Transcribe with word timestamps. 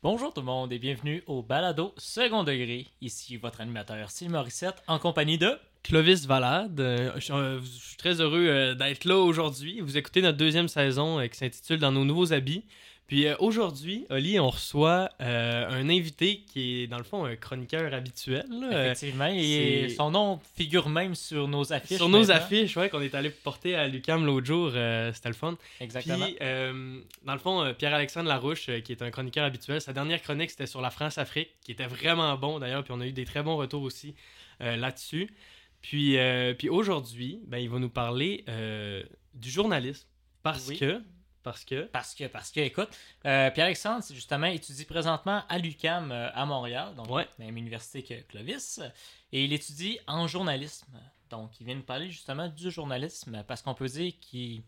Bonjour 0.00 0.32
tout 0.32 0.42
le 0.42 0.46
monde 0.46 0.72
et 0.72 0.78
bienvenue 0.78 1.24
au 1.26 1.42
Balado 1.42 1.92
Second 1.96 2.44
Degré. 2.44 2.86
Ici 3.00 3.36
votre 3.36 3.60
animateur 3.60 4.12
Sylvain 4.12 4.38
Morissette 4.38 4.80
en 4.86 5.00
compagnie 5.00 5.38
de 5.38 5.58
Clovis 5.82 6.24
Valade. 6.24 6.78
Euh, 6.78 7.10
je, 7.16 7.20
suis, 7.20 7.32
euh, 7.32 7.58
je 7.60 7.66
suis 7.66 7.96
très 7.96 8.20
heureux 8.20 8.46
euh, 8.46 8.74
d'être 8.76 9.04
là 9.04 9.16
aujourd'hui. 9.16 9.80
Vous 9.80 9.96
écoutez 9.96 10.22
notre 10.22 10.38
deuxième 10.38 10.68
saison 10.68 11.18
qui 11.26 11.36
s'intitule 11.36 11.80
Dans 11.80 11.90
nos 11.90 12.04
nouveaux 12.04 12.32
habits. 12.32 12.62
Puis 13.08 13.26
euh, 13.26 13.34
aujourd'hui, 13.38 14.04
Oli, 14.10 14.38
on 14.38 14.50
reçoit 14.50 15.08
euh, 15.22 15.66
un 15.66 15.88
invité 15.88 16.42
qui 16.46 16.82
est 16.82 16.86
dans 16.86 16.98
le 16.98 17.04
fond 17.04 17.24
un 17.24 17.36
chroniqueur 17.36 17.92
habituel. 17.94 18.44
là. 18.50 18.84
Effectivement, 18.92 19.30
et 19.32 19.88
son 19.96 20.10
nom 20.10 20.38
figure 20.56 20.90
même 20.90 21.14
sur 21.14 21.48
nos 21.48 21.72
affiches. 21.72 21.96
sur 21.96 22.08
nos 22.10 22.18
maintenant. 22.18 22.34
affiches, 22.34 22.76
ouais, 22.76 22.90
qu'on 22.90 23.00
est 23.00 23.14
allé 23.14 23.30
porter 23.30 23.74
à 23.74 23.88
Lucam 23.88 24.26
l'autre 24.26 24.46
jour, 24.46 24.70
euh, 24.74 25.10
c'était 25.14 25.30
le 25.30 25.34
fun. 25.34 25.56
Exactement. 25.80 26.26
Puis, 26.26 26.36
euh, 26.42 27.00
dans 27.24 27.32
le 27.32 27.38
fond, 27.38 27.74
Pierre-Alexandre 27.78 28.28
Larouche, 28.28 28.66
qui 28.84 28.92
est 28.92 29.00
un 29.02 29.10
chroniqueur 29.10 29.46
habituel, 29.46 29.80
sa 29.80 29.94
dernière 29.94 30.20
chronique, 30.20 30.50
c'était 30.50 30.66
sur 30.66 30.82
la 30.82 30.90
France-Afrique, 30.90 31.48
qui 31.64 31.72
était 31.72 31.86
vraiment 31.86 32.36
bon 32.36 32.58
d'ailleurs, 32.58 32.84
puis 32.84 32.92
on 32.94 33.00
a 33.00 33.06
eu 33.06 33.12
des 33.12 33.24
très 33.24 33.42
bons 33.42 33.56
retours 33.56 33.82
aussi 33.82 34.14
là-dessus. 34.60 35.30
Puis, 35.80 36.18
euh, 36.18 36.52
puis 36.52 36.68
aujourd'hui, 36.68 37.40
ben, 37.46 37.56
il 37.58 37.70
va 37.70 37.78
nous 37.78 37.88
parler 37.88 38.44
du 39.32 39.50
journalisme, 39.50 40.06
parce 40.42 40.68
Oui. 40.68 40.78
que... 40.78 41.00
Parce 41.52 41.64
que... 41.64 41.82
Parce 41.84 42.14
que, 42.14 42.24
parce 42.24 42.50
que, 42.50 42.60
écoute, 42.60 42.88
euh, 43.26 43.50
Pierre-Alexandre, 43.50 44.02
c'est 44.02 44.14
justement, 44.14 44.46
étudie 44.46 44.84
présentement 44.84 45.42
à 45.48 45.58
l'UCAM 45.58 46.12
à 46.12 46.44
Montréal, 46.46 46.94
donc 46.96 47.08
Ouais. 47.10 47.26
même 47.38 47.56
université 47.56 48.02
que 48.02 48.20
Clovis, 48.22 48.80
et 49.32 49.44
il 49.44 49.52
étudie 49.52 49.98
en 50.06 50.26
journalisme. 50.26 50.86
Donc, 51.30 51.50
il 51.60 51.66
vient 51.66 51.74
nous 51.74 51.82
parler 51.82 52.10
justement 52.10 52.48
du 52.48 52.70
journalisme, 52.70 53.42
parce 53.46 53.62
qu'on 53.62 53.74
peut 53.74 53.88
dire 53.88 54.12
qu'il 54.20 54.62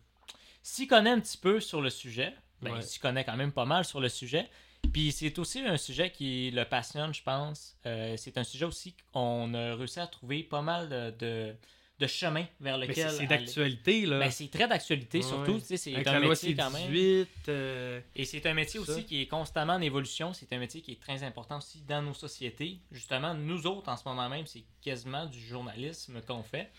s'y 0.61 0.87
connaît 0.87 1.09
un 1.11 1.19
petit 1.19 1.37
peu 1.37 1.59
sur 1.59 1.81
le 1.81 1.89
sujet. 1.89 2.33
Ben, 2.61 2.71
Ouais. 2.73 2.79
Il 2.79 2.83
s'y 2.83 2.99
connaît 2.99 3.23
quand 3.23 3.35
même 3.37 3.51
pas 3.51 3.65
mal 3.65 3.83
sur 3.85 3.99
le 3.99 4.09
sujet. 4.09 4.47
Puis 4.93 5.11
c'est 5.11 5.37
aussi 5.39 5.59
un 5.61 5.77
sujet 5.77 6.11
qui 6.11 6.51
le 6.51 6.63
passionne, 6.65 7.13
je 7.13 7.23
pense. 7.23 7.75
Euh, 7.85 8.15
c'est 8.17 8.37
un 8.37 8.43
sujet 8.43 8.65
aussi 8.65 8.95
qu'on 9.13 9.53
a 9.53 9.75
réussi 9.75 9.99
à 9.99 10.07
trouver 10.07 10.43
pas 10.43 10.61
mal 10.61 10.89
de, 10.89 11.11
de, 11.19 11.55
de 12.01 12.07
chemin 12.07 12.45
vers 12.59 12.77
lequel. 12.77 13.11
c'est 13.11 13.27
d'actualité, 13.27 14.05
là. 14.07 14.19
Ben, 14.19 14.31
c'est 14.31 14.49
très 14.49 14.67
d'actualité, 14.67 15.19
Ouais, 15.19 15.23
surtout. 15.23 15.59
C'est 15.63 15.95
un 15.95 16.01
la 16.01 16.19
loi 16.19 16.29
métier 16.29 16.55
quand 16.55 16.71
même. 16.71 16.91
C-18, 16.91 17.27
euh, 17.47 18.01
Et 18.15 18.25
c'est 18.25 18.45
un 18.47 18.53
métier 18.55 18.83
ça. 18.83 18.91
aussi 18.91 19.05
qui 19.05 19.21
est 19.21 19.27
constamment 19.27 19.73
en 19.73 19.81
évolution. 19.81 20.33
C'est 20.33 20.51
un 20.51 20.57
métier 20.57 20.81
qui 20.81 20.93
est 20.93 20.99
très 20.99 21.23
important 21.23 21.59
aussi 21.59 21.81
dans 21.81 22.01
nos 22.01 22.15
sociétés. 22.15 22.79
Justement, 22.91 23.35
nous 23.35 23.67
autres, 23.67 23.89
en 23.89 23.95
ce 23.95 24.03
moment 24.05 24.27
même, 24.27 24.47
c'est 24.47 24.63
quasiment 24.81 25.27
du 25.27 25.39
journalisme 25.39 26.21
qu'on 26.27 26.41
fait. 26.43 26.71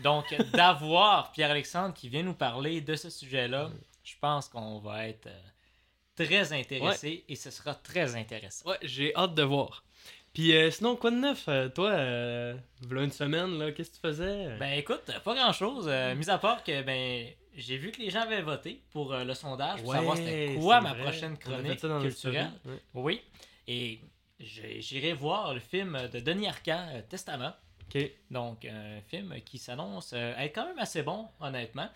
Donc, 0.00 0.26
d'avoir 0.52 1.32
Pierre-Alexandre 1.32 1.94
qui 1.94 2.10
vient 2.10 2.22
nous 2.22 2.34
parler 2.34 2.82
de 2.82 2.94
ce 2.94 3.08
sujet-là, 3.08 3.70
je 4.04 4.14
pense 4.20 4.48
qu'on 4.48 4.78
va 4.78 5.08
être 5.08 5.26
euh, 5.26 5.40
très 6.14 6.52
intéressé 6.52 7.24
et 7.28 7.34
ce 7.34 7.50
sera 7.50 7.74
très 7.74 8.14
intéressant. 8.14 8.68
Ouais, 8.68 8.78
j'ai 8.82 9.16
hâte 9.16 9.34
de 9.34 9.42
voir. 9.42 9.85
Puis 10.36 10.54
euh, 10.54 10.70
sinon, 10.70 10.96
quoi 10.96 11.10
de 11.10 11.16
neuf, 11.16 11.46
euh, 11.48 11.70
toi, 11.70 11.92
euh, 11.92 12.54
v'là 12.82 13.04
une 13.04 13.10
semaine, 13.10 13.58
là, 13.58 13.72
qu'est-ce 13.72 13.88
que 13.88 13.94
tu 13.94 14.00
faisais? 14.02 14.54
Ben 14.58 14.78
écoute, 14.78 15.10
pas 15.24 15.34
grand-chose, 15.34 15.90
mis 16.14 16.28
à 16.28 16.36
part 16.36 16.62
que 16.62 16.82
ben 16.82 17.26
j'ai 17.56 17.78
vu 17.78 17.90
que 17.90 18.02
les 18.02 18.10
gens 18.10 18.20
avaient 18.20 18.42
voté 18.42 18.82
pour 18.90 19.14
le 19.16 19.32
sondage 19.32 19.82
pour 19.82 19.94
savoir 19.94 20.14
c'était 20.14 20.58
quoi 20.60 20.82
ma 20.82 20.92
vrai. 20.92 21.04
prochaine 21.04 21.38
chronique 21.38 21.80
culturelle. 21.80 22.50
ouais. 22.66 22.82
Oui. 22.92 23.22
Et 23.66 23.98
j'irai 24.38 25.14
voir 25.14 25.54
le 25.54 25.60
film 25.60 25.98
de 26.12 26.20
Denis 26.20 26.48
Arcand, 26.48 26.86
Testament. 27.08 27.54
Donc, 28.30 28.66
un 28.66 29.00
film 29.08 29.34
qui 29.42 29.56
s'annonce 29.56 30.12
être 30.12 30.54
quand 30.54 30.66
même 30.66 30.78
assez 30.78 31.02
bon, 31.02 31.28
honnêtement. 31.40 31.88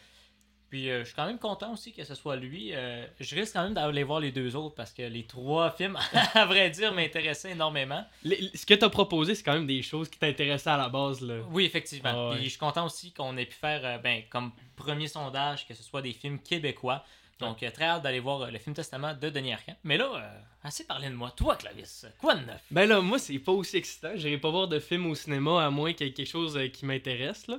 Puis, 0.70 0.88
euh, 0.88 1.00
je 1.00 1.06
suis 1.06 1.14
quand 1.16 1.26
même 1.26 1.38
content 1.38 1.72
aussi 1.72 1.92
que 1.92 2.04
ce 2.04 2.14
soit 2.14 2.36
lui. 2.36 2.70
Euh, 2.72 3.04
je 3.18 3.34
risque 3.34 3.54
quand 3.54 3.64
même 3.64 3.74
d'aller 3.74 4.04
voir 4.04 4.20
les 4.20 4.30
deux 4.30 4.54
autres 4.54 4.76
parce 4.76 4.92
que 4.92 5.02
les 5.02 5.24
trois 5.24 5.70
films, 5.76 5.98
à 6.34 6.46
vrai 6.46 6.70
dire, 6.70 6.94
m'intéressaient 6.94 7.50
énormément. 7.50 8.04
Les- 8.22 8.50
ce 8.54 8.64
que 8.64 8.74
t'as 8.74 8.88
proposé, 8.88 9.34
c'est 9.34 9.42
quand 9.42 9.54
même 9.54 9.66
des 9.66 9.82
choses 9.82 10.08
qui 10.08 10.18
t'intéressaient 10.18 10.70
à 10.70 10.76
la 10.76 10.88
base, 10.88 11.20
là. 11.22 11.40
Oui, 11.50 11.64
effectivement. 11.64 12.10
Ah 12.14 12.28
ouais. 12.30 12.36
Puis, 12.36 12.44
je 12.44 12.50
suis 12.50 12.58
content 12.58 12.86
aussi 12.86 13.12
qu'on 13.12 13.36
ait 13.36 13.46
pu 13.46 13.56
faire, 13.56 13.80
euh, 13.84 13.98
ben, 13.98 14.22
comme 14.30 14.52
premier 14.76 15.08
sondage, 15.08 15.66
que 15.66 15.74
ce 15.74 15.82
soit 15.82 16.02
des 16.02 16.12
films 16.12 16.38
québécois. 16.38 17.04
Donc, 17.40 17.58
très 17.72 17.84
hâte 17.86 18.02
d'aller 18.02 18.20
voir 18.20 18.50
le 18.50 18.58
film 18.58 18.76
Testament 18.76 19.14
de 19.14 19.30
Denis 19.30 19.54
Arcand. 19.54 19.74
Mais 19.82 19.96
là, 19.96 20.30
assez 20.62 20.84
parlé 20.84 21.08
de 21.08 21.14
moi. 21.14 21.32
Toi, 21.34 21.56
Clavis, 21.56 22.04
quoi 22.20 22.34
de 22.34 22.44
neuf? 22.44 22.60
Ben 22.70 22.86
là, 22.86 23.00
moi, 23.00 23.18
c'est 23.18 23.38
pas 23.38 23.52
aussi 23.52 23.78
excitant. 23.78 24.10
J'irai 24.14 24.36
pas 24.36 24.50
voir 24.50 24.68
de 24.68 24.78
film 24.78 25.06
au 25.06 25.14
cinéma 25.14 25.64
à 25.64 25.70
moins 25.70 25.94
qu'il 25.94 26.06
y 26.06 26.10
ait 26.10 26.12
quelque 26.12 26.28
chose 26.28 26.58
qui 26.74 26.84
m'intéresse, 26.84 27.46
là. 27.48 27.58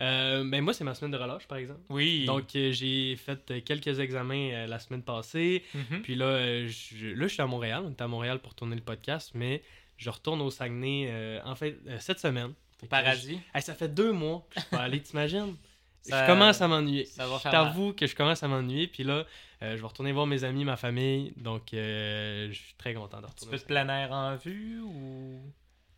Euh, 0.00 0.42
ben 0.44 0.60
moi, 0.62 0.74
c'est 0.74 0.82
ma 0.84 0.94
semaine 0.94 1.12
de 1.12 1.16
relâche, 1.16 1.46
par 1.46 1.58
exemple. 1.58 1.80
Oui. 1.88 2.24
Donc, 2.24 2.54
euh, 2.56 2.72
j'ai 2.72 3.14
fait 3.16 3.62
quelques 3.64 4.00
examens 4.00 4.50
euh, 4.52 4.66
la 4.66 4.78
semaine 4.80 5.02
passée. 5.02 5.62
Mhm. 5.74 6.02
Puis 6.02 6.14
là, 6.16 6.24
euh, 6.26 6.68
je, 6.68 7.06
là, 7.08 7.26
je 7.28 7.32
suis 7.32 7.42
à 7.42 7.46
Montréal. 7.46 7.82
On 7.86 7.90
est 7.90 8.00
à 8.00 8.08
Montréal 8.08 8.40
pour 8.40 8.54
tourner 8.54 8.74
le 8.74 8.82
podcast, 8.82 9.30
mais 9.34 9.62
je 9.96 10.10
retourne 10.10 10.40
au 10.40 10.50
Saguenay 10.50 11.40
en 11.44 11.54
fait 11.54 11.78
cette 12.00 12.18
semaine. 12.18 12.52
Paradis. 12.90 13.34
je- 13.52 13.56
Hey, 13.58 13.62
ça 13.62 13.74
fait 13.74 13.88
deux 13.88 14.12
mois 14.12 14.46
que 14.50 14.56
je 14.56 14.60
suis 14.62 14.70
pas 14.70 14.82
allé, 14.82 15.00
t'imagines? 15.00 15.54
Ça- 16.02 16.26
Je 16.26 16.30
commence 16.30 16.60
à 16.60 16.68
m'ennuyer. 16.68 17.06
Je 17.16 17.48
t'avoue 17.50 17.92
que 17.94 18.06
je 18.06 18.14
commence 18.14 18.42
à 18.42 18.48
m'ennuyer. 18.48 18.88
Puis 18.88 19.04
là, 19.04 19.24
je 19.62 19.76
vais 19.76 19.86
retourner 19.86 20.12
voir 20.12 20.26
mes 20.26 20.44
amis, 20.44 20.64
ma 20.64 20.76
famille. 20.76 21.32
Donc, 21.38 21.68
je 21.72 22.50
suis 22.52 22.74
très 22.76 22.92
content 22.94 23.20
de 23.22 23.26
retourner. 23.26 23.52
peu 23.52 23.58
de 23.58 23.62
plein 23.64 23.88
air 23.88 24.12
en 24.12 24.36
vue 24.36 24.80
ou? 24.82 25.40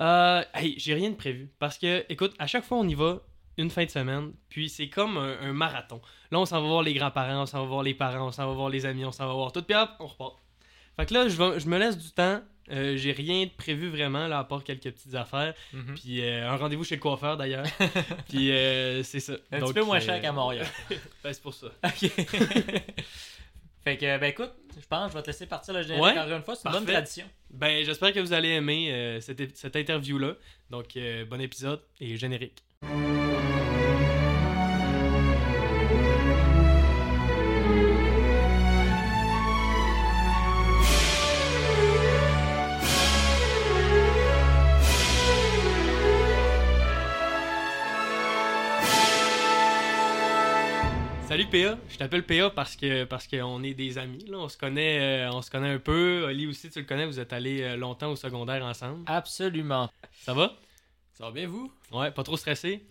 Euh, 0.00 0.44
hey, 0.54 0.74
j'ai 0.78 0.94
rien 0.94 1.10
de 1.10 1.16
prévu. 1.16 1.48
Parce 1.58 1.78
que, 1.78 2.04
écoute, 2.10 2.34
à 2.38 2.46
chaque 2.46 2.64
fois, 2.64 2.78
on 2.78 2.86
y 2.86 2.94
va 2.94 3.20
une 3.58 3.70
fin 3.70 3.84
de 3.84 3.90
semaine. 3.90 4.32
Puis 4.48 4.68
c'est 4.68 4.88
comme 4.88 5.16
un, 5.16 5.38
un 5.40 5.52
marathon. 5.52 6.00
Là, 6.30 6.38
on 6.40 6.44
s'en 6.46 6.60
va 6.60 6.66
voir 6.68 6.82
les 6.82 6.94
grands-parents, 6.94 7.42
on 7.42 7.46
s'en 7.46 7.62
va 7.62 7.66
voir 7.68 7.82
les 7.82 7.94
parents, 7.94 8.28
on 8.28 8.32
s'en 8.32 8.46
va 8.46 8.52
voir 8.52 8.68
les 8.70 8.84
amis, 8.86 9.04
on 9.04 9.12
s'en 9.12 9.26
va 9.26 9.32
voir 9.34 9.52
tout. 9.52 9.62
Puis 9.62 9.76
hop, 9.76 9.90
on 10.00 10.06
repart. 10.06 10.36
Fait 10.96 11.06
que 11.06 11.14
là, 11.14 11.28
je, 11.28 11.36
vais- 11.36 11.60
je 11.60 11.66
me 11.68 11.78
laisse 11.78 11.98
du 11.98 12.10
temps. 12.10 12.40
Euh, 12.72 12.96
j'ai 12.96 13.12
rien 13.12 13.44
de 13.44 13.50
prévu 13.50 13.88
vraiment, 13.90 14.26
là, 14.26 14.40
à 14.40 14.44
part 14.44 14.64
quelques 14.64 14.90
petites 14.90 15.14
affaires. 15.14 15.54
Mhm. 15.72 15.94
Puis 15.94 16.20
euh, 16.20 16.50
un 16.50 16.56
rendez-vous 16.56 16.82
chez 16.82 16.96
le 16.96 17.00
coiffeur, 17.00 17.36
d'ailleurs. 17.36 17.66
Puis 18.28 18.50
euh, 18.50 19.02
c'est 19.04 19.20
ça. 19.20 19.34
Un 19.52 19.60
Donc, 19.60 19.68
petit 19.68 19.74
peu 19.80 19.84
moins 19.84 20.00
cher 20.00 20.20
qu'à 20.20 20.32
Montréal. 20.32 20.66
ben, 21.22 21.32
c'est 21.32 21.42
pour 21.42 21.54
ça. 21.54 21.68
Ok. 21.84 22.10
fait 23.84 23.96
que, 23.96 24.18
ben 24.18 24.24
écoute, 24.24 24.52
je 24.80 24.86
pense 24.86 25.06
que 25.06 25.12
je 25.12 25.16
vais 25.18 25.22
te 25.22 25.26
laisser 25.28 25.46
partir 25.46 25.74
le 25.74 25.82
générique 25.82 26.02
Ouais, 26.02 26.18
encore 26.18 26.36
une 26.36 26.42
fois. 26.42 26.56
C'est 26.56 26.66
une 26.68 26.72
bonne 26.74 26.86
tradition. 26.86 27.26
Ben, 27.50 27.84
j'espère 27.84 28.12
que 28.12 28.18
vous 28.20 28.32
allez 28.32 28.48
aimer 28.48 29.18
cette, 29.20 29.56
cette 29.56 29.76
interview-là. 29.76 30.34
Donc, 30.70 30.98
bon 31.30 31.40
épisode 31.40 31.80
et 32.00 32.16
générique. 32.16 32.64
Salut 32.86 32.98
PA, 51.50 51.76
je 51.88 51.98
t'appelle 51.98 52.22
PA 52.22 52.50
parce 52.50 52.76
que 52.76 53.02
parce 53.02 53.26
qu'on 53.26 53.64
est 53.64 53.74
des 53.74 53.98
amis, 53.98 54.24
là. 54.28 54.38
on 54.38 54.48
se 54.48 54.56
connaît 54.56 55.26
euh, 55.26 55.30
on 55.32 55.42
se 55.42 55.50
connaît 55.50 55.72
un 55.72 55.78
peu. 55.80 56.24
Oli 56.28 56.46
aussi 56.46 56.70
tu 56.70 56.78
le 56.78 56.84
connais, 56.84 57.04
vous 57.04 57.18
êtes 57.18 57.32
allés 57.32 57.62
euh, 57.62 57.76
longtemps 57.76 58.12
au 58.12 58.16
secondaire 58.16 58.64
ensemble. 58.64 59.02
Absolument. 59.06 59.90
Ça 60.20 60.34
va? 60.34 60.56
Ça 61.16 61.24
va 61.24 61.30
bien, 61.30 61.48
vous? 61.48 61.72
Ouais, 61.92 62.10
pas 62.10 62.22
trop 62.22 62.36
stressé. 62.36 62.84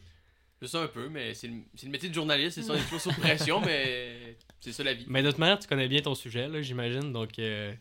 Je 0.60 0.66
sais 0.66 0.78
un 0.78 0.88
peu, 0.88 1.10
mais 1.10 1.36
c'est 1.36 1.48
le, 1.48 1.90
métier 1.90 2.10
de 2.10 2.14
journaliste, 2.14 2.56
c'est 2.56 2.64
ça, 2.64 2.74
on 2.74 2.76
est 2.76 2.84
toujours 2.84 3.02
sous 3.02 3.14
pression, 3.14 3.62
mais 3.62 4.36
c'est 4.60 4.72
ça 4.72 4.84
la 4.84 4.94
vie. 4.94 5.06
Mais 5.08 5.22
toute 5.22 5.38
manière, 5.38 5.60
tu 5.60 5.68
connais 5.68 5.88
bien 5.88 6.02
ton 6.02 6.16
sujet 6.16 6.48
là, 6.48 6.60
j'imagine, 6.64 7.14
donc 7.14 7.38
euh, 7.38 7.72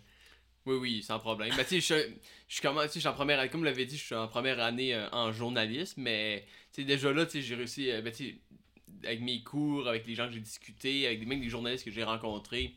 Oui, 0.67 0.77
oui, 0.77 1.03
sans 1.03 1.19
problème. 1.19 1.51
Mais 1.57 1.65
tu 1.65 1.81
sais, 1.81 1.97
je, 1.97 2.11
je 2.47 2.55
suis 2.55 3.01
je 3.01 3.09
en 3.09 3.15
première 3.15 3.41
année, 3.41 3.49
comme 3.49 3.61
vous 3.61 3.65
l'avez 3.65 3.87
dit, 3.87 3.97
je 3.97 4.05
suis 4.05 4.15
en 4.15 4.29
première 4.29 4.61
année 4.61 4.95
euh, 4.95 5.09
en 5.13 5.33
journalisme, 5.33 6.03
mais 6.03 6.45
tu 6.75 6.83
sais, 6.83 6.87
déjà 6.87 7.11
là, 7.11 7.25
tu 7.25 7.33
sais, 7.33 7.41
j'ai 7.41 7.55
réussi, 7.55 7.91
euh, 7.91 8.03
ben, 8.03 8.13
tu 8.13 8.25
sais, 8.27 8.39
avec 9.07 9.23
mes 9.23 9.43
cours, 9.43 9.89
avec 9.89 10.07
les 10.07 10.15
gens 10.15 10.27
que 10.27 10.35
j'ai 10.35 10.41
discuté, 10.41 11.07
avec 11.07 11.21
des, 11.21 11.27
même 11.27 11.41
des 11.41 11.49
journalistes 11.49 11.87
que 11.87 11.91
j'ai 11.91 12.05
rencontrés. 12.05 12.75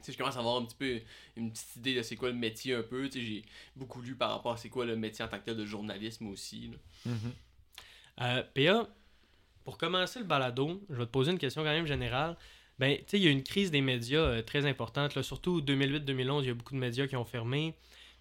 Sais, 0.00 0.12
je 0.12 0.18
commence 0.18 0.36
à 0.36 0.40
avoir 0.40 0.56
un 0.56 0.64
petit 0.64 0.76
peu 0.76 1.00
une 1.36 1.50
petite 1.50 1.76
idée 1.76 1.94
de 1.94 2.02
c'est 2.02 2.16
quoi 2.16 2.28
le 2.28 2.36
métier 2.36 2.74
un 2.74 2.82
peu. 2.82 3.08
Tu 3.08 3.18
sais, 3.18 3.24
j'ai 3.26 3.44
beaucoup 3.74 4.00
lu 4.00 4.14
par 4.14 4.30
rapport 4.30 4.52
à 4.52 4.56
c'est 4.56 4.68
quoi 4.68 4.84
le 4.86 4.96
métier 4.96 5.24
en 5.24 5.28
tant 5.28 5.38
que 5.38 5.44
tel 5.44 5.56
de 5.56 5.64
journalisme 5.66 6.28
aussi. 6.28 6.70
là. 7.04 7.12
Euh, 8.20 8.42
PA, 8.54 8.88
pour 9.64 9.78
commencer 9.78 10.18
le 10.18 10.24
balado, 10.24 10.82
je 10.88 10.94
vais 10.96 11.06
te 11.06 11.10
poser 11.10 11.32
une 11.32 11.38
question 11.38 11.62
quand 11.62 11.70
même 11.70 11.86
générale. 11.86 12.36
Ben, 12.78 12.96
tu 12.96 13.04
sais, 13.08 13.18
il 13.18 13.24
y 13.24 13.28
a 13.28 13.30
une 13.30 13.42
crise 13.42 13.70
des 13.70 13.80
médias 13.80 14.20
euh, 14.20 14.42
très 14.42 14.64
importante, 14.66 15.14
là, 15.16 15.22
surtout 15.22 15.60
2008-2011, 15.60 16.42
il 16.42 16.46
y 16.46 16.50
a 16.50 16.54
beaucoup 16.54 16.74
de 16.74 16.78
médias 16.78 17.06
qui 17.08 17.16
ont 17.16 17.24
fermé. 17.24 17.74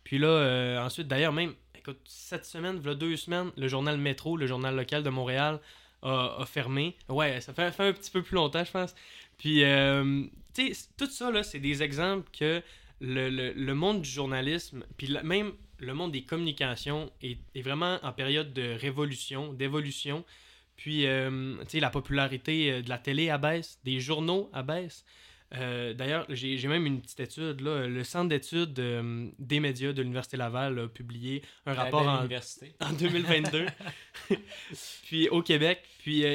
Puis 0.04 0.18
là, 0.18 0.28
euh, 0.28 0.80
ensuite, 0.80 1.08
d'ailleurs, 1.08 1.34
même, 1.34 1.54
écoute, 1.76 2.00
cette 2.06 2.46
semaine, 2.46 2.78
voilà 2.78 2.96
deux 2.96 3.16
semaines, 3.18 3.52
le 3.56 3.68
journal 3.68 3.98
Métro, 3.98 4.36
le 4.36 4.48
journal 4.48 4.76
local 4.76 5.04
de 5.04 5.10
Montréal, 5.10 5.60
a, 6.02 6.38
a 6.40 6.46
fermé. 6.46 6.96
Ouais, 7.10 7.40
ça 7.42 7.54
fait, 7.54 7.72
fait 7.72 7.88
un 7.88 7.94
petit 7.94 8.12
peu 8.12 8.24
plus 8.24 8.36
longtemps, 8.36 8.64
je 8.64 8.72
pense. 8.72 8.96
Puis, 9.38 9.64
euh, 9.64 10.24
tu 10.54 10.74
sais, 10.74 10.88
tout 10.98 11.06
ça, 11.10 11.32
là, 11.32 11.44
c'est 11.44 11.60
des 11.60 11.84
exemples 11.84 12.30
que 12.38 12.62
le, 13.00 13.30
le- 13.30 13.54
le 13.54 13.76
monde 13.76 14.02
du 14.02 14.10
journalisme, 14.10 14.84
puis 14.98 15.08
la- 15.08 15.24
même 15.24 15.52
le 15.80 15.94
monde 15.94 16.12
des 16.12 16.24
communications 16.24 17.12
est, 17.22 17.38
est 17.54 17.62
vraiment 17.62 18.00
en 18.02 18.12
période 18.12 18.52
de 18.54 18.74
révolution, 18.80 19.54
d'évolution. 19.54 20.26
Puis, 20.76 21.06
euh, 21.06 21.56
tu 21.62 21.70
sais, 21.70 21.80
la 21.80 21.92
popularité 21.92 22.72
euh, 22.72 22.82
de 22.82 22.90
la 22.90 22.98
télé 22.98 23.30
abaisse, 23.30 23.80
des 23.84 24.00
journaux 24.00 24.50
abaisse. 24.54 25.06
Euh, 25.56 25.94
D'ailleurs, 25.94 26.26
j'ai 26.30 26.68
même 26.68 26.86
une 26.88 27.00
petite 27.00 27.20
étude. 27.20 27.62
Là. 27.62 27.88
Le 27.88 28.04
Centre 28.04 28.28
d'études 28.30 28.78
euh, 28.80 29.30
des 29.40 29.60
médias 29.60 29.94
de 29.94 30.02
l'Université 30.02 30.36
Laval 30.36 30.78
a 30.80 30.88
publié 30.88 31.42
un 31.68 31.74
rapport 31.74 32.02
en, 32.10 32.28
en 32.82 32.92
2022. 32.94 33.66
puis 35.06 35.30
au 35.30 35.42
Québec, 35.42 35.84
puis 36.00 36.26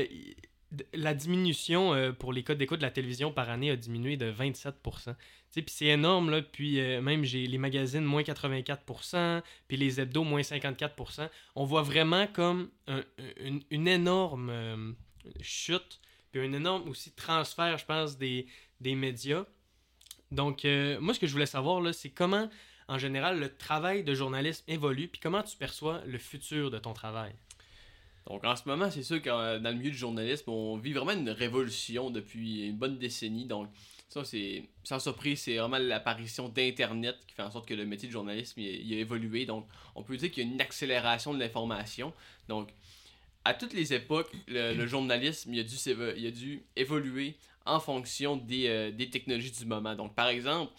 la 0.95 1.15
diminution 1.15 1.95
euh, 1.95 2.13
pour 2.13 2.33
les 2.33 2.43
codes 2.43 2.59
d'écoute 2.59 2.79
de 2.79 2.83
la 2.85 2.91
télévision 2.91 3.33
par 3.33 3.51
année 3.51 3.71
a 3.71 3.77
diminué 3.77 4.17
de 4.17 4.27
27 4.27 4.77
Tu 4.83 4.91
sais, 5.51 5.63
Puis 5.63 5.75
c'est 5.75 5.87
énorme, 5.87 6.31
là. 6.31 6.43
Puis 6.43 6.81
euh, 6.81 7.01
même 7.03 7.25
j'ai 7.25 7.47
les 7.47 7.59
magazines 7.59 8.05
moins 8.05 8.23
84% 8.23 9.43
puis 9.69 9.77
les 9.77 10.01
hebdos 10.01 10.25
moins 10.25 10.41
54% 10.41 11.29
On 11.57 11.65
voit 11.65 11.83
vraiment 11.83 12.27
comme 12.27 12.71
un- 12.87 13.05
une, 13.71 13.89
énorme 13.89 14.51
euh, 14.51 14.93
chute, 15.41 16.01
puis 16.31 16.41
un 16.41 16.53
énorme 16.53 16.89
aussi 16.89 17.13
transfert, 17.13 17.77
je 17.79 17.85
pense, 17.85 18.17
des, 18.17 18.47
des 18.81 18.95
médias. 18.95 19.45
Donc, 20.31 20.65
moi, 21.01 21.13
ce 21.13 21.21
que 21.21 21.27
je 21.27 21.33
voulais 21.33 21.45
savoir, 21.45 21.83
là, 21.83 21.93
c'est 21.93 22.09
comment, 22.09 22.49
en 22.89 22.97
général, 22.97 23.39
le 23.39 23.55
travail 23.55 24.03
de 24.03 24.15
journaliste 24.15 24.65
évolue, 24.67 25.09
puis 25.09 25.21
comment 25.21 25.43
tu 25.43 25.59
perçois 25.59 26.01
le 26.07 26.17
futur 26.17 26.71
de 26.71 26.79
ton 26.79 26.95
travail? 26.95 27.35
Donc 28.27 28.45
en 28.45 28.55
ce 28.55 28.63
moment, 28.67 28.91
c'est 28.91 29.03
sûr 29.03 29.21
que 29.21 29.59
dans 29.59 29.71
le 29.71 29.77
milieu 29.77 29.91
du 29.91 29.97
journalisme, 29.97 30.51
on 30.51 30.77
vit 30.77 30.93
vraiment 30.93 31.13
une 31.13 31.31
révolution 31.31 32.11
depuis 32.11 32.69
une 32.69 32.77
bonne 32.77 32.99
décennie. 32.99 33.47
Donc 33.47 33.69
ça, 34.09 34.25
c'est 34.25 34.65
sans 34.85 35.01
surprise, 35.01 35.41
c'est 35.41 35.57
vraiment 35.57 35.79
l'apparition 35.79 36.49
d'Internet 36.49 37.17
qui 37.27 37.35
fait 37.35 37.43
en 37.43 37.51
sorte 37.51 37.67
que 37.67 37.75
le 37.75 37.87
métier 37.87 38.09
de 38.09 38.13
journalisme 38.13 38.61
a 38.61 38.63
évolué. 38.63 39.47
Donc 39.47 39.67
on 39.95 40.03
peut 40.03 40.17
dire 40.17 40.31
qu'il 40.31 40.47
y 40.47 40.51
a 40.51 40.53
une 40.53 40.61
accélération 40.61 41.35
de 41.35 41.39
l'information. 41.39 42.13
Donc 42.49 42.69
à 43.45 43.55
toutes 43.55 43.73
les 43.73 43.93
époques, 43.93 44.31
le, 44.47 44.87
journalisme 44.87 45.53
il 45.53 45.61
a, 45.61 45.65
dû, 45.65 45.77
il 46.17 46.27
a 46.27 46.31
dû 46.31 46.63
évoluer 46.77 47.37
en 47.65 47.81
fonction 47.81 48.37
des, 48.37 48.69
euh, 48.69 48.91
des 48.91 49.11
technologies 49.11 49.51
du 49.53 49.67
moment. 49.67 49.95
Donc 49.95 50.15
par 50.15 50.29
exemple, 50.29 50.73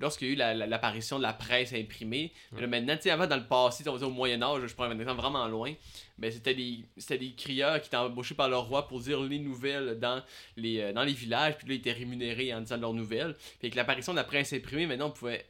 lorsqu'il 0.00 0.28
y 0.28 0.30
a 0.30 0.34
eu 0.34 0.36
la- 0.36 0.54
la- 0.54 0.66
l'apparition 0.66 1.18
de 1.18 1.22
la 1.22 1.32
presse 1.32 1.72
imprimée, 1.72 2.32
là, 2.60 2.66
maintenant, 2.66 2.96
tu 2.96 3.02
sais, 3.02 3.10
avant 3.10 3.26
dans 3.26 3.36
le 3.36 3.46
passé, 3.46 3.82
on 3.88 3.92
va 3.92 3.98
dire 3.98 4.08
au 4.08 4.12
Moyen-Âge, 4.12 4.66
je 4.66 4.74
prends 4.74 4.84
un 4.84 4.98
exemple 4.98 5.20
vraiment 5.20 5.46
loin, 5.48 5.72
ben, 6.18 6.30
c'était 6.30 6.54
des, 6.54 6.84
c'était 6.96 7.18
des 7.18 7.32
crieurs 7.32 7.80
qui 7.80 7.88
étaient 7.88 7.96
embauchés 7.96 8.34
par 8.34 8.48
le 8.48 8.56
roi 8.56 8.86
pour 8.86 9.00
dire 9.00 9.20
les 9.20 9.38
nouvelles 9.38 9.98
dans 9.98 10.22
les, 10.56 10.80
euh, 10.80 10.92
dans 10.92 11.02
les 11.04 11.12
villages, 11.14 11.56
puis 11.58 11.68
là, 11.68 11.74
ils 11.74 11.78
étaient 11.78 11.92
rémunérés 11.92 12.54
en 12.54 12.60
disant 12.60 12.76
leurs 12.76 12.94
nouvelles. 12.94 13.34
Puis 13.34 13.58
avec 13.68 13.74
l'apparition 13.74 14.12
de 14.12 14.18
la 14.18 14.24
presse 14.24 14.52
imprimée, 14.52 14.86
maintenant, 14.86 15.08
on 15.08 15.10
pouvait 15.12 15.44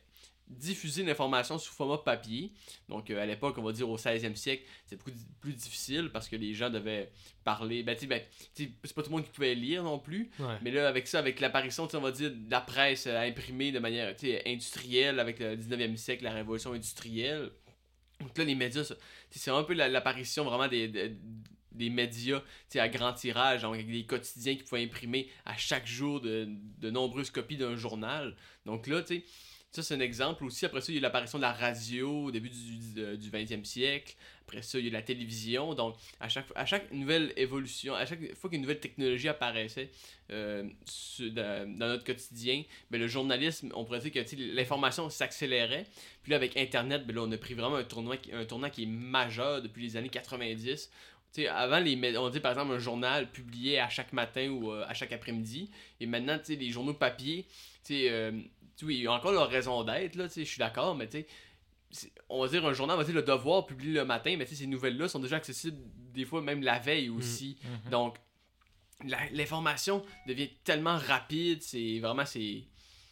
diffuser 0.50 1.02
l'information 1.04 1.58
sous 1.58 1.72
format 1.72 1.98
papier. 1.98 2.52
Donc, 2.88 3.10
euh, 3.10 3.20
à 3.22 3.26
l'époque, 3.26 3.56
on 3.58 3.62
va 3.62 3.72
dire 3.72 3.88
au 3.88 3.96
16e 3.98 4.34
siècle, 4.34 4.64
c'est 4.86 4.96
beaucoup 4.96 5.10
plus 5.40 5.52
difficile 5.52 6.10
parce 6.12 6.28
que 6.28 6.36
les 6.36 6.54
gens 6.54 6.70
devaient 6.70 7.10
parler. 7.44 7.82
Ben, 7.82 7.94
tu 7.94 8.00
sais, 8.02 8.06
ben, 8.06 8.22
c'est 8.54 8.94
pas 8.94 9.02
tout 9.02 9.10
le 9.10 9.16
monde 9.16 9.24
qui 9.24 9.30
pouvait 9.30 9.54
lire 9.54 9.82
non 9.82 9.98
plus. 9.98 10.30
Ouais. 10.38 10.56
Mais 10.62 10.70
là, 10.70 10.88
avec 10.88 11.06
ça, 11.06 11.18
avec 11.18 11.40
l'apparition, 11.40 11.86
on 11.92 12.00
va 12.00 12.10
dire, 12.12 12.30
de 12.30 12.50
la 12.50 12.60
presse 12.60 13.06
euh, 13.06 13.18
imprimée 13.20 13.72
de 13.72 13.78
manière 13.78 14.14
industrielle, 14.46 15.20
avec 15.20 15.38
le 15.38 15.56
19e 15.56 15.96
siècle, 15.96 16.24
la 16.24 16.32
révolution 16.32 16.72
industrielle. 16.72 17.50
Donc 18.20 18.36
là, 18.36 18.44
les 18.44 18.54
médias, 18.54 18.92
c'est 19.30 19.50
un 19.50 19.62
peu 19.62 19.74
la- 19.74 19.88
l'apparition 19.88 20.44
vraiment 20.44 20.66
des, 20.66 20.88
des, 20.88 21.16
des 21.78 21.90
médias 21.90 22.42
à 22.74 22.88
grand 22.88 23.12
tirage, 23.12 23.62
donc 23.62 23.74
avec 23.74 23.90
des 23.90 24.04
quotidiens 24.04 24.56
qui 24.56 24.62
pouvaient 24.62 24.84
imprimer 24.84 25.28
à 25.44 25.56
chaque 25.56 25.86
jour 25.86 26.20
de, 26.20 26.48
de 26.78 26.90
nombreuses 26.90 27.30
copies 27.30 27.56
d'un 27.56 27.76
journal. 27.76 28.36
Donc 28.66 28.86
là, 28.86 29.02
tu 29.02 29.16
sais, 29.16 29.24
ça 29.70 29.82
c'est 29.82 29.94
un 29.94 30.00
exemple. 30.00 30.44
Aussi, 30.44 30.66
après 30.66 30.80
ça, 30.80 30.92
il 30.92 30.96
y 30.96 30.98
a 30.98 31.02
l'apparition 31.02 31.38
de 31.38 31.42
la 31.42 31.52
radio 31.52 32.24
au 32.24 32.30
début 32.30 32.50
du, 32.50 32.76
du, 32.76 33.18
du 33.18 33.30
20e 33.30 33.64
siècle. 33.64 34.16
Après 34.46 34.62
ça, 34.62 34.78
il 34.78 34.86
y 34.86 34.88
a 34.88 34.92
la 34.92 35.02
télévision. 35.02 35.74
Donc, 35.74 35.96
à 36.20 36.28
chaque, 36.30 36.46
à 36.54 36.64
chaque 36.64 36.90
nouvelle 36.90 37.34
évolution, 37.36 37.94
à 37.94 38.06
chaque 38.06 38.34
fois 38.34 38.48
qu'une 38.48 38.62
nouvelle 38.62 38.80
technologie 38.80 39.28
apparaissait 39.28 39.90
euh, 40.30 40.64
dans, 41.20 41.68
notre 41.76 42.04
quotidien, 42.04 42.62
ben, 42.90 42.98
le 42.98 43.08
journalisme, 43.08 43.70
on 43.74 43.84
pourrait 43.84 44.00
dire 44.00 44.10
que 44.10 44.54
l'information 44.54 45.10
s'accélérait. 45.10 45.84
Puis 46.22 46.30
là, 46.30 46.36
avec 46.36 46.56
Internet, 46.56 47.06
ben, 47.06 47.14
là, 47.14 47.24
on 47.26 47.32
a 47.32 47.36
pris 47.36 47.52
vraiment 47.52 47.76
un 47.76 47.84
tournant, 47.84 48.14
un 48.32 48.44
tournant 48.46 48.70
qui 48.70 48.84
est 48.84 48.86
majeur 48.86 49.60
depuis 49.60 49.82
les 49.82 49.96
années 49.98 50.08
90. 50.08 50.90
Tu 51.32 51.42
sais, 51.42 51.48
avant, 51.48 51.78
les, 51.78 52.16
on 52.16 52.30
dit 52.30 52.40
par 52.40 52.52
exemple 52.52 52.72
un 52.72 52.78
journal 52.78 53.30
publié 53.30 53.78
à 53.78 53.88
chaque 53.88 54.12
matin 54.12 54.48
ou 54.48 54.72
euh, 54.72 54.84
à 54.88 54.94
chaque 54.94 55.12
après-midi. 55.12 55.70
Et 56.00 56.06
maintenant, 56.06 56.38
tu 56.38 56.46
sais, 56.46 56.56
les 56.56 56.70
journaux 56.70 56.94
papier, 56.94 57.46
tu 57.84 57.94
sais, 57.94 58.10
euh, 58.10 58.32
ils 58.82 59.08
ont 59.08 59.12
encore 59.12 59.32
leur 59.32 59.48
raison 59.48 59.84
d'être, 59.84 60.14
là, 60.16 60.28
tu 60.28 60.34
sais, 60.34 60.44
je 60.44 60.48
suis 60.50 60.58
d'accord, 60.58 60.94
mais 60.94 61.06
tu 61.06 61.18
sais, 61.18 61.26
c'est- 61.90 62.12
on 62.28 62.40
va 62.42 62.48
dire 62.48 62.64
un 62.66 62.72
journal, 62.72 62.96
on 62.96 62.98
va 62.98 63.04
dire 63.04 63.14
le 63.14 63.22
devoir 63.22 63.66
publié 63.66 63.92
le 63.92 64.04
matin, 64.04 64.36
mais 64.38 64.46
ces 64.46 64.66
nouvelles-là 64.66 65.08
sont 65.08 65.18
déjà 65.20 65.36
accessibles 65.36 65.78
des 66.14 66.24
fois 66.24 66.40
même 66.42 66.62
la 66.62 66.78
veille 66.78 67.08
aussi. 67.10 67.56
Mhm. 67.84 67.90
Donc, 67.90 68.16
l'information 69.32 70.02
devient 70.26 70.48
tellement 70.64 70.96
rapide, 70.96 71.62
c'est 71.62 71.98
vraiment, 72.00 72.24
c'est... 72.24 72.64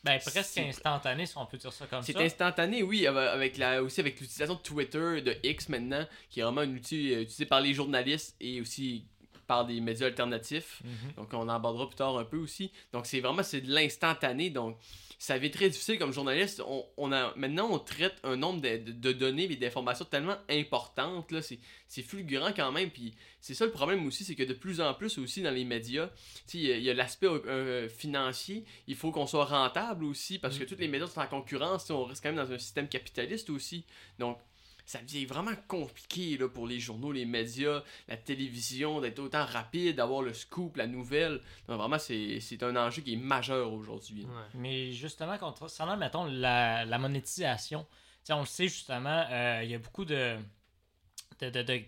Ben, 0.06 0.18
presque 0.20 0.42
c'est- 0.44 0.68
instantané, 0.68 1.26
si 1.26 1.36
on 1.36 1.44
peut 1.46 1.58
dire 1.58 1.72
ça 1.72 1.86
comme 1.86 2.02
C'est 2.02 2.12
ça. 2.12 2.20
instantané, 2.20 2.82
oui, 2.82 3.06
avec- 3.06 3.58
la, 3.58 3.82
aussi 3.82 4.00
avec 4.00 4.18
l'utilisation 4.20 4.54
de 4.54 4.60
Twitter, 4.60 5.20
de 5.20 5.36
X 5.42 5.68
maintenant, 5.68 6.06
qui 6.30 6.40
est 6.40 6.42
vraiment 6.42 6.62
un 6.62 6.72
outil 6.74 7.12
euh, 7.12 7.20
utilisé 7.22 7.44
par 7.46 7.60
les 7.60 7.74
journalistes 7.74 8.36
et 8.40 8.60
aussi 8.60 9.04
par 9.46 9.64
des 9.66 9.80
médias 9.80 10.06
alternatifs. 10.06 10.80
Mhm. 10.84 11.12
Donc 11.16 11.32
on 11.34 11.38
en 11.38 11.48
abordera 11.48 11.86
plus 11.86 11.96
tard 11.96 12.16
un 12.18 12.24
peu 12.24 12.36
aussi. 12.38 12.72
Donc 12.92 13.06
c'est 13.06 13.20
vraiment 13.20 13.42
c'est 13.42 13.60
de 13.60 13.72
l'instantané. 13.72 14.50
Donc 14.50 14.76
ça 15.18 15.38
devient 15.38 15.50
très 15.50 15.68
difficile 15.70 15.98
comme 15.98 16.12
journaliste. 16.12 16.62
On, 16.66 16.84
on 16.96 17.10
a, 17.12 17.34
maintenant 17.36 17.68
on 17.70 17.78
traite 17.78 18.16
un 18.22 18.36
nombre 18.36 18.60
de, 18.60 18.76
de- 18.76 18.92
de 18.92 19.12
données 19.12 19.44
et 19.44 19.56
d'informations 19.56 20.04
tellement 20.04 20.36
importantes. 20.50 21.32
Là, 21.32 21.40
c'est, 21.42 21.58
c'est 21.88 22.02
fulgurant 22.02 22.52
quand 22.54 22.70
même. 22.72 22.90
Puis 22.90 23.14
c'est 23.40 23.54
ça 23.54 23.64
le 23.64 23.70
problème 23.72 24.06
aussi, 24.06 24.24
c'est 24.24 24.34
que 24.34 24.42
de 24.42 24.52
plus 24.52 24.80
en 24.80 24.92
plus 24.94 25.18
aussi 25.18 25.40
dans 25.42 25.50
les 25.50 25.64
médias, 25.64 26.10
il 26.52 26.60
y 26.60 26.72
a- 26.72 26.76
il 26.76 26.82
y 26.82 26.90
a, 26.90 26.94
l'aspect 26.94 27.26
euh, 27.28 27.88
financier. 27.88 28.64
Il 28.86 28.94
faut 28.96 29.10
qu'on 29.10 29.26
soit 29.26 29.46
rentable 29.46 30.04
aussi 30.04 30.38
parce 30.38 30.58
que 30.58 30.64
tous 30.64 30.76
les 30.78 30.88
médias 30.88 31.06
sont 31.06 31.20
en 31.20 31.26
concurrence. 31.26 31.88
On 31.90 32.04
reste 32.04 32.22
quand 32.22 32.32
même 32.32 32.44
dans 32.46 32.52
un 32.52 32.58
système 32.58 32.88
capitaliste 32.88 33.48
aussi. 33.50 33.84
Donc 34.18 34.38
ça 34.86 35.02
devient 35.02 35.26
vraiment 35.26 35.54
compliqué 35.68 36.38
pour 36.54 36.66
les 36.66 36.78
journaux, 36.78 37.12
les 37.12 37.26
médias, 37.26 37.82
la 38.08 38.16
télévision, 38.16 39.00
d'être 39.00 39.18
autant 39.18 39.44
rapide, 39.44 39.96
d'avoir 39.96 40.22
le 40.22 40.32
scoop, 40.32 40.76
la 40.76 40.86
nouvelle. 40.86 41.40
Vraiment, 41.66 41.98
c'est 41.98 42.62
un 42.62 42.76
enjeu 42.76 43.02
qui 43.02 43.14
est 43.14 43.18
majeur 43.18 43.72
aujourd'hui. 43.72 44.26
Mais 44.54 44.92
justement, 44.92 45.36
concernant, 45.38 45.96
mettons, 45.96 46.24
la, 46.24 46.84
la 46.84 46.98
monétisation, 46.98 47.84
on 48.30 48.40
le 48.40 48.46
sait 48.46 48.68
justement, 48.68 49.24
euh, 49.30 49.60
il 49.64 49.70
y 49.70 49.74
a 49.74 49.78
beaucoup 49.78 50.04
de 50.04 50.36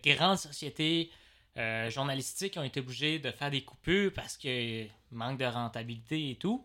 grandes 0.04 0.38
sociétés 0.38 1.10
euh, 1.56 1.90
journalistiques 1.90 2.52
qui 2.52 2.58
ont 2.58 2.64
été 2.64 2.80
obligées 2.80 3.18
de 3.18 3.30
faire 3.30 3.50
des 3.50 3.62
coupures 3.62 4.12
parce 4.12 4.36
que 4.36 4.86
manque 5.10 5.38
de 5.38 5.44
rentabilité 5.44 6.30
et 6.30 6.36
tout. 6.36 6.64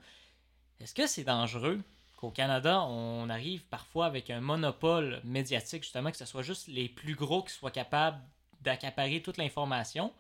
Est-ce 0.79 0.93
que 0.93 1.07
c'est 1.07 1.23
dangereux? 1.23 1.81
Qu'au 2.23 2.31
Canada, 2.31 2.81
on 2.83 3.29
arrive 3.29 3.65
parfois 3.65 4.05
avec 4.05 4.29
un 4.29 4.39
monopole 4.39 5.19
médiatique, 5.25 5.83
justement, 5.83 6.09
que 6.09 6.15
ce 6.15 6.25
soit 6.25 6.41
juste 6.41 6.69
les 6.69 6.87
plus 6.87 7.15
gros 7.15 7.43
qui 7.43 7.53
soient 7.53 7.69
capables 7.69 8.17
d'accaparer 8.61 9.21
toute 9.21 9.35
l'information? 9.35 10.13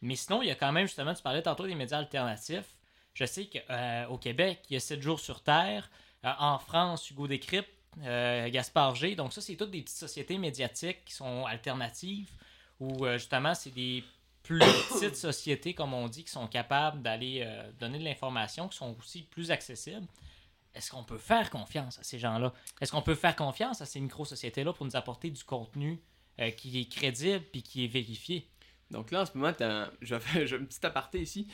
Mais 0.00 0.14
sinon, 0.14 0.40
il 0.40 0.46
y 0.46 0.50
a 0.52 0.54
quand 0.54 0.70
même, 0.70 0.86
justement, 0.86 1.14
tu 1.14 1.22
parlais 1.22 1.42
tantôt 1.42 1.66
des 1.66 1.74
médias 1.74 1.98
alternatifs. 1.98 2.76
Je 3.12 3.24
sais 3.24 3.50
qu'au 3.50 4.18
Québec, 4.18 4.60
il 4.70 4.74
y 4.74 4.76
a 4.76 4.80
7 4.80 5.02
jours 5.02 5.18
sur 5.18 5.42
Terre. 5.42 5.90
Euh, 6.24 6.32
en 6.38 6.60
France, 6.60 7.10
Hugo 7.10 7.26
Décrypte, 7.26 7.70
euh, 8.04 8.48
Gaspard 8.50 8.94
G. 8.94 9.16
Donc 9.16 9.32
ça, 9.32 9.40
c'est 9.40 9.56
toutes 9.56 9.72
des 9.72 9.82
petites 9.82 9.98
sociétés 9.98 10.38
médiatiques 10.38 11.04
qui 11.04 11.14
sont 11.14 11.44
alternatives, 11.44 12.30
où 12.78 13.04
euh, 13.04 13.18
justement, 13.18 13.54
c'est 13.54 13.74
des 13.74 14.04
plus 14.44 14.60
petites 14.92 15.16
sociétés, 15.16 15.74
comme 15.74 15.92
on 15.92 16.06
dit, 16.06 16.22
qui 16.22 16.30
sont 16.30 16.46
capables 16.46 17.02
d'aller 17.02 17.42
euh, 17.44 17.72
donner 17.80 17.98
de 17.98 18.04
l'information, 18.04 18.68
qui 18.68 18.76
sont 18.76 18.96
aussi 18.96 19.22
plus 19.22 19.50
accessibles. 19.50 20.06
Est-ce 20.74 20.90
qu'on 20.90 21.04
peut 21.04 21.18
faire 21.18 21.50
confiance 21.50 21.98
à 21.98 22.02
ces 22.02 22.18
gens-là? 22.18 22.52
Est-ce 22.80 22.92
qu'on 22.92 23.02
peut 23.02 23.14
faire 23.14 23.34
confiance 23.34 23.80
à 23.80 23.86
ces 23.86 24.00
micro-sociétés-là 24.00 24.72
pour 24.72 24.86
nous 24.86 24.96
apporter 24.96 25.30
du 25.30 25.42
contenu 25.44 26.00
euh, 26.40 26.50
qui 26.50 26.80
est 26.80 26.88
crédible 26.88 27.44
et 27.54 27.62
qui 27.62 27.84
est 27.84 27.88
vérifié? 27.88 28.48
Donc 28.90 29.10
là, 29.10 29.22
en 29.22 29.26
ce 29.26 29.36
moment, 29.36 29.52
je 30.00 30.14
vais 30.14 30.54
un 30.54 30.64
petit 30.64 30.84
aparté 30.86 31.20
ici. 31.20 31.46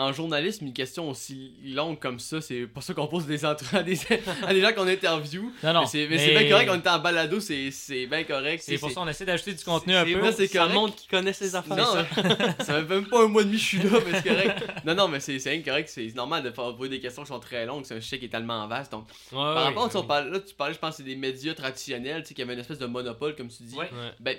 En 0.00 0.12
journalisme, 0.12 0.64
une 0.66 0.72
question 0.72 1.10
aussi 1.10 1.52
longue 1.64 1.98
comme 1.98 2.20
ça, 2.20 2.40
c'est 2.40 2.68
pas 2.68 2.80
ça 2.80 2.94
qu'on 2.94 3.08
pose 3.08 3.26
des 3.26 3.44
entretiens 3.44 3.78
à 3.80 3.82
des, 3.82 3.98
à 4.46 4.54
des 4.54 4.60
gens 4.60 4.72
qu'on 4.72 4.86
interview. 4.86 5.52
Non, 5.64 5.72
non. 5.72 5.80
mais 5.80 5.86
c'est 5.88 6.06
mais 6.08 6.16
bien 6.38 6.48
correct, 6.48 6.70
on 6.72 6.74
est 6.76 6.88
en 6.88 6.98
balado, 7.00 7.40
c'est 7.40 7.72
c'est 7.72 8.06
bien 8.06 8.22
correct. 8.22 8.62
C'est 8.64 8.78
pour 8.78 8.90
ça 8.90 9.00
qu'on 9.00 9.08
essaie 9.08 9.24
d'ajouter 9.24 9.54
du 9.54 9.64
contenu 9.64 9.92
c'est- 9.94 9.98
un 9.98 10.04
c'est 10.32 10.46
peu. 10.48 10.58
correct. 10.58 10.72
montre 10.74 10.94
qu'il 10.94 11.10
connaît 11.10 11.32
ses 11.32 11.54
affaires. 11.56 11.76
Non, 11.76 11.84
ça. 11.84 12.06
ça 12.64 12.74
fait 12.74 12.84
même 12.88 13.06
pas 13.06 13.24
un 13.24 13.26
mois 13.26 13.42
et 13.42 13.46
demi 13.46 13.56
que 13.56 13.62
je 13.62 13.66
suis 13.68 13.78
là, 13.78 13.90
mais 14.06 14.20
c'est 14.22 14.28
correct. 14.28 14.64
Non, 14.86 14.94
non, 14.94 15.08
mais 15.08 15.18
c'est 15.18 15.38
c'est 15.40 15.54
incorrect, 15.56 15.88
c'est 15.88 16.14
normal 16.14 16.44
de 16.44 16.52
faire 16.52 16.76
poser 16.76 16.90
des 16.90 17.00
questions 17.00 17.22
qui 17.24 17.28
sont 17.28 17.40
très 17.40 17.66
longues, 17.66 17.84
c'est 17.84 17.96
un 17.96 18.00
sujet 18.00 18.20
qui 18.20 18.26
est 18.26 18.28
tellement 18.28 18.68
vaste. 18.68 18.92
Donc, 18.92 19.06
Ouais, 19.32 19.36
par 19.38 19.56
ouais, 19.56 19.62
rapport 19.64 19.82
à 19.82 19.86
ouais. 19.88 19.96
on 19.96 20.04
parle- 20.04 20.30
là, 20.30 20.38
tu 20.38 20.54
parlais, 20.54 20.74
je 20.74 20.78
pense, 20.78 20.94
c'est 20.96 21.02
des 21.02 21.16
médias 21.16 21.54
traditionnels, 21.54 22.22
tu 22.22 22.28
sais, 22.28 22.34
qui 22.34 22.42
avaient 22.42 22.54
une 22.54 22.60
espèce 22.60 22.78
de 22.78 22.86
monopole, 22.86 23.34
comme 23.34 23.48
tu 23.48 23.64
dis. 23.64 23.74
Ouais. 23.74 23.90
Ouais. 23.92 24.12
Ben, 24.20 24.36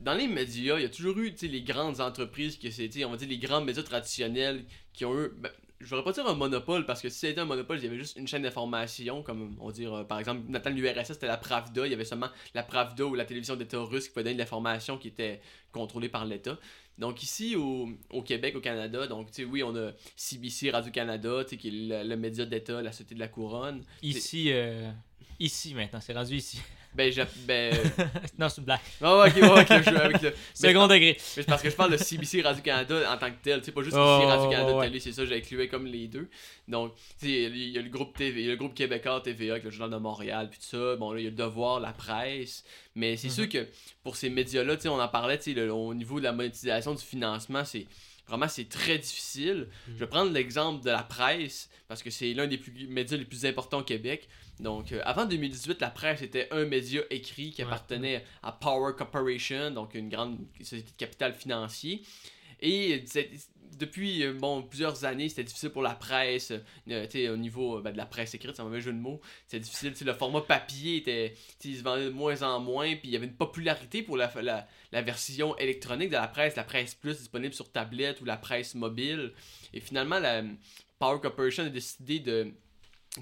dans 0.00 0.12
les 0.12 0.26
médias, 0.26 0.76
il 0.76 0.82
y 0.82 0.84
a 0.84 0.90
toujours 0.90 1.16
eu 1.18 1.32
tu 1.32 1.46
sais, 1.46 1.46
les 1.46 1.62
grandes 1.62 2.00
entreprises, 2.02 2.58
que 2.58 2.70
c'est, 2.70 2.90
on 3.04 3.10
va 3.12 3.16
dire 3.16 3.28
les 3.28 3.38
grands 3.38 3.62
médias 3.62 3.82
traditionnels 3.82 4.62
qui 4.96 5.04
ont 5.04 5.14
eu. 5.16 5.28
ben, 5.36 5.50
je 5.78 5.86
voudrais 5.90 6.04
pas 6.04 6.12
dire 6.12 6.26
un 6.26 6.34
monopole 6.34 6.86
parce 6.86 7.02
que 7.02 7.10
si 7.10 7.18
c'était 7.18 7.40
un 7.40 7.44
monopole, 7.44 7.78
il 7.78 7.84
y 7.84 7.86
avait 7.86 7.98
juste 7.98 8.16
une 8.16 8.26
chaîne 8.26 8.42
d'information, 8.42 9.22
comme 9.22 9.56
on 9.60 9.70
dire, 9.70 9.92
euh, 9.92 10.04
par 10.04 10.18
exemple, 10.18 10.40
maintenant 10.48 10.72
l'URSS 10.72 11.12
c'était 11.12 11.26
la 11.26 11.36
Pravda, 11.36 11.86
il 11.86 11.90
y 11.90 11.94
avait 11.94 12.06
seulement 12.06 12.30
la 12.54 12.62
Pravda 12.62 13.04
ou 13.04 13.14
la 13.14 13.26
télévision 13.26 13.56
d'État 13.56 13.78
russe 13.80 14.04
qui 14.04 14.10
pouvait 14.14 14.24
donner 14.24 14.36
de 14.36 14.38
l'information 14.38 14.96
qui 14.96 15.08
était 15.08 15.40
contrôlée 15.72 16.08
par 16.08 16.24
l'État. 16.24 16.58
Donc 16.96 17.22
ici 17.22 17.56
au, 17.56 17.90
au 18.08 18.22
Québec, 18.22 18.56
au 18.56 18.60
Canada, 18.60 19.06
donc 19.06 19.30
tu 19.30 19.42
sais, 19.42 19.44
oui, 19.44 19.62
on 19.62 19.76
a 19.76 19.90
CBC, 20.16 20.70
Radio-Canada, 20.70 21.44
tu 21.44 21.50
sais, 21.50 21.56
qui 21.58 21.68
est 21.68 21.70
le, 21.70 22.08
le 22.08 22.16
média 22.16 22.46
d'État, 22.46 22.80
la 22.80 22.90
Société 22.90 23.14
de 23.14 23.20
la 23.20 23.28
Couronne. 23.28 23.84
Ici, 24.00 24.50
euh, 24.52 24.90
ici 25.38 25.74
maintenant, 25.74 26.00
c'est 26.00 26.14
rendu 26.14 26.36
ici. 26.36 26.58
Ben, 26.96 27.12
j'ai- 27.12 27.24
ben, 27.46 27.74
non, 28.38 28.48
c'est 28.48 28.58
une 28.60 28.64
blague. 28.64 28.80
Ouais, 29.00 29.08
ok, 29.08 29.36
ouais, 29.36 29.50
avec 29.50 29.68
le 29.68 29.82
jeu, 29.82 30.00
avec 30.00 30.22
le. 30.22 30.34
Second 30.54 30.86
degré. 30.86 31.16
Mais 31.36 31.42
parce 31.44 31.62
que 31.62 31.68
je 31.70 31.76
parle 31.76 31.92
de 31.92 31.96
CBC 31.98 32.40
Radio-Canada 32.42 33.12
en 33.12 33.18
tant 33.18 33.30
que 33.30 33.36
tel, 33.42 33.60
tu 33.60 33.66
sais, 33.66 33.72
pas 33.72 33.82
juste 33.82 33.96
Oh, 33.98 34.18
ici 34.20 34.26
Radio-Canada 34.26 34.74
ouais. 34.76 34.86
Télé, 34.86 35.00
c'est 35.00 35.12
ça, 35.12 35.24
j'ai 35.26 35.36
inclué 35.36 35.68
comme 35.68 35.86
les 35.86 36.08
deux. 36.08 36.28
Donc, 36.68 36.94
tu 37.20 37.26
sais, 37.26 37.42
il 37.44 37.68
y 37.70 37.78
a 37.78 37.82
le 37.82 37.90
groupe 37.90 38.16
TV, 38.16 38.44
le 38.46 38.56
groupe 38.56 38.74
québécois 38.74 39.20
TVA, 39.20 39.52
avec 39.52 39.64
le 39.64 39.70
Journal 39.70 39.90
de 39.98 40.02
Montréal, 40.02 40.48
puis 40.50 40.58
tout 40.58 40.66
ça. 40.76 40.96
Bon, 40.96 41.12
là, 41.12 41.20
il 41.20 41.24
y 41.24 41.26
a 41.26 41.30
le 41.30 41.36
Devoir, 41.36 41.80
la 41.80 41.92
presse. 41.92 42.64
Mais 42.94 43.16
c'est 43.18 43.28
Mhm. 43.28 43.34
sûr 43.34 43.48
que 43.48 43.66
pour 44.02 44.16
ces 44.16 44.30
médias-là, 44.30 44.76
tu 44.76 44.82
sais, 44.82 44.88
on 44.88 44.98
en 45.00 45.08
parlait, 45.08 45.36
tu 45.38 45.52
sais, 45.52 45.52
le- 45.54 45.72
au 45.72 45.92
niveau 45.92 46.18
de 46.18 46.24
la 46.24 46.32
monétisation, 46.32 46.94
du 46.94 47.02
financement, 47.04 47.64
c'est. 47.64 47.86
Vraiment, 48.28 48.48
c'est 48.48 48.68
très 48.68 48.98
difficile. 48.98 49.68
Mhm. 49.86 49.94
Je 49.94 50.00
vais 50.00 50.06
prendre 50.08 50.32
l'exemple 50.32 50.84
de 50.84 50.90
la 50.90 51.04
presse, 51.04 51.70
parce 51.86 52.02
que 52.02 52.10
c'est 52.10 52.32
l'un 52.34 52.48
des 52.48 52.58
plus, 52.58 52.88
médias 52.88 53.16
les 53.16 53.24
plus 53.24 53.46
importants 53.46 53.78
au 53.78 53.84
Québec. 53.84 54.28
Donc, 54.60 54.92
euh, 54.92 55.02
avant 55.04 55.26
2018, 55.26 55.80
la 55.80 55.90
presse 55.90 56.22
était 56.22 56.48
un 56.50 56.64
média 56.64 57.02
écrit 57.10 57.50
qui 57.50 57.62
Ouais. 57.62 57.68
appartenait 57.68 58.24
à 58.42 58.52
Power 58.52 58.92
Corporation, 58.96 59.70
donc 59.70 59.94
une 59.94 60.08
grande 60.08 60.38
société 60.60 60.90
de 60.92 60.96
capital 60.96 61.34
financier. 61.34 62.02
Et 62.60 63.04
depuis 63.78 64.24
euh, 64.24 64.32
bon, 64.32 64.62
plusieurs 64.62 65.04
années, 65.04 65.28
c'était 65.28 65.44
difficile 65.44 65.68
pour 65.68 65.82
la 65.82 65.94
presse, 65.94 66.52
euh, 66.88 67.04
tu 67.06 67.10
sais, 67.18 67.28
au 67.28 67.36
niveau 67.36 67.76
euh, 67.76 67.82
ben, 67.82 67.92
de 67.92 67.98
la 67.98 68.06
presse 68.06 68.34
écrite, 68.34 68.56
c'est 68.56 68.62
un 68.62 68.64
mauvais 68.64 68.80
jeu 68.80 68.92
de 68.92 68.98
mots. 68.98 69.20
C'était 69.46 69.60
difficile, 69.60 69.92
le 70.06 70.14
format 70.14 70.40
papier 70.40 70.96
était, 70.96 71.34
il 71.64 71.76
se 71.76 71.82
vendait 71.82 72.06
de 72.06 72.10
moins 72.10 72.42
en 72.42 72.58
moins, 72.60 72.88
puis 72.96 73.08
il 73.08 73.10
y 73.10 73.16
avait 73.16 73.26
une 73.26 73.36
popularité 73.36 74.02
pour 74.02 74.16
la, 74.16 74.32
la, 74.40 74.66
la 74.92 75.02
version 75.02 75.54
électronique 75.58 76.08
de 76.08 76.14
la 76.14 76.28
presse, 76.28 76.56
la 76.56 76.64
presse 76.64 76.94
plus 76.94 77.18
disponible 77.18 77.52
sur 77.52 77.70
tablette 77.70 78.22
ou 78.22 78.24
la 78.24 78.38
presse 78.38 78.74
mobile. 78.74 79.34
Et 79.74 79.80
finalement, 79.80 80.18
la 80.18 80.42
Power 80.98 81.20
Corporation 81.20 81.64
a 81.64 81.68
décidé 81.68 82.20
de 82.20 82.54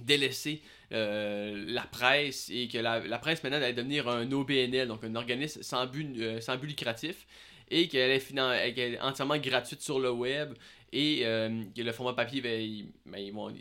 délaisser 0.01 0.63
euh, 0.93 1.65
la 1.67 1.83
presse 1.83 2.51
et 2.51 2.69
que 2.69 2.79
la, 2.79 3.01
la 3.01 3.19
presse 3.19 3.43
maintenant 3.43 3.59
allait 3.59 3.73
devenir 3.73 4.09
un 4.09 4.31
OBNL, 4.31 4.89
donc 4.89 5.05
un 5.05 5.15
organisme 5.15 5.63
sans 5.63 5.87
but, 5.87 6.19
euh, 6.19 6.41
sans 6.41 6.57
but 6.57 6.69
lucratif, 6.69 7.27
et 7.71 7.89
qu'elle 7.89 8.11
est, 8.11 8.79
est 8.79 9.01
entièrement 9.01 9.39
gratuite 9.39 9.81
sur 9.81 9.99
le 9.99 10.11
web 10.11 10.55
et 10.93 11.21
euh, 11.23 11.65
que 11.75 11.83
le 11.83 11.93
format 11.93 12.13
papier, 12.13 12.41
ben, 12.41 12.61
ils, 12.61 12.87
ben, 13.07 13.19
ils 13.19 13.33
vont, 13.33 13.53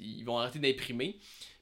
ils 0.00 0.24
vont 0.24 0.38
arrêter 0.38 0.58
d'imprimer. 0.58 1.18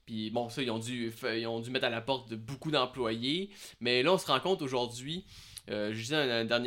Puis 0.07 0.31
bon, 0.31 0.49
ça, 0.49 0.63
ils 0.63 0.71
ont, 0.71 0.79
dû, 0.79 1.13
ils 1.37 1.47
ont 1.47 1.61
dû 1.61 1.71
mettre 1.71 1.87
à 1.87 1.91
la 1.91 2.01
porte 2.01 2.29
de 2.31 2.37
beaucoup 2.37 2.71
d'employés. 2.71 3.51
Mais 3.81 4.03
là, 4.03 4.15
on 4.15 4.19
se 4.19 4.27
rend 4.27 4.41
compte 4.41 4.63
aujourd'hui, 4.63 5.25
euh, 5.71 5.93
je 5.93 5.99
lisais 5.99 6.17
un, 6.17 6.51
un 6.51 6.65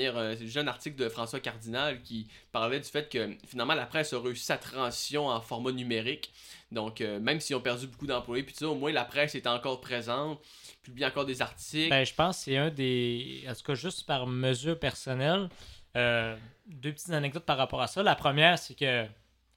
un 0.55 0.67
article 0.67 0.95
de 0.95 1.09
François 1.09 1.39
Cardinal 1.39 2.01
qui 2.03 2.27
parlait 2.51 2.79
du 2.79 2.87
fait 2.87 3.09
que 3.09 3.35
finalement 3.45 3.73
la 3.73 3.85
presse 3.85 4.13
a 4.13 4.19
réussi 4.19 4.45
sa 4.45 4.57
transition 4.57 5.27
en 5.27 5.41
format 5.41 5.71
numérique. 5.71 6.31
Donc, 6.73 7.01
euh, 7.01 7.19
même 7.19 7.39
s'ils 7.39 7.55
ont 7.55 7.61
perdu 7.61 7.87
beaucoup 7.87 8.07
d'employés, 8.07 8.43
puis 8.43 8.55
ça, 8.55 8.67
au 8.67 8.75
moins 8.75 8.91
la 8.91 9.05
presse 9.05 9.35
est 9.35 9.47
encore 9.47 9.79
présente, 9.81 10.39
publie 10.81 11.05
encore 11.05 11.25
des 11.25 11.41
articles. 11.41 11.89
Ben, 11.89 12.03
je 12.05 12.13
pense 12.13 12.37
que 12.37 12.43
c'est 12.43 12.57
un 12.57 12.69
des. 12.69 13.45
En 13.49 13.53
tout 13.53 13.63
cas, 13.63 13.75
juste 13.75 14.05
par 14.05 14.25
mesure 14.27 14.77
personnelle, 14.79 15.49
euh, 15.95 16.35
deux 16.65 16.91
petites 16.91 17.11
anecdotes 17.11 17.45
par 17.45 17.57
rapport 17.57 17.81
à 17.81 17.87
ça. 17.87 18.01
La 18.03 18.15
première, 18.15 18.57
c'est 18.59 18.73
que. 18.75 19.05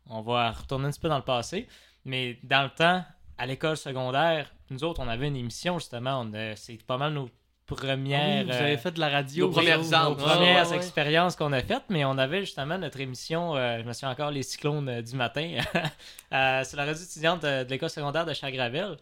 On 0.09 0.21
va 0.21 0.53
retourner 0.53 0.87
un 0.87 0.91
petit 0.93 1.01
peu 1.01 1.09
dans 1.09 1.17
le 1.19 1.25
passé, 1.25 1.67
mais 2.05 2.39
dans 2.45 2.63
le 2.63 2.71
temps, 2.71 3.05
à 3.39 3.47
l'école 3.47 3.77
secondaire, 3.77 4.53
nous 4.71 4.85
autres, 4.85 5.01
on 5.03 5.09
avait 5.09 5.27
une 5.27 5.35
émission 5.37 5.81
justement. 5.81 6.21
a- 6.33 6.55
C'est 6.55 6.81
pas 6.85 6.97
mal 6.97 7.13
nos 7.13 7.29
premières. 7.67 8.47
Ah 8.49 8.53
vous 8.53 8.59
euh, 8.59 8.67
avez 8.67 8.77
fait 8.79 8.93
de 8.93 9.01
la 9.01 9.09
radio. 9.09 9.47
nos 9.47 9.53
premières 9.53 9.93
armes. 9.95 10.11
nos 10.17 10.25
premières 10.25 10.65
Ouais, 10.67 10.71
ouais. 10.71 10.77
expériences 10.77 11.37
qu'on 11.37 11.53
a 11.53 11.61
faites, 11.61 11.85
mais 11.91 12.05
on 12.05 12.17
avait 12.19 12.41
justement 12.41 12.79
notre 12.79 13.01
émission, 13.01 13.55
euh, 13.57 13.79
je 13.83 13.85
me 13.87 13.93
souviens 13.93 14.11
encore, 14.11 14.31
les 14.31 14.43
cyclones 14.43 14.89
euh, 14.89 15.03
du 15.03 15.15
matin, 15.17 15.51
euh, 16.33 16.65
sur 16.65 16.77
la 16.79 16.85
radio 16.87 17.03
étudiante 17.03 17.43
de, 17.43 17.65
de 17.65 17.71
l'école 17.71 17.91
secondaire 17.91 18.25
de 18.27 18.33
Chagravel. 18.33 18.97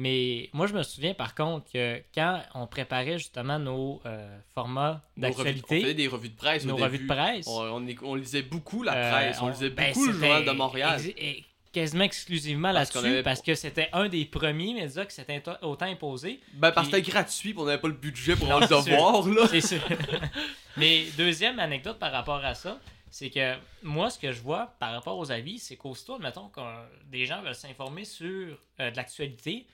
Mais 0.00 0.48
moi, 0.52 0.68
je 0.68 0.74
me 0.74 0.84
souviens 0.84 1.12
par 1.12 1.34
contre 1.34 1.72
que 1.72 2.00
quand 2.14 2.40
on 2.54 2.68
préparait 2.68 3.18
justement 3.18 3.58
nos 3.58 4.00
euh, 4.06 4.38
formats 4.54 5.02
revues- 5.16 5.26
On 5.28 5.32
faisait 5.32 5.44
d'actualité, 5.54 5.94
des 5.94 6.06
revues 6.06 6.28
de 6.28 6.36
presse. 6.36 6.64
au 6.64 6.68
nos 6.68 6.76
revues 6.76 6.98
de 6.98 7.02
début. 7.02 7.06
presse, 7.08 7.48
On, 7.48 7.62
on, 7.62 7.86
é- 7.88 7.96
on 8.04 8.14
lisait 8.14 8.42
beaucoup 8.42 8.84
la 8.84 8.94
euh, 8.94 9.10
presse, 9.10 9.38
on, 9.42 9.48
lisait 9.48 9.70
ben, 9.70 9.88
beaucoup 9.92 10.06
le 10.06 10.12
journal 10.12 10.44
de 10.44 10.50
Montréal. 10.52 11.00
et- 11.16 11.44
quasiment 11.72 12.04
exclusivement 12.04 12.72
Parce 12.72 12.92
là-dessus, 12.94 13.12
avait- 13.12 13.22
parce 13.22 13.42
que 13.42 13.54
c'était 13.54 13.88
un 13.92 14.08
des 14.08 14.24
premiers 14.24 14.74
médias 14.74 15.04
qui 15.04 15.14
s'était 15.14 15.42
autant- 15.62 15.86
imposé. 15.86 16.40
Ben, 16.54 16.72
parce 16.72 16.88
que 16.88 16.92
Puis- 16.92 17.00
c'était 17.04 17.12
gratuit, 17.12 17.52
puis 17.52 17.62
on 17.62 17.66
n'avait 17.66 17.80
pas 17.80 17.88
le 17.88 17.94
budget 17.94 18.36
pour 18.36 18.48
Non, 18.48 18.60
le 18.60 18.66
sûr. 18.66 18.84
devoir, 18.84 19.26
là. 19.28 19.46
C'est 19.48 19.60
sûr. 19.60 19.80
Mais 20.76 21.06
deuxième 21.16 21.58
anecdote 21.58 21.98
par 21.98 22.12
rapport 22.12 22.44
à 22.44 22.54
ça, 22.54 22.80
c'est 23.10 23.30
que 23.30 23.56
moi, 23.82 24.10
ce 24.10 24.18
que 24.18 24.32
je 24.32 24.40
vois 24.40 24.74
par 24.78 24.92
rapport 24.92 25.18
aux 25.18 25.30
avis, 25.30 25.58
c'est 25.58 25.76
qu'aussitôt, 25.76 26.18
mettons, 26.18 26.48
que 26.48 26.60
des 27.06 27.26
gens 27.26 27.42
veulent 27.42 27.54
s'informer 27.54 28.04
sur 28.04 28.58
euh, 28.80 28.90
de 28.90 28.96
l'actualité, 28.96 29.66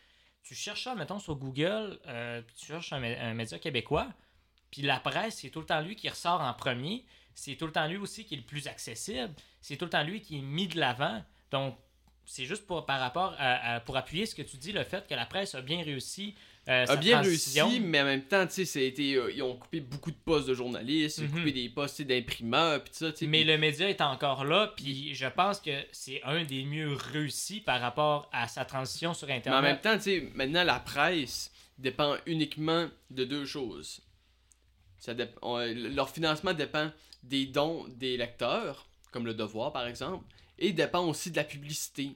tu 0.43 0.55
cherches 0.55 0.85
ça, 0.85 0.95
mettons, 0.95 1.19
sur 1.19 1.37
Google, 1.37 1.99
euh, 2.07 2.43
puis 2.43 2.57
tu 2.59 2.67
cherches 2.67 2.93
un, 2.93 3.03
un 3.03 3.35
média 3.35 3.59
québécois, 3.59 4.09
puis 4.71 4.83
la 4.83 4.99
presse, 5.01 5.39
c'est 5.41 5.51
tout 5.51 5.61
le 5.61 5.67
temps 5.67 5.81
lui 5.81 5.97
qui 5.97 6.09
ressort 6.09 6.41
en 6.41 6.53
premier, 6.55 7.05
c'est 7.35 7.57
tout 7.57 7.67
le 7.67 7.73
temps 7.73 7.87
lui 7.87 7.97
aussi 7.97 8.25
qui 8.25 8.35
est 8.35 8.39
le 8.39 8.43
plus 8.45 8.67
accessible, 8.69 9.35
c'est 9.61 9.77
tout 9.77 9.85
le 9.87 9.91
temps 9.91 10.05
lui 10.05 10.21
qui 10.21 10.39
est 10.39 10.43
mis 10.43 10.69
de 10.69 10.79
l'avant. 10.79 11.23
Donc, 11.51 11.77
c'est 12.27 12.45
juste 12.47 12.67
pour, 12.67 12.87
par 12.87 13.01
rapport 13.01 13.35
à, 13.39 13.75
à- 13.77 13.81
pour 13.81 13.97
appuyer 13.97 14.27
ce 14.27 14.35
que 14.35 14.43
tu 14.43 14.57
dis, 14.57 14.73
le 14.73 14.85
fait 14.85 15.07
que 15.07 15.15
la 15.15 15.27
presse 15.27 15.55
a 15.55 15.61
bien 15.63 15.83
réussi. 15.83 16.35
euh, 16.67 16.87
a 16.89 16.97
bien 16.97 17.21
transition. 17.21 17.67
réussi, 17.69 17.81
mais 17.81 18.01
en 18.01 18.05
même 18.07 18.23
temps, 18.25 18.47
tu 18.47 18.65
sais, 18.65 18.95
euh, 18.99 19.31
ils 19.35 19.43
ont 19.43 19.55
coupé 19.55 19.81
beaucoup 19.81 20.11
de 20.11 20.17
postes 20.17 20.49
de 20.49 20.55
journalistes, 20.55 21.19
ils 21.19 21.25
ont 21.25 21.29
Mhm. 21.29 21.39
coupé 21.41 21.53
des 21.53 21.69
postes 21.69 22.01
d'imprimeurs, 22.01 22.83
puis 22.83 22.95
ça. 22.95 23.11
Mais 23.27 23.45
le 23.45 23.59
média 23.59 23.87
est 23.87 24.01
encore 24.01 24.45
là, 24.47 24.73
puis 24.75 25.15
je 25.15 25.27
pense 25.27 25.61
que 25.61 25.79
c'est 25.93 26.23
un 26.23 26.43
des 26.45 26.65
mieux 26.65 26.95
réussis 26.95 27.61
par 27.61 27.83
rapport 27.83 28.31
à 28.33 28.49
sa 28.49 28.65
transition 28.65 29.13
sur 29.13 29.27
Mais 29.27 29.35
en 29.35 29.37
Internet. 29.37 29.63
même 29.63 29.81
temps, 29.83 29.97
tu 29.99 30.05
sais, 30.05 30.31
maintenant, 30.35 30.65
la 30.65 30.81
presse 30.81 31.53
dépend 31.77 32.17
uniquement 32.25 32.89
de 33.11 33.25
deux 33.25 33.45
choses. 33.45 34.01
Ça 34.99 35.13
dép- 35.13 35.37
on- 35.43 35.59
leur 35.95 36.09
financement 36.09 36.55
dépend 36.55 36.91
des 37.23 37.45
dons 37.45 37.85
des 37.89 38.17
lecteurs, 38.17 38.87
comme 39.11 39.27
le 39.27 39.35
Devoir, 39.35 39.71
par 39.71 39.87
exemple, 39.87 40.25
et 40.59 40.73
dépend 40.73 41.07
aussi 41.07 41.31
de 41.31 41.37
la 41.37 41.45
publicité. 41.45 42.13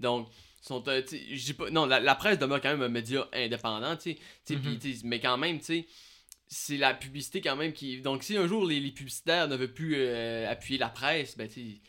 Donc, 0.00 0.28
sont, 0.60 0.82
euh, 0.88 1.02
pas, 1.58 1.70
non, 1.70 1.86
la, 1.86 2.00
la 2.00 2.14
presse 2.14 2.38
demeure 2.38 2.60
quand 2.60 2.70
même 2.70 2.82
un 2.82 2.88
média 2.88 3.28
indépendant, 3.32 3.96
tu 3.96 4.12
sais, 4.12 4.18
tu 4.46 4.54
sais, 4.54 4.56
Mhm. 4.56 5.00
mais 5.04 5.20
quand 5.20 5.36
même, 5.38 5.60
c'est 5.60 6.76
la 6.76 6.94
publicité 6.94 7.40
quand 7.40 7.56
même 7.56 7.72
qui... 7.72 8.00
Donc, 8.00 8.22
si 8.22 8.36
un 8.36 8.46
jour 8.46 8.66
les, 8.66 8.78
les 8.80 8.92
publicitaires 8.92 9.48
ne 9.48 9.56
veulent 9.56 9.72
plus 9.72 9.94
euh, 9.96 10.48
appuyer 10.50 10.78
la 10.78 10.88
presse, 10.88 11.36
ben, 11.36 11.48
tu 11.48 11.80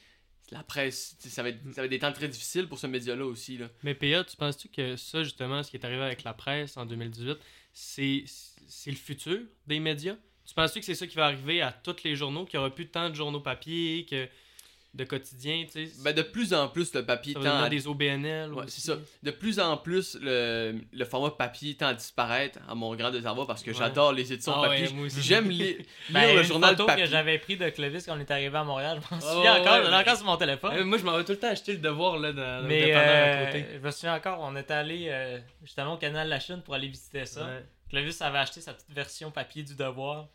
la 0.52 0.62
presse, 0.64 1.16
ça 1.20 1.42
va, 1.42 1.50
être, 1.50 1.60
ça 1.74 1.82
va 1.82 1.86
être 1.86 1.90
des 1.92 2.00
temps 2.00 2.12
très 2.12 2.28
difficiles 2.28 2.68
pour 2.68 2.78
ce 2.78 2.86
média-là 2.86 3.26
aussi, 3.26 3.58
là. 3.58 3.70
Mais 3.82 3.96
PA, 3.96 4.24
tu 4.24 4.38
penses-tu 4.38 4.68
que 4.68 4.96
ça, 4.96 5.24
justement, 5.24 5.64
ce 5.64 5.72
qui 5.72 5.78
est 5.78 5.86
arrivé 5.86 6.04
avec 6.04 6.24
la 6.24 6.34
presse 6.34 6.78
en 6.78 6.86
2018, 6.86 7.38
c'est 7.74 8.24
c'est 8.68 8.92
le 8.92 8.98
futur 8.98 9.40
des 9.68 9.80
médias? 9.80 10.16
Tu 10.46 10.54
penses-tu 10.54 10.80
que 10.80 10.86
c'est 10.86 10.96
ça 10.96 11.08
qui 11.08 11.16
va 11.16 11.26
arriver 11.26 11.62
à 11.62 11.72
tous 11.72 12.04
les 12.04 12.16
journaux, 12.16 12.46
qu'il 12.46 12.60
n'y 12.60 12.66
aura 12.66 12.74
plus 12.74 12.88
tant 12.90 13.10
de 13.10 13.16
journaux 13.16 13.40
papier, 13.40 14.06
que 14.06 14.28
de 14.94 15.04
quotidien, 15.06 15.66
tu 15.66 15.88
sais? 15.88 15.92
Ben, 16.04 16.14
de 16.14 16.22
plus 16.22 16.54
en 16.54 16.68
plus, 16.68 16.94
le 16.94 17.04
papier 17.04 17.34
ça 17.34 17.40
tend 17.40 17.64
à 17.64 17.70
des 17.70 17.88
OBNL. 17.88 18.54
Ouais, 18.54 18.66
c'est 18.68 18.82
ça. 18.82 18.96
De 19.24 19.32
plus 19.32 19.60
en 19.60 19.76
plus, 19.76 20.18
le, 20.22 20.76
le 20.92 21.06
format 21.06 21.32
papier 21.32 21.74
tend 21.76 21.88
à 21.88 21.94
disparaître, 21.96 22.60
à 22.70 22.76
mon 22.76 22.96
grand 22.96 23.10
désarroi, 23.10 23.48
parce 23.48 23.64
que 23.64 23.72
Ouais. 23.72 23.76
j'adore 23.78 24.14
les 24.14 24.32
éditions 24.32 24.54
Ah 24.56 24.68
papier. 24.70 24.88
J'aime 25.20 25.50
li- 25.50 25.58
lire 25.78 25.86
Ben, 26.12 26.36
le 26.36 26.44
journal 26.44 26.72
photo 26.76 26.86
papier. 26.86 27.06
que 27.06 27.10
j'avais 27.10 27.40
pris 27.40 27.58
de 27.58 27.68
Clovis 27.70 28.06
quand 28.06 28.16
on 28.16 28.20
est 28.20 28.30
arrivé 28.30 28.56
à 28.56 28.64
Montréal, 28.64 29.02
je 29.10 29.16
m'en 29.16 29.22
Oh, 29.24 29.34
souviens 29.36 29.56
encore, 29.62 29.74
ouais, 29.74 29.80
je 29.80 29.88
l'ai 29.90 29.96
ouais. 29.96 30.02
encore 30.02 30.16
sur 30.18 30.26
mon 30.28 30.38
téléphone. 30.38 30.74
Euh, 30.76 30.86
moi, 30.86 30.98
je 31.00 31.04
m'en 31.06 31.18
vais 31.18 31.24
tout 31.24 31.32
le 31.32 31.40
temps 31.40 31.48
acheter 31.50 31.72
le 31.74 31.80
devoir 31.80 32.20
là, 32.20 32.32
dans, 32.32 32.42
dans 32.42 32.62
le 32.62 32.68
Mais 32.68 32.86
dépanneur 32.86 33.08
euh, 33.08 33.44
à 33.44 33.46
côté. 33.48 33.66
je 33.74 33.80
me 33.80 33.92
souviens 33.92 34.14
encore, 34.16 34.38
on 34.42 34.56
est 34.56 34.70
allé 34.70 35.08
euh, 35.10 35.40
justement 35.64 35.94
au 35.94 35.98
canal 35.98 36.30
La 36.30 36.40
Chine 36.40 36.62
pour 36.64 36.76
aller 36.76 36.88
visiter 36.88 37.26
ça. 37.26 37.46
Ouais. 37.46 37.66
Clovis 37.90 38.22
avait 38.22 38.38
acheté 38.38 38.62
sa 38.62 38.74
petite 38.74 38.92
version 38.92 39.32
papier 39.32 39.64
du 39.64 39.74
devoir. 39.76 40.28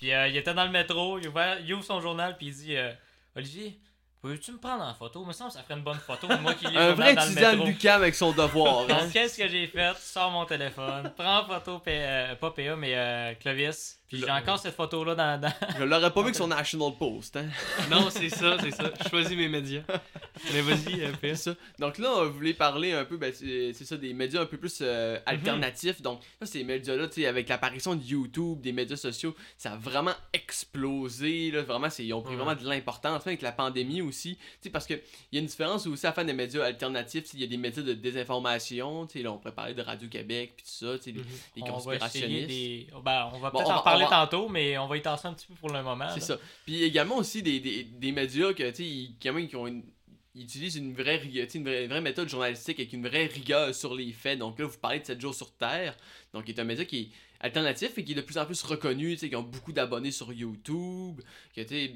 Puis 0.00 0.12
euh, 0.12 0.26
il 0.28 0.36
était 0.38 0.54
dans 0.54 0.64
le 0.64 0.70
métro, 0.70 1.18
il, 1.18 1.28
ouvert- 1.28 1.58
il 1.62 1.72
ouvre 1.74 1.84
son 1.84 2.00
journal, 2.00 2.36
puis 2.38 2.46
il 2.48 2.54
dit 2.54 2.76
euh, 2.76 2.92
Olivier, 3.34 3.78
peux-tu 4.22 4.52
me 4.52 4.58
prendre 4.58 4.82
en 4.84 4.94
photo? 4.94 5.22
Il 5.24 5.28
me 5.28 5.32
semble 5.32 5.50
que 5.50 5.56
ça 5.56 5.62
ferait 5.62 5.74
une 5.74 5.84
bonne 5.84 5.98
photo. 5.98 6.26
Moi 6.40 6.54
qui 6.54 6.66
lis 6.66 6.74
le 6.74 6.78
Un 6.80 6.92
vrai 6.94 7.14
dans 7.14 7.22
le 7.24 7.30
étudiant 7.30 7.52
de 7.52 7.64
métro. 7.68 7.88
avec 7.90 8.14
son 8.14 8.32
devoir. 8.32 8.86
hein. 8.90 9.08
Qu'est-ce 9.12 9.36
que 9.38 9.48
j'ai 9.48 9.66
fait? 9.66 9.96
Sors 9.98 10.30
mon 10.30 10.44
téléphone, 10.44 11.12
prends 11.16 11.40
en 11.40 11.46
photo, 11.46 11.78
P- 11.78 11.90
euh, 11.94 12.34
pas 12.36 12.50
PA, 12.50 12.76
mais 12.76 12.94
euh, 12.96 13.34
Clovis. 13.34 14.00
Puis 14.08 14.18
j'ai 14.20 14.30
encore 14.30 14.58
cette 14.58 14.74
photo-là 14.76 15.14
dans, 15.14 15.40
dans- 15.40 15.52
Je 15.78 15.82
l'aurais 15.84 16.12
pas 16.12 16.22
vu 16.22 16.30
que 16.30 16.36
sur 16.36 16.46
National 16.46 16.92
Post, 16.98 17.36
hein. 17.36 17.46
Non, 17.90 18.08
c'est 18.10 18.28
ça, 18.28 18.56
c'est 18.60 18.70
ça. 18.70 18.90
Je 19.02 19.08
choisis 19.08 19.36
mes 19.36 19.48
médias. 19.48 19.82
Mais 20.52 20.60
vas-y, 20.60 21.02
euh, 21.02 21.12
PS. 21.20 21.42
ça. 21.42 21.54
Donc 21.78 21.98
là, 21.98 22.10
on 22.18 22.28
voulait 22.30 22.54
parler 22.54 22.92
un 22.92 23.04
peu, 23.04 23.16
ben, 23.16 23.32
c'est 23.34 23.72
ça, 23.74 23.96
des 23.96 24.12
médias 24.14 24.42
un 24.42 24.46
peu 24.46 24.58
plus 24.58 24.78
euh, 24.82 25.18
alternatifs. 25.26 26.02
Donc, 26.02 26.20
là, 26.40 26.46
ces 26.46 26.62
médias-là, 26.62 27.08
tu 27.08 27.22
sais, 27.22 27.26
avec 27.26 27.48
l'apparition 27.48 27.94
de 27.94 28.02
YouTube, 28.04 28.60
des 28.60 28.72
médias 28.72 28.96
sociaux, 28.96 29.34
ça 29.58 29.72
a 29.72 29.76
vraiment 29.76 30.14
explosé. 30.32 31.50
Là, 31.50 31.62
vraiment, 31.62 31.88
ils 31.98 32.12
ont 32.14 32.20
pris 32.22 32.34
Ouais. 32.36 32.42
vraiment 32.42 32.60
de 32.60 32.68
l'importance, 32.68 33.26
avec 33.26 33.42
la 33.42 33.52
pandémie 33.52 34.02
aussi. 34.02 34.36
Tu 34.36 34.42
sais, 34.62 34.70
parce 34.70 34.86
qu'il 34.86 35.00
y 35.32 35.36
a 35.38 35.40
une 35.40 35.46
différence 35.46 35.86
aussi 35.86 36.06
à 36.06 36.12
faire 36.12 36.24
des 36.24 36.32
médias 36.32 36.64
alternatifs. 36.64 37.24
Il 37.34 37.40
y 37.40 37.44
a 37.44 37.46
des 37.46 37.56
médias 37.56 37.82
de 37.82 37.92
désinformation. 37.94 39.06
Tu 39.06 39.18
sais, 39.18 39.24
là, 39.24 39.32
on 39.32 39.38
pourrait 39.38 39.54
parler 39.54 39.74
de 39.74 39.82
Radio-Québec, 39.82 40.52
puis 40.56 40.64
tout 40.66 40.86
ça, 40.86 40.98
tu 40.98 41.04
sais, 41.04 41.10
les, 41.12 41.20
Mhm. 41.20 41.26
les 41.56 41.62
on 41.62 41.64
va 41.78 41.94
essayer 41.96 41.98
conspirationnistes. 41.98 42.48
des... 42.48 42.86
ben, 43.04 43.30
on 43.32 43.38
va 43.38 43.50
Bon, 43.50 43.58
peut-être 43.58 43.70
en 43.78 43.82
parler 43.82 43.95
on 44.04 44.08
va- 44.08 44.26
tantôt, 44.26 44.48
mais 44.48 44.76
on 44.78 44.86
va 44.86 44.96
y 44.96 45.02
tasser 45.02 45.26
un 45.28 45.34
petit 45.34 45.46
peu 45.46 45.54
pour 45.54 45.70
le 45.70 45.82
moment. 45.82 46.08
C'est 46.14 46.20
ça. 46.20 46.38
Puis 46.64 46.82
également 46.82 47.16
aussi 47.16 47.42
des, 47.42 47.60
des, 47.60 47.84
des 47.84 48.12
médias 48.12 48.52
que, 48.52 49.30
même, 49.32 49.48
qui 49.48 49.56
ont 49.56 49.66
une- 49.66 49.84
ils 50.34 50.42
utilisent 50.44 50.76
une 50.76 50.92
vraie, 50.92 51.22
une, 51.24 51.64
vraie, 51.64 51.84
une 51.84 51.90
vraie 51.90 52.00
méthode 52.02 52.28
journalistique 52.28 52.78
avec 52.78 52.92
une 52.92 53.06
vraie 53.06 53.26
rigueur 53.26 53.74
sur 53.74 53.94
les 53.94 54.12
faits. 54.12 54.38
Donc 54.38 54.58
là, 54.58 54.66
vous 54.66 54.78
parlez 54.78 55.00
de 55.00 55.06
7 55.06 55.18
jours 55.20 55.34
sur 55.34 55.50
Terre, 55.56 55.96
donc 56.34 56.44
qui 56.44 56.50
est 56.52 56.60
un 56.60 56.64
média 56.64 56.84
qui 56.84 56.98
est 56.98 57.08
alternatif 57.40 57.96
et 57.96 58.04
qui 58.04 58.12
est 58.12 58.16
de 58.16 58.20
plus 58.20 58.36
en 58.38 58.44
plus 58.44 58.62
reconnu, 58.62 59.16
qui 59.16 59.34
ont 59.36 59.42
beaucoup 59.42 59.72
d'abonnés 59.72 60.10
sur 60.10 60.32
YouTube, 60.32 61.20
tu 61.54 61.66
sais, 61.66 61.94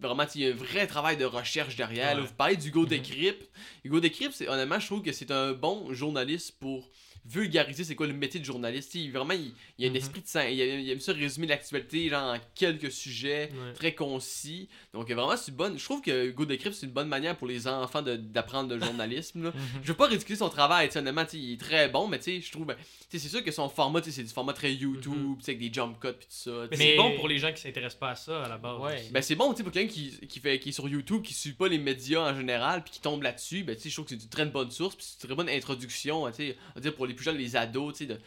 vraiment, 0.00 0.24
il 0.34 0.40
y 0.42 0.46
a 0.46 0.50
un 0.50 0.54
vrai 0.54 0.86
travail 0.86 1.16
de 1.16 1.24
recherche 1.24 1.76
derrière. 1.76 2.14
Là, 2.14 2.20
vous 2.22 2.34
parlez 2.34 2.56
d'Hugo 2.56 2.82
Mhm. 2.82 2.88
Décrypte. 2.88 3.50
Hugo 3.84 4.00
Décrypte, 4.00 4.44
honnêtement, 4.46 4.78
je 4.78 4.86
trouve 4.86 5.02
que 5.02 5.12
c'est 5.12 5.30
un 5.30 5.52
bon 5.52 5.92
journaliste 5.92 6.56
pour 6.60 6.88
vulgariser 7.28 7.84
c'est 7.84 7.94
quoi 7.94 8.06
le 8.06 8.12
métier 8.12 8.40
de 8.40 8.44
journaliste. 8.44 8.92
Sais, 8.92 9.08
vraiment, 9.08 9.34
il, 9.34 9.52
il 9.78 9.84
y 9.84 9.86
a 9.86 9.88
un 9.88 9.90
Mhm. 9.90 9.96
esprit 9.96 10.20
de 10.22 10.50
il, 10.50 10.58
il 10.80 10.90
aime 10.90 11.00
ça 11.00 11.12
résumer 11.12 11.46
l'actualité 11.46 12.08
genre 12.08 12.34
en 12.34 12.38
quelques 12.54 12.90
sujets 12.92 13.50
Ouais. 13.52 13.72
très 13.74 13.94
concis. 13.94 14.68
Donc 14.92 15.10
euh, 15.10 15.14
vraiment 15.14 15.36
c'est 15.36 15.50
une 15.50 15.56
bonne. 15.56 15.78
Je 15.78 15.84
trouve 15.84 16.00
que 16.00 16.30
Go 16.30 16.44
Decrypt 16.44 16.74
c'est 16.74 16.86
une 16.86 16.92
bonne 16.92 17.08
manière 17.08 17.36
pour 17.36 17.46
les 17.46 17.66
enfants 17.66 18.02
de- 18.02 18.16
d'apprendre 18.16 18.74
le 18.74 18.80
journalisme. 18.80 19.44
là. 19.44 19.50
Mhm. 19.54 19.80
Je 19.82 19.88
veux 19.88 19.94
pas 19.96 20.06
ridiculer 20.06 20.36
son 20.36 20.48
travail, 20.48 20.88
honnêtement, 20.94 21.24
il 21.32 21.52
est 21.52 21.60
très 21.60 21.88
bon, 21.88 22.08
mais 22.08 22.20
je 22.24 22.50
trouve 22.52 22.66
ben, 22.66 22.76
c'est 23.10 23.18
sûr 23.18 23.42
que 23.44 23.50
son 23.50 23.68
format, 23.68 24.00
c'est 24.02 24.22
du 24.22 24.28
format 24.32 24.52
très 24.52 24.72
YouTube, 24.72 25.12
Mhm. 25.14 25.36
tu 25.38 25.44
sais, 25.44 25.50
avec 25.52 25.60
des 25.60 25.72
jump 25.72 25.98
cuts 26.00 26.08
puis 26.18 26.26
tout 26.26 26.50
ça. 26.50 26.66
Mais, 26.70 26.76
c'est 26.76 26.96
bon 26.96 27.14
pour 27.16 27.28
les 27.28 27.38
gens 27.38 27.52
qui 27.52 27.60
s'intéressent 27.60 27.98
pas 28.00 28.10
à 28.10 28.16
ça 28.16 28.44
à 28.44 28.48
la 28.48 28.58
base. 28.58 28.80
Ouais. 28.80 29.08
Ben 29.10 29.22
c'est 29.22 29.34
bon, 29.34 29.52
pour 29.54 29.72
quelqu'un 29.72 29.92
qui, 29.92 30.18
qui, 30.28 30.40
fait, 30.40 30.58
qui 30.58 30.70
est 30.70 30.72
sur 30.72 30.88
YouTube, 30.88 31.22
qui 31.22 31.34
suit 31.34 31.52
pas 31.52 31.68
les 31.68 31.78
médias 31.78 32.20
en 32.32 32.36
général, 32.36 32.82
puis 32.84 32.92
qui 32.94 33.00
tombe 33.00 33.22
là-dessus, 33.22 33.64
ben 33.64 33.76
je 33.82 33.90
trouve 33.92 34.04
que 34.04 34.10
c'est 34.10 34.22
une 34.22 34.28
très 34.28 34.46
bonne 34.46 34.70
source, 34.70 34.94
puis 34.96 35.04
c'est 35.08 35.22
une 35.24 35.28
très 35.28 35.36
bonne 35.36 35.48
introduction, 35.48 36.26
tu 36.28 36.34
sais, 36.34 36.56
on 36.70 36.74
va 36.76 36.80
dire 36.80 36.94
pour 36.94 37.06
les 37.06 37.14
plus 37.18 37.24
jeunes, 37.24 37.36
les 37.38 37.54
ados, 37.56 37.94
tu 37.96 38.06
sais, 38.06 38.14
de... 38.14 38.18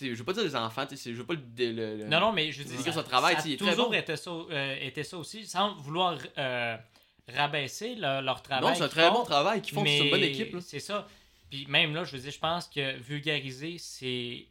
je 0.00 0.14
veux 0.18 0.24
pas 0.24 0.32
dire 0.32 0.42
les 0.44 0.56
enfants, 0.56 0.86
c'est- 0.88 1.12
je 1.12 1.18
veux 1.18 1.26
pas 1.26 1.34
le... 1.34 1.40
le- 1.58 1.96
le- 1.98 2.04
Non, 2.06 2.20
non, 2.20 2.32
mais 2.32 2.52
je 2.52 2.62
veux 2.62 2.68
C'est 2.68 2.82
dire, 2.82 2.92
ça, 2.94 3.02
travail, 3.02 3.34
ça 3.36 3.42
a 3.48 3.56
toujours 3.56 3.88
bon. 3.88 3.92
été 3.92 4.16
ça, 4.16 4.30
euh, 4.30 5.02
ça 5.02 5.16
aussi, 5.18 5.46
sans 5.46 5.74
vouloir 5.76 6.18
euh, 6.38 6.76
rabaisser 7.34 7.94
le- 7.94 8.20
leur 8.20 8.42
travail. 8.42 8.70
Non, 8.70 8.74
c'est 8.74 8.82
un 8.84 8.88
très 8.88 9.08
font, 9.08 9.14
bon 9.14 9.24
travail 9.24 9.62
qu'ils 9.62 9.74
font, 9.74 9.84
c'est 9.84 9.98
une 9.98 10.10
bonne 10.10 10.22
équipe. 10.22 10.56
C'est 10.60 10.80
ça. 10.80 11.06
Puis 11.50 11.66
même 11.68 11.94
là, 11.94 12.04
je 12.04 12.12
veux 12.12 12.18
dire, 12.22 12.32
je 12.32 12.38
pense 12.38 12.66
que 12.66 12.96
vulgariser, 12.98 13.76
c'est 13.78 14.46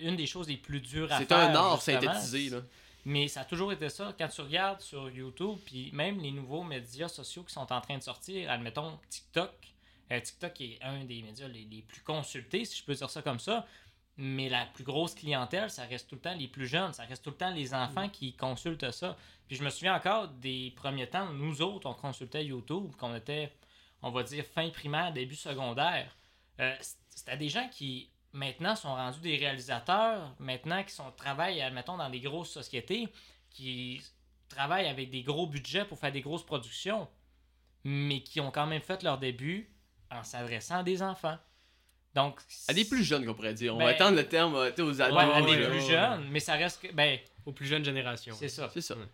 une 0.00 0.16
des 0.16 0.26
choses 0.26 0.48
les 0.48 0.56
plus 0.58 0.80
dures 0.80 1.10
à 1.12 1.18
C'est 1.18 1.26
faire. 1.26 1.38
un 1.38 1.54
art 1.54 1.80
synthétisé, 1.80 2.50
là. 2.50 2.58
Mais 3.08 3.28
ça 3.28 3.42
a 3.42 3.44
toujours 3.44 3.72
été 3.72 3.88
ça. 3.88 4.12
Quand 4.18 4.26
tu 4.28 4.40
regardes 4.40 4.80
sur 4.80 5.08
YouTube, 5.08 5.58
puis 5.64 5.90
même 5.92 6.20
les 6.20 6.32
nouveaux 6.32 6.64
médias 6.64 7.08
sociaux 7.08 7.44
qui 7.44 7.52
sont 7.54 7.72
en 7.72 7.80
train 7.80 7.96
de 7.98 8.02
sortir, 8.02 8.50
admettons 8.50 8.98
TikTok. 9.08 9.50
Euh, 10.12 10.20
TikTok 10.20 10.60
est 10.60 10.78
un 10.82 11.04
des 11.04 11.22
médias 11.22 11.48
les, 11.48 11.64
les 11.64 11.82
plus 11.82 12.00
consultés, 12.02 12.64
si 12.64 12.78
je 12.78 12.84
peux 12.84 12.94
dire 12.94 13.10
ça 13.10 13.22
comme 13.22 13.40
ça. 13.40 13.66
Mais 14.18 14.48
la 14.48 14.64
plus 14.64 14.84
grosse 14.84 15.14
clientèle, 15.14 15.70
ça 15.70 15.84
reste 15.84 16.08
tout 16.08 16.14
le 16.14 16.22
temps 16.22 16.34
les 16.34 16.48
plus 16.48 16.66
jeunes, 16.66 16.94
ça 16.94 17.04
reste 17.04 17.22
tout 17.22 17.30
le 17.30 17.36
temps 17.36 17.50
les 17.50 17.74
enfants 17.74 18.08
qui 18.08 18.34
consultent 18.34 18.90
ça. 18.90 19.14
Puis 19.46 19.56
je 19.56 19.62
me 19.62 19.68
souviens 19.68 19.94
encore 19.94 20.28
des 20.28 20.72
premiers 20.74 21.06
temps, 21.08 21.30
nous 21.32 21.60
autres, 21.60 21.86
on 21.86 21.92
consultait 21.92 22.44
YouTube, 22.44 22.94
qu'on 22.96 23.14
était, 23.14 23.52
on 24.00 24.10
va 24.10 24.22
dire, 24.22 24.44
fin 24.46 24.70
primaire, 24.70 25.12
début 25.12 25.36
secondaire. 25.36 26.16
Euh, 26.60 26.74
C'était 27.10 27.36
des 27.36 27.50
gens 27.50 27.68
qui, 27.68 28.08
maintenant, 28.32 28.74
sont 28.74 28.94
rendus 28.94 29.20
des 29.20 29.36
réalisateurs, 29.36 30.34
maintenant, 30.38 30.82
qui 30.82 30.94
sont, 30.94 31.12
travaillent, 31.12 31.60
admettons, 31.60 31.98
dans 31.98 32.08
des 32.08 32.20
grosses 32.20 32.50
sociétés, 32.50 33.08
qui 33.50 34.00
travaillent 34.48 34.88
avec 34.88 35.10
des 35.10 35.22
gros 35.22 35.46
budgets 35.46 35.84
pour 35.84 35.98
faire 35.98 36.12
des 36.12 36.22
grosses 36.22 36.46
productions, 36.46 37.06
mais 37.84 38.22
qui 38.22 38.40
ont 38.40 38.50
quand 38.50 38.66
même 38.66 38.82
fait 38.82 39.02
leur 39.02 39.18
début 39.18 39.68
en 40.10 40.22
s'adressant 40.22 40.78
à 40.78 40.82
des 40.82 41.02
enfants. 41.02 41.36
Donc, 42.14 42.40
À 42.68 42.72
des 42.72 42.84
plus 42.86 43.04
jeunes, 43.04 43.26
qu'on 43.26 43.34
pourrait 43.34 43.52
dire. 43.54 43.74
On 43.74 43.78
Ben, 43.78 43.84
va 43.86 43.92
étendre 43.92 44.16
le 44.16 44.26
terme 44.26 44.54
euh, 44.54 44.70
tu 44.70 44.76
sais, 44.76 44.82
aux 44.82 44.94
ouais, 44.94 45.02
ados. 45.02 45.18
à 45.18 45.42
des 45.42 45.56
là. 45.58 45.68
plus 45.68 45.76
ouais. 45.80 45.86
jeunes, 45.86 46.28
mais 46.30 46.40
ça 46.40 46.54
reste 46.54 46.80
que, 46.80 46.92
ben, 46.92 47.18
Aux 47.44 47.52
plus 47.52 47.66
jeunes 47.66 47.84
générations. 47.84 48.34
c'est 48.38 48.48
ça. 48.48 48.70
C'est 48.72 48.80
ça. 48.80 48.96
Ouais. 48.96 49.04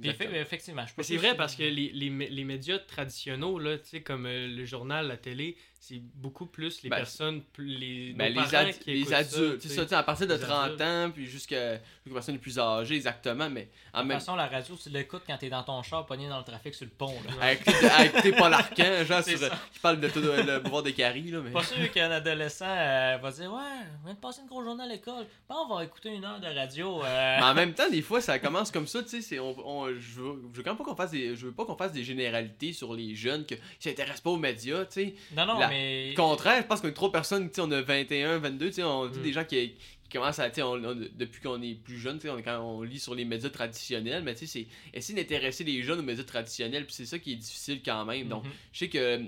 Puis 0.00 0.10
effectivement, 0.34 0.86
je 0.86 0.92
Mais 0.96 1.02
c'est 1.02 1.16
vrai 1.16 1.34
parce 1.36 1.54
que 1.54 1.62
les, 1.62 1.90
les, 1.92 2.08
les 2.10 2.44
médias 2.44 2.78
traditionnels, 2.78 3.58
là, 3.60 3.78
tu 3.78 3.88
sais, 3.88 4.02
comme 4.02 4.26
euh, 4.26 4.46
le 4.48 4.64
journal, 4.64 5.08
la 5.08 5.16
télé, 5.18 5.56
c'est 5.82 6.02
beaucoup 6.14 6.44
plus 6.44 6.82
les 6.82 6.90
Ben, 6.90 6.96
personnes, 6.98 7.40
plus 7.54 7.64
les, 7.66 8.12
Ben, 8.12 8.32
nos 8.34 8.40
les, 8.42 8.46
parents 8.50 8.66
ad- 8.68 8.78
qui 8.78 8.90
les 8.92 9.00
écoutent 9.00 9.12
adultes, 9.14 9.62
ça, 9.88 9.98
à 9.98 10.02
partir 10.02 10.26
de 10.26 10.34
Les 10.34 10.40
30 10.40 10.64
adultes. 10.66 10.80
ans, 10.82 11.10
puis 11.10 11.26
jusqu'à 11.26 11.76
jusqu'aux 11.76 12.12
personnes 12.12 12.34
les 12.34 12.40
plus 12.40 12.58
âgées, 12.58 12.96
exactement, 12.96 13.48
mais 13.48 13.70
en 13.94 13.98
De 13.98 14.02
toute 14.02 14.08
même 14.08 14.18
façon, 14.18 14.36
la 14.36 14.46
radio, 14.46 14.76
tu 14.80 14.90
l'écoutes 14.90 15.22
quand 15.26 15.38
t'es 15.38 15.48
dans 15.48 15.62
ton 15.62 15.82
char, 15.82 16.04
pogné 16.04 16.28
dans 16.28 16.36
le 16.38 16.44
trafic 16.44 16.74
sur 16.74 16.84
le 16.84 16.90
pont. 16.90 17.14
Là. 17.26 17.32
avec, 17.44 17.66
avec 17.66 18.12
tes 18.22 18.32
Paul 18.32 18.52
Arcand, 18.52 19.04
genre, 19.08 19.22
C'est 19.24 19.38
sur, 19.38 19.48
qui 19.72 19.78
parle 19.80 20.00
de 20.00 20.08
tout 20.08 20.20
le 20.20 20.62
pouvoir 20.62 20.82
des 20.82 20.92
caries, 20.92 21.30
là, 21.30 21.40
mais... 21.42 21.50
Pas 21.50 21.62
sûr 21.64 21.90
qu'un 21.90 22.10
adolescent 22.10 22.66
euh, 22.68 23.16
va 23.20 23.30
dire 23.32 23.50
Ouais, 23.50 23.58
on 24.02 24.04
vient 24.04 24.14
de 24.14 24.20
passer 24.20 24.42
une 24.42 24.48
grosse 24.48 24.64
journée 24.66 24.84
à 24.84 24.86
l'école. 24.86 25.26
Bon, 25.48 25.56
on 25.66 25.74
va 25.76 25.84
écouter 25.84 26.10
une 26.10 26.24
heure 26.26 26.40
de 26.40 26.46
radio. 26.46 27.02
euh. 27.02 27.36
Mais 27.38 27.42
en 27.46 27.54
même 27.54 27.72
temps, 27.72 27.88
des 27.88 28.02
fois, 28.02 28.20
ça 28.20 28.38
commence 28.38 28.70
comme 28.70 28.86
ça, 28.86 29.02
tu 29.02 29.08
sais, 29.08 29.22
c'est- 29.22 29.38
on, 29.38 29.56
on- 29.66 29.88
je 29.88 30.20
veux, 30.20 30.42
je 30.52 30.58
veux 30.58 30.62
quand 30.62 30.70
même 30.70 30.76
pas 30.78 30.84
qu'on 30.84 30.94
fasse 30.94 31.10
des, 31.12 31.34
je 31.34 31.46
veux 31.46 31.52
pas 31.52 31.64
qu'on 31.64 31.76
fasse 31.76 31.92
des 31.92 32.04
généralités 32.04 32.74
sur 32.74 32.92
les 32.92 33.14
jeunes 33.14 33.46
qui 33.46 33.56
s'intéressent 33.78 34.20
pas 34.20 34.30
aux 34.30 34.36
médias, 34.36 34.84
tu 34.84 34.92
sais. 34.92 35.14
Non, 35.34 35.46
non, 35.46 35.58
la- 35.58 35.69
mais. 35.70 36.12
Au 36.12 36.16
contraire, 36.16 36.60
je 36.62 36.66
pense 36.66 36.80
qu'on 36.82 36.88
est 36.88 36.92
trop 36.92 37.08
personnes, 37.10 37.48
tu 37.48 37.54
sais, 37.54 37.60
on 37.62 37.70
a 37.70 37.80
21, 37.80 38.38
22, 38.38 38.66
tu 38.66 38.72
sais, 38.74 38.82
on 38.82 39.06
dit 39.06 39.18
Mm. 39.18 39.22
des 39.22 39.32
gens 39.32 39.44
qui, 39.44 39.74
qui 40.10 40.18
commencent 40.18 40.38
à, 40.40 40.50
on- 40.58 40.84
on- 40.84 40.94
depuis 41.14 41.40
qu'on 41.40 41.62
est 41.62 41.74
plus 41.74 41.98
jeune, 41.98 42.18
on, 42.28 42.42
quand 42.42 42.60
on 42.60 42.82
lit 42.82 42.98
sur 42.98 43.14
les 43.14 43.24
médias 43.24 43.48
traditionnels, 43.48 44.22
mais 44.24 44.34
tu 44.34 44.46
sais, 44.46 44.46
c'est 44.46 44.66
essayer 44.98 45.22
d'intéresser 45.22 45.64
les 45.64 45.82
jeunes 45.82 46.00
aux 46.00 46.02
médias 46.02 46.24
traditionnels, 46.24 46.84
puis 46.84 46.94
c'est 46.94 47.06
ça 47.06 47.18
qui 47.18 47.32
est 47.32 47.36
difficile 47.36 47.80
quand 47.84 48.04
même. 48.04 48.28
Donc, 48.28 48.44
Mhm. 48.44 48.50
je 48.72 48.78
sais 48.80 48.88
que, 48.88 49.20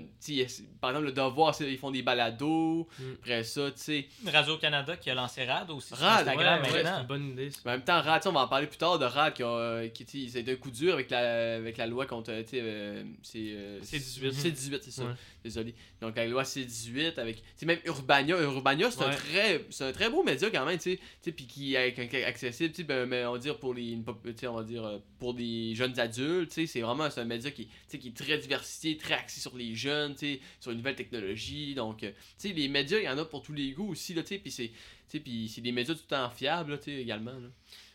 par 0.81 0.91
exemple, 0.91 1.05
le 1.07 1.11
devoir, 1.13 1.55
c'est- 1.55 1.71
ils 1.71 1.77
font 1.77 1.91
des 1.91 2.01
balados, 2.01 2.87
Mm. 2.99 3.03
après 3.21 3.43
ça, 3.43 3.71
tu 3.71 3.81
sais. 3.81 4.07
Radio-Canada 4.25 4.97
qui 4.97 5.09
a 5.09 5.15
lancé 5.15 5.43
RAD 5.45 5.69
aussi 5.71 5.87
sur 5.87 5.97
Rad, 5.97 6.25
Ouais, 6.25 6.31
Instagram 6.31 6.61
ouais, 6.61 6.67
c'est 6.69 6.83
maintenant. 6.83 7.01
une 7.01 7.07
bonne 7.07 7.29
idée. 7.31 7.49
Mais 7.65 7.71
en 7.71 7.73
même 7.75 7.83
temps, 7.83 8.01
RAD, 8.01 8.21
on 8.27 8.31
va 8.31 8.41
en 8.41 8.47
parler 8.47 8.67
plus 8.67 8.77
tard 8.77 8.99
de 8.99 9.05
RAD 9.05 9.33
qui, 9.33 9.43
a, 9.43 9.47
euh, 9.47 9.87
qui 9.89 10.03
été 10.03 10.51
un 10.51 10.55
coup 10.55 10.71
dur 10.71 10.93
avec 10.93 11.09
la, 11.09 11.55
avec 11.55 11.77
la 11.77 11.87
loi 11.87 12.05
contre, 12.05 12.31
tu 12.43 12.49
sais, 12.49 12.59
euh, 12.61 13.03
c'est... 13.21 13.39
euh, 13.53 13.79
C-18. 13.81 14.31
C-18, 14.33 14.79
c'est 14.83 14.91
ça. 14.91 15.03
Ouais. 15.05 15.11
Désolé. 15.43 15.73
Donc 16.01 16.15
la 16.15 16.25
loi 16.25 16.43
C-18 16.45 17.19
avec, 17.19 17.37
tu 17.37 17.43
sais, 17.57 17.65
même 17.65 17.79
Urbania. 17.85 18.39
Urbania, 18.41 18.89
c'est 18.91 19.03
un 19.03 19.09
très, 19.09 19.65
c'est 19.69 19.85
un 19.85 19.91
très 19.91 20.09
beau 20.09 20.23
média 20.23 20.49
quand 20.49 20.65
même, 20.65 20.72
sais, 20.81 20.99
tu 21.21 21.31
puis 21.31 21.45
qui 21.45 21.75
est 21.75 22.23
accessible, 22.23 22.73
tu 22.73 22.83
ben, 22.83 23.11
on 23.27 23.33
va 23.33 23.37
dire 23.39 23.59
pour 23.59 23.73
les, 23.73 23.91
une 23.91 24.03
on 24.47 24.53
va 24.53 24.63
dire 24.63 24.85
euh, 24.85 24.99
pour 25.19 25.33
des 25.33 25.75
jeunes 25.75 25.99
adultes, 25.99 26.51
tu 26.51 26.67
c'est 26.67 26.81
vraiment 26.81 27.07
un 27.15 27.25
média 27.25 27.51
qui, 27.51 27.69
qui 27.89 28.07
est 28.07 28.17
très 28.17 28.37
diversifié, 28.37 28.97
très 28.97 29.15
axé 29.15 29.41
sur 29.41 29.55
les 29.55 29.75
jeunes, 29.75 30.15
tu 30.15 30.39
sur 30.59 30.71
les 30.71 30.77
nouvelles 30.77 30.95
technologies. 30.95 31.75
Donc, 31.75 32.03
euh, 32.03 32.11
tu 32.39 32.53
les 32.53 32.67
médias, 32.67 32.99
il 32.99 33.05
y 33.05 33.09
en 33.09 33.17
a 33.17 33.25
pour 33.25 33.41
tous 33.41 33.53
les 33.53 33.71
goûts 33.71 33.91
aussi, 33.91 34.13
là, 34.13 34.23
tu 34.23 34.39
puis 34.39 34.51
c'est, 34.51 34.71
puis 35.19 35.49
c'est 35.49 35.61
des 35.61 35.71
médias 35.71 35.93
tout 35.93 36.01
le 36.03 36.15
temps 36.15 36.29
fiables, 36.29 36.79
également. 36.87 37.31
là. 37.31 37.49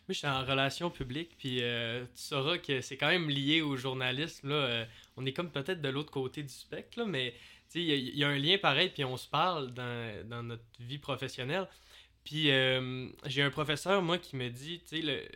Moi, 0.08 0.14
j'étais 0.14 0.28
en 0.28 0.42
relation 0.42 0.90
publique, 0.90 1.36
puis 1.36 1.58
euh, 1.60 2.02
tu 2.16 2.22
sauras 2.22 2.56
que 2.56 2.80
c'est 2.80 2.96
quand 2.96 3.08
même 3.08 3.28
lié 3.28 3.60
au 3.60 3.76
journalisme. 3.76 4.48
Là, 4.48 4.54
euh, 4.54 4.84
on 5.18 5.26
est 5.26 5.34
comme 5.34 5.50
peut-être 5.50 5.82
de 5.82 5.88
l'autre 5.90 6.10
côté 6.10 6.42
du 6.42 6.52
spectre, 6.52 6.98
là, 6.98 7.04
mais 7.04 7.34
il 7.74 7.82
y, 7.82 8.18
y 8.18 8.24
a 8.24 8.28
un 8.28 8.38
lien 8.38 8.56
pareil, 8.56 8.88
puis 8.88 9.04
on 9.04 9.18
se 9.18 9.28
parle 9.28 9.74
dans, 9.74 10.26
dans 10.26 10.42
notre 10.42 10.64
vie 10.80 10.96
professionnelle. 10.96 11.68
Puis 12.28 12.50
euh, 12.50 13.08
j'ai 13.24 13.40
un 13.40 13.48
professeur, 13.48 14.02
moi, 14.02 14.18
qui 14.18 14.36
me 14.36 14.50
dit, 14.50 14.82
tu 14.86 15.00
sais, 15.00 15.30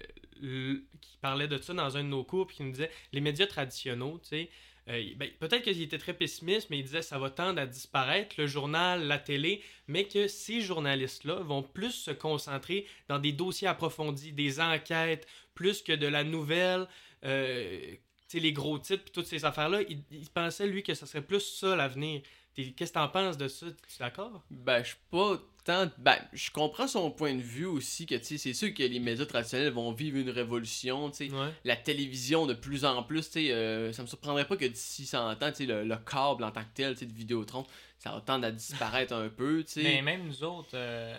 qui 1.01 1.17
parlait 1.23 1.49
de 1.49 1.57
ça 1.57 1.73
dans 1.73 1.97
un 1.97 2.05
de 2.05 2.09
nos 2.09 2.23
cours, 2.23 2.47
puis 2.47 2.57
qui 2.57 2.65
nous 2.65 2.73
disait, 2.73 2.91
les 3.15 3.23
médias 3.23 3.47
traditionnels, 3.47 4.19
tu 4.23 4.29
sais, 4.29 4.51
euh, 4.91 5.03
ben, 5.17 5.31
peut-être 5.41 5.63
qu'il 5.63 5.81
était 5.81 5.97
très 5.97 6.13
pessimiste, 6.13 6.69
mais 6.69 6.81
il 6.81 6.83
disait 6.83 7.01
ça 7.01 7.19
va 7.19 7.31
tendre 7.31 7.59
à 7.63 7.65
disparaître, 7.65 8.35
le 8.37 8.47
journal, 8.47 9.07
la 9.07 9.19
télé, 9.19 9.63
mais 9.89 10.05
que 10.05 10.29
ces 10.29 10.61
journalistes-là 10.61 11.37
vont 11.37 11.63
plus 11.63 11.93
se 11.93 12.11
concentrer 12.11 12.87
dans 13.09 13.19
des 13.19 13.33
dossiers 13.33 13.69
approfondis, 13.69 14.33
des 14.33 14.61
enquêtes, 14.61 15.27
plus 15.55 15.81
que 15.81 15.93
de 15.93 16.07
la 16.07 16.25
nouvelle, 16.25 16.89
euh, 17.25 17.95
les 18.35 18.53
gros 18.53 18.79
titres, 18.79 19.05
puis 19.05 19.13
toutes 19.13 19.27
ces 19.27 19.47
affaires-là. 19.47 19.81
Il, 19.89 20.03
il 20.11 20.29
pensait, 20.29 20.67
lui, 20.67 20.83
que 20.83 20.93
ça 20.93 21.07
serait 21.07 21.23
plus 21.23 21.41
ça 21.41 21.75
l'avenir. 21.75 22.21
Qu'est-ce 22.55 22.93
que 22.93 22.99
t'en 22.99 23.09
penses 23.09 23.39
de 23.39 23.49
ça? 23.49 23.67
Tu 23.67 23.73
es 23.73 23.99
d'accord? 23.99 24.45
Ben, 24.51 24.83
je 24.83 24.89
suis 24.89 24.99
pas 25.11 25.41
Ben, 25.67 26.19
je 26.33 26.51
comprends 26.51 26.89
son 26.89 27.11
point 27.11 27.35
de 27.35 27.41
vue 27.41 27.67
aussi, 27.67 28.07
que 28.07 28.21
c'est 28.21 28.39
sûr 28.53 28.75
que 28.75 28.83
les 28.83 28.99
médias 28.99 29.27
traditionnels 29.27 29.73
vont 29.73 29.93
vivre 29.93 30.19
une 30.19 30.31
révolution, 30.31 31.11
tu 31.11 31.29
sais. 31.29 31.33
Ouais. 31.33 31.53
La 31.65 31.77
télévision 31.77 32.47
de 32.47 32.55
plus 32.55 32.85
en 32.85 33.03
plus, 33.03 33.27
tu 33.27 33.45
sais, 33.47 33.53
euh, 33.53 33.93
ça 33.93 34.03
me 34.03 34.09
surprendrait 34.09 34.47
pas 34.47 34.57
que 34.57 34.65
d'ici 34.65 35.07
100 35.07 35.31
ans, 35.31 35.37
tu 35.39 35.55
sais, 35.55 35.67
le, 35.67 35.85
le 35.85 35.97
câble 35.97 36.43
en 36.45 36.51
tant 36.51 36.63
que 36.63 36.75
tel, 36.75 36.95
tu 36.95 37.01
sais, 37.01 37.07
de 37.07 37.13
Vidéotron, 37.13 37.65
ça 37.99 38.11
va 38.11 38.21
tendre 38.21 38.47
à 38.47 38.51
disparaître 38.51 39.15
un 39.15 39.29
peu. 39.29 39.65
Mais 39.77 40.03
même 40.03 40.27
nous 40.27 40.43
autres, 40.43 40.71
euh, 40.75 41.17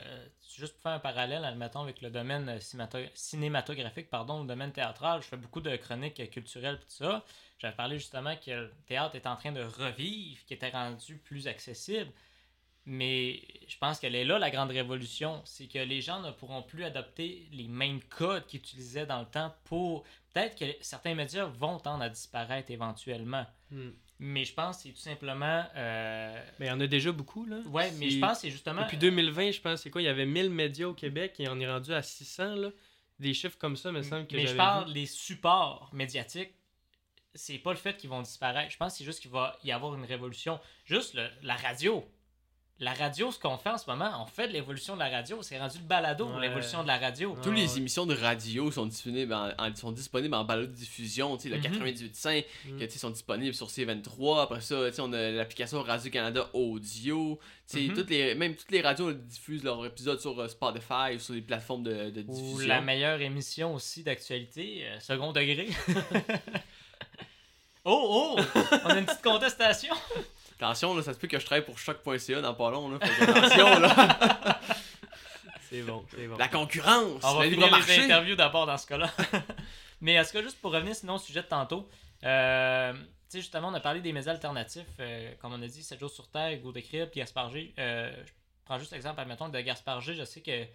juste 0.58 0.74
pour 0.74 0.84
faire 0.84 0.92
un 0.94 1.00
parallèle, 1.00 1.46
admettons, 1.46 1.82
avec 1.82 2.02
le 2.02 2.10
domaine 2.10 2.50
euh, 2.50 2.60
cinémato- 2.60 3.10
cinématographique, 3.14 4.10
pardon, 4.10 4.42
le 4.42 4.48
domaine 4.48 4.72
théâtral, 4.72 5.22
je 5.22 5.28
fais 5.28 5.38
beaucoup 5.38 5.62
de 5.62 5.76
chroniques 5.78 6.20
euh, 6.20 6.26
culturelles 6.28 6.76
et 6.76 6.80
tout 6.80 7.06
ça. 7.06 7.24
J'avais 7.60 7.76
parlé 7.76 7.98
justement 7.98 8.36
que 8.36 8.52
le 8.52 8.72
théâtre 8.88 9.16
est 9.16 9.26
en 9.26 9.38
train 9.38 9.54
de 9.54 9.62
revivre, 9.62 10.42
qui 10.46 10.54
était 10.54 10.70
rendu 10.70 11.18
plus 11.18 11.48
accessible. 11.48 12.12
Mais 12.86 13.42
je 13.68 13.78
pense 13.78 14.00
qu'elle 14.00 14.16
est 14.16 14.26
là, 14.26 14.40
la 14.40 14.52
grande 14.52 14.72
révolution. 14.72 15.42
C'est 15.46 15.68
que 15.68 15.80
les 15.80 16.02
gens 16.02 16.20
ne 16.22 16.32
pourront 16.32 16.62
plus 16.62 16.84
adopter 16.84 17.48
les 17.54 17.68
mêmes 17.68 18.02
codes 18.04 18.46
qu'ils 18.46 18.60
utilisaient 18.60 19.06
dans 19.06 19.20
le 19.22 19.26
temps 19.26 19.54
pour... 19.64 20.04
Peut-être 20.34 20.58
que 20.58 20.66
certains 20.82 21.16
médias 21.16 21.46
vont 21.46 21.78
tendre 21.80 22.04
à 22.04 22.10
disparaître 22.10 22.72
éventuellement. 22.72 23.46
Hmm. 23.72 23.92
Mais 24.20 24.44
je 24.46 24.54
pense 24.54 24.78
que 24.78 24.84
c'est 24.84 24.90
tout 24.90 24.98
simplement... 25.02 25.64
euh, 25.76 26.44
Mais 26.60 26.66
il 26.66 26.70
y 26.70 26.72
en 26.72 26.80
a 26.82 26.88
déjà 26.88 27.12
beaucoup, 27.12 27.46
là. 27.46 27.58
Ouais, 27.68 27.92
mais 28.00 28.10
je 28.10 28.20
pense 28.20 28.38
que 28.38 28.42
c'est 28.42 28.52
justement... 28.52 28.82
Depuis 28.84 28.98
2020, 28.98 29.52
je 29.52 29.62
pense, 29.62 29.82
c'est 29.82 29.90
quoi? 29.90 30.02
Il 30.02 30.06
y 30.06 30.10
avait 30.10 30.26
1000 30.26 30.50
médias 30.50 30.88
au 30.88 30.94
Québec 30.94 31.36
et 31.40 31.48
on 31.48 31.60
est 31.60 31.70
rendu 31.70 31.94
à 31.94 32.02
600, 32.02 32.56
là. 32.56 32.70
Des 33.20 33.34
chiffres 33.34 33.58
comme 33.58 33.78
ça, 33.78 33.92
me 33.92 34.02
semble 34.02 34.28
que 34.28 34.36
Mais 34.36 34.48
je 34.48 34.56
parle 34.56 34.88
vu. 34.88 34.94
des 34.94 35.06
supports 35.06 35.90
médiatiques. 35.94 36.52
C'est 37.36 37.58
pas 37.60 37.72
le 37.72 37.78
fait 37.78 37.96
qu'ils 37.98 38.10
vont 38.10 38.22
disparaître. 38.22 38.72
Je 38.72 38.78
pense 38.78 38.94
que 38.94 38.98
c'est 39.00 39.06
juste 39.06 39.20
qu'il 39.22 39.32
va 39.32 39.58
y 39.64 39.72
avoir 39.72 39.94
une 39.96 40.04
révolution. 40.06 40.60
Juste 40.86 41.14
le- 41.14 41.30
la 41.44 41.56
radio. 41.56 42.04
La 42.80 42.94
radio, 42.94 43.32
ce 43.32 43.40
qu'on 43.40 43.58
fait 43.58 43.70
en 43.70 43.78
ce 43.78 43.90
moment, 43.90 44.12
on 44.22 44.26
fait 44.26 44.48
de 44.48 44.54
l'évolution 44.54 44.96
de 44.96 45.00
la 45.00 45.08
radio. 45.08 45.42
C'est 45.42 45.58
rendu 45.60 45.78
le 45.78 45.84
balado, 45.86 46.26
Ouais. 46.28 46.42
l'évolution 46.42 46.82
de 46.82 46.88
la 46.88 46.98
radio. 46.98 47.30
Ouais. 47.34 47.42
Toutes 47.42 47.56
les 47.56 47.78
émissions 47.78 48.06
de 48.08 48.16
radio 48.16 48.72
sont 48.72 48.88
disponibles 48.88 49.32
en, 49.32 49.52
en- 49.58 49.76
sont 49.76 49.92
disponibles 49.92 50.34
en 50.34 50.44
balade 50.44 50.72
diffusion, 50.72 51.38
tu 51.38 51.44
sais, 51.44 51.50
le. 51.50 51.62
98.5, 51.62 52.46
Mhm. 52.66 52.80
que, 52.80 52.84
tu 52.86 52.92
sais, 52.92 53.00
sont 53.00 53.12
disponibles 53.12 53.54
sur 53.54 53.70
C23. 53.70 54.42
Après 54.42 54.60
ça, 54.60 54.90
tu 54.90 54.96
sais, 54.96 55.02
on 55.02 55.14
a 55.14 55.30
l'application 55.32 55.82
Radio-Canada 55.84 56.50
Audio. 56.54 57.40
Tu 57.70 57.78
sais, 57.78 57.88
Mhm. 57.88 57.94
toutes 57.96 58.10
les, 58.10 58.36
même 58.36 58.56
toutes 58.56 58.72
les 58.72 58.82
radios 58.82 59.14
diffusent 59.14 59.64
leurs 59.64 59.86
épisodes 59.86 60.20
sur 60.20 60.38
euh, 60.42 60.48
Spotify 60.50 61.16
ou 61.16 61.20
sur 61.20 61.36
les 61.36 61.42
plateformes 61.42 61.84
de, 61.84 62.10
de 62.10 62.22
Ou 62.28 62.34
diffusion. 62.34 62.68
la 62.68 62.82
meilleure 62.82 63.22
émission 63.22 63.76
aussi 63.76 64.04
d'actualité, 64.04 64.88
euh, 64.88 65.00
second 65.00 65.32
degré. 65.32 65.70
oh, 67.86 68.36
oh! 68.36 68.42
On 68.84 68.90
a 68.90 68.98
une 69.00 69.06
petite 69.06 69.22
contestation. 69.22 69.94
Attention, 70.60 70.96
là, 70.96 71.02
ça 71.04 71.14
se 71.14 71.20
peut 71.20 71.28
que 71.28 71.40
je 71.40 71.46
travaille 71.46 71.66
pour 71.66 71.78
choc.ca 71.78 72.42
dans 72.42 72.54
pas 72.54 72.72
long. 72.72 72.90
Là, 72.90 73.00
que 73.00 73.24
attention, 73.24 73.80
là. 73.80 74.60
C'est 75.70 75.82
bon, 75.82 76.06
c'est 76.12 76.28
bon. 76.28 76.38
La 76.38 76.48
concurrence, 76.48 77.24
On 77.24 77.36
va 77.36 77.44
finir 77.46 77.58
libre 77.58 77.66
les 77.66 77.72
marché. 77.72 78.04
interviews 78.04 78.36
d'abord 78.36 78.68
dans 78.68 78.78
ce 78.78 78.86
cas-là. 78.86 79.12
Mais 80.02 80.14
est-ce 80.14 80.32
que 80.32 80.42
juste 80.44 80.62
pour 80.62 80.72
revenir 80.72 80.96
sinon 80.96 81.16
au 81.16 81.18
sujet 81.18 81.42
de 81.42 81.48
tantôt, 81.48 81.90
euh, 82.24 82.94
tu 82.94 83.00
sais, 83.30 83.40
justement, 83.40 83.70
on 83.70 83.74
a 83.74 83.80
parlé 83.80 84.00
des 84.00 84.14
médias 84.14 84.34
alternatifs, 84.34 84.86
euh, 85.00 85.34
comme 85.42 85.54
on 85.54 85.62
a 85.64 85.68
dit, 85.68 85.82
7 85.82 86.00
jours 86.00 86.12
sur 86.12 86.30
Terre, 86.30 86.52
Hugo 86.54 86.72
de 86.72 86.82
Gaspard 87.16 87.50
G. 87.52 87.74
Euh, 87.80 88.14
je 88.24 88.32
prends 88.66 88.78
juste 88.78 88.92
l'exemple, 88.92 89.20
admettons, 89.20 89.50
de 89.50 89.60
Gaspard 89.62 90.02
G. 90.02 90.14
Je 90.14 90.24
sais 90.26 90.42
que 90.42 90.66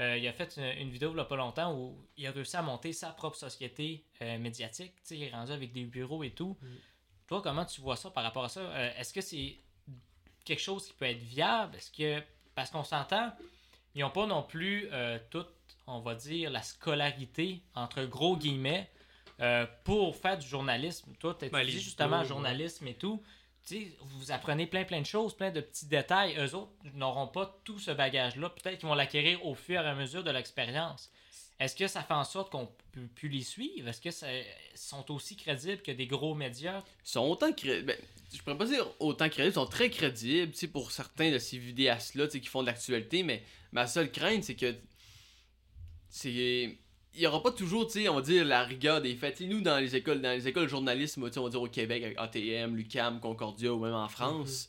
euh, 0.00 0.16
il 0.16 0.28
a 0.28 0.32
fait 0.32 0.56
une, 0.56 0.82
une 0.82 0.90
vidéo 0.90 1.10
il 1.10 1.14
n'y 1.14 1.20
a 1.20 1.24
pas 1.24 1.34
longtemps 1.34 1.74
où 1.74 1.98
il 2.16 2.24
a 2.24 2.30
réussi 2.30 2.56
à 2.56 2.62
monter 2.62 2.92
sa 2.92 3.08
propre 3.10 3.36
société 3.36 4.04
euh, 4.22 4.38
médiatique. 4.38 4.94
Tu 4.98 5.00
sais, 5.02 5.16
il 5.16 5.24
est 5.24 5.30
rendu 5.30 5.50
avec 5.50 5.72
des 5.72 5.82
bureaux 5.84 6.22
et 6.22 6.30
tout. 6.30 6.56
Mm. 6.62 6.66
Toi, 7.28 7.42
comment 7.42 7.64
tu 7.66 7.80
vois 7.80 7.96
ça 7.96 8.10
par 8.10 8.24
rapport 8.24 8.44
à 8.44 8.48
ça? 8.48 8.60
Euh, 8.60 8.90
Est-ce 8.98 9.12
que 9.12 9.20
c'est 9.20 9.56
quelque 10.44 10.62
chose 10.62 10.86
qui 10.88 10.94
peut 10.94 11.04
être 11.04 11.22
viable? 11.22 11.76
Est-ce 11.76 11.92
que. 11.92 12.22
Parce 12.54 12.70
qu'on 12.70 12.82
s'entend, 12.82 13.30
ils 13.94 14.00
n'ont 14.00 14.10
pas 14.10 14.26
non 14.26 14.42
plus 14.42 14.88
euh, 14.92 15.18
toute, 15.30 15.48
on 15.86 16.00
va 16.00 16.14
dire, 16.14 16.50
la 16.50 16.62
scolarité, 16.62 17.62
entre 17.74 18.02
gros 18.04 18.36
guillemets, 18.36 18.90
euh, 19.40 19.66
pour 19.84 20.16
faire 20.16 20.38
du 20.38 20.46
journalisme. 20.46 21.14
Toi, 21.20 21.36
tu 21.38 21.48
Ben, 21.50 21.64
justement 21.64 22.24
journalisme 22.24 22.88
et 22.88 22.94
tout. 22.94 23.22
Tu 23.64 23.74
sais, 23.74 23.96
vous 24.00 24.32
apprenez 24.32 24.66
plein 24.66 24.84
plein 24.84 25.00
de 25.00 25.06
choses, 25.06 25.36
plein 25.36 25.50
de 25.50 25.60
petits 25.60 25.86
détails. 25.86 26.34
Eux 26.38 26.54
autres 26.54 26.72
n'auront 26.94 27.28
pas 27.28 27.60
tout 27.64 27.78
ce 27.78 27.90
bagage-là. 27.90 28.48
Peut-être 28.48 28.78
qu'ils 28.78 28.88
vont 28.88 28.94
l'acquérir 28.94 29.44
au 29.44 29.54
fur 29.54 29.82
et 29.82 29.86
à 29.86 29.94
mesure 29.94 30.24
de 30.24 30.30
l'expérience. 30.30 31.12
Est-ce 31.60 31.74
que 31.74 31.88
ça 31.88 32.02
fait 32.02 32.14
en 32.14 32.24
sorte 32.24 32.52
qu'on 32.52 32.68
peut 32.92 33.06
plus 33.16 33.28
les 33.28 33.42
suivre? 33.42 33.88
Est-ce 33.88 34.00
que 34.00 34.10
ça- 34.12 34.26
sont 34.74 35.10
aussi 35.12 35.36
crédibles 35.36 35.82
que 35.82 35.90
des 35.90 36.06
gros 36.06 36.34
médias? 36.34 36.84
Ils 37.04 37.10
sont 37.10 37.20
autant 37.28 37.52
crédibles. 37.52 37.86
Ben, 37.86 37.96
je 38.32 38.38
pourrais 38.42 38.56
pas 38.58 38.66
dire 38.66 38.86
autant 39.00 39.28
crédibles, 39.28 39.52
ils 39.52 39.54
sont 39.54 39.66
très 39.66 39.90
crédibles, 39.90 40.52
pour 40.72 40.92
certains 40.92 41.32
de 41.32 41.38
ces 41.38 41.58
vidéastes-là, 41.58 42.28
qui 42.28 42.40
font 42.46 42.60
de 42.62 42.66
l'actualité, 42.66 43.22
mais 43.24 43.42
ma 43.72 43.86
seule 43.86 44.12
crainte, 44.12 44.44
c'est 44.44 44.54
que. 44.54 44.74
C'est. 46.08 46.78
Il 47.14 47.22
y 47.22 47.26
aura 47.26 47.42
pas 47.42 47.50
toujours, 47.50 47.88
on 48.10 48.14
va 48.14 48.20
dire, 48.20 48.44
la 48.44 48.62
rigueur 48.62 49.00
des 49.00 49.16
faits. 49.16 49.36
Tu 49.36 49.44
sais, 49.44 49.48
nous, 49.48 49.60
dans 49.60 49.78
les 49.78 49.96
écoles, 49.96 50.20
dans 50.22 50.30
les 50.30 50.46
écoles 50.46 50.64
de 50.64 50.68
journalisme, 50.68 51.22
on 51.24 51.42
va 51.42 51.50
dire 51.50 51.62
au 51.62 51.66
Québec, 51.68 52.04
avec 52.04 52.18
ATM, 52.18 52.76
l'UCAM, 52.76 53.18
Concordia, 53.20 53.72
ou 53.74 53.80
même 53.80 53.94
en 53.94 54.08
France, 54.08 54.68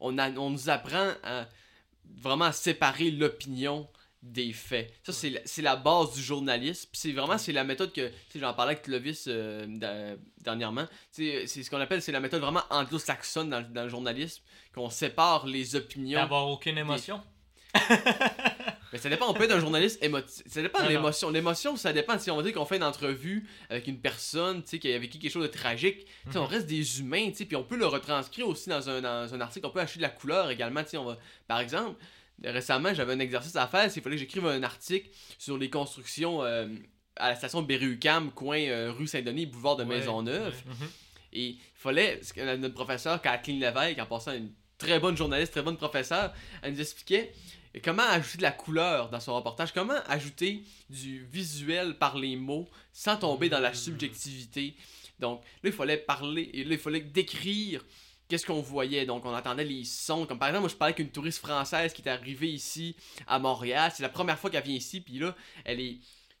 on, 0.00 0.18
a, 0.18 0.30
on 0.32 0.50
nous 0.50 0.70
apprend 0.70 1.12
à 1.22 1.48
vraiment 2.16 2.46
à 2.46 2.52
séparer 2.52 3.12
l'opinion 3.12 3.88
des 4.22 4.52
faits. 4.52 4.92
Ça, 5.04 5.12
c'est 5.12 5.30
la, 5.30 5.40
c'est 5.44 5.62
la 5.62 5.76
base 5.76 6.12
du 6.14 6.20
journalisme. 6.22 6.88
Puis 6.90 7.00
c'est 7.00 7.12
vraiment, 7.12 7.38
c'est 7.38 7.52
la 7.52 7.64
méthode 7.64 7.92
que, 7.92 8.10
j'en 8.34 8.52
parlais 8.54 8.72
avec 8.72 8.82
Clovis 8.84 9.24
euh, 9.28 9.64
da- 9.68 10.16
dernièrement. 10.40 10.86
Sais, 11.12 11.44
c'est 11.46 11.62
ce 11.62 11.70
qu'on 11.70 11.80
appelle, 11.80 12.02
c'est 12.02 12.12
la 12.12 12.20
méthode 12.20 12.40
vraiment 12.40 12.62
anglo-saxonne 12.70 13.50
dans, 13.50 13.62
dans 13.62 13.84
le 13.84 13.88
journalisme, 13.88 14.42
qu'on 14.74 14.90
sépare 14.90 15.46
les 15.46 15.76
opinions. 15.76 16.18
D'avoir 16.20 16.48
aucune 16.48 16.78
émotion? 16.78 17.20
Mais 18.92 18.98
ça 18.98 19.10
dépend, 19.10 19.28
on 19.28 19.34
peut 19.34 19.44
être 19.44 19.52
un 19.52 19.60
journaliste 19.60 20.02
émotif. 20.02 20.42
Ça 20.46 20.62
dépend 20.62 20.78
de 20.78 20.84
Non, 20.84 20.88
non. 20.90 20.96
l'émotion. 20.96 21.30
L'émotion, 21.30 21.76
ça 21.76 21.92
dépend. 21.92 22.18
Si 22.18 22.30
on 22.30 22.40
dire 22.40 22.54
qu'on 22.54 22.64
fait 22.64 22.76
une 22.76 22.82
entrevue 22.84 23.46
avec 23.68 23.86
une 23.86 24.00
personne, 24.00 24.62
tu 24.62 24.70
sais, 24.70 24.78
qui 24.78 24.90
a 24.90 24.98
vécu 24.98 25.18
quelque 25.18 25.30
chose 25.30 25.42
de 25.42 25.52
tragique, 25.52 26.06
tu 26.24 26.32
sais, 26.32 26.38
on 26.38 26.44
Mhm. 26.44 26.48
reste 26.48 26.66
des 26.66 27.00
humains, 27.00 27.28
tu 27.30 27.36
sais, 27.36 27.44
puis 27.44 27.56
on 27.56 27.64
peut 27.64 27.76
le 27.76 27.86
retranscrire 27.86 28.48
aussi 28.48 28.70
dans 28.70 28.88
un, 28.88 29.02
dans 29.02 29.34
un 29.34 29.40
article. 29.42 29.66
On 29.66 29.70
peut 29.70 29.80
acheter 29.80 29.98
de 29.98 30.02
la 30.04 30.08
couleur 30.08 30.48
également, 30.50 30.82
tu 30.82 30.90
sais, 30.90 30.96
on 30.96 31.04
va... 31.04 31.18
Par 31.46 31.60
exemple, 31.60 32.00
récemment, 32.44 32.94
j'avais 32.94 33.12
un 33.14 33.18
exercice 33.18 33.56
à 33.56 33.66
faire, 33.66 33.84
c'est 33.84 33.94
qu'il 33.94 34.02
fallait 34.02 34.16
que 34.16 34.20
j'écrive 34.20 34.46
un 34.46 34.62
article 34.62 35.08
sur 35.38 35.58
les 35.58 35.70
constructions 35.70 36.42
euh, 36.42 36.66
à 37.16 37.30
la 37.30 37.36
station 37.36 37.62
Berry-UQAM, 37.62 38.30
coin 38.32 38.58
euh, 38.60 38.92
rue 38.92 39.06
Saint-Denis, 39.06 39.46
boulevard 39.46 39.76
de 39.76 39.84
Ouais, 39.84 39.98
Maisonneuve. 39.98 40.54
ouais. 40.54 40.72
Mhm. 40.72 40.88
Et 41.32 41.46
il 41.48 41.58
fallait, 41.74 42.20
notre 42.58 42.74
professeur 42.74 43.20
Kathleen 43.20 43.60
Lévesque, 43.60 43.98
en 43.98 44.06
passant 44.06 44.32
une 44.32 44.50
très 44.78 44.98
bonne 45.00 45.16
journaliste, 45.16 45.52
très 45.52 45.62
bonne 45.62 45.76
professeure, 45.76 46.32
elle 46.62 46.72
nous 46.74 46.80
expliquait 46.80 47.32
comment 47.84 48.02
ajouter 48.08 48.38
de 48.38 48.42
la 48.42 48.52
couleur 48.52 49.10
dans 49.10 49.20
son 49.20 49.34
reportage, 49.34 49.72
comment 49.72 49.98
ajouter 50.06 50.62
du 50.88 51.24
visuel 51.30 51.98
par 51.98 52.16
les 52.16 52.34
mots 52.36 52.68
sans 52.92 53.16
tomber 53.16 53.48
dans 53.48 53.60
la 53.60 53.70
Mm. 53.72 53.74
subjectivité. 53.74 54.74
Donc 55.18 55.42
là, 55.62 55.70
il 55.70 55.72
fallait 55.72 55.96
parler, 55.98 56.48
et 56.54 56.64
là, 56.64 56.72
il 56.74 56.78
fallait 56.78 57.00
décrire 57.00 57.84
qu'est-ce 58.28 58.46
qu'on 58.46 58.60
voyait? 58.60 59.06
Donc 59.06 59.24
on 59.24 59.34
entendait 59.34 59.64
les 59.64 59.84
sons, 59.84 60.26
comme 60.26 60.38
par 60.38 60.48
exemple, 60.48 60.62
moi 60.62 60.68
je 60.70 60.76
parlais 60.76 60.94
avec 60.94 61.04
une 61.04 61.10
touriste 61.12 61.38
française 61.38 61.92
qui 61.92 62.02
est 62.02 62.08
arrivée 62.08 62.50
ici 62.50 62.94
à 63.26 63.38
Montréal. 63.38 63.90
C'est 63.94 64.02
la 64.02 64.08
première 64.08 64.38
fois 64.38 64.50
qu'elle 64.50 64.64
vient 64.64 64.74
ici, 64.76 65.00
puis 65.00 65.18
là, 65.18 65.34
elle 65.64 65.80
est 65.80 65.98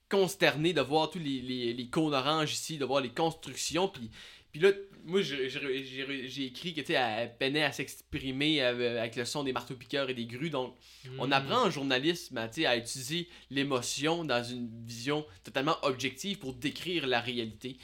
consternée 0.08 0.72
de 0.72 0.80
voir 0.80 1.10
tous 1.10 1.18
les, 1.18 1.40
les, 1.40 1.72
les 1.72 1.86
cônes 1.88 2.14
oranges 2.14 2.52
ici, 2.52 2.78
de 2.78 2.84
voir 2.84 3.00
les 3.00 3.10
constructions, 3.10 3.88
puis 3.88 4.10
puis 4.50 4.62
là, 4.62 4.70
moi, 5.04 5.20
j'ai- 5.20 6.46
écrit 6.46 6.72
que, 6.72 6.80
tu 6.80 6.86
sais, 6.86 6.92
elle 6.94 7.36
peinait 7.36 7.64
à 7.64 7.70
s'exprimer 7.70 8.62
euh, 8.62 8.98
avec 8.98 9.14
le 9.16 9.26
son 9.26 9.44
des 9.44 9.52
marteaux-piqueurs 9.52 10.08
et 10.08 10.14
des 10.14 10.24
grues. 10.24 10.48
Donc, 10.48 10.74
on 11.18 11.26
Mm. 11.28 11.32
apprend 11.34 11.66
en 11.66 11.70
journalisme 11.70 12.38
à, 12.38 12.48
à 12.66 12.76
utiliser 12.78 13.28
l'émotion 13.50 14.24
dans 14.24 14.42
une 14.42 14.70
vision 14.86 15.26
totalement 15.44 15.76
objective 15.82 16.38
pour 16.38 16.54
décrire 16.54 17.06
la 17.06 17.20
réalité. 17.20 17.76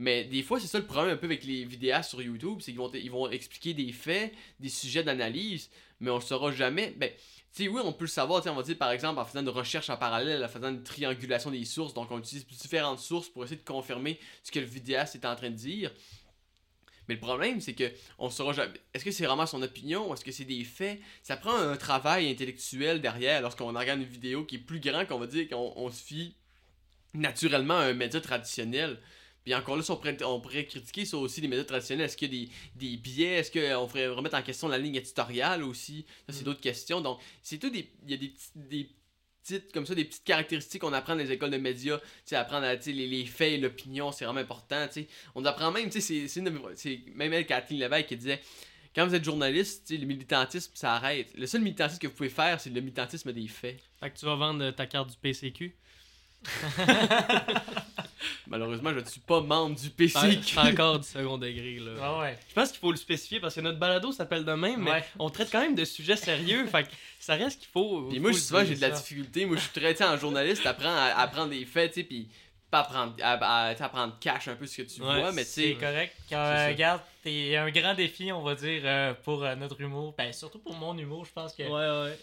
Mais 0.00 0.24
des 0.24 0.42
fois, 0.42 0.58
c'est 0.58 0.66
ça 0.66 0.78
le 0.78 0.86
problème 0.86 1.12
un 1.12 1.18
peu 1.18 1.26
avec 1.26 1.44
les 1.44 1.62
vidéastes 1.62 2.08
sur 2.08 2.22
YouTube, 2.22 2.60
c'est 2.60 2.72
qu'ils 2.72 2.80
vont, 2.80 2.90
ils 2.94 3.10
vont 3.10 3.28
expliquer 3.28 3.74
des 3.74 3.92
faits, 3.92 4.32
des 4.58 4.70
sujets 4.70 5.02
d'analyse, 5.02 5.68
mais 6.00 6.10
on 6.10 6.16
ne 6.16 6.22
saura 6.22 6.50
jamais. 6.52 6.94
Ben, 6.96 7.10
tu 7.54 7.64
sais, 7.64 7.68
oui, 7.68 7.82
on 7.84 7.92
peut 7.92 8.04
le 8.04 8.08
savoir, 8.08 8.42
on 8.46 8.54
va 8.54 8.62
dire 8.62 8.78
par 8.78 8.92
exemple 8.92 9.20
en 9.20 9.26
faisant 9.26 9.42
une 9.42 9.50
recherche 9.50 9.90
en 9.90 9.98
parallèle, 9.98 10.42
en 10.42 10.48
faisant 10.48 10.70
une 10.70 10.82
triangulation 10.82 11.50
des 11.50 11.66
sources, 11.66 11.92
donc 11.92 12.10
on 12.10 12.18
utilise 12.18 12.46
différentes 12.46 13.00
sources 13.00 13.28
pour 13.28 13.44
essayer 13.44 13.60
de 13.60 13.66
confirmer 13.66 14.18
ce 14.42 14.50
que 14.50 14.58
le 14.58 14.64
vidéaste 14.64 15.16
est 15.16 15.26
en 15.26 15.36
train 15.36 15.50
de 15.50 15.56
dire. 15.56 15.92
Mais 17.06 17.16
le 17.16 17.20
problème, 17.20 17.60
c'est 17.60 17.74
que 17.74 17.92
on 18.18 18.30
saura 18.30 18.54
jamais. 18.54 18.80
Est-ce 18.94 19.04
que 19.04 19.10
c'est 19.10 19.26
vraiment 19.26 19.44
son 19.44 19.60
opinion? 19.60 20.14
Est-ce 20.14 20.24
que 20.24 20.32
c'est 20.32 20.46
des 20.46 20.64
faits? 20.64 20.98
Ça 21.22 21.36
prend 21.36 21.54
un 21.54 21.76
travail 21.76 22.30
intellectuel 22.30 23.02
derrière 23.02 23.42
lorsqu'on 23.42 23.66
regarde 23.66 24.00
une 24.00 24.06
vidéo 24.06 24.46
qui 24.46 24.54
est 24.54 24.60
plus 24.60 24.80
grand 24.80 25.04
qu'on 25.04 25.18
va 25.18 25.26
dire 25.26 25.46
qu'on 25.46 25.74
on 25.76 25.90
se 25.90 26.02
fie 26.02 26.36
naturellement 27.12 27.76
à 27.76 27.84
un 27.84 27.92
média 27.92 28.18
traditionnel. 28.18 28.98
Puis 29.44 29.54
encore 29.54 29.76
là, 29.76 29.82
si 29.82 29.90
on 29.90 29.96
pourrait, 29.96 30.22
on 30.24 30.40
pourrait 30.40 30.66
critiquer 30.66 31.04
ça 31.04 31.16
aussi, 31.16 31.40
les 31.40 31.48
médias 31.48 31.64
traditionnels. 31.64 32.06
Est-ce 32.06 32.16
qu'il 32.16 32.34
y 32.34 32.42
a 32.42 32.46
des, 32.46 32.90
des 32.90 32.96
biais? 32.96 33.38
Est-ce 33.38 33.50
qu'on 33.50 33.88
ferait 33.88 34.08
remettre 34.08 34.36
en 34.36 34.42
question 34.42 34.68
la 34.68 34.78
ligne 34.78 34.96
éditoriale 34.96 35.62
aussi? 35.62 36.04
Ça, 36.26 36.32
c'est 36.34 36.42
Mm. 36.42 36.44
d'autres 36.44 36.60
questions. 36.60 37.00
Donc, 37.00 37.18
c'est 37.42 37.58
tout 37.58 37.70
des. 37.70 37.88
Il 38.04 38.10
y 38.10 38.14
a 38.14 38.16
des, 38.18 38.90
petites, 39.42 39.72
comme 39.72 39.86
ça, 39.86 39.94
des 39.94 40.04
petites 40.04 40.24
caractéristiques 40.24 40.82
qu'on 40.82 40.92
apprend 40.92 41.14
dans 41.16 41.22
les 41.22 41.32
écoles 41.32 41.50
de 41.50 41.56
médias. 41.56 41.98
Tu 42.26 42.34
apprendre 42.34 42.66
à, 42.66 42.74
les, 42.74 42.92
les 43.06 43.24
faits 43.24 43.52
et 43.54 43.58
l'opinion, 43.58 44.12
c'est 44.12 44.24
vraiment 44.26 44.40
important. 44.40 44.86
Tu 44.88 45.02
sais, 45.02 45.08
on 45.34 45.44
apprend 45.46 45.70
même, 45.72 45.88
tu 45.90 46.00
sais, 46.00 46.28
c'est- 46.28 46.44
même 47.14 47.32
elle, 47.32 47.46
Kathleen 47.46 47.80
Lévesque, 47.80 48.08
qui 48.08 48.16
disait 48.16 48.40
quand 48.94 49.06
vous 49.06 49.14
êtes 49.14 49.24
journaliste, 49.24 49.86
tu 49.86 49.94
sais, 49.94 50.00
le 50.00 50.06
militantisme, 50.06 50.72
ça 50.74 50.94
arrête. 50.94 51.32
Le 51.36 51.46
seul 51.46 51.62
militantisme 51.62 52.00
que 52.00 52.08
vous 52.08 52.12
pouvez 52.14 52.28
faire, 52.28 52.60
c'est 52.60 52.70
le 52.70 52.80
militantisme 52.80 53.32
des 53.32 53.48
faits. 53.48 53.80
Fait 54.00 54.10
que 54.10 54.18
tu 54.18 54.26
vas 54.26 54.34
vendre 54.34 54.70
ta 54.72 54.86
carte 54.86 55.10
du 55.10 55.16
PCQ. 55.16 55.74
Malheureusement, 58.48 58.90
je 58.92 59.00
ne 59.00 59.04
suis 59.04 59.20
pas 59.20 59.40
membre 59.40 59.76
du 59.78 59.90
PCQ. 59.90 60.58
encore 60.58 60.98
du 60.98 61.06
second 61.08 61.38
degré, 61.38 61.78
là. 61.78 61.92
Ouais, 62.18 62.22
ouais. 62.22 62.38
Je 62.48 62.54
pense 62.54 62.70
qu'il 62.70 62.80
faut 62.80 62.90
le 62.90 62.96
spécifier 62.96 63.40
parce 63.40 63.54
que 63.54 63.60
notre 63.60 63.78
balado 63.78 64.12
s'appelle 64.12 64.44
de 64.44 64.52
même, 64.52 64.82
mais 64.82 64.90
Ouais. 64.90 65.04
on 65.18 65.30
traite 65.30 65.50
quand 65.52 65.60
même 65.60 65.74
de 65.74 65.84
sujets 65.84 66.16
sérieux. 66.16 66.66
fait 66.66 66.84
que 66.84 66.88
ça 67.18 67.34
reste 67.34 67.60
qu'il 67.60 67.68
faut. 67.68 68.02
Puis 68.08 68.18
moi, 68.18 68.32
souvent, 68.32 68.64
j'ai 68.64 68.74
de 68.74 68.80
la 68.80 68.90
difficulté. 68.90 69.46
Moi, 69.46 69.56
je 69.56 69.62
suis 69.62 69.70
très, 69.72 69.92
tu 69.92 69.98
sais, 69.98 70.04
en 70.04 70.16
journaliste, 70.16 70.62
t'apprends 70.64 70.94
à, 70.94 71.14
à 71.16 71.28
prendre 71.28 71.50
des 71.50 71.64
faits, 71.64 71.92
tu 71.92 72.00
sais, 72.00 72.06
puis 72.06 72.28
pas 72.70 72.80
à 72.80 72.84
prendre, 72.84 73.14
à, 73.22 73.66
à- 73.68 73.72
tu 73.74 73.78
sais, 73.78 73.84
à 73.84 73.88
prendre 73.88 74.16
cash 74.20 74.48
un 74.48 74.54
peu 74.54 74.66
ce 74.66 74.82
que 74.82 74.82
tu 74.82 75.00
Ouais, 75.02 75.20
vois, 75.20 75.32
mais 75.32 75.44
tu 75.44 75.50
C'est 75.50 75.74
correct. 75.74 76.14
Euh, 76.32 76.68
regarde, 76.68 77.00
c'est 77.22 77.56
un 77.56 77.70
grand 77.70 77.94
défi, 77.94 78.30
on 78.32 78.42
va 78.42 78.54
dire, 78.54 78.82
euh, 78.84 79.14
pour 79.24 79.44
euh, 79.44 79.54
notre 79.56 79.80
humour. 79.80 80.14
Ben, 80.16 80.32
surtout 80.32 80.58
pour 80.60 80.74
mon 80.74 80.96
humour, 80.96 81.24
je 81.24 81.32
pense 81.32 81.52
que. 81.54 81.62
Ouais, 81.62 82.10
ouais. 82.10 82.18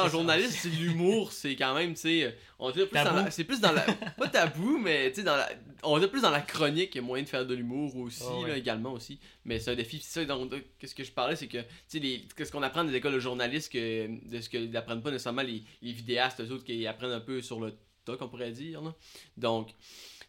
Sais, 0.00 0.06
en 0.06 0.08
journaliste, 0.08 0.58
c'est 0.62 0.68
l'humour, 0.68 1.32
c'est 1.32 1.56
quand 1.56 1.74
même, 1.74 1.94
tu 1.94 2.00
sais, 2.00 2.36
on 2.58 2.70
dirait 2.70 2.86
plus 2.86 2.96
dans 2.96 3.04
Tabou. 3.04 3.28
c'est 3.30 3.44
plus 3.44 3.60
dans 3.60 3.72
la, 3.72 3.82
pas 4.18 4.28
tabou, 4.28 4.78
mais 4.78 5.10
tu 5.10 5.16
sais, 5.16 5.22
dans 5.22 5.36
la, 5.36 5.48
on 5.82 5.98
dirait 5.98 6.10
plus 6.10 6.22
dans 6.22 6.30
la 6.30 6.40
chronique, 6.40 6.94
il 6.94 6.98
y 6.98 7.00
a 7.00 7.02
moyen 7.02 7.24
de 7.24 7.28
faire 7.28 7.46
de 7.46 7.54
l'humour 7.54 7.96
aussi, 7.96 8.24
ouais. 8.24 8.48
là, 8.48 8.56
également 8.56 8.92
aussi, 8.92 9.18
mais 9.44 9.58
c'est 9.58 9.70
un 9.70 9.74
défi, 9.74 10.00
c'est 10.02 10.20
ça, 10.20 10.24
donc, 10.24 10.52
qu'est-ce 10.78 10.94
que 10.94 11.04
je 11.04 11.12
parlais, 11.12 11.36
c'est 11.36 11.48
que, 11.48 11.58
tu 11.58 11.64
sais, 11.88 11.98
les- 11.98 12.24
qu'est-ce 12.36 12.52
qu'on 12.52 12.62
apprend 12.62 12.84
des 12.84 12.94
écoles 12.94 13.14
de 13.14 13.20
journalistes, 13.20 13.72
que, 13.72 14.08
de 14.28 14.40
ce 14.40 14.48
que 14.48 14.58
n'apprennent 14.58 15.02
pas 15.02 15.10
nécessairement 15.10 15.42
les, 15.42 15.62
les 15.82 15.92
vidéastes, 15.92 16.40
eux 16.40 16.50
autres, 16.52 16.64
qui 16.64 16.86
apprennent 16.86 17.12
un 17.12 17.20
peu 17.20 17.40
sur 17.42 17.60
le 17.60 17.74
tas, 18.04 18.16
qu'on 18.16 18.28
pourrait 18.28 18.52
dire, 18.52 18.80
là. 18.82 18.94
donc, 19.36 19.68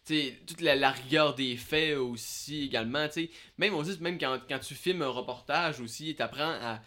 tu 0.04 0.14
sais, 0.14 0.38
toute 0.46 0.62
la, 0.62 0.74
la 0.74 0.90
rigueur 0.90 1.34
des 1.34 1.54
faits 1.56 1.98
aussi 1.98 2.64
également, 2.64 3.06
tu 3.08 3.12
sais, 3.24 3.30
même 3.58 3.74
on 3.74 3.82
dit 3.82 3.96
même 4.00 4.18
quand, 4.18 4.38
quand 4.48 4.58
tu 4.58 4.74
filmes 4.74 5.02
un 5.02 5.08
reportage 5.08 5.80
aussi, 5.80 6.14
t'apprends 6.14 6.54
à, 6.62 6.80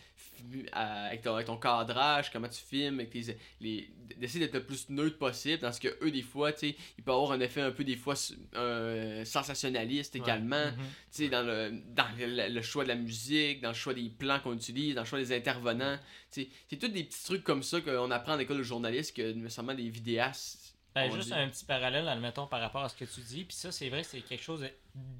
à- 0.71 1.05
avec, 1.07 1.21
ton, 1.21 1.33
avec 1.35 1.47
ton 1.47 1.57
cadrage, 1.57 2.31
comment 2.31 2.47
tu 2.49 2.61
filmes, 2.61 2.99
avec 2.99 3.09
tes, 3.11 3.37
les, 3.59 3.89
d'essayer 4.17 4.45
d'être 4.45 4.53
le 4.55 4.63
plus 4.65 4.89
neutre 4.89 5.17
possible, 5.17 5.61
dans 5.61 5.71
ce 5.71 5.79
que 5.79 5.97
eux 6.03 6.11
des 6.11 6.21
fois, 6.21 6.51
tu 6.53 6.59
sais, 6.71 6.75
il 6.97 7.03
peut 7.03 7.11
avoir 7.11 7.31
un 7.31 7.39
effet 7.39 7.61
un 7.61 7.71
peu 7.71 7.83
des 7.83 7.95
fois 7.95 8.13
euh, 8.55 9.23
sensationnaliste 9.25 10.13
Ouais. 10.15 10.21
également, 10.21 10.65
Mhm. 10.67 10.75
tu 10.77 10.83
sais, 11.11 11.29
dans, 11.29 11.43
le, 11.43 11.71
dans 11.95 12.07
le, 12.17 12.49
le 12.49 12.61
choix 12.61 12.83
de 12.83 12.89
la 12.89 12.95
musique, 12.95 13.61
dans 13.61 13.69
le 13.69 13.73
choix 13.75 13.93
des 13.93 14.09
plans 14.09 14.39
qu'on 14.39 14.53
utilise, 14.53 14.95
dans 14.95 15.01
le 15.01 15.07
choix 15.07 15.19
des 15.19 15.35
intervenants, 15.35 15.97
tu 16.31 16.43
sais, 16.43 16.49
c'est 16.69 16.77
tous 16.77 16.87
des 16.89 17.03
petits 17.03 17.23
trucs 17.23 17.43
comme 17.43 17.63
ça 17.63 17.81
qu'on 17.81 18.11
apprend 18.11 18.33
à 18.33 18.37
l'école 18.37 18.57
de 18.57 18.63
journaliste 18.63 19.15
que 19.15 19.31
nécessairement 19.33 19.73
des 19.73 19.89
vidéastes. 19.89 20.75
Ben, 20.93 21.09
juste 21.09 21.27
dit. 21.29 21.33
un 21.33 21.47
petit 21.47 21.63
parallèle, 21.63 22.05
admettons, 22.09 22.47
par 22.47 22.59
rapport 22.59 22.83
à 22.83 22.89
ce 22.89 22.95
que 22.97 23.05
tu 23.05 23.21
dis. 23.21 23.45
Puis 23.45 23.55
ça, 23.55 23.71
c'est 23.71 23.87
vrai, 23.87 24.03
c'est 24.03 24.19
quelque 24.19 24.43
chose 24.43 24.65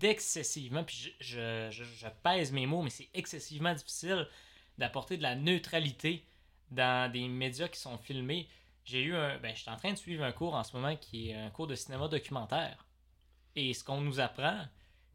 d'excessivement. 0.01 0.83
Puis 0.83 1.13
je, 1.19 1.69
je, 1.71 1.71
je, 1.71 1.83
je 1.85 2.07
pèse 2.23 2.51
mes 2.51 2.65
mots, 2.65 2.81
mais 2.81 2.89
c'est 2.89 3.07
excessivement 3.13 3.73
difficile 3.73 4.27
d'apporter 4.77 5.17
de 5.17 5.23
la 5.23 5.35
neutralité 5.35 6.25
dans 6.69 7.11
des 7.11 7.27
médias 7.27 7.67
qui 7.67 7.79
sont 7.79 7.97
filmés. 7.97 8.47
J'ai 8.85 9.03
eu 9.03 9.15
un. 9.15 9.37
Ben, 9.39 9.55
je 9.55 9.61
suis 9.61 9.69
en 9.69 9.77
train 9.77 9.91
de 9.93 9.97
suivre 9.97 10.23
un 10.23 10.31
cours 10.31 10.55
en 10.55 10.63
ce 10.63 10.75
moment 10.75 10.95
qui 10.95 11.29
est 11.29 11.35
un 11.35 11.49
cours 11.49 11.67
de 11.67 11.75
cinéma 11.75 12.07
documentaire. 12.07 12.85
Et 13.55 13.73
ce 13.73 13.83
qu'on 13.83 14.01
nous 14.01 14.19
apprend, 14.19 14.65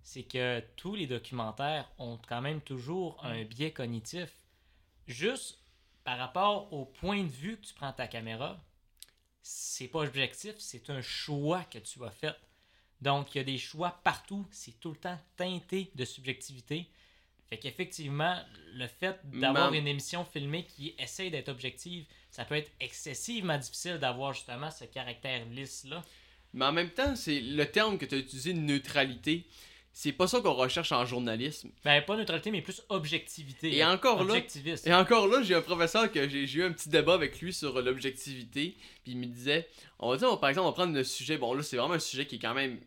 c'est 0.03 0.23
que 0.23 0.62
tous 0.77 0.95
les 0.95 1.07
documentaires 1.07 1.90
ont 1.99 2.19
quand 2.29 2.40
même 2.40 2.61
toujours 2.61 3.19
un 3.25 3.42
biais 3.45 3.73
cognitif. 3.73 4.31
Juste 5.07 5.59
par 6.05 6.19
rapport 6.19 6.73
au 6.73 6.85
point 6.85 7.25
de 7.25 7.29
vue 7.29 7.57
que 7.57 7.66
tu 7.66 7.75
prends 7.75 7.92
ta 7.92 8.07
caméra, 8.07 8.62
c'est 9.42 9.88
pas 9.88 10.01
objectif, 10.01 10.55
c'est 10.59 10.90
un 10.90 11.01
choix 11.01 11.64
que 11.64 11.79
tu 11.79 12.05
as 12.05 12.11
fait. 12.11 12.37
Donc, 13.01 13.35
il 13.35 13.38
y 13.38 13.40
a 13.40 13.45
des 13.45 13.59
choix 13.59 14.01
partout, 14.05 14.47
c'est 14.51 14.79
tout 14.81 14.90
le 14.90 14.97
temps 14.97 15.19
teinté 15.37 15.90
de 15.95 16.05
subjectivité. 16.05 16.88
Fait 17.49 17.59
qu'effectivement, 17.59 18.37
le 18.75 18.87
fait 18.89 19.19
d'avoir 19.25 19.73
une 19.73 19.87
émission 19.87 20.25
filmée 20.25 20.65
qui 20.67 20.95
essaye 20.99 21.31
d'être 21.31 21.49
objective, 21.49 22.05
ça 22.31 22.45
peut 22.45 22.57
être 22.57 22.73
excessivement 22.81 23.57
difficile 23.57 23.99
d'avoir 23.99 24.33
justement 24.33 24.71
ce 24.71 24.85
caractère 24.85 25.45
lisse-là. 25.47 26.03
Mais 26.55 26.65
en 26.65 26.73
même 26.73 26.91
temps, 26.91 27.15
c'est 27.15 27.41
le 27.41 27.65
terme 27.71 27.99
que 27.99 28.05
tu 28.07 28.15
as 28.17 28.19
utilisé, 28.19 28.53
neutralité, 28.55 29.47
c'est 29.93 30.13
pas 30.13 30.27
ça 30.27 30.41
qu'on 30.41 30.53
recherche 30.55 30.93
en 30.93 31.07
journalisme. 31.07 31.71
Ben, 31.85 32.03
pas 32.03 32.17
neutralité, 32.17 32.51
mais 32.51 32.61
plus 32.63 32.83
objectivité. 32.89 33.75
Et 33.77 33.85
encore 33.85 34.25
là-. 34.25 34.35
Et 34.91 34.95
encore 34.95 35.27
là, 35.29 35.43
j'ai 35.43 35.55
un 35.55 35.63
professeur 35.63 36.11
que 36.13 36.29
j'ai 36.29 36.43
eu 36.53 36.65
un 36.65 36.73
petit 36.73 36.89
débat 36.89 37.15
avec 37.15 37.41
lui 37.41 37.53
sur 37.55 37.81
l'objectivité, 37.81 38.77
puis 39.05 39.13
il 39.13 39.19
me 39.19 39.27
disait, 39.27 39.69
on 39.99 40.11
va 40.11 40.17
dire, 40.17 40.31
on- 40.31 40.37
par 40.37 40.51
exemple, 40.51 40.67
on 40.67 40.71
va 40.71 40.75
prendre 40.75 40.95
le 40.95 41.05
sujet, 41.05 41.39
bon 41.39 41.55
là, 41.55 41.63
c'est 41.63 41.77
vraiment 41.77 41.95
un 41.95 41.99
sujet 41.99 42.27
qui 42.27 42.37
est 42.37 42.41
quand 42.41 42.55
même 42.55 42.79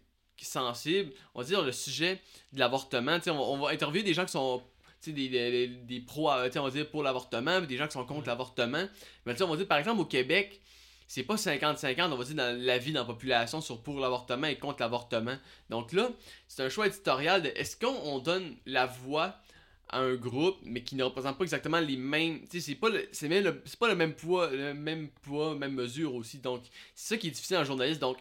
sensible, 0.46 1.12
on 1.36 1.42
va 1.42 1.46
dire 1.46 1.62
le 1.62 1.72
sujet 1.72 2.20
de 2.54 2.60
l'avortement, 2.60 3.18
tu 3.18 3.26
sais, 3.26 3.30
on, 3.32 3.38
va- 3.38 3.44
on 3.44 3.58
va 3.58 3.70
interviewer 3.72 4.04
des 4.04 4.14
gens 4.14 4.26
qui 4.26 4.32
sont, 4.32 4.62
des, 5.06 5.30
des, 5.30 5.68
des, 5.68 6.00
pros, 6.02 6.32
euh, 6.32 6.50
on 6.56 6.64
va 6.64 6.70
dire 6.72 6.90
pour 6.90 7.04
l'avortement, 7.04 7.62
des 7.62 7.78
gens 7.78 7.88
qui 7.88 7.94
sont 7.94 8.06
contre 8.06 8.28
l'avortement, 8.28 8.86
mais 9.26 9.42
on 9.42 9.48
va 9.48 9.58
dire, 9.58 9.68
par 9.68 9.78
exemple, 9.78 10.02
au 10.02 10.06
Québec, 10.06 10.60
c'est 11.08 11.24
pas 11.24 11.36
50-50, 11.36 12.12
on 12.12 12.16
va 12.16 12.24
dire, 12.24 12.36
dans 12.36 12.62
la 12.64 12.78
vie 12.78 12.92
dans 12.92 13.00
la 13.00 13.06
population 13.06 13.62
sur 13.62 13.82
pour 13.82 14.00
l'avortement 14.00 14.46
et 14.46 14.58
contre 14.58 14.82
l'avortement. 14.82 15.36
Donc 15.70 15.92
là, 15.92 16.10
c'est 16.48 16.64
un 16.64 16.70
choix 16.70 16.86
éditorial 16.86 17.42
de 17.42 17.48
est-ce 17.56 17.76
qu'on 17.76 17.96
on 18.04 18.20
donne 18.20 18.56
la 18.68 18.86
voix 18.86 19.36
à 19.92 20.00
un 20.02 20.16
groupe, 20.16 20.58
mais 20.64 20.84
qui 20.84 20.96
ne 20.96 21.04
représente 21.04 21.38
pas 21.38 21.44
exactement 21.44 21.80
les 21.80 21.98
mêmes. 21.98 22.42
Tu 22.48 22.60
sais, 22.60 22.68
c'est 22.72 22.76
pas 22.76 22.90
le, 22.90 23.08
c'est 23.12 23.28
même 23.28 23.44
le- 23.44 23.62
c'est 23.66 23.80
pas 23.80 23.88
le 23.88 23.96
même 23.96 24.14
poids, 24.14 24.50
le 24.52 24.74
même 24.74 25.10
poids, 25.24 25.56
même 25.56 25.74
mesure 25.74 26.14
aussi. 26.16 26.38
Donc, 26.38 26.64
c'est 26.96 27.16
ça 27.16 27.18
qui 27.18 27.28
est 27.28 27.32
difficile 27.32 27.58
en 27.58 27.64
journaliste. 27.64 28.00
Donc, 28.00 28.18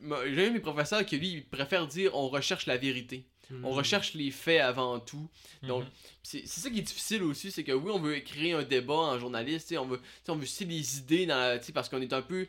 j'ai 0.00 0.46
un 0.46 0.48
de 0.48 0.54
mes 0.54 0.60
professeurs 0.60 1.04
qui 1.04 1.16
lui, 1.18 1.32
il 1.32 1.44
préfère 1.44 1.86
dire 1.86 2.14
on 2.14 2.28
recherche 2.28 2.66
la 2.66 2.76
vérité. 2.76 3.24
Hmm. 3.50 3.64
On 3.64 3.70
recherche 3.72 4.14
les 4.14 4.30
faits 4.30 4.60
avant 4.62 4.98
tout. 5.00 5.28
Donc, 5.62 5.84
Mhm. 5.84 5.90
c'est 6.22 6.46
c'est 6.46 6.60
ça 6.60 6.70
qui 6.70 6.78
est 6.78 6.82
difficile 6.82 7.22
aussi, 7.24 7.50
c'est 7.50 7.64
que 7.64 7.72
oui, 7.72 7.90
on 7.92 7.98
veut 8.00 8.18
créer 8.20 8.52
un 8.52 8.62
débat 8.62 8.94
en 8.94 9.18
journaliste, 9.18 9.68
tu 9.68 9.74
sais, 9.74 9.78
on 9.78 9.86
veut, 9.86 9.98
tu 9.98 10.04
sais, 10.24 10.30
on 10.32 10.36
veut 10.36 10.46
citer 10.46 10.64
les 10.64 10.98
idées 10.98 11.26
dans 11.26 11.36
la- 11.36 11.58
tu 11.58 11.66
sais, 11.66 11.72
parce 11.72 11.88
qu'on 11.88 12.00
est 12.00 12.12
un 12.12 12.22
peu, 12.22 12.46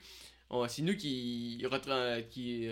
on- 0.49 0.67
c'est 0.69 0.83
nous 0.83 0.95
qui, 0.95 1.65
qui 2.29 2.69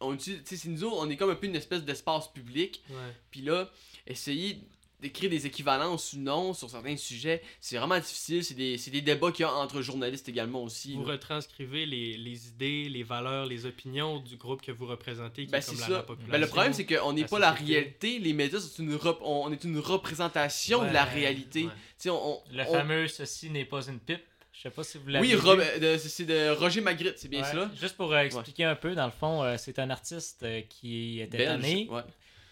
on 0.00 0.14
utilise- 0.14 0.42
tu 0.42 0.48
sais, 0.48 0.56
c'est 0.56 0.68
nous 0.68 0.84
on 0.88 1.08
est 1.08 1.16
comme 1.16 1.30
un 1.30 1.34
peu 1.34 1.46
une 1.46 1.56
espèce 1.56 1.84
d'espace 1.84 2.28
public, 2.32 2.82
puis 3.30 3.42
là, 3.42 3.70
essayer 4.06 4.58
d'écrire 5.00 5.30
des 5.30 5.46
équivalences 5.46 6.12
ou 6.12 6.18
non 6.18 6.52
sur 6.54 6.68
certains 6.70 6.96
sujets, 6.96 7.42
c'est 7.60 7.76
vraiment 7.78 7.98
difficile, 7.98 8.44
c'est 8.44 8.54
des, 8.54 8.76
c'est 8.78 8.90
des 8.90 9.00
débats 9.00 9.32
qu'il 9.32 9.44
y 9.44 9.48
a 9.48 9.52
entre 9.52 9.80
journalistes 9.82 10.28
également 10.28 10.62
aussi. 10.62 10.94
Vous 10.94 11.04
là. 11.06 11.12
retranscrivez 11.12 11.86
les, 11.86 12.16
les 12.16 12.48
idées, 12.48 12.88
les 12.88 13.02
valeurs, 13.02 13.46
les 13.46 13.66
opinions 13.66 14.18
du 14.18 14.36
groupe 14.36 14.62
que 14.62 14.72
vous 14.72 14.86
représentez, 14.86 15.46
qui 15.46 15.50
Ben, 15.52 15.58
est 15.58 15.66
la, 15.72 15.76
ça. 15.76 15.88
la 15.90 16.02
population. 16.02 16.32
Ben, 16.32 16.40
le 16.40 16.46
problème, 16.46 16.72
c'est 16.72 16.86
qu'on 16.86 17.12
n'est 17.12 17.24
pas 17.24 17.38
la 17.38 17.52
réalité. 17.52 18.18
Les 18.18 18.32
médias, 18.32 18.60
c'est 18.60 18.82
une 18.82 18.94
rep- 18.94 19.18
on 19.22 19.50
est 19.52 19.64
une 19.64 19.78
représentation 19.78 20.82
de 20.86 20.92
la 20.92 21.04
réalité. 21.04 21.64
ouais. 21.64 21.70
Tu 21.70 22.04
sais, 22.04 22.10
on, 22.10 22.34
on- 22.36 22.40
Le 22.52 22.62
on- 22.68 22.72
fameux 22.72 23.08
ceci 23.08 23.50
n'est 23.50 23.64
pas 23.64 23.82
une 23.88 23.98
pipe. 23.98 24.20
Je 24.52 24.62
sais 24.62 24.70
pas 24.70 24.84
si 24.84 24.98
vous 24.98 25.08
l'avez 25.08 25.34
Oui, 25.34 25.80
de- 25.80 25.96
c'est 25.96 26.24
de 26.26 26.50
Roger 26.50 26.82
Magritte, 26.82 27.14
c'est 27.16 27.28
bien 27.28 27.40
Ouais. 27.42 27.50
ça? 27.50 27.70
Juste 27.80 27.96
pour 27.96 28.12
euh, 28.12 28.18
expliquer 28.18 28.64
un 28.64 28.74
peu, 28.74 28.94
dans 28.94 29.06
le 29.06 29.12
fond, 29.12 29.42
euh, 29.42 29.56
c'est 29.58 29.78
un 29.78 29.88
artiste 29.88 30.42
euh, 30.42 30.60
qui 30.68 31.20
était 31.20 31.38
Belge, 31.38 31.62
tanné, 31.62 31.88
ouais. 31.90 32.02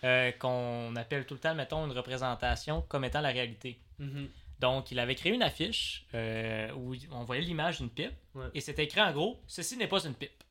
Euh, 0.04 0.30
qu'on 0.32 0.94
appelle 0.96 1.26
tout 1.26 1.34
le 1.34 1.40
temps, 1.40 1.54
mettons, 1.54 1.84
une 1.86 1.92
représentation 1.92 2.82
comme 2.82 3.04
étant 3.04 3.20
la 3.20 3.30
réalité. 3.30 3.80
Mhm. 3.98 4.28
Donc, 4.60 4.90
il 4.90 4.98
avait 4.98 5.14
créé 5.14 5.32
une 5.32 5.42
affiche 5.42 6.06
euh, 6.14 6.72
où 6.72 6.94
on 7.12 7.24
voyait 7.24 7.42
l'image 7.42 7.78
d'une 7.78 7.90
pipe 7.90 8.12
Ouais. 8.34 8.46
et 8.54 8.60
c'était 8.60 8.84
écrit 8.84 9.00
en 9.00 9.12
gros 9.12 9.40
Ceci 9.46 9.76
n'est 9.76 9.86
pas 9.88 10.04
une 10.04 10.14
pipe. 10.14 10.42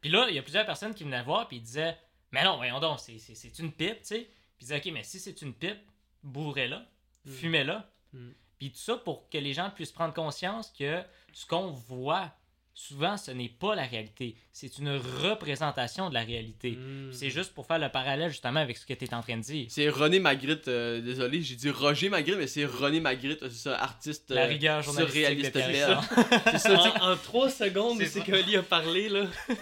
Puis 0.00 0.10
là, 0.10 0.26
il 0.28 0.34
y 0.34 0.38
a 0.38 0.42
plusieurs 0.42 0.66
personnes 0.66 0.94
qui 0.94 1.04
venaient 1.04 1.22
voir 1.22 1.48
puis 1.48 1.56
ils 1.58 1.62
disaient 1.62 1.96
Mais 2.32 2.42
non, 2.44 2.56
voyons 2.56 2.80
donc, 2.80 2.98
c'est- 3.00 3.18
c'est 3.18 3.34
c'est 3.34 3.58
une 3.60 3.72
pipe, 3.72 4.00
tu 4.02 4.06
sais. 4.06 4.20
Puis 4.56 4.62
ils 4.62 4.64
disaient 4.64 4.76
Ok, 4.78 4.86
mais 4.92 5.02
si 5.02 5.18
c'est 5.20 5.40
une 5.42 5.54
pipe, 5.54 5.78
bourrez-la, 6.22 6.84
Mm. 7.24 7.30
fumez-la. 7.30 7.90
Mm. 8.12 8.30
Puis 8.58 8.70
tout 8.70 8.78
ça 8.78 8.96
pour 8.96 9.28
que 9.30 9.38
les 9.38 9.52
gens 9.52 9.70
puissent 9.70 9.92
prendre 9.92 10.14
conscience 10.14 10.70
que 10.70 11.02
ce 11.32 11.44
qu'on 11.46 11.70
voit, 11.70 12.32
souvent, 12.74 13.16
ce 13.16 13.30
n'est 13.30 13.48
pas 13.48 13.74
la 13.74 13.84
réalité. 13.84 14.34
C'est 14.52 14.78
une 14.78 14.96
représentation 15.22 16.08
de 16.08 16.14
la 16.14 16.22
réalité. 16.22 16.72
Hmm. 16.72 17.12
C'est 17.12 17.30
juste 17.30 17.54
pour 17.54 17.66
faire 17.66 17.78
le 17.78 17.88
parallèle 17.88 18.30
justement 18.30 18.60
avec 18.60 18.76
ce 18.76 18.84
que 18.84 18.94
tu 18.94 19.04
es 19.04 19.14
en 19.14 19.22
train 19.22 19.36
de 19.36 19.42
dire. 19.42 19.66
C'est 19.68 19.88
René 19.88 20.18
Magritte, 20.18 20.68
euh, 20.68 21.00
désolé, 21.00 21.40
j'ai 21.40 21.54
dit 21.54 21.70
Roger 21.70 22.08
Magritte, 22.08 22.36
mais 22.36 22.46
c'est 22.46 22.64
René 22.64 23.00
Magritte, 23.00 23.40
c'est 23.48 23.68
ça, 23.70 23.76
artiste 23.80 24.30
La 24.30 24.42
euh, 24.42 24.46
rigueur 24.48 24.82
journalistique 24.82 25.22
surréaliste 25.22 25.54
de 25.54 25.60
Pierre 25.60 25.68
belge. 25.68 25.98
Alexandre. 26.10 26.42
C'est 26.52 26.58
ça, 26.58 27.04
En, 27.04 27.12
en 27.12 27.16
trois 27.16 27.50
secondes, 27.50 28.02
C'est 28.04 28.22
que 28.22 28.32
Oli 28.32 28.56
a 28.56 28.62
parlé, 28.62 29.08
là. 29.08 29.24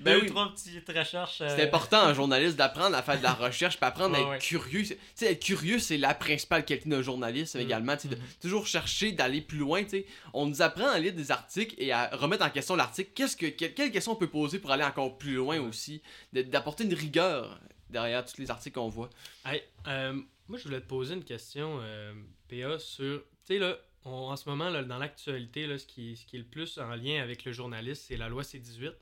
Ben 0.00 0.14
Deux, 0.14 0.22
oui. 0.22 0.28
trois 0.28 0.52
petites 0.52 0.88
recherches. 0.88 1.40
euh, 1.40 1.48
C'est 1.56 1.62
important 1.66 2.02
en 2.08 2.14
journaliste 2.14 2.56
d'apprendre 2.56 2.96
à 2.96 3.02
faire 3.02 3.18
de 3.18 3.22
la 3.22 3.32
recherche, 3.34 3.76
puis 3.76 3.84
apprendre 3.86 4.14
à 4.16 4.20
être 4.20 4.28
ouais. 4.30 4.38
curieux. 4.38 4.82
Tu 4.84 4.96
sais, 5.14 5.32
être 5.32 5.42
curieux, 5.42 5.78
c'est 5.78 5.96
la 5.98 6.14
principale 6.14 6.64
qualité 6.64 6.88
d'un 6.88 7.02
journaliste 7.02 7.56
Mm. 7.56 7.60
également. 7.60 7.96
tu 7.96 8.02
sais, 8.02 8.08
de 8.08 8.16
Mhm. 8.16 8.22
toujours 8.40 8.66
chercher 8.66 9.12
d'aller 9.12 9.40
plus 9.40 9.58
loin. 9.58 9.82
tu 9.84 9.90
sais. 9.90 10.06
On 10.32 10.46
nous 10.46 10.62
apprend 10.62 10.88
à 10.88 10.98
lire 10.98 11.12
des 11.14 11.30
articles 11.30 11.74
et 11.78 11.92
à 11.92 12.08
remettre 12.16 12.44
en 12.44 12.50
question 12.50 12.76
l'article. 12.76 13.10
Qu'est-ce 13.14 13.36
que, 13.36 13.46
que- 13.46 13.64
quelles 13.66 13.90
questions 13.92 14.12
on 14.12 14.16
peut 14.16 14.28
poser 14.30 14.58
pour 14.58 14.70
aller 14.70 14.84
encore 14.84 15.18
plus 15.18 15.34
loin 15.34 15.58
aussi? 15.60 16.00
D'apporter 16.32 16.84
une 16.84 16.94
rigueur 16.94 17.58
derrière 17.90 18.24
tous 18.24 18.38
les 18.38 18.50
articles 18.50 18.74
qu'on 18.78 18.88
voit. 18.88 19.10
Hey, 19.46 19.62
euh, 19.86 20.12
moi, 20.46 20.58
je 20.58 20.64
voulais 20.64 20.80
te 20.80 20.86
poser 20.86 21.14
une 21.14 21.24
question, 21.24 21.78
euh, 21.82 22.12
PA, 22.48 22.78
sur. 22.78 23.22
Tu 23.46 23.54
sais, 23.54 23.58
là, 23.58 23.76
on- 24.04 24.10
en 24.30 24.36
ce 24.36 24.48
moment, 24.48 24.68
là, 24.70 24.82
dans 24.84 24.98
l'actualité, 24.98 25.66
là, 25.66 25.78
ce 25.78 25.86
qui, 25.86 26.16
ce 26.16 26.24
qui 26.26 26.36
est 26.36 26.40
le 26.40 26.44
plus 26.44 26.78
en 26.78 26.94
lien 26.94 27.22
avec 27.22 27.44
le 27.44 27.52
journaliste, 27.52 28.04
c'est 28.08 28.16
la 28.16 28.28
loi 28.28 28.44
C-18, 28.44 28.86
euh, 28.86 28.92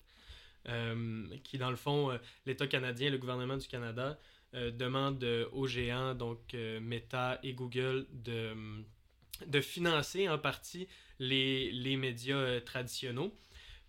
qui, 1.44 1.58
dans 1.58 1.70
le 1.70 1.76
fond, 1.76 2.10
euh, 2.10 2.18
l'État 2.44 2.66
canadien, 2.66 3.10
le 3.10 3.18
gouvernement 3.18 3.56
du 3.56 3.68
Canada, 3.68 4.18
euh, 4.54 4.70
demande 4.70 5.22
euh, 5.24 5.46
aux 5.52 5.66
géants, 5.66 6.14
donc 6.14 6.54
euh, 6.54 6.80
Meta 6.80 7.38
et 7.42 7.52
Google, 7.52 8.06
de, 8.10 8.54
de 9.46 9.60
financer 9.60 10.28
en 10.28 10.38
partie 10.38 10.88
les, 11.18 11.70
les 11.72 11.96
médias 11.96 12.36
euh, 12.36 12.60
traditionnels. 12.60 13.30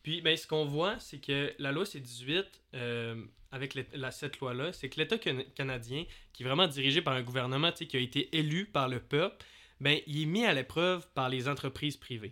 Puis, 0.03 0.21
ben, 0.21 0.37
ce 0.37 0.47
qu'on 0.47 0.65
voit, 0.65 0.99
c'est 0.99 1.19
que 1.19 1.53
la 1.59 1.71
loi 1.71 1.85
C-18, 1.85 2.45
euh, 2.75 3.25
avec 3.51 3.77
la, 3.93 4.11
cette 4.11 4.39
loi-là, 4.39 4.71
c'est 4.73 4.89
que 4.89 4.99
l'État 4.99 5.17
can- 5.17 5.43
canadien, 5.55 6.05
qui 6.33 6.43
est 6.43 6.45
vraiment 6.45 6.67
dirigé 6.67 7.01
par 7.01 7.13
un 7.13 7.23
gouvernement 7.23 7.71
qui 7.71 7.97
a 7.97 7.99
été 7.99 8.35
élu 8.37 8.65
par 8.65 8.87
le 8.87 8.99
peuple, 8.99 9.45
ben, 9.79 9.99
il 10.07 10.21
est 10.21 10.25
mis 10.25 10.45
à 10.45 10.53
l'épreuve 10.53 11.07
par 11.13 11.29
les 11.29 11.47
entreprises 11.47 11.97
privées. 11.97 12.31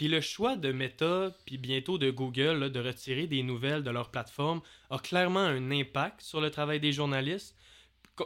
Puis 0.00 0.08
le 0.08 0.22
choix 0.22 0.56
de 0.56 0.72
Meta, 0.72 1.36
puis 1.44 1.58
bientôt 1.58 1.98
de 1.98 2.10
Google, 2.10 2.58
là, 2.58 2.68
de 2.70 2.80
retirer 2.80 3.26
des 3.26 3.42
nouvelles 3.42 3.82
de 3.82 3.90
leur 3.90 4.10
plateforme, 4.10 4.62
a 4.88 4.98
clairement 4.98 5.40
un 5.40 5.70
impact 5.70 6.22
sur 6.22 6.40
le 6.40 6.50
travail 6.50 6.80
des 6.80 6.90
journalistes. 6.90 7.54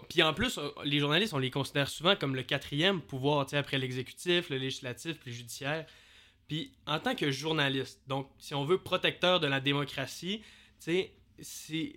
Puis 0.08 0.22
en 0.22 0.32
plus, 0.32 0.58
euh, 0.58 0.70
les 0.84 1.00
journalistes, 1.00 1.34
on 1.34 1.38
les 1.38 1.50
considère 1.50 1.88
souvent 1.88 2.14
comme 2.14 2.36
le 2.36 2.44
quatrième 2.44 3.00
pouvoir, 3.00 3.48
après 3.54 3.78
l'exécutif, 3.78 4.50
le 4.50 4.58
législatif, 4.58 5.18
puis 5.18 5.32
le 5.32 5.36
judiciaire. 5.36 5.84
Puis 6.46 6.70
en 6.86 7.00
tant 7.00 7.16
que 7.16 7.32
journaliste, 7.32 8.00
donc 8.06 8.30
si 8.38 8.54
on 8.54 8.64
veut 8.64 8.78
protecteur 8.78 9.40
de 9.40 9.48
la 9.48 9.58
démocratie, 9.58 10.42
c'est 10.78 11.10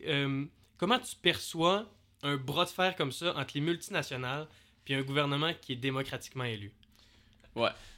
euh, 0.08 0.44
comment 0.78 0.98
tu 0.98 1.16
perçois 1.18 1.88
un 2.24 2.36
bras 2.36 2.66
de 2.66 2.72
fer 2.72 2.96
comme 2.96 3.12
ça 3.12 3.38
entre 3.38 3.52
les 3.54 3.62
multinationales 3.62 4.48
puis 4.86 4.96
un 4.96 5.04
gouvernement 5.04 5.54
qui 5.62 5.74
est 5.74 5.76
démocratiquement 5.76 6.46
élu? 6.46 6.74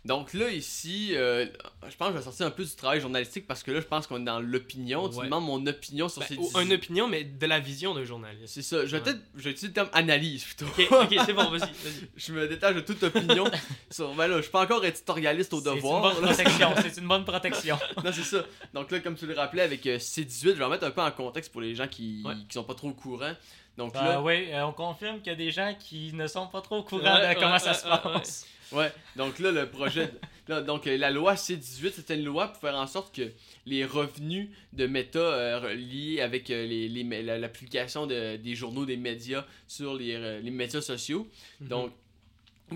Donc 0.05 0.33
là, 0.33 0.49
ici, 0.49 1.09
euh, 1.13 1.45
je 1.89 1.95
pense 1.97 2.07
que 2.07 2.13
je 2.13 2.17
vais 2.19 2.23
sortir 2.23 2.45
un 2.47 2.51
peu 2.51 2.63
du 2.63 2.73
travail 2.73 3.01
journalistique 3.01 3.45
parce 3.45 3.63
que 3.63 3.71
là, 3.71 3.81
je 3.81 3.85
pense 3.85 4.07
qu'on 4.07 4.21
est 4.21 4.23
dans 4.25 4.39
l'opinion. 4.39 5.09
Tu 5.09 5.15
Ouais. 5.15 5.21
me 5.21 5.25
demandes 5.25 5.43
mon 5.45 5.67
opinion 5.67 6.07
sur 6.07 6.21
Ben, 6.21 6.27
ces 6.29 6.37
ou- 6.37 6.49
une 6.61 6.71
opinion, 6.71 7.07
mais 7.09 7.25
de 7.25 7.45
la 7.45 7.59
vision 7.59 7.93
d'un 7.93 8.05
journaliste. 8.05 8.53
C'est 8.53 8.61
ça. 8.61 8.85
Je 8.85 8.91
vais 8.91 8.97
Ouais. 8.97 9.03
peut-être. 9.03 9.19
Je 9.35 9.43
vais 9.43 9.49
utiliser 9.51 9.67
le 9.67 9.73
terme 9.73 9.89
analyse 9.91 10.45
plutôt. 10.45 10.65
Ok, 10.67 10.87
ok, 11.11 11.15
c'est 11.25 11.33
bon, 11.33 11.49
vas-y, 11.49 11.69
je 12.15 12.31
me 12.31 12.47
détache 12.47 12.75
de 12.75 12.79
toute 12.81 13.03
opinion. 13.03 13.43
sur, 13.91 14.13
ben 14.15 14.27
là, 14.29 14.37
je 14.37 14.43
suis 14.43 14.51
pas 14.51 14.61
encore 14.63 14.85
éditorialiste 14.85 15.53
au 15.53 15.61
C'est 15.61 15.69
une 15.69 15.75
devoir. 15.75 16.01
bonne 16.15 16.23
protection. 16.23 16.69
C'est 16.81 16.97
une 17.01 17.07
bonne 17.07 17.25
protection. 17.25 17.77
non, 18.03 18.11
c'est 18.13 18.23
ça. 18.23 18.45
Donc 18.73 18.91
là, 18.91 18.99
comme 19.01 19.15
tu 19.15 19.27
le 19.27 19.33
rappelais 19.35 19.63
avec 19.63 19.85
euh, 19.85 19.97
C18, 19.99 20.53
je 20.53 20.59
vais 20.59 20.63
remettre 20.63 20.85
un 20.85 20.91
peu 20.91 21.01
en 21.01 21.11
contexte 21.11 21.51
pour 21.51 21.59
les 21.59 21.75
gens 21.75 21.87
qui, 21.87 22.23
Ouais. 22.25 22.35
qui 22.47 22.53
sont 22.53 22.63
pas 22.63 22.73
trop 22.73 22.87
au 22.89 22.93
courant. 22.93 23.33
Donc 23.77 23.93
Ben 23.93 24.03
là, 24.03 24.21
oui, 24.21 24.47
euh, 24.51 24.63
on 24.65 24.71
confirme 24.71 25.17
qu'il 25.19 25.27
y 25.27 25.35
a 25.35 25.37
des 25.37 25.51
gens 25.51 25.73
qui 25.77 26.11
ne 26.13 26.27
sont 26.27 26.47
pas 26.47 26.61
trop 26.61 26.77
au 26.77 26.83
courant 26.83 27.15
Ouais, 27.19 27.33
de 27.35 27.39
comment 27.39 27.53
ouais, 27.53 27.59
ça 27.59 27.73
se 27.73 27.85
ouais, 27.85 27.91
ouais, 27.91 27.99
passe. 28.13 28.45
Ouais. 28.71 28.91
Donc 29.15 29.39
là, 29.39 29.51
le 29.51 29.69
projet. 29.69 30.05
de- 30.07 30.19
là, 30.47 30.61
donc 30.61 30.87
euh, 30.87 30.97
la 30.97 31.11
loi 31.11 31.35
C18, 31.35 31.91
c'était 31.93 32.15
une 32.15 32.25
loi 32.25 32.47
pour 32.47 32.59
faire 32.61 32.75
en 32.75 32.87
sorte 32.87 33.15
que 33.15 33.31
les 33.65 33.85
revenus 33.85 34.49
de 34.73 34.87
Meta 34.87 35.19
euh, 35.19 35.73
liés 35.75 36.21
avec 36.21 36.49
euh, 36.49 36.65
les, 36.65 36.87
les 36.89 37.03
mé- 37.03 37.21
la, 37.23 37.37
la 37.37 37.49
publication 37.49 38.07
de- 38.07 38.37
des 38.37 38.55
journaux, 38.55 38.85
des 38.85 38.97
médias 38.97 39.45
sur 39.67 39.93
les, 39.95 40.15
euh, 40.15 40.39
les 40.41 40.51
médias 40.51 40.81
sociaux. 40.81 41.27
Donc, 41.61 41.91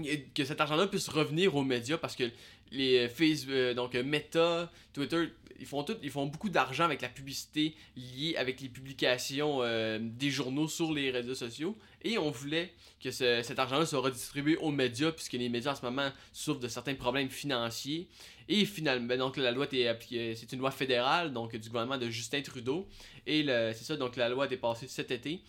et 0.05 0.23
que 0.33 0.43
cet 0.43 0.59
argent-là 0.59 0.87
puisse 0.87 1.07
revenir 1.07 1.55
aux 1.55 1.63
médias 1.63 1.97
parce 1.99 2.15
que 2.15 2.23
les 2.73 3.07
Facebook, 3.07 3.75
donc 3.75 3.95
euh, 3.95 4.03
Meta, 4.03 4.69
Twitter, 4.93 5.29
ils 5.59 5.65
font 5.65 5.83
tout, 5.83 5.95
ils 6.03 6.09
font 6.09 6.25
beaucoup 6.25 6.49
d'argent 6.49 6.83
avec 6.83 7.01
la 7.01 7.07
publicité 7.09 7.75
liée 7.95 8.35
avec 8.35 8.59
les 8.59 8.67
publications 8.69 9.59
euh, 9.61 9.99
des 10.01 10.29
journaux 10.29 10.67
sur 10.67 10.91
les 10.91 11.09
réseaux 11.11 11.35
sociaux. 11.35 11.77
Et 12.03 12.17
on 12.17 12.31
voulait 12.31 12.73
que 13.01 13.11
ce- 13.11 13.41
cet 13.43 13.59
argent-là 13.59 13.85
soit 13.85 13.99
redistribué 14.01 14.57
aux 14.57 14.71
médias 14.71 15.11
puisque 15.11 15.33
les 15.33 15.47
médias 15.49 15.71
en 15.71 15.75
ce 15.75 15.83
moment 15.85 16.11
souffrent 16.33 16.59
de 16.59 16.67
certains 16.67 16.95
problèmes 16.95 17.29
financiers. 17.29 18.09
Et 18.49 18.65
finalement, 18.65 19.07
ben, 19.07 19.17
donc 19.19 19.37
la 19.37 19.51
loi 19.51 19.67
c'est 19.69 20.51
une 20.51 20.59
loi 20.59 20.71
fédérale 20.71 21.31
donc 21.31 21.55
du 21.55 21.69
gouvernement 21.69 21.97
de 21.97 22.09
Justin 22.09 22.41
Trudeau. 22.41 22.89
Et 23.25 23.43
le- 23.43 23.71
c'est 23.73 23.85
ça, 23.85 23.95
donc 23.95 24.15
la 24.17 24.27
loi 24.27 24.43
a 24.43 24.47
été 24.47 24.57
passée 24.57 24.87
cet 24.87 25.11
été. 25.11 25.41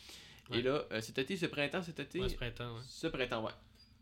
Ouais. 0.51 0.59
Et 0.59 0.63
là, 0.63 0.85
euh, 0.93 1.01
cet 1.01 1.17
été, 1.19 1.37
ce 1.39 1.47
printemps, 1.47 1.83
cet 1.83 1.99
été, 1.99 2.21
Ouais, 2.21 2.29
ce 2.29 2.35
printemps, 2.35 2.75
ouais. 2.75 2.83
ce 2.87 3.07
printemps, 3.09 3.43
ouais. 3.45 3.53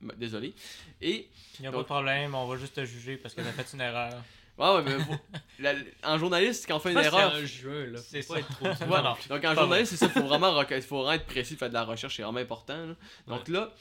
M- 0.03 0.13
Désolé. 0.17 0.55
Et. 1.01 1.29
Il 1.59 1.63
n'y 1.63 1.69
a 1.69 1.71
Donc- 1.71 1.81
pas 1.81 1.95
de 1.95 2.01
problème, 2.01 2.35
on 2.35 2.47
va 2.47 2.57
juste 2.57 2.75
te 2.75 2.85
juger 2.85 3.17
parce 3.17 3.35
que 3.35 3.41
t'as 3.43 3.53
fait 3.53 3.73
une 3.75 3.81
erreur. 3.83 4.13
Ouais, 4.59 4.69
ouais, 4.75 4.83
mais 4.85 4.99
faut- 5.03 5.15
la- 5.61 5.75
en 6.05 6.19
journaliste, 6.19 6.67
quand 6.69 6.77
on 6.77 6.79
fait 6.79 6.93
une 6.93 6.99
erreur. 6.99 7.33
c'est 7.35 7.43
en 7.43 7.47
juin, 7.47 7.87
là. 7.87 7.99
C'est 7.99 8.21
ça. 8.21 8.35
pas 8.35 8.41
être 8.41 8.49
trop. 8.49 8.67
Ouais, 8.93 9.03
non, 9.03 9.15
donc 9.31 9.45
en 9.47 9.55
journaliste, 9.55 9.93
c'est 9.93 9.97
ça, 9.97 10.09
faut 10.11 10.21
vraiment, 10.25 10.53
faut 10.83 10.97
vraiment 10.99 11.13
être 11.13 11.25
précis, 11.25 11.57
faire 11.57 11.71
de 11.71 11.75
la 11.75 11.85
recherche, 11.85 12.17
c'est 12.17 12.23
vraiment 12.23 12.39
important. 12.39 12.77
là. 12.87 12.95
Donc 13.27 13.49
là, 13.49 13.73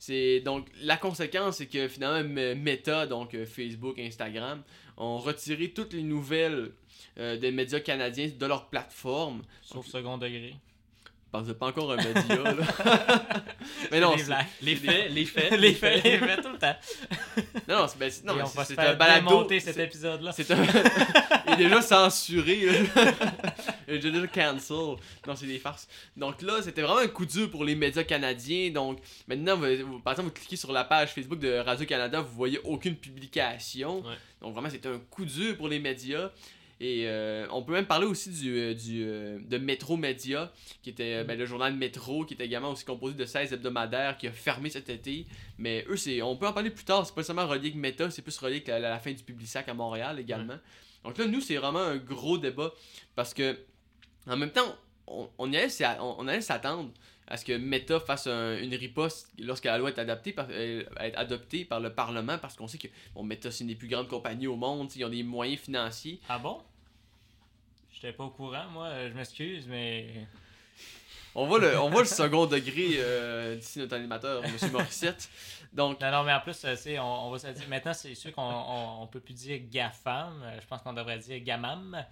c'est 0.00 0.40
donc 0.40 0.66
la 0.82 0.96
conséquence, 0.96 1.58
c'est 1.58 1.66
que 1.68 1.86
finalement 1.86 2.28
Meta, 2.56 3.06
donc 3.06 3.34
euh, 3.34 3.46
Facebook, 3.46 4.00
Instagram, 4.00 4.62
ont 4.96 5.18
retiré 5.18 5.70
toutes 5.70 5.92
les 5.92 6.02
nouvelles 6.02 6.72
euh, 7.18 7.36
des 7.38 7.52
médias 7.52 7.80
canadiens 7.80 8.28
de 8.28 8.46
leur 8.46 8.68
plateforme. 8.68 9.42
Sauf 9.62 9.86
second 9.86 10.18
degré. 10.18 10.56
C'est 11.46 11.58
pas 11.58 11.66
encore 11.66 11.92
un 11.92 11.96
média. 11.96 12.12
là. 12.28 12.54
mais 13.90 14.00
non, 14.00 14.14
les 14.62 14.76
faits, 14.76 15.10
les 15.12 15.24
faits. 15.26 15.50
les 15.60 15.74
faits, 15.74 16.04
les 16.04 16.18
faits 16.18 16.42
tout 16.42 16.52
le 16.52 16.58
temps. 16.58 16.76
non, 17.68 17.78
non, 17.82 17.86
c'est 17.88 17.98
ben, 17.98 18.10
non, 18.24 18.34
on 18.42 18.46
c'est- 18.46 18.56
va 18.56 18.64
se 18.64 18.74
faire 18.74 18.90
un 18.90 18.94
balado. 18.94 19.48
cet 19.60 19.78
épisode-là. 19.78 20.32
C'est 20.32 20.50
un. 20.50 20.62
Il 21.48 21.52
est 21.52 21.56
déjà 21.56 21.80
censuré. 21.82 22.58
Il 23.88 23.94
est 23.94 23.98
déjà 23.98 24.26
cancel. 24.26 24.76
Non, 25.26 25.34
c'est 25.36 25.46
des 25.46 25.58
farces. 25.58 25.88
Donc 26.16 26.42
là, 26.42 26.60
c'était 26.62 26.82
vraiment 26.82 27.00
un 27.00 27.08
coup 27.08 27.24
dur 27.26 27.50
pour 27.50 27.64
les 27.64 27.74
médias 27.74 28.04
canadiens. 28.04 28.70
Donc 28.70 28.98
maintenant, 29.28 29.56
vous- 29.56 30.00
par 30.00 30.12
exemple, 30.14 30.28
vous 30.28 30.34
cliquez 30.34 30.56
sur 30.56 30.72
la 30.72 30.84
page 30.84 31.10
Facebook 31.12 31.38
de 31.38 31.58
Radio-Canada, 31.58 32.20
vous 32.20 32.34
voyez 32.34 32.58
aucune 32.64 32.96
publication. 32.96 33.98
Ouais. 34.00 34.14
Donc 34.40 34.52
vraiment, 34.54 34.70
c'était 34.70 34.88
un 34.88 34.98
coup 35.10 35.24
dur 35.24 35.56
pour 35.56 35.68
les 35.68 35.78
médias. 35.78 36.30
Et 36.78 37.04
euh, 37.06 37.46
on 37.52 37.62
peut 37.62 37.72
même 37.72 37.86
parler 37.86 38.06
aussi 38.06 38.28
du, 38.30 38.54
euh, 38.58 38.74
du, 38.74 39.02
euh, 39.02 39.38
de 39.40 39.56
Métro 39.56 39.96
Média, 39.96 40.52
qui 40.82 40.90
était 40.90 41.24
ben, 41.24 41.38
le 41.38 41.46
journal 41.46 41.74
Métro, 41.74 42.24
qui 42.26 42.34
était 42.34 42.44
également 42.44 42.70
aussi 42.72 42.84
composé 42.84 43.14
de 43.14 43.24
16 43.24 43.54
hebdomadaires, 43.54 44.18
qui 44.18 44.26
a 44.26 44.32
fermé 44.32 44.68
cet 44.68 44.90
été. 44.90 45.26
Mais 45.56 45.86
eux, 45.88 45.96
c'est, 45.96 46.20
on 46.20 46.36
peut 46.36 46.46
en 46.46 46.52
parler 46.52 46.68
plus 46.70 46.84
tard, 46.84 47.06
c'est 47.06 47.14
pas 47.14 47.22
seulement 47.22 47.46
relié 47.46 47.68
avec 47.70 47.76
Meta, 47.76 48.10
c'est 48.10 48.20
plus 48.20 48.36
relié 48.38 48.56
avec 48.56 48.68
la, 48.68 48.78
la 48.78 48.98
fin 48.98 49.10
du 49.12 49.22
Publisac 49.22 49.66
à 49.68 49.74
Montréal 49.74 50.18
également. 50.20 50.58
Donc 51.02 51.16
là, 51.16 51.26
nous, 51.26 51.40
c'est 51.40 51.56
vraiment 51.56 51.80
un 51.80 51.96
gros 51.96 52.36
débat, 52.36 52.72
parce 53.14 53.32
que 53.32 53.56
en 54.26 54.36
même 54.36 54.50
temps, 54.50 54.76
on, 55.06 55.30
on 55.38 55.50
y 55.50 55.56
allait, 55.56 55.68
s'a- 55.70 56.02
on, 56.04 56.16
on 56.18 56.28
allait 56.28 56.40
s'attendre 56.42 56.90
à 57.28 57.36
ce 57.36 57.44
que 57.44 57.52
Meta 57.56 57.98
fasse 58.00 58.26
un- 58.28 58.56
une 58.58 58.74
riposte 58.74 59.28
lorsque 59.38 59.64
la 59.64 59.78
loi 59.78 59.90
est 59.90 59.98
adaptée 59.98 60.32
par, 60.32 60.46
euh, 60.50 60.84
est 61.00 61.14
adoptée 61.16 61.64
par 61.64 61.80
le 61.80 61.92
Parlement, 61.92 62.38
parce 62.38 62.54
qu'on 62.56 62.68
sait 62.68 62.78
que 62.78 62.88
bon, 63.14 63.22
Meta, 63.24 63.50
c'est 63.50 63.62
une 63.64 63.68
des 63.68 63.74
plus 63.74 63.88
grandes 63.88 64.08
compagnies 64.08 64.46
au 64.46 64.56
monde, 64.56 64.90
ils 64.94 65.04
ont 65.04 65.08
des 65.08 65.22
moyens 65.22 65.60
financiers. 65.60 66.20
Ah 66.28 66.38
bon? 66.38 66.60
J'étais 67.92 68.12
pas 68.12 68.24
au 68.24 68.30
courant, 68.30 68.66
moi, 68.70 68.90
je 69.08 69.14
m'excuse, 69.14 69.66
mais. 69.68 70.26
On 71.34 71.46
voit 71.46 71.58
le, 71.58 71.78
on 71.78 71.90
voit 71.90 72.00
le 72.02 72.06
second 72.08 72.46
degré 72.46 72.92
euh, 72.96 73.56
d'ici 73.56 73.78
notre 73.78 73.94
animateur, 73.96 74.42
M. 74.44 74.52
Morissette. 74.72 75.28
Donc, 75.72 76.00
Non, 76.00 76.10
non, 76.10 76.24
mais 76.24 76.32
en 76.32 76.40
plus, 76.40 76.64
euh, 76.64 76.74
c'est- 76.76 76.98
on, 76.98 77.26
on 77.26 77.30
va 77.30 77.38
se 77.38 77.46
dire. 77.48 77.68
Maintenant, 77.68 77.92
c'est 77.92 78.14
sûr 78.14 78.32
qu'on 78.32 78.42
on, 78.42 79.02
on 79.02 79.06
peut 79.06 79.20
plus 79.20 79.34
dire 79.34 79.60
GAFAM. 79.70 80.42
euh, 80.42 80.58
Je 80.60 80.66
pense 80.66 80.80
qu'on 80.80 80.94
devrait 80.94 81.18
dire 81.18 81.42
GAMAM. 81.42 82.04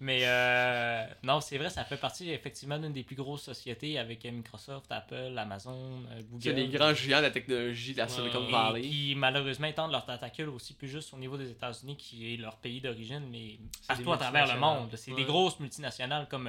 Mais 0.00 0.20
euh, 0.26 1.04
non, 1.24 1.40
c'est 1.40 1.58
vrai, 1.58 1.70
ça 1.70 1.84
fait 1.84 1.96
partie 1.96 2.30
effectivement 2.30 2.78
d'une 2.78 2.92
des 2.92 3.02
plus 3.02 3.16
grosses 3.16 3.42
sociétés 3.42 3.98
avec 3.98 4.24
euh, 4.24 4.30
Microsoft, 4.30 4.86
Apple, 4.92 5.34
Amazon, 5.36 6.04
euh, 6.12 6.22
Google. 6.30 6.42
c'est 6.42 6.52
les 6.52 6.68
grands 6.68 6.94
géants 6.94 7.18
de 7.18 7.22
la 7.24 7.30
technologie 7.32 7.94
de 7.94 7.98
la 7.98 8.06
Silicon 8.06 8.38
ouais. 8.42 8.48
Et 8.48 8.52
Valley. 8.52 8.80
qui 8.82 9.14
malheureusement 9.16 9.66
étendent 9.66 9.90
leur 9.90 10.06
tentacule 10.06 10.50
aussi 10.50 10.74
plus 10.74 10.86
juste 10.88 11.12
au 11.14 11.16
niveau 11.16 11.36
des 11.36 11.50
États-Unis, 11.50 11.96
qui 11.96 12.32
est 12.32 12.36
leur 12.36 12.58
pays 12.58 12.80
d'origine, 12.80 13.28
mais 13.28 13.58
partout 13.88 14.04
des 14.04 14.10
à 14.12 14.16
travers 14.18 14.54
le 14.54 14.60
monde. 14.60 14.90
C'est 14.94 15.10
Ouais. 15.10 15.16
des 15.16 15.24
grosses 15.24 15.58
multinationales 15.58 16.28
comme. 16.28 16.48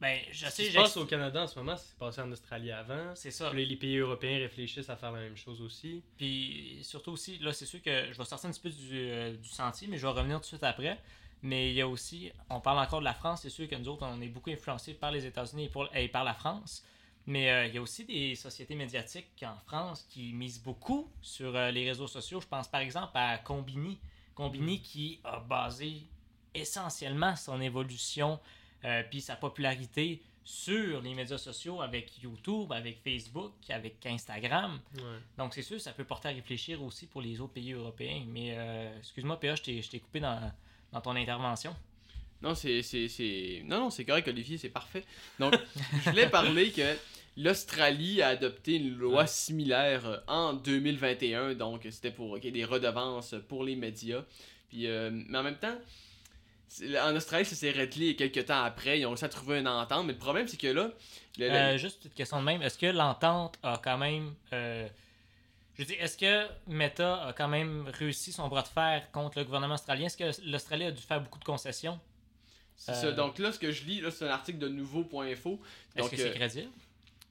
ben, 0.00 0.18
je 0.30 0.46
Ce 0.46 0.50
sais, 0.50 0.62
qui 0.62 0.68
se 0.68 0.72
j'ex- 0.72 0.82
passe 0.84 0.96
au 0.96 1.04
Canada 1.04 1.42
en 1.42 1.46
ce 1.46 1.58
moment, 1.58 1.76
c'est 1.76 1.98
passé 1.98 2.22
en 2.22 2.32
Australie 2.32 2.72
avant. 2.72 3.14
c'est 3.14 3.30
ça. 3.30 3.52
Les 3.52 3.76
pays 3.76 3.98
européens 3.98 4.38
réfléchissent 4.38 4.88
à 4.88 4.96
faire 4.96 5.12
la 5.12 5.20
même 5.20 5.36
chose 5.36 5.60
aussi. 5.60 6.02
Puis 6.16 6.78
surtout 6.82 7.12
aussi, 7.12 7.36
là, 7.38 7.52
c'est 7.52 7.66
sûr 7.66 7.82
que 7.82 8.06
je 8.10 8.16
vais 8.16 8.24
sortir 8.24 8.48
un 8.48 8.52
petit 8.52 8.60
peu 8.62 8.70
du, 8.70 8.88
euh, 8.94 9.36
du 9.36 9.48
sentier, 9.50 9.88
mais 9.88 9.98
je 9.98 10.06
vais 10.06 10.12
revenir 10.12 10.36
tout 10.38 10.42
de 10.42 10.46
suite 10.46 10.64
après. 10.64 10.98
Mais 11.42 11.70
il 11.70 11.74
y 11.74 11.80
a 11.80 11.88
aussi, 11.88 12.30
on 12.48 12.60
parle 12.60 12.78
encore 12.78 13.00
de 13.00 13.04
la 13.04 13.14
France, 13.14 13.42
c'est 13.42 13.50
sûr 13.50 13.68
que 13.68 13.74
nous 13.74 13.88
autres, 13.88 14.06
on 14.06 14.20
est 14.20 14.28
beaucoup 14.28 14.50
influencés 14.50 14.94
par 14.94 15.10
les 15.10 15.26
États-Unis 15.26 15.70
et, 15.94 16.08
par 16.08 16.24
la 16.24 16.34
France. 16.34 16.84
Mais 17.26 17.50
euh, 17.50 17.66
il 17.66 17.74
y 17.74 17.78
a 17.78 17.82
aussi 17.82 18.04
des 18.04 18.34
sociétés 18.34 18.74
médiatiques 18.74 19.44
en 19.44 19.56
France 19.66 20.06
qui 20.08 20.32
misent 20.32 20.62
beaucoup 20.62 21.08
sur 21.20 21.54
euh, 21.54 21.70
les 21.70 21.88
réseaux 21.88 22.08
sociaux. 22.08 22.40
Je 22.40 22.48
pense 22.48 22.68
par 22.68 22.80
exemple 22.80 23.12
à 23.14 23.38
Combini. 23.38 23.98
Combini 24.34 24.80
qui 24.80 25.20
a 25.24 25.38
basé 25.38 26.06
essentiellement 26.54 27.36
son 27.36 27.60
évolution 27.60 28.40
euh, 28.84 29.02
puis 29.08 29.20
sa 29.20 29.36
popularité 29.36 30.20
sur 30.44 31.00
les 31.02 31.14
médias 31.14 31.38
sociaux 31.38 31.80
avec 31.82 32.20
YouTube, 32.20 32.72
avec 32.72 33.00
Facebook, 33.02 33.52
avec 33.68 34.04
Instagram. 34.06 34.80
Ouais. 34.96 35.02
Donc, 35.38 35.54
c'est 35.54 35.62
sûr, 35.62 35.80
ça 35.80 35.92
peut 35.92 36.04
porter 36.04 36.28
à 36.28 36.32
réfléchir 36.32 36.82
aussi 36.82 37.06
pour 37.06 37.22
les 37.22 37.40
autres 37.40 37.52
pays 37.52 37.72
européens. 37.72 38.24
Mais, 38.26 38.54
euh, 38.56 38.98
excuse-moi, 38.98 39.38
PA, 39.38 39.54
je 39.54 39.62
t'ai 39.62 40.00
coupé 40.00 40.18
dans, 40.18 40.52
dans 40.92 41.00
ton 41.00 41.16
intervention. 41.16 41.74
Non, 42.42 42.54
c'est, 42.54 42.82
c'est, 42.82 43.08
c'est... 43.08 43.62
Non, 43.66 43.78
non, 43.80 43.90
c'est 43.90 44.04
correct, 44.04 44.26
Olivier, 44.28 44.58
c'est 44.58 44.68
parfait. 44.68 45.04
Donc, 45.38 45.54
je 46.04 46.10
voulais 46.10 46.28
parler 46.40 46.72
que 46.72 46.96
l'Australie 47.36 48.20
a 48.20 48.28
adopté 48.28 48.74
une 48.76 48.96
loi 48.96 49.26
similaire 49.26 50.06
euh, 50.06 50.16
en 50.26 50.52
2021. 50.52 51.54
Donc, 51.54 51.86
c'était 51.90 52.10
pour 52.10 52.32
ok, 52.32 52.40
des 52.50 52.64
redevances 52.64 53.34
pour 53.48 53.62
les 53.64 53.76
médias. 53.76 54.24
Puis, 54.68 54.86
euh, 54.86 55.10
mais 55.12 55.38
en 55.38 55.42
même 55.44 55.56
temps, 55.58 55.76
En 57.04 57.14
Australie, 57.14 57.44
ça 57.44 57.54
s'est 57.54 57.70
réglé 57.70 58.16
quelques 58.16 58.46
temps 58.46 58.62
après. 58.64 58.98
Ils 58.98 59.06
ont 59.06 59.10
réussi 59.10 59.24
à 59.26 59.28
trouver 59.28 59.58
une 59.60 59.68
entente. 59.68 60.06
Mais 60.06 60.14
le 60.14 60.18
problème, 60.18 60.48
c'est 60.48 60.56
que 60.58 60.68
là. 60.68 60.90
le- 61.38 61.46
le- 61.48 61.52
Euh, 61.54 61.76
juste 61.78 62.06
une 62.06 62.10
question 62.12 62.40
de 62.40 62.44
même. 62.46 62.62
Est-ce 62.62 62.78
que 62.78 62.86
l'entente 62.86 63.58
a 63.62 63.78
quand 63.82 63.98
même. 63.98 64.34
euh, 64.52 64.88
je 65.82 65.94
est-ce 65.94 66.16
que 66.16 66.46
Meta 66.66 67.26
a 67.26 67.32
quand 67.32 67.48
même 67.48 67.88
réussi 67.98 68.32
son 68.32 68.48
bras 68.48 68.62
de 68.62 68.68
fer 68.68 69.10
contre 69.12 69.38
le 69.38 69.44
gouvernement 69.44 69.74
australien? 69.74 70.06
Est-ce 70.06 70.16
que 70.16 70.50
l'Australie 70.50 70.84
a 70.84 70.90
dû 70.90 71.02
faire 71.02 71.20
beaucoup 71.20 71.38
de 71.38 71.44
concessions? 71.44 71.98
C'est 72.76 72.92
euh, 72.92 72.94
ça. 72.94 73.12
Donc 73.12 73.38
là, 73.38 73.52
ce 73.52 73.58
que 73.58 73.70
je 73.70 73.84
lis, 73.84 74.00
là, 74.00 74.10
c'est 74.10 74.24
un 74.24 74.30
article 74.30 74.58
de 74.58 74.68
nouveau.info. 74.68 75.60
Est-ce 75.94 76.02
Donc, 76.02 76.10
que 76.10 76.16
c'est 76.16 76.30
euh, 76.30 76.34
crédible? 76.34 76.70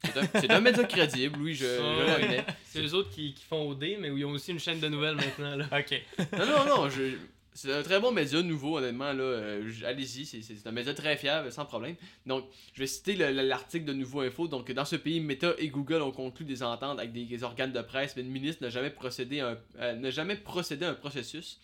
c'est 0.04 0.50
un, 0.50 0.62
média 0.62 0.84
crédible, 0.84 1.40
oui, 1.40 1.54
je, 1.54 2.08
l'admets. 2.08 2.44
C'est 2.66 2.82
eux 2.82 2.94
autres 2.96 3.12
qui, 3.12 3.34
qui 3.34 3.44
font 3.44 3.70
OD, 3.70 3.98
mais 4.00 4.10
où 4.10 4.18
ils 4.18 4.26
ont 4.26 4.32
aussi 4.32 4.52
une 4.52 4.60
chaîne 4.60 4.80
de 4.80 4.88
nouvelles 4.88 5.16
maintenant. 5.16 5.56
Là. 5.56 5.66
Ok. 5.80 6.02
Non, 6.38 6.45
non, 6.45 6.66
non, 6.66 6.89
je- 6.89 7.18
c'est 7.54 7.72
un 7.74 7.84
très 7.84 7.99
bon 7.99 8.12
média 8.12 8.41
nouveau, 8.41 8.78
honnêtement. 8.78 9.12
Là, 9.14 9.24
Euh, 9.24 9.72
allez-y, 9.86 10.26
c'est, 10.26 10.68
un 10.68 10.72
média 10.72 10.93
très 10.93 11.18
fiable, 11.18 11.52
sans 11.52 11.66
problème. 11.66 11.95
Donc, 12.26 12.45
je 12.74 12.80
vais 12.80 12.88
citer 12.88 13.16
le- 13.16 13.32
le- 13.32 13.43
l'article 13.47 13.86
de 13.86 13.93
Nouveau 13.93 14.22
Info. 14.22 14.47
Donc, 14.47 14.72
dans 14.72 14.86
ce 14.86 14.95
pays, 14.95 15.20
Meta 15.20 15.54
et 15.58 15.68
Google 15.70 16.02
ont 16.02 16.12
conclu 16.12 16.45
des 16.45 16.64
ententes 16.64 16.97
avec 16.99 17.12
des, 17.12 17.26
des 17.26 17.43
organes 17.43 17.74
de 17.74 17.82
presse, 17.82 18.16
mais 18.16 18.24
le 18.24 18.30
ministre 18.30 18.64
n'a 18.64 18.70
jamais 18.70 18.89
procédé 18.89 19.41
à 19.41 19.49
un, 19.49 19.58
euh, 19.80 19.93
n'a 19.95 20.12
jamais 20.12 20.36
procédé 20.38 20.86
à 20.86 20.91
un 20.91 20.93
processus, 20.95 21.60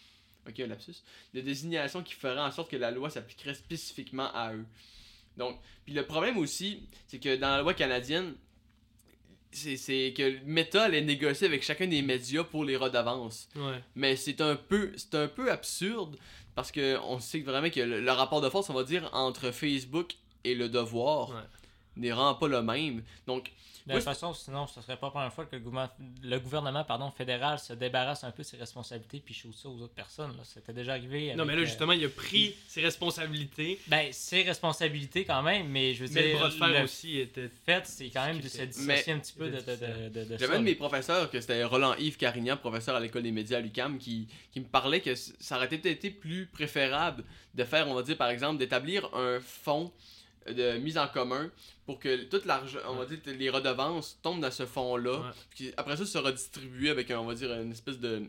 ok, 0.48 0.60
un 0.60 0.68
lapsus, 0.68 1.04
de 1.34 1.42
désignation 1.42 2.04
qui 2.04 2.14
ferait 2.16 2.40
en 2.40 2.52
sorte 2.52 2.70
que 2.70 2.78
la 2.78 2.92
loi 2.92 3.10
s'appliquerait 3.10 3.54
spécifiquement 3.56 4.30
à 4.34 4.54
eux. 4.54 4.66
Donc, 5.38 5.58
puis 5.86 5.94
le 5.94 6.04
problème 6.06 6.38
aussi, 6.38 6.82
c'est 7.08 7.20
que 7.20 7.36
dans 7.38 7.50
la 7.50 7.62
loi 7.62 7.74
canadienne, 7.74 8.34
c'est, 9.52 9.78
c'est 9.78 10.14
que 10.16 10.38
Meta 10.46 10.84
allait 10.84 11.02
négocier 11.02 11.48
avec 11.48 11.64
chacun 11.64 11.88
des 11.88 12.02
médias 12.02 12.44
pour 12.44 12.64
les 12.66 12.76
redevances. 12.78 13.48
Ouais. 13.56 13.82
Mais 13.96 14.16
c'est 14.16 14.42
un 14.42 14.56
peu 14.56 14.92
c'est 14.98 15.16
un 15.16 15.28
peu 15.28 15.52
absurde 15.52 16.18
parce 16.56 16.72
que 16.72 16.98
on 17.04 17.20
sait 17.20 17.40
vraiment 17.42 17.70
que 17.70 17.80
le, 17.80 18.02
le 18.02 18.12
rapport 18.12 18.42
de 18.42 18.50
force, 18.50 18.70
on 18.70 18.74
va 18.74 18.84
dire, 18.84 19.10
entre 19.14 19.52
Facebook 19.52 20.14
et 20.44 20.56
le 20.56 20.70
devoir 20.70 21.30
Ouais. 21.30 21.36
n'est 21.98 22.10
vraiment 22.12 22.36
pas 22.36 22.48
le 22.48 22.62
même. 22.62 23.04
Donc, 23.28 23.52
De 23.88 23.94
toute 23.94 24.04
façon, 24.04 24.34
sinon, 24.34 24.68
ce 24.68 24.82
serait 24.82 24.98
pas 24.98 25.08
la 25.08 25.12
première 25.12 25.34
fois 25.34 25.46
que 25.46 25.56
le 25.56 25.62
gouvernement, 25.62 25.94
le 26.22 26.40
gouvernement 26.40 26.84
pardon, 26.84 27.10
fédéral 27.12 27.58
se 27.60 27.74
débarrasse 27.74 28.24
un 28.24 28.32
peu 28.32 28.44
de 28.44 28.48
ses 28.48 28.58
responsabilités 28.58 29.20
puis 29.24 29.34
shoot 29.34 29.54
ça 29.56 29.70
aux 29.70 29.82
autres 29.82 29.94
personnes. 29.94 30.32
là. 30.36 30.44
C'était 30.44 30.74
déjà 30.74 30.94
arrivé. 30.94 31.34
Non, 31.36 31.46
mais 31.46 31.56
là, 31.56 31.62
euh, 31.62 31.66
justement, 31.66 31.94
il 31.94 32.04
a 32.06 32.10
pris 32.10 32.56
ses 32.68 32.82
responsabilités. 32.82 33.80
Ben, 33.88 34.12
ses 34.12 34.44
responsabilités 34.44 35.24
quand 35.26 35.42
même, 35.42 35.68
mais 35.70 35.94
je 35.94 36.04
veux 36.06 36.14
Mais 36.14 36.22
le 36.22 36.28
dire. 36.30 36.38
bras 36.40 36.50
de 36.50 36.54
fer 36.54 36.68
le 36.68 36.84
aussi 36.84 37.20
était. 37.20 37.50
fait, 37.66 37.86
c'est 37.88 38.10
quand 38.10 38.26
même 38.26 38.40
de 38.40 38.48
se 38.48 38.62
dissocier 38.64 39.14
un 39.14 39.20
petit 39.20 39.34
peu 39.34 39.50
de, 39.50 39.58
de, 39.58 39.60
de, 39.60 40.10
de, 40.10 40.24
de 40.34 40.38
j'avais 40.38 40.56
un 40.56 40.60
de 40.60 40.66
mes 40.66 40.76
professeurs, 40.76 41.30
que 41.30 41.40
c'était 41.40 41.64
Roland 41.64 41.96
Yves 41.96 42.18
Carignan, 42.18 42.58
professeur 42.58 42.96
à 42.96 43.00
l'école 43.00 43.24
des 43.24 43.32
médias 43.32 43.58
à 43.58 43.62
l'UQAM, 43.62 43.98
qui, 43.98 44.28
qui 44.52 44.60
me 44.60 44.66
parlait 44.66 45.02
que 45.02 45.16
ça 45.16 45.56
aurait 45.58 45.70
peut-être 45.70 45.86
été 45.86 46.12
plus 46.12 46.46
préférable 46.48 47.24
de 47.54 47.64
faire, 47.64 47.88
on 47.88 47.94
va 47.94 48.04
dire 48.04 48.18
par 48.18 48.30
exemple, 48.30 48.58
d'établir 48.60 49.10
un 49.16 49.40
fonds 49.40 49.92
de 50.54 50.78
mise 50.78 50.98
en 50.98 51.08
commun 51.08 51.50
pour 51.86 52.00
que 52.00 52.24
toute 52.26 52.46
l'argent, 52.46 52.80
on 52.88 52.96
va 52.96 53.06
dire 53.06 53.20
les 53.26 53.50
redevances 53.50 54.20
tombent 54.22 54.42
dans 54.42 54.52
ce 54.52 54.66
fonds-là. 54.66 55.34
Après 55.78 55.98
ça, 55.98 56.06
sera 56.06 56.32
distribué 56.32 56.90
avec, 56.90 57.12
on 57.12 57.26
va 57.26 57.34
dire, 57.34 57.52
une 57.54 57.72
espèce 57.72 58.00
de 58.00 58.24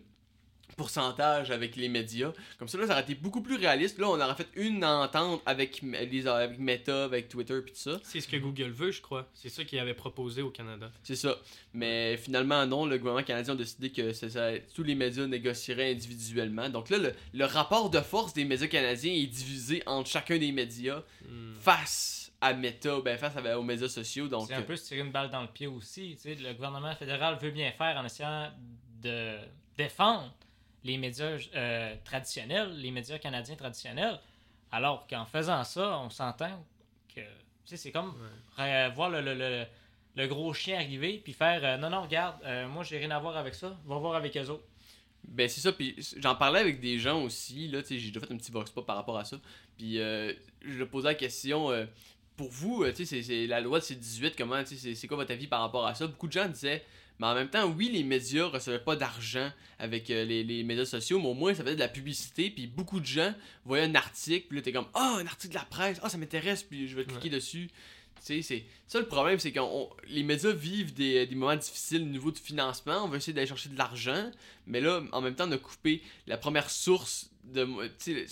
pourcentage 0.78 1.50
avec 1.50 1.76
les 1.76 1.90
médias. 1.90 2.32
Comme 2.58 2.68
ça, 2.68 2.78
là, 2.78 2.86
ça 2.86 2.92
aurait 2.94 3.02
été 3.02 3.14
beaucoup 3.14 3.42
plus 3.42 3.56
réaliste. 3.56 3.98
Là, 3.98 4.08
on 4.08 4.18
aurait 4.18 4.34
fait 4.34 4.48
une 4.56 4.82
entente 4.84 5.42
avec, 5.44 5.82
les, 5.82 6.26
avec 6.26 6.58
Meta, 6.58 7.04
avec 7.04 7.28
Twitter, 7.28 7.60
puis 7.62 7.72
tout 7.74 7.78
ça. 7.80 8.00
C'est 8.02 8.20
ce 8.22 8.28
que 8.28 8.38
Google 8.38 8.70
veut, 8.70 8.90
je 8.92 9.02
crois. 9.02 9.28
C'est 9.34 9.50
ça 9.50 9.64
qu'il 9.64 9.78
avait 9.78 9.92
proposé 9.92 10.40
au 10.40 10.50
Canada. 10.50 10.90
C'est 11.02 11.16
ça. 11.16 11.36
Mais 11.74 12.16
finalement, 12.16 12.64
non, 12.66 12.86
le 12.86 12.96
gouvernement 12.96 13.24
canadien 13.26 13.52
a 13.52 13.56
décidé 13.56 13.90
que 13.90 14.12
ça- 14.14 14.52
tous 14.74 14.82
les 14.84 14.94
médias 14.94 15.26
négocieraient 15.26 15.90
individuellement. 15.92 16.70
Donc 16.70 16.88
là, 16.88 16.96
le, 16.98 17.12
le 17.34 17.44
rapport 17.44 17.90
de 17.90 18.00
force 18.00 18.32
des 18.32 18.44
médias 18.46 18.68
canadiens 18.68 19.12
est 19.12 19.26
divisé 19.26 19.82
entre 19.84 20.08
chacun 20.08 20.38
des 20.38 20.52
médias 20.52 21.02
Hmm. 21.28 21.54
face 21.60 22.30
à 22.40 22.54
Meta, 22.54 23.00
ben 23.04 23.18
face 23.18 23.36
à- 23.36 23.58
aux 23.58 23.62
médias 23.64 23.88
sociaux. 23.88 24.28
Donc, 24.28 24.46
C'est 24.46 24.54
un 24.54 24.62
peu 24.62 24.76
se 24.76 24.86
tirer 24.86 25.00
une 25.00 25.10
balle 25.10 25.28
dans 25.30 25.42
le 25.42 25.48
pied 25.48 25.66
aussi. 25.66 26.16
Tu 26.16 26.22
sais, 26.22 26.34
le 26.36 26.54
gouvernement 26.54 26.94
fédéral 26.94 27.36
veut 27.42 27.50
bien 27.50 27.72
faire 27.72 27.96
en 27.96 28.04
essayant 28.04 28.50
de 29.02 29.36
défendre 29.76 30.32
les 30.88 30.96
médias 30.98 31.38
euh, 31.54 31.94
traditionnels, 32.04 32.76
les 32.80 32.90
médias 32.90 33.18
canadiens 33.18 33.54
traditionnels, 33.56 34.18
alors 34.72 35.06
qu'en 35.06 35.24
faisant 35.26 35.62
ça, 35.64 35.98
on 36.00 36.10
s'entend 36.10 36.64
que 37.14 37.20
c'est 37.64 37.92
comme 37.92 38.14
euh, 38.58 38.90
voir 38.94 39.10
le, 39.10 39.20
le- 39.20 39.34
le- 39.34 39.66
le 40.16 40.26
gros 40.26 40.52
chien 40.54 40.76
arriver 40.78 41.20
puis 41.22 41.32
faire 41.32 41.60
euh, 41.62 41.76
non, 41.76 41.90
non, 41.90 42.02
regarde, 42.02 42.36
euh, 42.44 42.66
moi 42.66 42.82
j'ai 42.82 42.98
rien 42.98 43.10
à 43.12 43.18
voir 43.20 43.36
avec 43.36 43.54
ça, 43.54 43.76
va 43.86 43.96
voir 43.98 44.14
avec 44.16 44.36
eux 44.36 44.48
autres. 44.48 44.64
Ben 45.28 45.48
c'est 45.48 45.60
ça, 45.60 45.72
puis 45.72 45.94
j'en 46.16 46.34
parlais 46.34 46.60
avec 46.60 46.80
des 46.80 46.98
gens 46.98 47.22
aussi, 47.22 47.68
là, 47.68 47.80
j'ai 47.88 47.96
déjà 47.98 48.20
fait 48.20 48.32
un 48.32 48.36
petit 48.38 48.50
vox 48.50 48.70
pop 48.70 48.86
par 48.86 48.96
rapport 48.96 49.18
à 49.18 49.24
ça, 49.24 49.38
puis 49.76 50.00
euh, 50.00 50.32
je 50.62 50.82
posais 50.84 51.08
la 51.08 51.14
question, 51.14 51.70
pour 52.36 52.48
vous, 52.50 52.84
c'est- 52.94 53.04
c'est 53.22 53.46
la 53.46 53.60
loi 53.60 53.80
de 53.80 53.84
C18, 53.84 54.34
comment, 54.38 54.62
c'est 54.64 55.06
quoi 55.08 55.16
votre 55.18 55.32
avis 55.32 55.46
par 55.48 55.60
rapport 55.60 55.86
à 55.86 55.94
ça? 55.94 56.06
Beaucoup 56.06 56.28
de 56.28 56.32
gens 56.32 56.48
disaient, 56.48 56.84
mais 57.18 57.26
en 57.26 57.34
même 57.34 57.48
temps, 57.48 57.66
oui, 57.66 57.90
les 57.92 58.04
médias 58.04 58.46
recevaient 58.46 58.78
pas 58.78 58.96
d'argent 58.96 59.50
avec 59.78 60.10
euh, 60.10 60.24
les, 60.24 60.44
les 60.44 60.62
médias 60.62 60.84
sociaux, 60.84 61.18
mais 61.18 61.28
au 61.28 61.34
moins 61.34 61.54
ça 61.54 61.62
faisait 61.64 61.74
de 61.74 61.80
la 61.80 61.88
publicité, 61.88 62.50
puis 62.50 62.66
beaucoup 62.66 63.00
de 63.00 63.06
gens 63.06 63.34
voyaient 63.64 63.84
un 63.84 63.94
article, 63.94 64.46
puis 64.48 64.58
là 64.58 64.62
t'es 64.62 64.72
comme, 64.72 64.88
ah, 64.94 65.16
un 65.18 65.26
article 65.26 65.54
de 65.54 65.58
la 65.58 65.64
presse, 65.64 65.98
ah, 66.02 66.08
ça 66.08 66.18
m'intéresse, 66.18 66.62
puis 66.62 66.88
je 66.88 66.96
vais 66.96 67.04
cliquer 67.04 67.30
dessus. 67.30 67.68
C'est 68.20 68.64
ça 68.86 68.98
le 69.00 69.06
problème, 69.06 69.38
c'est 69.38 69.52
que 69.52 69.60
les 70.08 70.22
médias 70.22 70.52
vivent 70.52 70.94
des, 70.94 71.26
des 71.26 71.34
moments 71.34 71.56
difficiles 71.56 72.02
au 72.02 72.06
niveau 72.06 72.30
du 72.30 72.40
financement. 72.40 73.04
On 73.04 73.08
veut 73.08 73.16
essayer 73.18 73.32
d'aller 73.32 73.46
chercher 73.46 73.68
de 73.68 73.78
l'argent, 73.78 74.30
mais 74.66 74.80
là, 74.80 75.02
en 75.12 75.20
même 75.20 75.34
temps, 75.34 75.48
on 75.48 75.52
a 75.52 75.58
coupé 75.58 76.02
la 76.26 76.36
première 76.38 76.70
source 76.70 77.30
de. 77.44 77.66
tu 78.02 78.26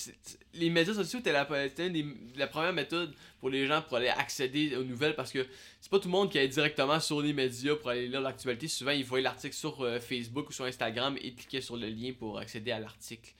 les 0.55 0.71
médias 0.71 0.95
sociaux, 0.95 1.19
c'était 1.19 1.33
la, 1.33 1.45
des- 1.45 2.07
la 2.37 2.47
première 2.47 2.73
méthode 2.73 3.15
pour 3.41 3.51
les 3.51 3.67
gens 3.67 3.83
pour 3.83 3.99
aller 3.99 4.09
accéder 4.09 4.75
aux 4.77 4.85
nouvelles 4.85 5.15
parce 5.15 5.31
que 5.31 5.47
c'est 5.81 5.91
pas 5.91 5.99
tout 5.99 6.09
le 6.09 6.13
monde 6.13 6.31
qui 6.31 6.39
allait 6.39 6.49
directement 6.49 6.99
sur 7.01 7.21
les 7.21 7.33
médias 7.35 7.75
pour 7.77 7.91
aller 7.91 8.09
lire 8.09 8.23
l'actualité. 8.23 8.67
Souvent, 8.69 8.93
ils 8.93 9.05
voyaient 9.05 9.23
l'article 9.25 9.55
sur 9.55 9.83
euh, 9.83 10.01
Facebook 10.01 10.49
ou 10.49 10.53
sur 10.53 10.65
Instagram 10.65 11.17
et 11.21 11.33
cliquaient 11.35 11.61
sur 11.61 11.77
le 11.77 11.89
lien 11.89 12.13
pour 12.19 12.39
accéder 12.39 12.71
à 12.73 12.79
l'article. 12.81 13.33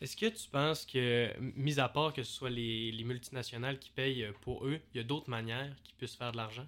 Est-ce 0.00 0.16
que 0.16 0.26
tu 0.26 0.48
penses 0.48 0.84
que, 0.86 1.32
mis 1.40 1.80
à 1.80 1.88
part 1.88 2.12
que 2.12 2.22
ce 2.22 2.32
soit 2.32 2.50
les, 2.50 2.92
les 2.92 3.04
multinationales 3.04 3.78
qui 3.78 3.90
payent 3.90 4.24
euh, 4.24 4.32
pour 4.42 4.64
eux, 4.66 4.80
il 4.94 4.98
y 4.98 5.00
a 5.00 5.04
d'autres 5.04 5.28
manières 5.30 5.74
qui 5.84 5.92
puissent 5.94 6.14
faire 6.16 6.32
de 6.32 6.36
l'argent? 6.36 6.66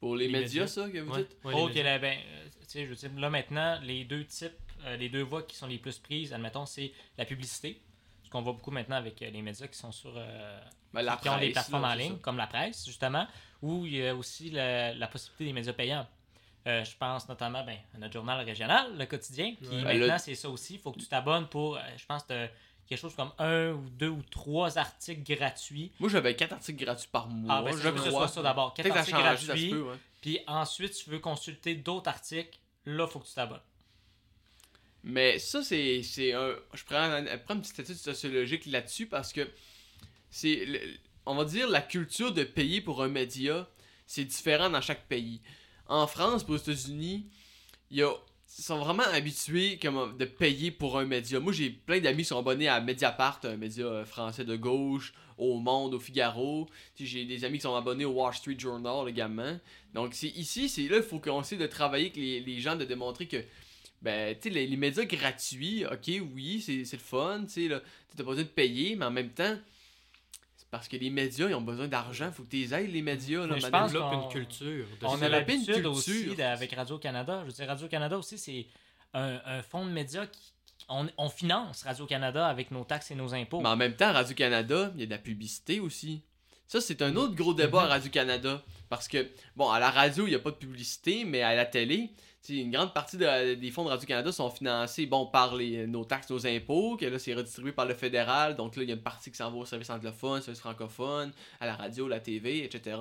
Pour 0.00 0.16
les, 0.16 0.26
Les 0.26 0.32
médias, 0.32 0.62
médias? 0.62 0.66
ça, 0.66 0.88
que 0.90 0.98
vous 0.98 1.12
Ouais, 1.12 1.22
dites? 1.22 1.36
ouais, 1.44 1.54
les 1.54 1.60
ok, 1.62 1.68
médias. 1.68 1.82
là, 1.84 1.98
ben, 1.98 2.18
euh, 2.26 2.48
tu 2.60 2.66
sais, 2.68 2.84
je 2.84 2.90
veux 2.90 2.96
dire, 2.96 3.10
là 3.16 3.30
maintenant, 3.30 3.78
les 3.82 4.04
deux 4.04 4.24
types, 4.24 4.52
euh, 4.84 4.96
les 4.96 5.08
deux 5.08 5.22
voies 5.22 5.42
qui 5.42 5.56
sont 5.56 5.66
les 5.66 5.78
plus 5.78 5.98
prises, 5.98 6.32
admettons, 6.32 6.66
c'est 6.66 6.92
la 7.16 7.24
publicité. 7.24 7.80
Ce 8.24 8.30
qu'on 8.30 8.42
voit 8.42 8.52
beaucoup 8.52 8.70
maintenant 8.70 8.96
avec 8.96 9.22
euh, 9.22 9.30
les 9.30 9.40
médias 9.42 9.66
qui 9.68 9.78
sont 9.78 9.90
sur. 9.92 10.12
euh, 10.16 10.60
Ben, 10.92 11.02
la 11.02 11.16
qui 11.16 11.28
ont 11.28 11.38
des 11.38 11.50
plateformes 11.50 11.82
là, 11.82 11.92
en 11.92 11.94
ligne, 11.94 12.12
ça. 12.14 12.18
comme 12.22 12.36
la 12.36 12.46
presse, 12.46 12.84
justement, 12.86 13.26
où 13.62 13.86
il 13.86 13.94
y 13.96 14.06
a 14.06 14.14
aussi 14.14 14.50
la, 14.50 14.94
la 14.94 15.06
possibilité 15.08 15.44
des 15.46 15.52
médias 15.52 15.72
payants. 15.72 16.06
Euh, 16.66 16.84
je 16.84 16.96
pense 16.96 17.28
notamment 17.28 17.64
ben, 17.64 17.76
à 17.94 17.98
notre 17.98 18.12
journal 18.12 18.44
régional, 18.44 18.96
le 18.98 19.06
quotidien, 19.06 19.54
qui 19.54 19.64
Ouais. 19.68 19.82
Ben, 19.82 19.98
maintenant 19.98 20.14
le- 20.14 20.18
c'est 20.20 20.34
ça 20.34 20.50
aussi. 20.50 20.74
Il 20.74 20.80
faut 20.80 20.92
que 20.92 20.98
tu 21.00 21.06
t'abonnes 21.06 21.48
pour, 21.48 21.76
euh, 21.76 21.80
je 21.96 22.04
pense, 22.04 22.26
t'as 22.26 22.48
quelque 22.86 22.98
chose 23.00 23.14
comme 23.14 23.32
un 23.38 23.70
ou 23.72 23.88
deux 23.90 24.08
ou 24.08 24.22
trois 24.30 24.76
articles 24.76 25.22
gratuits. 25.34 25.92
Moi, 26.00 26.08
j'avais 26.10 26.34
4 26.36 26.52
articles 26.52 26.82
gratuits 26.84 27.08
par 27.10 27.28
mois, 27.28 27.54
Ah, 27.58 27.62
ben, 27.62 27.72
je 27.72 27.80
sûr 27.80 27.94
que 27.94 28.00
ce 28.00 28.08
crois. 28.08 28.26
soit 28.28 28.34
ça 28.34 28.42
d'abord. 28.42 28.74
Quatre 28.74 28.90
articles 28.94 29.16
changé, 29.18 29.28
ça 29.28 29.36
se 29.40 29.46
gratuits. 29.46 29.70
peut, 29.70 29.82
ouais. 29.82 29.96
Puis 30.20 30.40
ensuite, 30.46 30.92
tu 30.94 31.08
veux 31.10 31.20
consulter 31.20 31.74
d'autres 31.74 32.08
articles. 32.08 32.58
Là, 32.86 33.06
il 33.08 33.10
faut 33.12 33.20
que 33.20 33.26
tu 33.26 33.34
t'abonnes. 33.34 33.60
Mais 35.04 35.38
ça, 35.38 35.62
c'est. 35.62 36.02
c'est 36.02 36.32
un... 36.32 36.54
Je 36.74 36.84
prends, 36.84 36.96
un- 36.96 37.24
je 37.26 37.36
prends 37.36 37.54
une 37.54 37.60
petite 37.60 37.78
étude 37.78 37.96
sociologique 37.96 38.66
là-dessus 38.66 39.06
parce 39.06 39.32
que 39.32 39.48
c'est. 40.30 40.66
On 41.24 41.34
va 41.34 41.44
dire 41.44 41.68
la 41.68 41.82
culture 41.82 42.32
de 42.32 42.42
payer 42.42 42.80
pour 42.80 43.02
un 43.02 43.08
média, 43.08 43.68
c'est 44.06 44.24
différent 44.24 44.70
dans 44.70 44.80
chaque 44.80 45.06
pays. 45.06 45.40
En 45.88 46.06
France, 46.06 46.44
pour 46.44 46.54
aux 46.54 46.58
États-Unis. 46.58 47.26
Ils 47.90 48.04
sont 48.46 48.78
vraiment 48.78 49.04
habitués 49.04 49.78
comme, 49.80 50.16
de 50.16 50.24
payer 50.24 50.70
pour 50.70 50.98
un 50.98 51.04
média. 51.04 51.40
Moi, 51.40 51.52
j'ai 51.52 51.70
plein 51.70 52.00
d'amis 52.00 52.22
qui 52.22 52.28
sont 52.28 52.38
abonnés 52.38 52.68
à 52.68 52.80
Mediapart, 52.80 53.40
un 53.44 53.56
média 53.56 53.84
euh, 53.84 54.04
français 54.04 54.44
de 54.44 54.56
gauche, 54.56 55.12
au 55.38 55.58
Monde, 55.58 55.94
au 55.94 55.98
Figaro. 56.00 56.68
J'ai 56.98 57.24
des 57.24 57.44
amis 57.44 57.58
qui 57.58 57.62
sont 57.62 57.74
abonnés 57.74 58.04
au 58.04 58.12
Wall 58.12 58.34
Street 58.34 58.58
Journal 58.58 59.08
également. 59.08 59.58
Donc, 59.94 60.14
c'est 60.14 60.28
ici, 60.28 60.68
c'est 60.68 60.88
là, 60.88 60.98
il 60.98 61.02
faut 61.02 61.18
qu'on 61.18 61.40
essaie 61.40 61.56
de 61.56 61.66
travailler 61.66 62.06
avec 62.06 62.16
les, 62.16 62.60
gens, 62.60 62.76
de 62.76 62.84
démontrer 62.84 63.26
que 63.26 63.38
ben, 64.02 64.34
tu 64.40 64.48
sais, 64.48 64.66
les, 64.66 64.76
médias 64.76 65.04
gratuits, 65.04 65.84
ok, 65.84 66.22
oui, 66.34 66.60
c'est 66.60 66.92
le 66.92 66.98
fun, 66.98 67.44
tu 67.44 67.68
sais, 67.68 67.68
t'as 67.68 68.24
pas 68.24 68.30
besoin 68.30 68.44
de 68.44 68.48
payer, 68.48 68.94
mais 68.94 69.06
en 69.06 69.10
même 69.10 69.30
temps, 69.30 69.56
parce 70.70 70.88
que 70.88 70.96
les 70.96 71.10
médias, 71.10 71.48
ils 71.48 71.54
ont 71.54 71.60
besoin 71.62 71.88
d'argent, 71.88 72.30
faut 72.32 72.42
que 72.44 72.50
tu 72.50 72.56
les 72.56 72.74
aides, 72.74 72.92
les 72.92 73.02
médias, 73.02 73.46
là, 73.46 73.54
Mais 73.54 73.60
je 73.60 73.66
madame. 73.66 73.90
pense 73.90 73.92
qu'on- 73.92 74.22
une 74.22 74.28
culture. 74.28 74.86
de 75.00 75.06
On 75.06 75.20
a 75.22 75.28
l'habitude 75.28 75.72
culture. 75.74 75.90
aussi 75.92 76.42
avec 76.42 76.72
Radio-Canada. 76.74 77.40
Je 77.42 77.46
veux 77.46 77.52
dire, 77.52 77.66
Radio-Canada 77.66 78.18
aussi, 78.18 78.36
c'est 78.38 78.66
un, 79.14 79.40
un 79.44 79.62
fonds 79.62 79.86
de 79.86 79.90
médias 79.90 80.26
qui. 80.26 80.52
On, 80.90 81.06
on 81.18 81.28
finance 81.28 81.82
Radio-Canada 81.82 82.46
avec 82.46 82.70
nos 82.70 82.82
taxes 82.84 83.10
et 83.10 83.14
nos 83.14 83.34
impôts. 83.34 83.60
Mais 83.60 83.68
en 83.68 83.76
même 83.76 83.94
temps, 83.96 84.12
Radio-Canada, 84.12 84.90
il 84.94 85.00
y 85.00 85.02
a 85.02 85.06
de 85.06 85.10
la 85.10 85.18
publicité 85.18 85.80
aussi. 85.80 86.22
Ça, 86.66 86.80
c'est 86.80 87.02
un 87.02 87.14
autre 87.16 87.34
gros 87.34 87.52
débat 87.54 87.82
à 87.82 87.84
Mhm. 87.84 87.90
Radio-Canada. 87.90 88.62
Parce 88.88 89.06
que, 89.08 89.28
bon, 89.56 89.68
à 89.70 89.78
la 89.80 89.90
radio, 89.90 90.26
il 90.26 90.30
n'y 90.30 90.36
a 90.36 90.38
pas 90.38 90.50
de 90.50 90.56
publicité, 90.56 91.24
mais 91.24 91.42
à 91.42 91.54
la 91.54 91.66
télé, 91.66 92.10
une 92.48 92.70
grande 92.70 92.94
partie 92.94 93.16
de- 93.16 93.54
des 93.54 93.70
fonds 93.70 93.84
de 93.84 93.88
Radio-Canada 93.90 94.32
sont 94.32 94.50
financés 94.50 95.06
bon, 95.06 95.26
par 95.26 95.54
les, 95.56 95.86
nos 95.86 96.04
taxes, 96.04 96.30
nos 96.30 96.46
impôts, 96.46 96.96
que 96.96 97.04
là, 97.06 97.18
c'est 97.18 97.34
redistribué 97.34 97.72
par 97.72 97.84
le 97.86 97.94
fédéral. 97.94 98.56
Donc 98.56 98.76
là, 98.76 98.82
il 98.84 98.88
y 98.88 98.92
a 98.92 98.94
une 98.94 99.02
partie 99.02 99.30
qui 99.30 99.36
s'en 99.36 99.50
va 99.50 99.56
au 99.58 99.64
service 99.66 99.90
anglophone, 99.90 100.40
service 100.40 100.60
francophone, 100.60 101.32
à 101.60 101.66
la 101.66 101.74
radio, 101.76 102.08
la 102.08 102.20
TV, 102.20 102.64
etc. 102.64 102.96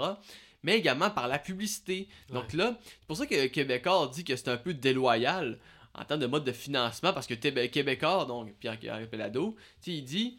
Mais 0.64 0.78
également 0.78 1.10
par 1.12 1.28
la 1.28 1.40
publicité. 1.40 2.08
Donc 2.34 2.52
là, 2.54 2.78
c'est 2.84 3.08
pour 3.08 3.16
ça 3.16 3.26
que 3.26 3.46
Québécois 3.48 4.12
dit 4.14 4.24
que 4.24 4.36
c'est 4.36 4.50
un 4.50 4.58
peu 4.58 4.74
déloyal 4.74 5.58
en 5.94 6.04
termes 6.04 6.20
de 6.20 6.28
mode 6.28 6.44
de 6.44 6.52
financement, 6.52 7.14
parce 7.14 7.26
que 7.28 7.34
Québécois, 7.34 8.26
donc 8.26 8.54
Pierre 8.60 8.78
Pelado, 9.10 9.56
il 9.86 10.04
dit 10.04 10.38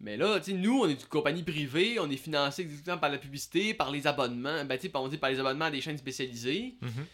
mais 0.00 0.16
là, 0.16 0.40
tu 0.40 0.54
nous, 0.54 0.80
on 0.80 0.88
est 0.88 1.00
une 1.00 1.06
compagnie 1.06 1.44
privée, 1.44 2.00
on 2.00 2.10
est 2.10 2.16
financé 2.16 2.62
exactement 2.62 2.98
par 2.98 3.08
la 3.10 3.18
publicité, 3.18 3.72
par 3.72 3.92
les 3.92 4.06
abonnements, 4.08 4.64
ben, 4.64 4.76
tu 4.76 4.88
sais, 4.88 4.92
on 4.96 5.06
dit 5.06 5.16
par 5.16 5.30
les 5.30 5.38
abonnements 5.38 5.66
à 5.66 5.70
des 5.70 5.80
chaînes 5.80 5.96
spécialisées. 5.96 6.74
Mhm. 6.80 7.06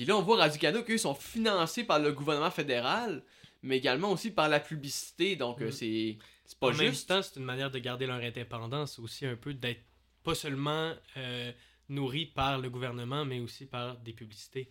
Puis 0.00 0.06
là, 0.06 0.16
on 0.16 0.22
voit 0.22 0.38
Radio-Canada 0.38 0.82
qu'eux 0.82 0.96
sont 0.96 1.12
financés 1.14 1.84
par 1.84 1.98
le 1.98 2.12
gouvernement 2.12 2.50
fédéral, 2.50 3.22
mais 3.62 3.76
également 3.76 4.10
aussi 4.12 4.30
par 4.30 4.48
la 4.48 4.58
publicité. 4.58 5.36
Donc, 5.36 5.60
Mhm. 5.60 5.70
c'est 5.72 6.16
pas 6.58 6.68
en 6.68 6.72
même 6.72 6.88
juste. 6.88 7.06
temps, 7.10 7.20
c'est 7.20 7.36
une 7.38 7.44
manière 7.44 7.70
de 7.70 7.78
garder 7.78 8.06
leur 8.06 8.16
indépendance 8.16 8.98
aussi 8.98 9.26
un 9.26 9.36
peu 9.36 9.52
d'être 9.52 9.82
pas 10.22 10.34
seulement 10.34 10.94
euh, 11.18 11.52
nourris 11.90 12.24
par 12.24 12.58
le 12.58 12.70
gouvernement, 12.70 13.26
mais 13.26 13.40
aussi 13.40 13.66
par 13.66 13.98
des 13.98 14.14
publicités. 14.14 14.70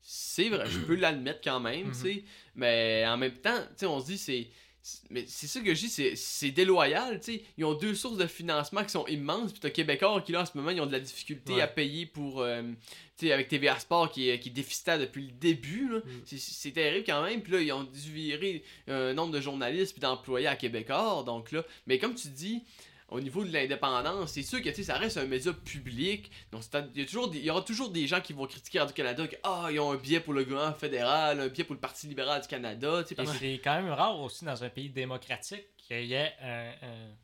C'est 0.00 0.48
vrai, 0.48 0.64
je 0.64 0.78
peux 0.78 0.94
l'admettre 0.94 1.40
quand 1.44 1.60
même, 1.60 1.88
Mhm. 1.88 1.92
tu 1.92 1.98
sais. 1.98 2.24
Mais 2.54 3.04
en 3.06 3.18
même 3.18 3.36
temps, 3.36 3.60
tu 3.72 3.80
sais, 3.80 3.86
on 3.86 4.00
se 4.00 4.06
dit, 4.06 4.16
c'est. 4.16 4.48
Mais 5.10 5.24
c'est 5.26 5.46
ça 5.46 5.60
que 5.60 5.74
je 5.74 5.80
dis, 5.86 6.16
c'est- 6.16 6.50
déloyal, 6.50 7.18
tu 7.20 7.32
sais. 7.34 7.42
Ils 7.56 7.64
ont 7.64 7.74
deux 7.74 7.94
sources 7.94 8.16
de 8.18 8.26
financement 8.26 8.82
qui 8.84 8.90
sont 8.90 9.06
immenses, 9.06 9.52
puis 9.52 9.60
t'as 9.60 9.70
Québécois 9.70 10.20
qui, 10.24 10.32
là, 10.32 10.42
en 10.42 10.46
ce 10.46 10.52
moment, 10.56 10.70
ils 10.70 10.80
ont 10.80 10.86
de 10.86 10.92
la 10.92 11.00
difficulté 11.00 11.54
Ouais. 11.54 11.60
à 11.62 11.66
payer 11.66 12.06
pour. 12.06 12.40
euh, 12.42 12.62
tu 13.16 13.26
sais, 13.26 13.32
avec 13.32 13.48
TVA 13.48 13.78
Sport 13.78 14.10
qui 14.12 14.28
est, 14.28 14.38
qui 14.38 14.48
est 14.48 14.52
déficitaire 14.52 14.98
depuis 14.98 15.22
le 15.26 15.32
début, 15.32 15.88
là. 15.88 15.98
Mm. 15.98 16.02
C'est- 16.24 16.38
C'est 16.38 16.70
terrible 16.72 17.04
quand 17.06 17.22
même, 17.22 17.42
puis 17.42 17.52
là, 17.52 17.60
ils 17.60 17.72
ont 17.72 17.84
dû 17.84 18.10
virer 18.12 18.62
un 18.86 19.12
nombre 19.14 19.32
de 19.32 19.40
journalistes 19.40 19.92
puis 19.92 20.00
d'employés 20.00 20.46
à 20.46 20.56
Québécois, 20.56 21.22
donc 21.26 21.50
là. 21.52 21.64
Mais 21.86 21.98
comme 21.98 22.14
tu 22.14 22.28
dis. 22.28 22.62
Au 23.10 23.20
niveau 23.20 23.42
de 23.42 23.50
l'indépendance, 23.50 24.32
c'est 24.32 24.42
sûr 24.42 24.60
que 24.60 24.70
ça 24.82 24.98
reste 24.98 25.16
un 25.16 25.24
média 25.24 25.52
public. 25.54 26.30
Donc, 26.52 26.62
il 26.94 27.00
y, 27.00 27.02
a 27.02 27.06
toujours 27.06 27.28
des- 27.30 27.38
il 27.38 27.44
y 27.46 27.50
aura 27.50 27.62
toujours 27.62 27.88
des 27.88 28.06
gens 28.06 28.20
qui 28.20 28.34
vont 28.34 28.46
critiquer 28.46 28.80
Radio-Canada 28.80 29.26
que 29.26 29.36
ah, 29.44 29.68
ils 29.70 29.80
ont 29.80 29.92
un 29.92 29.96
biais 29.96 30.20
pour 30.20 30.34
le 30.34 30.44
gouvernement 30.44 30.74
fédéral, 30.74 31.40
un 31.40 31.48
biais 31.48 31.64
pour 31.64 31.74
le 31.74 31.80
Parti 31.80 32.06
libéral 32.06 32.42
du 32.42 32.48
Canada. 32.48 33.02
Et 33.10 33.14
parce 33.14 33.30
c'est 33.38 33.54
quand 33.64 33.74
même 33.82 33.90
rare 33.90 34.20
aussi 34.20 34.44
dans 34.44 34.62
un 34.62 34.68
pays 34.68 34.90
démocratique 34.90 35.64
qu'il 35.78 36.04
y 36.04 36.12
ait 36.12 36.34
un- 36.42 36.86
un- 36.86 37.16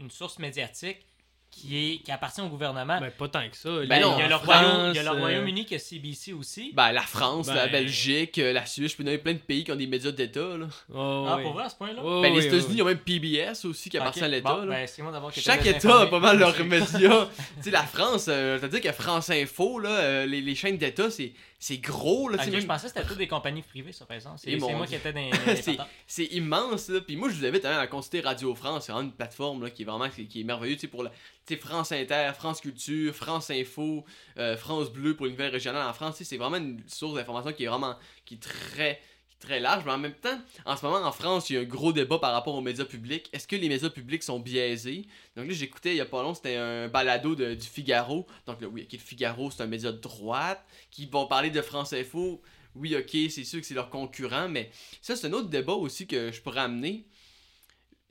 une 0.00 0.10
source 0.10 0.38
médiatique 0.38 1.04
qui, 1.50 1.76
est, 1.94 1.98
qui 2.04 2.12
appartient 2.12 2.40
au 2.40 2.46
gouvernement. 2.48 3.00
Ben, 3.00 3.10
pas 3.10 3.26
tant 3.28 3.48
que 3.48 3.56
ça. 3.56 3.68
Ben 3.70 3.82
il 3.84 3.88
y 3.88 3.92
a 3.94 4.00
non, 4.00 4.16
le, 4.18 4.34
en 4.34 4.38
Royaume- 4.38 4.90
il 4.92 4.96
y 4.96 4.98
a 4.98 5.02
le 5.02 5.08
euh, 5.08 5.12
Royaume-Uni 5.20 5.64
qui 5.64 5.74
a 5.74 5.78
CBC 5.80 6.32
aussi. 6.32 6.72
Ben, 6.72 6.92
la 6.92 7.02
France, 7.02 7.48
la 7.48 7.66
Ben- 7.66 7.72
Belgique, 7.82 8.38
euh, 8.38 8.52
la 8.52 8.64
Suisse, 8.64 8.92
je 8.92 8.96
peux 8.96 9.02
nommer 9.02 9.18
plein 9.18 9.32
de 9.32 9.38
pays 9.38 9.64
qui 9.64 9.72
ont 9.72 9.76
des 9.76 9.86
médias 9.88 10.12
d'État. 10.12 10.56
là. 10.56 10.66
oh, 10.94 11.26
ah, 11.28 11.36
oui. 11.36 11.42
pour 11.42 11.54
vrai, 11.54 11.64
à 11.64 11.68
ce 11.68 11.74
point-là? 11.76 12.00
Oh, 12.04 12.22
ben, 12.22 12.32
les 12.32 12.38
oui, 12.40 12.46
États-Unis, 12.46 12.66
oui, 12.68 12.74
ils 12.76 12.82
ont 12.82 12.86
même 12.86 12.98
PBS 12.98 13.64
aussi 13.64 13.90
qui 13.90 13.98
appartient 13.98 14.22
à 14.22 14.28
l'État. 14.28 14.54
bon, 14.54 14.66
ben, 14.66 14.86
Chaque 15.34 15.66
État 15.66 16.02
a 16.02 16.06
pas 16.06 16.20
mal 16.20 16.38
leurs 16.38 16.54
médias. 16.64 17.26
tu 17.56 17.62
sais, 17.62 17.70
la 17.70 17.82
France, 17.82 18.26
euh, 18.28 18.58
c'est-à-dire 18.60 18.80
que 18.80 18.92
France 18.92 19.30
Info, 19.30 19.80
là, 19.80 19.90
euh, 19.90 20.26
les, 20.26 20.40
les 20.40 20.54
chaînes 20.54 20.76
d'État, 20.78 21.10
c'est, 21.10 21.32
c'est 21.58 21.78
gros. 21.78 22.28
Là, 22.28 22.36
même- 22.44 22.60
je 22.60 22.66
pensais 22.66 22.86
que 22.88 22.92
c'était 22.94 23.06
toutes 23.08 23.18
des 23.18 23.26
compagnies 23.26 23.62
privées, 23.62 23.92
ça, 23.92 24.04
par 24.04 24.14
exemple. 24.16 24.36
C'est 24.38 24.54
moi 24.56 24.86
Dieu. 24.86 24.86
qui 24.86 24.94
étais 24.94 25.12
dans, 25.12 25.84
C'est- 26.06 26.24
immense 26.32 26.88
là. 26.88 27.00
Puis 27.00 27.16
moi 27.16 27.28
je 27.30 27.34
vous 27.34 27.44
invite 27.46 27.64
à 27.64 27.86
consulter 27.86 28.20
Radio 28.20 28.54
France, 28.54 28.84
c'est 28.86 28.92
vraiment 28.92 29.08
une 29.08 29.14
plateforme 29.14 29.64
là, 29.64 29.70
qui 29.70 29.82
est 29.82 29.84
vraiment 29.84 30.08
qui, 30.08 30.40
est 30.40 30.44
merveilleuse 30.44 30.76
tu 30.76 30.82
sais, 30.82 30.86
pour 30.88 31.02
la 31.02 31.10
France 31.56 31.92
Inter, 31.92 32.32
France 32.34 32.60
Culture, 32.60 33.14
France 33.14 33.50
Info, 33.50 34.04
euh, 34.38 34.56
France 34.56 34.90
Bleu 34.90 35.16
pour 35.16 35.26
une 35.26 35.32
nouvelle 35.32 35.52
régionale 35.52 35.88
en 35.88 35.92
France, 35.92 36.22
c'est 36.22 36.36
vraiment 36.36 36.56
une 36.58 36.82
source 36.86 37.14
d'information 37.14 37.52
qui 37.52 37.64
est 37.64 37.68
vraiment 37.68 37.96
qui 38.24 38.38
très 38.38 39.00
très 39.40 39.60
large, 39.60 39.84
mais 39.84 39.92
en 39.92 39.98
même 39.98 40.14
temps, 40.14 40.36
en 40.64 40.76
ce 40.76 40.84
moment 40.84 41.06
en 41.06 41.12
France, 41.12 41.48
il 41.48 41.54
y 41.54 41.56
a 41.56 41.60
un 41.60 41.64
gros 41.64 41.92
débat 41.92 42.18
par 42.18 42.32
rapport 42.32 42.56
aux 42.56 42.60
médias 42.60 42.84
publics. 42.84 43.28
Est-ce 43.32 43.46
que 43.46 43.54
les 43.54 43.68
médias 43.68 43.88
publics 43.88 44.22
sont 44.24 44.40
biaisés? 44.40 45.06
Donc 45.36 45.46
là, 45.46 45.52
j'écoutais 45.54 45.90
il 45.92 45.96
y 45.96 46.00
a 46.00 46.06
pas 46.06 46.22
longtemps, 46.22 46.34
c'était 46.34 46.56
un 46.56 46.88
balado 46.88 47.36
de- 47.36 47.54
du 47.54 47.66
Figaro. 47.66 48.26
Donc 48.46 48.60
là, 48.60 48.66
oui, 48.68 48.82
ok, 48.82 48.92
le 48.94 48.98
Figaro, 48.98 49.50
c'est 49.50 49.62
un 49.62 49.66
média 49.66 49.92
de 49.92 49.98
droite 49.98 50.64
qui 50.90 51.06
vont 51.06 51.26
parler 51.26 51.50
de 51.50 51.62
France 51.62 51.92
Info. 51.92 52.42
Oui, 52.74 52.96
ok, 52.96 53.30
c'est 53.30 53.44
sûr 53.44 53.60
que 53.60 53.66
c'est 53.66 53.74
leur 53.74 53.90
concurrent, 53.90 54.48
mais 54.48 54.70
ça, 55.00 55.14
c'est 55.14 55.28
un 55.28 55.32
autre 55.32 55.48
débat 55.48 55.74
aussi 55.74 56.06
que 56.06 56.32
je 56.32 56.40
pourrais 56.40 56.60
amener. 56.60 57.06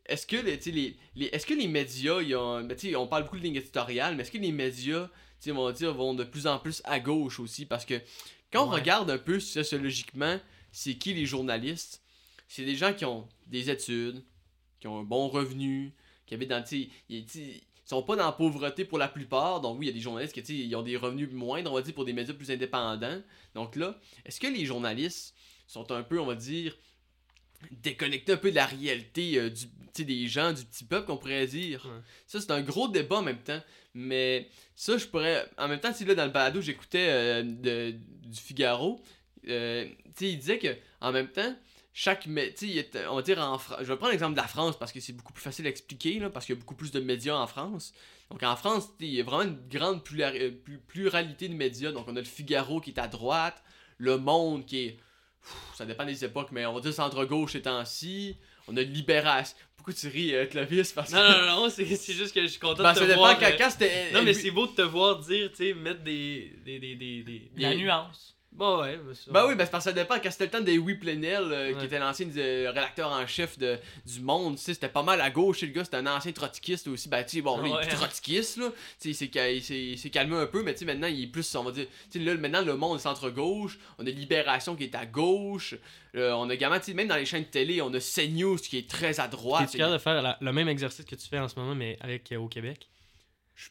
Est-ce 0.07 0.25
que, 0.25 0.37
les, 0.37 0.57
les, 0.71 0.97
les- 1.15 1.25
est-ce 1.27 1.45
que 1.45 1.53
les 1.53 1.67
médias, 1.67 2.21
ils 2.21 2.35
ont, 2.35 2.63
ben, 2.63 2.77
on 2.95 3.07
parle 3.07 3.23
beaucoup 3.23 3.37
de 3.37 3.43
ligne 3.43 3.55
éditoriale, 3.55 4.15
mais 4.15 4.23
est-ce 4.23 4.31
que 4.31 4.37
les 4.37 4.51
médias, 4.51 5.09
dire, 5.41 5.93
vont 5.93 6.13
de 6.13 6.23
plus 6.23 6.47
en 6.47 6.59
plus 6.59 6.81
à 6.85 6.99
gauche 6.99 7.39
aussi? 7.39 7.65
Parce 7.65 7.85
que 7.85 8.01
quand 8.51 8.65
on 8.65 8.71
regarde 8.71 9.09
un 9.11 9.17
peu 9.17 9.39
sociologiquement, 9.39 10.39
c'est 10.71 10.95
qui 10.95 11.13
les 11.13 11.25
journalistes? 11.25 12.01
C'est 12.47 12.63
des 12.63 12.75
gens 12.75 12.93
qui 12.93 13.03
ont 13.03 13.27
des 13.47 13.69
études, 13.69 14.23
qui 14.79 14.87
ont 14.87 14.99
un 14.99 15.03
bon 15.03 15.27
revenu, 15.27 15.93
qui 16.25 16.33
habitent 16.33 16.49
dans, 16.49 16.63
ils, 17.09 17.25
sont 17.83 18.03
pas 18.03 18.15
dans 18.15 18.25
la 18.25 18.31
pauvreté 18.31 18.85
pour 18.85 18.97
la 18.97 19.07
plupart. 19.07 19.61
Donc 19.61 19.79
oui, 19.79 19.85
il 19.85 19.89
y 19.89 19.91
a 19.91 19.93
des 19.93 20.01
journalistes 20.01 20.41
qui, 20.41 20.67
ils 20.67 20.75
ont 20.75 20.83
des 20.83 20.97
revenus 20.97 21.29
moindres, 21.31 21.71
on 21.71 21.75
va 21.75 21.81
dire, 21.81 21.93
pour 21.93 22.05
des 22.05 22.13
médias 22.13 22.33
plus 22.33 22.51
indépendants. 22.51 23.21
Donc 23.55 23.75
là, 23.75 23.99
est-ce 24.25 24.39
que 24.39 24.47
les 24.47 24.65
journalistes 24.65 25.35
sont 25.67 25.91
un 25.91 26.03
peu, 26.03 26.19
on 26.19 26.25
va 26.25 26.35
dire, 26.35 26.77
déconnectés 27.71 28.33
un 28.33 28.37
peu 28.37 28.51
de 28.51 28.55
la 28.55 28.65
réalité 28.65 29.37
euh, 29.39 29.49
du, 29.49 29.65
des 30.05 30.27
gens, 30.27 30.53
du 30.53 30.63
petit 30.63 30.83
peuple, 30.83 31.07
qu'on 31.07 31.17
pourrait 31.17 31.47
dire. 31.47 31.85
Ouais. 31.85 32.01
Ça, 32.27 32.39
c'est 32.39 32.51
un 32.51 32.61
gros 32.61 32.87
débat 32.87 33.17
en 33.17 33.23
même 33.23 33.41
temps. 33.41 33.61
Mais 33.93 34.47
ça, 34.75 34.97
je 34.97 35.05
pourrais. 35.07 35.45
En 35.57 35.67
même 35.67 35.79
temps, 35.79 35.91
si 35.93 36.05
là, 36.05 36.13
dans 36.13 36.25
le 36.25 36.31
balado, 36.31 36.61
j'écoutais 36.61 37.07
euh, 37.09 37.43
de- 37.43 37.91
du 38.27 38.39
Figaro, 38.39 39.01
euh, 39.47 39.87
il 40.21 40.37
disait 40.37 40.59
que 40.59 40.75
en 41.01 41.11
même 41.11 41.29
temps, 41.29 41.55
chaque. 41.93 42.27
mé- 42.27 42.53
Tu 42.53 42.67
sais, 42.67 42.71
il 42.73 42.77
était- 42.77 43.07
on 43.07 43.15
va 43.15 43.21
dire 43.23 43.39
en. 43.39 43.57
Je 43.79 43.85
vais 43.85 43.95
prendre 43.97 44.11
l'exemple 44.11 44.33
de 44.35 44.41
la 44.41 44.47
France 44.47 44.77
parce 44.77 44.91
que 44.91 44.99
c'est 44.99 45.13
beaucoup 45.13 45.33
plus 45.33 45.41
facile 45.41 45.65
à 45.65 45.69
expliquer, 45.69 46.19
là, 46.19 46.29
parce 46.29 46.45
qu'il 46.45 46.53
y 46.53 46.57
a 46.57 46.59
beaucoup 46.59 46.75
plus 46.75 46.91
de 46.91 46.99
médias 46.99 47.35
en 47.35 47.47
France. 47.47 47.91
Donc 48.29 48.43
en 48.43 48.55
France, 48.55 48.89
il 48.99 49.07
y 49.15 49.19
a 49.19 49.23
vraiment 49.23 49.43
une 49.49 49.57
grande 49.67 50.01
euh, 50.19 50.51
plu- 50.63 50.79
pluralité 50.85 51.47
de 51.49 51.55
médias. 51.55 51.91
Donc 51.91 52.05
on 52.07 52.15
a 52.15 52.19
le 52.19 52.25
Figaro 52.25 52.79
qui 52.81 52.91
est 52.91 52.99
à 52.99 53.07
droite, 53.07 53.63
le 53.97 54.17
Monde 54.17 54.63
qui 54.67 54.79
est. 54.85 54.97
Pff, 55.47 55.77
ça 55.77 55.85
dépend 55.85 56.05
des 56.05 56.23
époques, 56.25 56.49
mais 56.51 56.65
on 56.65 56.73
va 56.73 56.79
dire 56.81 56.93
centre-gauche 56.93 57.53
ces 57.53 57.61
temps-ci. 57.61 58.35
On 58.67 58.75
a 58.75 58.81
Libération. 58.81 59.55
Pourquoi 59.77 59.93
tu 59.93 60.07
ris, 60.09 60.35
euh, 60.35 60.45
Clovis? 60.45 60.91
Parce 60.91 61.11
que. 61.11 61.15
Non, 61.15 61.45
non, 61.47 61.61
non, 61.63 61.69
c'est 61.69 61.85
c'est 61.95 62.13
juste 62.13 62.33
que 62.35 62.41
je 62.41 62.47
suis 62.47 62.59
content 62.59 62.83
Ben, 62.83 62.91
de 62.93 62.97
ça 62.99 63.03
te 63.05 63.07
dépend 63.07 63.21
voir. 63.21 63.39
quand, 63.39 63.45
euh, 63.45 63.55
quand 63.57 63.69
c'était. 63.69 64.11
Non, 64.11 64.21
mais 64.23 64.33
c'est 64.33 64.51
beau 64.51 64.67
de 64.67 64.73
te 64.73 64.81
voir 64.81 65.19
dire, 65.19 65.49
tu 65.51 65.57
sais, 65.67 65.73
mettre 65.73 66.01
des. 66.03 66.51
des, 66.65 66.79
des, 66.79 66.95
des, 66.95 67.23
des- 67.23 67.49
La 67.57 67.73
nuance. 67.75 68.35
Bon, 68.57 68.81
ouais, 68.81 68.99
mais 69.07 69.13
ça- 69.13 69.31
Ben 69.31 69.45
oui, 69.47 69.55
ben 69.55 69.65
c'est 69.65 69.71
parce 69.71 69.85
que 69.85 69.91
ça 69.91 69.93
dépend. 69.93 70.15
Quand 70.19 70.31
c'était 70.31 70.45
le 70.45 70.49
temps 70.51 70.61
de 70.61 70.71
Louis 70.71 70.95
Plenel, 70.95 71.43
euh, 71.51 71.73
qui 71.79 71.85
était 71.85 71.99
l'ancien 71.99 72.27
euh, 72.37 72.69
rédacteur 72.69 73.11
en 73.11 73.25
chef 73.27 73.57
de, 73.59 73.77
du 74.05 74.19
Monde, 74.21 74.55
tu 74.57 74.63
sais, 74.63 74.73
c'était 74.73 74.89
pas 74.89 75.03
mal 75.03 75.21
à 75.21 75.29
gauche. 75.29 75.61
Le 75.61 75.67
gars, 75.67 75.83
c'était 75.83 75.97
un 75.97 76.07
ancien 76.07 76.31
trotskiste 76.31 76.87
aussi. 76.87 77.07
Ben, 77.07 77.23
tu 77.23 77.37
sais, 77.37 77.41
bon, 77.41 77.57
lui, 77.61 77.69
il 77.69 77.73
est 77.87 77.89
trotskiste, 77.95 78.57
là. 78.57 78.71
Tu 78.99 79.13
sais, 79.13 79.29
il 79.55 79.97
s'est 79.99 80.09
calmé 80.09 80.35
un 80.37 80.47
peu, 80.47 80.63
mais 80.63 80.73
tu 80.73 80.79
sais, 80.79 80.85
maintenant, 80.85 81.07
il 81.07 81.23
est 81.23 81.27
plus, 81.27 81.55
on 81.55 81.63
va 81.63 81.71
dire. 81.71 81.85
Tu 82.11 82.17
sais, 82.19 82.25
là, 82.25 82.33
maintenant, 82.35 82.61
le 82.63 82.75
Monde 82.75 82.97
est 82.97 83.03
centre-gauche. 83.03 83.77
On 83.99 84.05
a 84.07 84.09
Libération 84.09 84.75
qui 84.75 84.85
est 84.85 84.95
à 84.95 85.05
gauche. 85.05 85.75
Euh, 86.15 86.31
on 86.33 86.49
a 86.49 86.53
également, 86.55 86.79
tu 86.79 86.85
sais, 86.85 86.93
même 86.95 87.07
dans 87.07 87.15
les 87.15 87.25
chaînes 87.25 87.43
de 87.43 87.47
télé, 87.49 87.79
on 87.83 87.93
a 87.93 87.99
CNews 87.99 88.55
qui 88.57 88.79
est 88.79 88.89
très 88.89 89.19
à 89.19 89.27
droite. 89.27 89.65
Es-tu 89.65 89.77
capable 89.77 89.93
de 89.97 90.01
faire 90.01 90.21
la- 90.23 90.37
le 90.41 90.51
même 90.51 90.67
exercice 90.67 91.05
que 91.05 91.15
tu 91.15 91.27
fais 91.27 91.37
en 91.37 91.47
ce 91.47 91.55
moment, 91.59 91.75
mais 91.75 91.95
avec 92.01 92.33
au 92.35 92.47
Québec? 92.47 92.87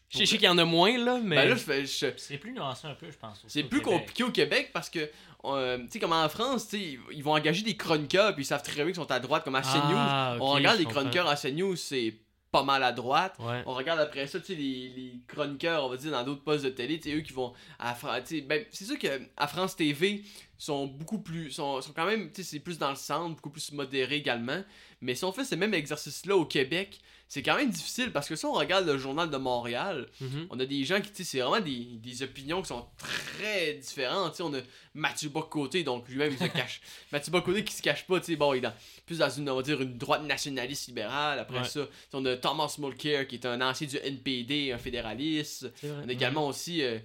Je 0.09 0.19
sais- 0.19 0.25
qu'il 0.37 0.43
y 0.43 0.49
en 0.49 0.59
a 0.59 0.65
moins, 0.65 0.97
là, 0.99 1.21
mais. 1.23 1.37
Ben 1.37 1.49
là, 1.51 1.55
je 1.55 2.13
C'est 2.17 2.39
plus 2.39 2.53
nuancé 2.53 2.87
un 2.89 2.95
peu, 2.95 3.11
je 3.11 3.17
pense. 3.17 3.45
C'est 3.47 3.63
plus 3.63 3.81
Québec. 3.81 3.99
compliqué 4.01 4.25
au 4.25 4.31
Québec 4.33 4.71
parce 4.73 4.91
que, 4.91 5.09
euh, 5.45 5.79
tu 5.85 5.91
sais, 5.93 5.99
comme 6.01 6.13
en 6.13 6.29
France, 6.29 6.69
tu 6.69 6.77
sais, 6.79 6.99
ils- 7.13 7.23
vont 7.23 7.35
engager 7.35 7.63
des 7.63 7.77
chroniqueurs 7.77 8.35
puis 8.35 8.43
ils 8.43 8.47
savent 8.47 8.63
très 8.63 8.75
bien 8.77 8.87
qu'ils 8.87 8.97
sont 8.97 9.11
à 9.11 9.21
droite, 9.21 9.45
comme 9.45 9.55
à 9.55 9.63
CNews. 9.63 9.95
Ah, 9.97 10.37
on 10.41 10.51
regarde 10.51 10.79
les 10.79 10.85
chroniqueurs 10.87 11.29
à 11.29 11.37
CNews, 11.37 11.77
c'est 11.77 12.15
pas 12.51 12.63
mal 12.63 12.83
à 12.83 12.91
droite. 12.93 13.37
Ouais. 13.39 13.63
On 13.67 13.75
regarde 13.75 14.01
après 14.01 14.27
ça, 14.27 14.41
tu 14.41 14.47
sais, 14.47 14.55
les, 14.55 14.89
les 14.89 15.21
chroniqueurs, 15.29 15.85
on 15.85 15.89
va 15.89 15.97
dire, 15.97 16.11
dans 16.11 16.25
d'autres 16.25 16.43
postes 16.43 16.65
de 16.65 16.71
télé, 16.71 16.99
tu 16.99 17.11
sais, 17.11 17.17
eux 17.17 17.21
qui 17.21 17.33
vont 17.33 17.53
à 17.79 17.95
Fra- 17.95 18.21
tu 18.23 18.37
sais, 18.37 18.41
ben, 18.41 18.65
c'est 18.71 18.87
sûr 18.87 18.99
que 18.99 19.21
à 19.37 19.47
France 19.47 19.77
TV 19.77 20.23
sont 20.59 20.87
beaucoup 20.87 21.19
plus, 21.19 21.51
sont, 21.51 21.81
sont 21.83 21.93
quand 21.93 22.07
même, 22.07 22.33
tu 22.33 22.43
sais, 22.43 22.51
c'est 22.51 22.61
plus 22.61 22.79
dans 22.79 22.89
le 22.91 22.97
centre, 22.97 23.35
beaucoup 23.37 23.51
plus 23.51 23.71
modéré 23.73 24.17
également. 24.17 24.63
Mais 25.01 25.15
si 25.15 25.25
on 25.25 25.33
fait 25.33 25.45
ce 25.45 25.55
même 25.55 25.75
exercice-là 25.75 26.37
au 26.37 26.45
Québec, 26.47 26.99
c'est 27.29 27.43
quand 27.43 27.57
même 27.57 27.71
difficile 27.71 28.13
parce 28.13 28.29
que 28.29 28.37
si 28.37 28.47
on 28.47 28.53
regarde 28.53 28.87
le 28.87 28.97
journal 28.99 29.29
de 29.29 29.37
Montréal, 29.37 30.07
Mhm. 30.21 30.47
on 30.51 30.61
a 30.61 30.65
des 30.65 30.85
gens 30.85 31.01
qui, 31.01 31.11
tu 31.11 31.17
sais, 31.17 31.25
c'est 31.25 31.41
vraiment 31.41 31.61
des, 31.61 31.85
des 31.99 32.23
opinions 32.23 32.63
qui 32.63 32.69
sont 32.69 32.87
très 32.97 33.75
différentes. 33.75 34.31
Tu 34.33 34.37
sais, 34.39 34.43
on 34.45 34.55
a 34.55 34.61
Mathieu 34.95 35.29
Bocoté, 35.29 35.83
donc 35.83 36.09
lui-même, 36.09 36.33
il 36.33 36.39
se 36.39 36.45
cache. 36.71 36.81
Mathieu 37.13 37.33
Bocoté 37.33 37.65
qui 37.65 37.75
se 37.75 37.83
cache 37.83 38.07
pas, 38.07 38.21
tu 38.21 38.27
sais, 38.27 38.37
bon, 38.37 38.55
il 38.55 38.59
est 38.59 38.61
dans, 38.61 38.73
plus 39.07 39.19
dans 39.19 39.29
une, 39.29 39.51
on 39.51 39.57
va 39.57 39.63
dire, 39.63 39.81
une 39.83 39.99
droite 39.99 40.23
nationaliste 40.23 40.87
libérale. 40.87 41.41
Après 41.41 41.59
Ouais. 41.59 41.65
ça, 41.65 41.81
tu 41.81 41.87
sais, 41.87 41.91
on 42.15 42.25
a 42.25 42.37
Thomas 42.37 42.73
Mulcair 42.79 43.27
qui 43.27 43.35
est 43.35 43.45
un 43.47 43.61
ancien 43.61 43.89
du 43.89 43.97
NPD, 43.97 44.71
un 44.73 44.79
fédéraliste. 44.79 45.67
Vrai. 45.83 46.03
On 46.05 46.09
a 46.09 46.13
également 46.13 46.47
aussi, 46.47 46.83
euh, 46.83 46.99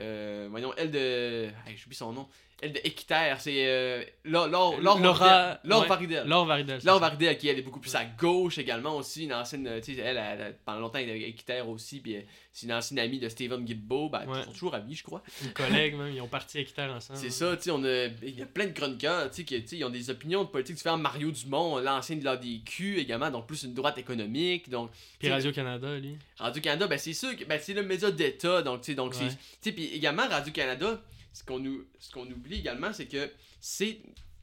euh, 0.00 0.48
voyons, 0.50 0.72
elle 0.76 0.90
de. 0.90 1.44
Hey, 1.66 1.76
J'oublie 1.76 1.96
son 1.96 2.12
nom. 2.12 2.28
Elle 2.60 2.72
de 2.72 2.80
Équiterre, 2.82 3.40
c'est. 3.40 3.54
Euh, 3.68 4.02
Laure 4.24 4.48
Laure- 4.48 4.80
Laure 4.80 4.98
Laura- 4.98 5.28
Varidel. 5.28 5.58
Laure. 5.64 5.86
Varidel. 5.86 6.26
Laure 6.28 6.44
Varidel. 6.46 6.80
Laure. 6.84 6.98
Varidel, 6.98 7.37
qui 7.38 7.48
elle 7.48 7.58
est 7.58 7.62
beaucoup 7.62 7.80
plus 7.80 7.94
à 7.94 8.04
gauche 8.04 8.58
également 8.58 8.96
aussi, 8.96 9.24
une 9.24 9.32
ancienne, 9.32 9.66
euh, 9.66 9.80
tu 9.80 9.94
sais, 9.94 10.00
elle, 10.00 10.16
elle, 10.16 10.40
elle, 10.40 10.56
pendant 10.64 10.80
longtemps, 10.80 10.98
elle 10.98 11.08
était 11.10 11.28
équiterre 11.28 11.68
aussi, 11.68 12.00
puis 12.00 12.16
euh, 12.16 12.20
c'est 12.52 12.66
une 12.66 12.72
ancienne 12.72 12.98
amie 12.98 13.18
de 13.18 13.28
Stephen 13.28 13.66
Gibbo, 13.66 14.08
ben, 14.10 14.26
Ouais. 14.26 14.40
ils 14.40 14.44
sont 14.44 14.52
toujours 14.52 14.74
amis, 14.74 14.94
je 14.94 15.02
crois. 15.04 15.22
Une 15.42 15.52
collègue, 15.52 15.96
même. 15.96 16.12
Ils 16.14 16.20
ont 16.20 16.26
parti 16.28 16.58
Équiterre 16.58 16.92
ensemble. 16.92 17.18
C'est 17.18 17.30
ça, 17.30 17.56
tu 17.56 17.62
sais, 17.64 17.70
on 17.70 17.82
a, 17.84 18.06
il 18.22 18.38
y 18.38 18.42
a 18.42 18.46
plein 18.46 18.66
de 18.66 18.72
chroniqueurs, 18.72 19.30
tu 19.30 19.36
sais, 19.36 19.44
qui, 19.44 19.76
ils 19.76 19.84
ont 19.84 19.90
des 19.90 20.10
opinions 20.10 20.44
de 20.44 20.48
politique 20.48 20.76
différentes. 20.76 21.00
Mario 21.00 21.30
Dumont, 21.30 21.78
l'ancien 21.78 22.16
de 22.16 22.24
l'ADQ 22.24 22.98
également, 22.98 23.30
donc 23.30 23.46
plus 23.46 23.62
une 23.62 23.74
droite 23.74 23.96
économique, 23.98 24.68
donc 24.68 24.90
Puis 25.18 25.28
Radio-Canada, 25.30 25.98
lui. 25.98 26.16
Radio-Canada, 26.38 26.86
ben 26.88 26.98
c'est 26.98 27.12
sûr 27.14 27.36
que 27.36 27.44
ben, 27.44 27.58
c'est 27.62 27.74
le 27.74 27.82
média 27.82 28.10
d'État, 28.10 28.62
donc 28.62 28.80
tu 28.82 28.86
sais, 28.86 28.94
donc 28.94 29.12
Ouais. 29.12 29.18
c'est, 29.20 29.28
tu 29.28 29.36
sais, 29.60 29.72
puis 29.72 29.84
également 29.94 30.26
Radio-Canada, 30.28 31.00
ce 31.32 31.44
qu'on 31.44 31.58
nous, 31.60 31.84
ce 32.00 32.10
qu'on 32.10 32.26
oublie 32.26 32.58
également, 32.58 32.92
c'est 32.92 33.06
que 33.06 33.30
c'est 33.60 33.98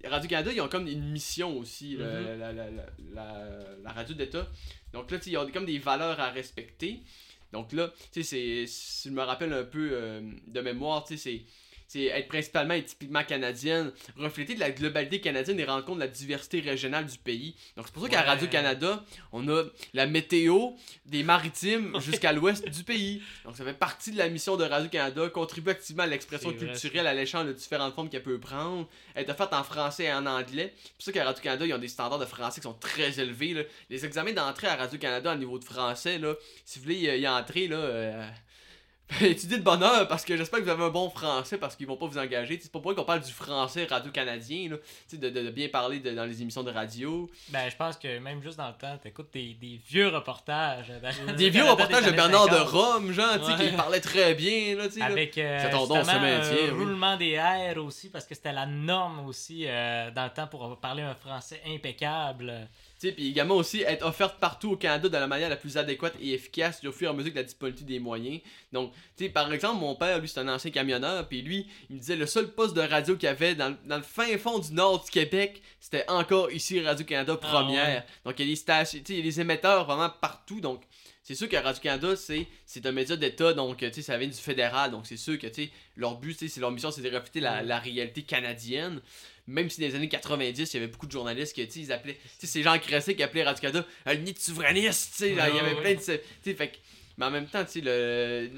Radio-Canada, 0.10 0.52
ils 0.54 0.62
ont 0.62 0.68
comme 0.70 0.88
une 0.88 1.10
mission 1.12 1.58
aussi, 1.58 1.98
la- 1.98 2.06
Mhm. 2.22 2.40
la, 2.40 2.54
la, 2.54 2.54
la, 2.72 2.86
la- 3.14 3.62
la 3.84 3.92
radio 3.92 4.14
d'État. 4.16 4.48
Donc 4.94 5.12
là, 5.12 5.18
ils 5.26 5.38
ont 5.38 5.50
comme 5.52 5.66
des 5.66 5.80
valeurs 5.80 6.20
à 6.20 6.30
respecter. 6.30 7.00
Donc 7.52 7.72
là, 7.74 7.92
tu 8.12 8.24
sais, 8.24 8.66
si 8.68 9.10
je 9.10 9.14
me 9.14 9.22
rappelle 9.22 9.54
un 9.54 9.64
peu 9.64 9.90
euh, 9.94 10.22
de 10.48 10.62
mémoire, 10.62 11.04
tu 11.06 11.18
sais, 11.18 11.24
c'est 11.30 11.42
c'est 11.88 12.06
être 12.06 12.28
principalement 12.28 12.74
et 12.74 12.84
typiquement 12.84 13.24
canadienne, 13.24 13.92
refléter 14.18 14.56
de 14.56 14.60
la 14.60 14.72
globalité 14.72 15.22
canadienne 15.22 15.60
et 15.60 15.66
rendre 15.66 15.86
compte 15.86 15.96
de 15.96 16.02
la 16.02 16.08
diversité 16.08 16.60
régionale 16.60 17.06
du 17.06 17.18
pays. 17.18 17.56
Donc 17.78 17.86
c'est 17.88 17.94
pour 17.94 18.04
ça 18.04 18.10
qu'à 18.10 18.20
Ouais. 18.22 18.26
Radio-Canada, 18.28 19.04
on 19.32 19.48
a 19.50 19.64
la 19.94 20.06
météo 20.08 20.72
des 21.06 21.24
maritimes 21.24 22.00
jusqu'à 22.02 22.32
l'ouest 22.34 22.68
du 22.68 22.84
pays. 22.84 23.22
Donc 23.44 23.56
ça 23.56 23.64
fait 23.64 23.74
partie 23.74 24.12
de 24.12 24.18
la 24.18 24.30
mission 24.30 24.58
de 24.58 24.64
Radio-Canada, 24.64 25.30
contribuer 25.30 25.72
activement 25.72 26.04
à 26.04 26.08
l'expression 26.08 26.52
culturelle, 26.54 27.08
à 27.08 27.14
l'échange 27.14 27.48
de 27.48 27.54
différentes 27.54 27.94
formes 27.94 28.10
qu'elle 28.10 28.24
peut 28.24 28.40
prendre, 28.40 28.88
être 29.16 29.36
faite 29.38 29.54
en 29.54 29.64
français 29.64 30.06
et 30.06 30.14
en 30.14 30.26
anglais. 30.26 30.74
C'est 30.78 30.94
pour 30.94 31.04
ça 31.06 31.12
qu'à 31.12 31.24
Radio-Canada, 31.26 31.66
ils 31.66 31.74
ont 31.74 31.78
des 31.78 31.88
standards 31.88 32.20
de 32.20 32.26
français 32.26 32.62
qui 32.62 32.64
sont 32.64 32.74
très 32.74 33.20
élevés. 33.20 33.54
là. 33.54 33.62
Les 33.90 34.06
examens 34.06 34.34
d'entrée 34.34 34.68
à 34.68 34.76
Radio-Canada 34.76 35.34
au 35.34 35.38
niveau 35.38 35.60
de 35.60 35.64
français, 35.66 36.18
là, 36.18 36.34
si 36.66 36.80
vous 36.80 36.84
voulez 36.86 36.96
y, 36.96 37.20
y 37.22 37.28
entrer, 37.28 37.68
là... 37.68 37.78
euh, 37.78 38.28
étudiez 39.22 39.58
de 39.60 39.64
bonheur 39.64 40.08
parce 40.08 40.26
que 40.26 40.36
j'espère 40.36 40.60
que 40.60 40.64
vous 40.66 40.70
avez 40.72 40.84
un 40.84 40.90
bon 40.90 41.10
français 41.12 41.58
parce 41.58 41.76
qu'ils 41.76 41.86
vont 41.86 41.96
pas 41.96 42.08
vous 42.08 42.18
engager. 42.18 42.60
C'est 42.62 42.72
pas 42.72 42.80
pour 42.80 42.96
qu'on 42.96 43.04
parle 43.04 43.22
du 43.22 43.32
français 43.32 43.86
radio-canadien, 43.86 44.70
de, 45.14 45.18
de, 45.18 45.30
de 45.30 45.50
bien 45.52 45.70
parler 45.70 46.00
de- 46.00 46.12
dans 46.12 46.26
les 46.26 46.42
émissions 46.42 46.64
de 46.64 46.72
radio. 46.72 47.30
Ben, 47.50 47.70
je 47.70 47.76
pense 47.76 47.98
que 47.98 48.18
même 48.20 48.42
juste 48.42 48.58
dans 48.58 48.68
le 48.68 48.74
temps, 48.74 48.98
t'écoutes 48.98 49.30
des, 49.32 49.54
des 49.54 49.80
vieux 49.88 50.08
reportages. 50.08 50.92
dans- 51.28 51.34
Des 51.34 51.50
vieux 51.52 51.64
reportages 51.64 52.06
de 52.06 52.12
Bernard 52.12 52.48
de 52.48 52.56
50, 52.56 52.68
Rome, 52.70 53.12
genre, 53.12 53.40
tu 53.40 53.46
sais, 53.46 53.52
Ouais. 53.64 53.70
qui 53.70 53.76
parlait 53.76 54.02
très 54.02 54.34
bien, 54.34 54.76
là, 54.76 54.88
tu 54.88 54.94
sais. 54.94 55.00
là. 55.02 55.06
Avec 55.06 55.38
euh, 55.38 55.72
ton 55.72 55.86
don, 55.86 56.04
ce 56.04 56.08
maintien, 56.08 56.52
un 56.52 56.64
oui. 56.64 56.70
roulement 56.72 57.16
des 57.16 57.30
airs 57.32 57.78
aussi, 57.84 58.10
parce 58.10 58.26
que 58.26 58.34
c'était 58.34 58.54
la 58.54 58.66
norme 58.66 59.26
aussi 59.28 59.66
euh, 59.68 60.10
dans 60.12 60.24
le 60.26 60.32
temps 60.32 60.48
pour 60.48 60.78
parler 60.80 61.04
un 61.04 61.14
français 61.16 61.62
impeccable. 61.68 62.68
Tu 63.00 63.08
sais, 63.10 63.14
puis 63.14 63.28
également 63.28 63.56
aussi 63.56 63.82
être 63.82 64.06
offerte 64.06 64.40
partout 64.40 64.72
au 64.72 64.78
Canada 64.78 65.10
de 65.10 65.18
la 65.18 65.28
manière 65.28 65.50
la 65.50 65.58
plus 65.58 65.76
adéquate 65.78 66.14
et 66.22 66.34
efficace 66.34 66.82
au 66.86 66.92
fur 66.94 67.10
et 67.10 67.12
à 67.12 67.14
mesure 67.14 67.32
de 67.32 67.36
la 67.38 67.44
disponibilité 67.44 67.94
des 67.94 68.00
moyens. 68.00 68.40
Donc, 68.72 68.94
tu 69.18 69.26
sais, 69.26 69.30
par 69.30 69.52
exemple, 69.52 69.80
mon 69.82 69.96
père, 69.96 70.20
lui, 70.20 70.30
c'est 70.30 70.40
un 70.40 70.48
ancien 70.48 70.72
camionneur, 70.72 71.28
puis 71.28 71.42
lui, 71.42 71.68
il 71.90 71.96
me 71.98 72.00
disait 72.00 72.16
le 72.16 72.26
seul 72.26 72.48
poste 72.52 72.74
de 72.74 72.82
radio 72.82 73.18
qu'il 73.18 73.28
y 73.28 73.30
avait 73.30 73.54
dans, 73.54 73.76
dans 73.86 73.98
le 73.98 74.02
fin 74.04 74.38
fond 74.38 74.60
du 74.60 74.72
nord 74.74 75.04
du 75.04 75.12
Québec, 75.12 75.62
c'était 75.82 76.06
encore 76.10 76.52
ici 76.52 76.80
Radio-Canada 76.80 77.38
Ah, 77.42 77.48
première. 77.48 77.86
ouais. 77.86 78.04
Donc, 78.24 78.40
il 78.40 78.46
y 78.46 78.50
a 78.50 78.52
des 78.52 78.56
stations, 78.56 79.00
tu 79.00 79.06
sais, 79.08 79.14
il 79.14 79.18
y 79.20 79.22
a 79.22 79.24
des 79.32 79.42
émetteurs 79.42 79.86
vraiment 79.86 80.10
partout, 80.10 80.62
donc 80.62 80.82
c'est 81.22 81.36
sûr 81.36 81.50
que 81.50 81.56
Radio-Canada, 81.58 82.16
c'est, 82.16 82.48
c'est 82.66 82.86
un 82.86 82.92
média 82.92 83.16
d'État, 83.18 83.52
donc 83.54 83.78
tu 83.80 83.92
sais, 83.92 84.04
ça 84.04 84.18
vient 84.18 84.28
du 84.28 84.34
fédéral, 84.36 84.92
donc 84.92 85.06
c'est 85.06 85.18
sûr 85.18 85.38
que 85.38 85.48
tu 85.48 85.64
sais, 85.66 85.72
leur 85.98 86.18
but, 86.18 86.38
c'est 86.40 86.62
leur 86.62 86.72
mission, 86.72 86.92
c'est 86.92 87.02
de 87.02 87.10
refléter 87.14 87.40
la, 87.42 87.62
la 87.62 87.80
réalité 87.80 88.22
canadienne. 88.22 89.02
Même 89.48 89.70
si 89.70 89.80
dans 89.82 89.88
les 89.88 89.96
années 89.96 90.10
90, 90.10 90.74
il 90.74 90.78
y 90.78 90.78
avait 90.84 90.92
beaucoup 90.92 91.06
de 91.06 91.12
journalistes 91.12 91.56
sais, 91.56 91.80
ils 91.80 91.92
appelaient, 91.92 92.16
tu 92.16 92.22
sais, 92.40 92.48
ces 92.48 92.64
gens 92.64 92.78
cressés 92.80 93.16
qui 93.16 93.22
appelaient 93.24 93.44
Radio-Canada 93.44 93.86
un 94.06 94.16
nid 94.16 94.34
de 94.34 94.40
souverainiste, 94.40 95.12
tu 95.12 95.18
sais, 95.20 95.30
il 95.32 95.36
y 95.36 95.40
avait 95.40 95.76
plein 95.82 95.94
de. 95.96 96.00
ce- 96.02 96.12
Tu 96.18 96.24
sais, 96.44 96.54
fait 96.56 96.70
que- 96.70 96.78
mais 97.18 97.26
en 97.26 97.32
même 97.32 97.48
temps, 97.48 97.64
tu 97.64 97.74
sais, 97.74 97.82
le. 97.82 98.50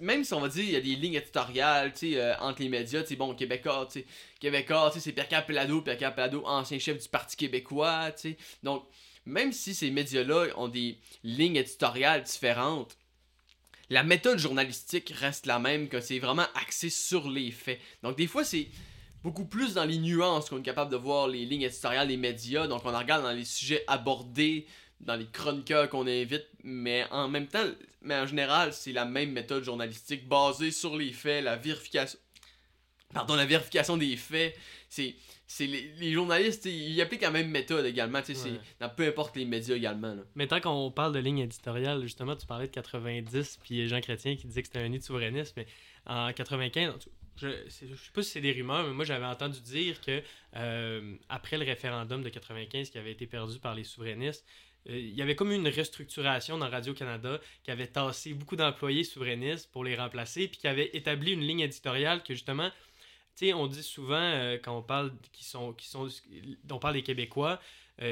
Même 0.00 0.22
si 0.24 0.32
on 0.32 0.40
va 0.40 0.48
dire, 0.48 0.62
il 0.64 0.70
y 0.70 0.76
a 0.76 0.80
des 0.80 0.94
lignes 0.96 1.14
éditoriales, 1.14 1.92
tu 1.92 2.12
sais, 2.12 2.20
euh, 2.20 2.36
entre 2.38 2.62
les 2.62 2.68
médias, 2.68 3.02
tu 3.02 3.08
sais, 3.08 3.16
bon, 3.16 3.34
Québécois, 3.34 3.88
tu 3.92 4.00
sais, 4.00 4.06
Québécois, 4.40 4.90
tu 4.92 5.00
sais, 5.00 5.04
c'est 5.04 5.12
Pierre 5.26 5.44
Pelado, 5.44 5.82
Pierre 5.82 6.14
Pelado, 6.14 6.42
ancien 6.46 6.78
chef 6.78 6.98
du 7.02 7.08
Parti 7.08 7.36
québécois, 7.36 8.12
tu 8.12 8.30
sais. 8.30 8.36
Donc, 8.62 8.84
même 9.24 9.52
si 9.52 9.74
ces 9.74 9.90
médias-là 9.90 10.46
ont 10.56 10.68
des 10.68 10.98
lignes 11.24 11.56
éditoriales 11.56 12.22
différentes, 12.22 12.96
la 13.90 14.02
méthode 14.04 14.38
journalistique 14.38 15.12
reste 15.16 15.46
la 15.46 15.58
même, 15.58 15.88
que 15.88 16.00
c'est 16.00 16.18
vraiment 16.20 16.46
axé 16.54 16.90
sur 16.90 17.28
les 17.28 17.50
faits. 17.50 17.80
Donc, 18.02 18.16
des 18.16 18.26
fois, 18.26 18.44
c'est 18.44 18.68
beaucoup 19.26 19.44
plus 19.44 19.74
dans 19.74 19.84
les 19.84 19.98
nuances 19.98 20.48
qu'on 20.48 20.58
est 20.58 20.62
capable 20.62 20.90
de 20.92 20.96
voir 20.96 21.26
les 21.26 21.44
lignes 21.44 21.62
éditoriales 21.62 22.06
des 22.08 22.16
médias. 22.16 22.66
Donc, 22.68 22.82
on 22.84 22.94
en 22.94 22.98
regarde 22.98 23.24
dans 23.24 23.32
les 23.32 23.44
sujets 23.44 23.82
abordés, 23.88 24.66
dans 25.00 25.16
les 25.16 25.26
chroniqueurs 25.26 25.88
qu'on 25.90 26.06
invite, 26.06 26.46
mais 26.62 27.04
en 27.10 27.26
même 27.28 27.48
temps, 27.48 27.64
mais 28.02 28.14
en 28.14 28.26
général, 28.26 28.72
c'est 28.72 28.92
la 28.92 29.04
même 29.04 29.32
méthode 29.32 29.64
journalistique 29.64 30.28
basée 30.28 30.70
sur 30.70 30.96
les 30.96 31.10
faits, 31.12 31.42
la 31.44 31.56
vérification. 31.56 32.18
Pardon, 33.12 33.34
la 33.34 33.46
vérification 33.46 33.96
des 33.96 34.16
faits. 34.16 34.56
C'est. 34.88 35.14
C'est 35.48 35.68
les, 35.68 35.92
les 36.00 36.12
journalistes, 36.12 36.64
ils 36.64 37.00
appliquent 37.00 37.22
la 37.22 37.30
même 37.30 37.48
méthode 37.50 37.86
également, 37.86 38.20
tu 38.20 38.34
sais, 38.34 38.34
c'est 38.34 38.50
Ouais. 38.50 38.60
dans 38.80 38.88
peu 38.88 39.06
importe 39.06 39.36
les 39.36 39.44
médias 39.44 39.76
également. 39.76 40.12
Là. 40.12 40.22
Mais 40.34 40.48
tant 40.48 40.60
qu'on 40.60 40.90
parle 40.90 41.12
de 41.12 41.20
ligne 41.20 41.38
éditoriale, 41.38 42.02
justement, 42.02 42.34
tu 42.34 42.46
parlais 42.46 42.66
de 42.66 42.72
90, 42.72 43.60
puis 43.62 43.86
Jean 43.86 44.00
Chrétien 44.00 44.34
qui 44.34 44.48
disait 44.48 44.62
que 44.62 44.66
c'était 44.66 44.80
un 44.80 44.88
nid 44.88 44.98
de 44.98 45.04
souverainisme, 45.04 45.52
mais 45.58 45.66
en 46.04 46.32
95, 46.32 46.88
en 46.96 46.98
tout- 46.98 47.10
je, 47.36 47.48
je 47.68 47.94
sais 47.94 48.12
pas 48.12 48.22
si 48.22 48.30
c'est 48.30 48.40
des 48.40 48.52
rumeurs, 48.52 48.86
mais 48.86 48.92
moi 48.92 49.04
j'avais 49.04 49.26
entendu 49.26 49.60
dire 49.60 50.00
que 50.00 50.22
euh, 50.56 51.16
après 51.28 51.58
le 51.58 51.64
référendum 51.64 52.22
de 52.22 52.28
95 52.28 52.90
qui 52.90 52.98
avait 52.98 53.12
été 53.12 53.26
perdu 53.26 53.58
par 53.58 53.74
les 53.74 53.84
souverainistes, 53.84 54.44
euh, 54.88 54.98
il 54.98 55.14
y 55.14 55.22
avait 55.22 55.34
comme 55.34 55.52
une 55.52 55.68
restructuration 55.68 56.58
dans 56.58 56.68
Radio-Canada 56.68 57.40
qui 57.62 57.70
avait 57.70 57.88
tassé 57.88 58.32
beaucoup 58.34 58.56
d'employés 58.56 59.04
souverainistes 59.04 59.70
pour 59.70 59.84
les 59.84 59.96
remplacer, 59.96 60.48
puis 60.48 60.58
qui 60.58 60.68
avait 60.68 60.90
établi 60.94 61.32
une 61.32 61.42
ligne 61.42 61.60
éditoriale 61.60 62.22
que 62.22 62.34
justement, 62.34 62.70
tu 63.36 63.46
sais, 63.46 63.52
on 63.52 63.66
dit 63.66 63.82
souvent 63.82 64.14
euh, 64.14 64.58
quand 64.62 64.76
on 64.76 64.82
parle 64.82 65.12
qui 65.32 65.44
sont, 65.44 65.72
qui 65.72 65.88
sont, 65.88 66.08
on 66.70 66.78
parle 66.78 66.94
des 66.94 67.02
Québécois, 67.02 67.60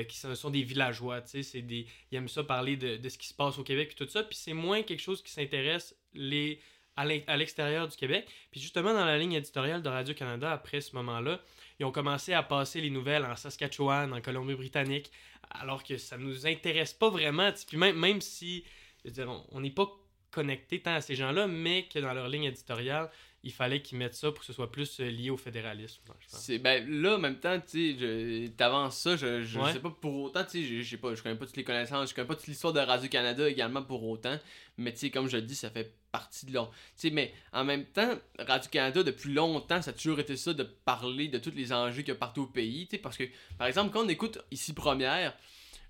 qui 0.08 0.16
sont, 0.16 0.48
des 0.48 0.62
villageois, 0.62 1.20
tu 1.20 1.42
sais, 1.42 1.60
des, 1.60 1.86
ils 2.10 2.16
aiment 2.16 2.26
ça 2.26 2.42
parler 2.42 2.74
de, 2.78 2.96
de 2.96 3.08
ce 3.10 3.18
qui 3.18 3.28
se 3.28 3.34
passe 3.34 3.58
au 3.58 3.62
Québec 3.62 3.88
puis 3.94 4.06
tout 4.06 4.10
ça, 4.10 4.22
puis 4.22 4.34
c'est 4.34 4.54
moins 4.54 4.82
quelque 4.82 5.02
chose 5.02 5.22
qui 5.22 5.30
s'intéresse 5.30 5.94
les 6.14 6.58
à 6.96 7.36
l'extérieur 7.36 7.88
du 7.88 7.96
Québec. 7.96 8.26
Puis 8.50 8.60
justement 8.60 8.92
dans 8.94 9.04
la 9.04 9.18
ligne 9.18 9.32
éditoriale 9.32 9.82
de 9.82 9.88
Radio 9.88 10.14
Canada 10.14 10.52
après 10.52 10.80
ce 10.80 10.94
moment-là, 10.96 11.40
ils 11.80 11.84
ont 11.84 11.92
commencé 11.92 12.32
à 12.32 12.42
passer 12.42 12.80
les 12.80 12.90
nouvelles 12.90 13.24
en 13.24 13.34
Saskatchewan, 13.36 14.12
en 14.12 14.20
Colombie-Britannique, 14.20 15.10
alors 15.50 15.82
que 15.82 15.96
ça 15.96 16.16
nous 16.16 16.46
intéresse 16.46 16.92
pas 16.94 17.10
vraiment. 17.10 17.50
Puis 17.66 17.76
même 17.76 17.98
même 17.98 18.20
si 18.20 18.64
je 19.04 19.08
veux 19.08 19.14
dire, 19.14 19.44
on- 19.50 19.60
n'est 19.60 19.70
pas 19.70 19.88
connecté 20.30 20.80
tant 20.80 20.94
à 20.94 21.00
ces 21.00 21.14
gens-là, 21.14 21.46
mais 21.46 21.86
que 21.92 21.98
dans 21.98 22.12
leur 22.12 22.28
ligne 22.28 22.44
éditoriale, 22.44 23.08
il 23.44 23.52
fallait 23.52 23.82
qu'ils 23.82 23.98
mettent 23.98 24.14
ça 24.14 24.30
pour 24.32 24.40
que 24.40 24.46
ce 24.46 24.52
soit 24.52 24.72
plus 24.72 24.98
euh, 25.00 25.04
lié 25.08 25.30
au 25.30 25.36
fédéralisme. 25.36 26.02
C'est 26.26 26.58
ben 26.58 26.88
là 27.02 27.16
en 27.16 27.18
même 27.18 27.38
temps, 27.38 27.60
tu 27.60 27.96
sais, 27.98 28.50
t'avances 28.56 28.96
ça, 28.98 29.16
je, 29.16 29.42
je 29.42 29.58
Ouais. 29.60 29.72
sais 29.72 29.80
pas 29.80 29.90
pour 29.90 30.22
autant, 30.22 30.42
tu 30.44 30.50
sais, 30.50 30.62
je- 30.64 30.80
je 30.80 30.90
sais 30.90 30.96
pas, 30.96 31.14
je 31.14 31.22
connais 31.22 31.36
pas 31.36 31.44
toutes 31.46 31.56
les 31.58 31.62
connaissances, 31.64 32.10
je 32.10 32.14
connais 32.14 32.26
pas 32.26 32.34
toute 32.36 32.46
l'histoire 32.46 32.72
de 32.72 32.80
Radio 32.80 33.08
Canada 33.08 33.48
également 33.48 33.82
pour 33.82 34.02
autant, 34.08 34.38
mais 34.78 34.92
tu 34.92 35.00
sais 35.00 35.10
comme 35.10 35.28
je 35.28 35.36
le 35.36 35.42
dis, 35.42 35.54
ça 35.54 35.70
fait 35.70 35.94
partie 36.18 36.46
de 36.46 36.52
leur 36.52 36.70
tu 36.70 36.76
sais 36.96 37.10
mais 37.10 37.32
en 37.52 37.64
même 37.64 37.84
temps, 37.86 38.14
Radio 38.38 38.70
Canada 38.70 39.02
depuis 39.02 39.32
longtemps, 39.32 39.82
ça 39.82 39.90
a 39.90 39.94
toujours 39.94 40.20
été 40.20 40.36
ça 40.36 40.52
de 40.52 40.62
parler 40.62 41.26
de 41.26 41.38
tous 41.38 41.50
les 41.50 41.72
enjeux 41.72 42.02
qu'il 42.02 42.14
y 42.14 42.16
a 42.16 42.20
partout 42.26 42.42
au 42.42 42.46
pays, 42.46 42.86
tu 42.86 42.96
sais 42.96 43.02
parce 43.02 43.16
que 43.16 43.24
par 43.58 43.66
exemple 43.66 43.90
quand 43.92 44.04
on 44.04 44.08
écoute 44.08 44.38
ici 44.52 44.72
première 44.74 45.34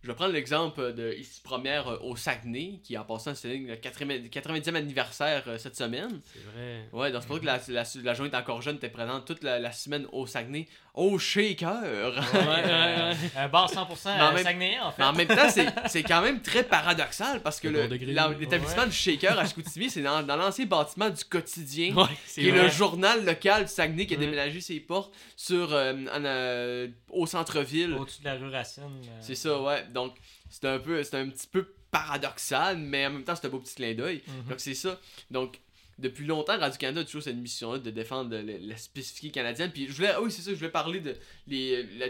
je 0.02 0.08
vais 0.08 0.14
prendre 0.14 0.34
l'exemple 0.34 0.92
de 0.92 1.14
ici 1.14 1.40
première 1.42 1.88
euh, 1.88 1.98
au 2.02 2.14
Saguenay, 2.14 2.78
qui 2.82 2.96
en 2.98 3.04
passant 3.04 3.34
c'est 3.34 3.56
le 3.56 3.76
80 3.76 4.28
90e 4.30 4.74
anniversaire 4.74 5.44
euh, 5.46 5.56
cette 5.56 5.76
semaine. 5.76 6.20
C'est 6.30 6.40
vrai. 6.40 6.88
Ouais, 6.92 7.10
donc 7.10 7.22
c'est 7.22 7.26
pour 7.28 7.36
ça 7.36 7.40
que 7.40 7.46
la, 7.46 7.82
la, 7.82 7.84
la 8.02 8.14
journée 8.14 8.30
est 8.30 8.36
encore 8.36 8.60
jeune, 8.60 8.78
t'es 8.78 8.90
présente 8.90 9.24
toute 9.26 9.42
la, 9.42 9.58
la 9.58 9.72
semaine 9.72 10.06
au 10.12 10.26
Saguenay, 10.26 10.68
au 10.94 11.18
shaker. 11.18 11.82
Ouais, 11.82 12.10
ouais, 12.34 12.40
ouais. 12.40 13.12
Un 13.36 13.48
bar 13.48 13.68
100% 13.70 13.76
Mais 14.06 14.10
en 14.22 14.26
euh, 14.30 14.32
même- 14.34 14.44
Saguenayen, 14.44 14.84
en 14.84 14.92
fait. 14.92 15.02
Mais 15.02 15.04
en 15.08 15.12
même 15.12 15.26
temps, 15.28 15.50
c'est, 15.50 15.66
c'est 15.88 16.02
quand 16.04 16.22
même 16.22 16.40
très 16.40 16.62
paradoxal 16.62 17.40
parce 17.42 17.58
que 17.60 17.68
l'établissement 17.68 18.82
Ouais. 18.82 18.88
du 18.88 18.94
shaker 18.94 19.38
à 19.38 19.44
Chicoutimi, 19.46 19.90
c'est 19.90 20.02
dans, 20.02 20.22
dans 20.22 20.36
l'ancien 20.36 20.66
bâtiment 20.66 21.10
du 21.10 21.24
quotidien. 21.24 21.94
Ouais, 21.96 22.04
c'est 22.26 22.42
Qui 22.42 22.48
est 22.48 22.52
le 22.52 22.68
journal 22.68 23.24
local 23.24 23.64
du 23.64 23.70
Saguenay 23.70 24.06
qui 24.06 24.14
a 24.14 24.18
Ouais. 24.18 24.24
déménagé 24.24 24.60
ses 24.60 24.78
portes 24.80 25.12
sur, 25.36 25.72
euh, 25.74 25.92
en, 26.12 26.24
euh, 26.24 26.88
au 27.10 27.26
centre-ville. 27.26 27.94
Au-dessus 27.94 28.20
de 28.20 28.26
la 28.26 28.34
rue 28.34 28.50
Racine. 28.50 28.82
euh, 28.84 29.18
C'est 29.20 29.34
ça, 29.34 29.60
ouais. 29.60 29.84
Donc, 29.92 30.14
c'est 30.48 30.64
un 30.68 30.78
peu, 30.78 30.98
un 31.00 31.28
petit 31.28 31.48
peu 31.50 31.74
paradoxal, 31.90 32.76
mais 32.78 33.06
en 33.06 33.10
même 33.10 33.24
temps, 33.24 33.34
c'est 33.34 33.46
un 33.46 33.50
beau 33.50 33.58
petit 33.58 33.74
clin 33.74 33.94
d'œil. 33.94 34.22
mhm. 34.26 34.50
Donc, 34.50 34.60
c'est 34.60 34.74
ça. 34.74 34.98
Donc, 35.30 35.58
depuis 35.98 36.26
longtemps, 36.26 36.58
Radio-Canada 36.58 37.00
a 37.00 37.04
toujours 37.04 37.22
cette 37.22 37.36
mission-là 37.36 37.78
de 37.78 37.90
défendre 37.90 38.36
la 38.36 38.76
spécificité 38.76 39.30
canadienne. 39.30 39.70
Puis, 39.70 39.86
je 39.86 39.92
voulais, 39.92 40.10
ah 40.14 40.22
oui, 40.22 40.30
c'est 40.30 40.42
ça, 40.42 40.50
je 40.50 40.56
voulais 40.56 40.70
parler 40.70 41.00
de 41.00 41.14
les, 41.46 41.82
la 41.98 42.06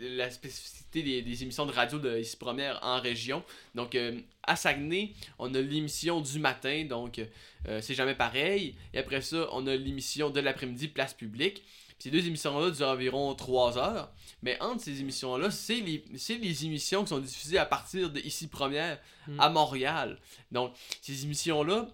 la 0.00 0.30
spécificité 0.30 1.02
des, 1.02 1.22
des 1.22 1.42
émissions 1.42 1.66
de 1.66 1.72
radio 1.72 1.98
de 1.98 2.18
ici 2.18 2.36
première 2.36 2.78
en 2.82 3.00
région. 3.00 3.42
Donc, 3.74 3.94
euh, 3.94 4.18
à 4.42 4.56
Saguenay, 4.56 5.12
on 5.38 5.54
a 5.54 5.60
l'émission 5.60 6.20
du 6.20 6.38
matin, 6.38 6.84
donc 6.88 7.20
euh, 7.68 7.80
c'est 7.80 7.94
jamais 7.94 8.14
pareil. 8.14 8.74
Et 8.94 8.98
après 8.98 9.20
ça, 9.20 9.48
on 9.52 9.66
a 9.66 9.76
l'émission 9.76 10.30
de 10.30 10.40
l'après-midi, 10.40 10.88
place 10.88 11.14
publique. 11.14 11.62
Puis 11.98 12.08
ces 12.08 12.10
deux 12.10 12.26
émissions-là 12.26 12.70
durent 12.70 12.88
environ 12.88 13.34
3 13.34 13.76
heures. 13.78 14.10
Mais 14.42 14.56
entre 14.62 14.82
ces 14.82 15.00
émissions-là, 15.00 15.50
c'est 15.50 15.80
les, 15.80 16.02
les 16.10 16.64
émissions 16.64 17.02
qui 17.02 17.10
sont 17.10 17.18
diffusées 17.18 17.58
à 17.58 17.66
partir 17.66 18.08
de 18.10 18.20
ici 18.20 18.48
première 18.48 18.98
à 19.38 19.50
Montréal. 19.50 20.18
Donc, 20.50 20.72
ces 21.02 21.24
émissions-là, 21.24 21.88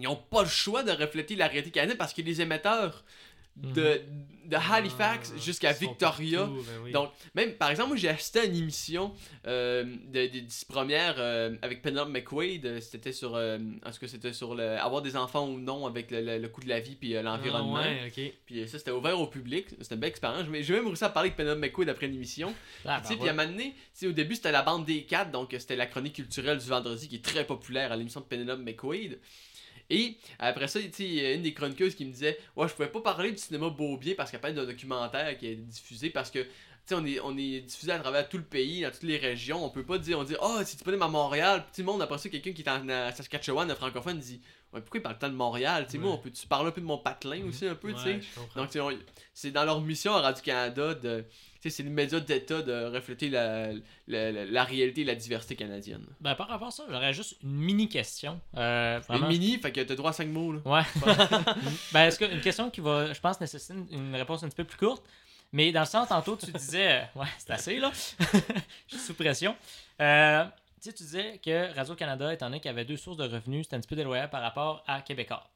ils 0.00 0.04
n'ont 0.04 0.16
pas 0.16 0.42
le 0.42 0.48
choix 0.48 0.82
de 0.82 0.90
refléter 0.92 1.36
la 1.36 1.46
réalité 1.46 1.70
canadienne 1.70 1.98
parce 1.98 2.12
que 2.14 2.22
les 2.22 2.40
émetteurs 2.40 3.04
de, 3.56 4.00
de 4.46 4.56
Halifax 4.56 5.32
Ah, 5.34 5.38
jusqu'à 5.38 5.72
Victoria. 5.72 6.38
partout, 6.38 6.54
ben 6.66 6.82
oui. 6.84 6.92
Donc, 6.92 7.10
même, 7.34 7.52
par 7.54 7.68
exemple, 7.70 7.88
moi, 7.88 7.96
j'ai 7.98 8.08
assisté 8.08 8.38
à 8.40 8.44
une 8.44 8.54
émission 8.56 9.12
euh, 9.46 9.84
de, 10.06 10.28
de, 10.28 10.38
d'ici 10.38 10.64
première 10.64 11.16
euh, 11.18 11.54
avec 11.60 11.82
Penelope 11.82 12.08
McQuaid. 12.08 12.64
euh, 12.64 12.80
C'était 12.80 13.12
sur. 13.12 13.34
euh, 13.34 13.58
en 13.84 13.90
tout 13.90 13.98
cas, 13.98 14.06
c'était 14.08 14.32
sur 14.32 14.54
le, 14.54 14.78
avoir 14.78 15.02
des 15.02 15.14
enfants 15.16 15.46
ou 15.46 15.58
non 15.58 15.84
avec 15.86 16.10
le, 16.10 16.22
le- 16.22 16.38
le 16.38 16.48
coût 16.48 16.62
de 16.62 16.68
la 16.68 16.80
vie 16.80 16.94
puis 16.94 17.14
euh, 17.16 17.22
l'environnement. 17.22 17.80
Ah, 17.82 18.04
ouais. 18.16 18.34
Puis 18.46 18.66
ça, 18.68 18.78
c'était 18.78 18.92
ouvert 18.92 19.20
au 19.20 19.26
public. 19.26 19.66
C'était 19.80 19.94
une 19.96 20.00
belle 20.00 20.10
expérience. 20.10 20.46
Mais 20.48 20.62
J'ai 20.62 20.74
même 20.74 20.86
réussi 20.86 21.04
à 21.04 21.10
parler 21.10 21.26
avec 21.28 21.36
Penelope 21.36 21.58
McQuaid 21.58 21.88
après 21.90 22.06
l'émission. 22.06 22.54
Ah, 22.86 23.00
Tu 23.02 23.08
sais, 23.08 23.14
ben 23.16 23.20
puis 23.20 23.28
à 23.28 23.32
un 23.32 23.36
ouais. 23.36 23.44
moment 23.46 23.58
donné, 23.58 23.72
tu 23.74 23.80
sais, 23.92 24.06
au 24.06 24.12
début, 24.12 24.36
c'était 24.36 24.52
la 24.52 24.62
bande 24.62 24.86
des 24.86 25.02
quatre, 25.02 25.32
donc 25.32 25.54
c'était 25.58 25.76
la 25.76 25.86
chronique 25.86 26.14
culturelle 26.14 26.56
du 26.58 26.66
vendredi 26.66 27.08
qui 27.08 27.16
est 27.16 27.24
très 27.24 27.44
populaire 27.44 27.92
à 27.92 27.96
l'émission 27.96 28.20
de 28.20 28.26
Penelope 28.26 28.60
McQuaid. 28.60 29.18
Et 29.90 30.16
après 30.38 30.68
ça, 30.68 30.80
il 30.80 31.14
y 31.14 31.26
a 31.26 31.34
une 31.34 31.42
des 31.42 31.52
chroniqueuses 31.52 31.94
qui 31.94 32.04
me 32.04 32.12
disait 32.12 32.38
Ouais, 32.56 32.68
je 32.68 32.74
pouvais 32.74 32.88
pas 32.88 33.00
parler 33.00 33.32
du 33.32 33.38
cinéma 33.38 33.68
Beaubien 33.70 34.14
parce 34.16 34.30
a 34.34 34.38
pas 34.38 34.52
d'un 34.52 34.64
documentaire 34.64 35.36
qui 35.36 35.48
est 35.48 35.56
diffusé 35.56 36.10
parce 36.10 36.30
que. 36.30 36.46
On 36.92 37.06
est, 37.06 37.20
on 37.20 37.36
est 37.38 37.60
diffusé 37.60 37.92
à 37.92 37.98
travers 38.00 38.28
tout 38.28 38.36
le 38.36 38.42
pays, 38.42 38.82
dans 38.82 38.90
toutes 38.90 39.04
les 39.04 39.16
régions. 39.18 39.64
On 39.64 39.70
peut 39.70 39.84
pas 39.84 39.96
dire, 39.98 40.18
on 40.18 40.24
dit, 40.24 40.34
oh, 40.42 40.56
c'est 40.64 40.74
disponible 40.76 41.02
à 41.04 41.08
Montréal. 41.08 41.64
Tout 41.72 41.82
le 41.82 41.86
monde, 41.86 42.02
après 42.02 42.18
ça, 42.18 42.28
quelqu'un 42.28 42.52
qui 42.52 42.62
est 42.62 42.68
en 42.68 42.84
Saskatchewan, 43.14 43.70
un 43.70 43.74
francophone, 43.76 44.18
dit, 44.18 44.40
ouais, 44.72 44.80
pourquoi 44.80 44.98
il 44.98 45.02
parle 45.02 45.18
tant 45.18 45.28
de 45.28 45.34
Montréal? 45.34 45.84
Tu 45.86 45.92
sais, 45.92 45.98
moi, 45.98 46.10
on 46.14 46.18
peut, 46.18 46.30
tu 46.32 46.46
parles 46.48 46.66
un 46.66 46.72
peu 46.72 46.80
de 46.80 46.86
mon 46.86 46.98
patelin 46.98 47.44
aussi, 47.46 47.66
un 47.68 47.76
peu. 47.76 47.92
Ouais. 47.92 48.20
Donc, 48.56 48.66
tu 48.66 48.72
sais, 48.72 48.80
on- 48.80 48.90
c'est 49.32 49.52
dans 49.52 49.64
leur 49.64 49.80
mission 49.80 50.14
à 50.16 50.20
Radio-Canada 50.20 50.94
de. 50.94 51.24
C'est 51.62 51.82
le 51.82 51.90
média 51.90 52.18
d'État 52.18 52.62
de 52.62 52.86
refléter 52.86 53.28
la, 53.28 53.68
la, 54.08 54.32
la- 54.32 54.44
la 54.46 54.64
réalité 54.64 55.02
et 55.02 55.04
la 55.04 55.14
diversité 55.14 55.54
canadienne. 55.56 56.04
Ben, 56.20 56.34
par 56.34 56.48
rapport 56.48 56.68
à 56.68 56.70
ça, 56.70 56.84
j'aurais 56.90 57.12
juste 57.12 57.36
une 57.44 57.52
mini 57.54 57.86
question. 57.88 58.40
Euh, 58.56 58.98
Une 59.10 59.28
mini, 59.28 59.58
fait 59.58 59.70
que 59.70 59.82
t'as 59.82 59.94
droit 59.94 60.10
à 60.10 60.14
5 60.14 60.26
mots, 60.28 60.52
là. 60.54 60.60
Ouais. 60.64 60.82
ben, 61.92 62.04
est-ce 62.06 62.18
que 62.18 62.24
une 62.24 62.40
question 62.40 62.70
qui 62.70 62.80
va, 62.80 63.12
je 63.12 63.20
pense, 63.20 63.40
nécessiter 63.40 63.74
une 63.92 64.14
réponse 64.16 64.42
un 64.42 64.48
petit 64.48 64.56
peu 64.56 64.64
plus 64.64 64.78
courte? 64.78 65.04
Mais 65.52 65.72
dans 65.72 65.80
le 65.80 65.86
sens, 65.86 66.08
tantôt, 66.08 66.36
tu 66.36 66.50
disais. 66.52 67.02
euh, 67.16 67.20
ouais, 67.20 67.26
c'est 67.38 67.50
assez, 67.50 67.78
là. 67.78 67.90
Je 68.86 68.96
suis 68.96 68.98
sous 69.06 69.14
pression. 69.14 69.56
Euh, 70.00 70.44
tu 70.80 70.88
sais, 70.90 70.92
tu 70.92 71.02
disais 71.02 71.38
que 71.44 71.74
Radio-Canada, 71.74 72.32
étant 72.32 72.46
donné 72.46 72.60
qu'il 72.60 72.68
y 72.70 72.72
avait 72.72 72.84
deux 72.84 72.96
sources 72.96 73.16
de 73.16 73.24
revenus, 73.28 73.66
c'était 73.66 73.76
un 73.76 73.80
petit 73.80 73.88
peu 73.88 73.96
déloyal 73.96 74.30
par 74.30 74.42
rapport 74.42 74.82
à 74.86 75.02
Québécois. 75.02 75.48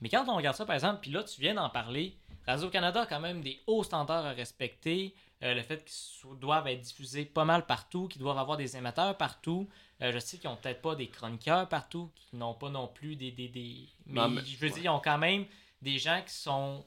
Mais 0.00 0.08
quand 0.08 0.24
on 0.28 0.36
regarde 0.36 0.56
ça, 0.56 0.64
par 0.66 0.74
exemple, 0.74 1.00
puis 1.00 1.10
là, 1.10 1.22
tu 1.24 1.40
viens 1.40 1.54
d'en 1.54 1.68
parler, 1.70 2.16
Radio-Canada 2.46 3.02
a 3.02 3.06
quand 3.06 3.20
même 3.20 3.40
des 3.42 3.60
hauts 3.66 3.82
standards 3.84 4.26
à 4.26 4.30
respecter. 4.32 5.14
euh, 5.42 5.54
le 5.54 5.62
fait 5.62 5.82
qu'ils 5.84 6.38
doivent 6.38 6.66
être 6.68 6.80
diffusés 6.82 7.24
pas 7.24 7.46
mal 7.46 7.64
partout, 7.64 8.08
qu'ils 8.08 8.20
doivent 8.20 8.36
avoir 8.38 8.58
des 8.58 8.76
émetteurs 8.76 9.16
partout. 9.16 9.68
Euh, 10.02 10.12
je 10.12 10.18
sais 10.18 10.36
qu'ils 10.38 10.50
n'ont 10.50 10.56
peut-être 10.56 10.82
pas 10.82 10.94
des 10.94 11.08
chroniqueurs 11.08 11.66
partout, 11.68 12.10
qu'ils 12.14 12.38
n'ont 12.38 12.52
pas 12.54 12.68
non 12.68 12.88
plus 12.88 13.16
des. 13.16 13.30
des, 13.32 13.48
des... 13.48 13.88
Mais, 14.06 14.20
Non, 14.20 14.28
mais- 14.28 14.44
je 14.44 14.56
veux 14.58 14.68
ouais. 14.68 14.74
dire, 14.74 14.84
ils 14.84 14.88
ont 14.90 15.00
quand 15.00 15.16
même 15.18 15.46
des 15.80 15.98
gens 15.98 16.20
qui 16.26 16.34
sont 16.34 16.84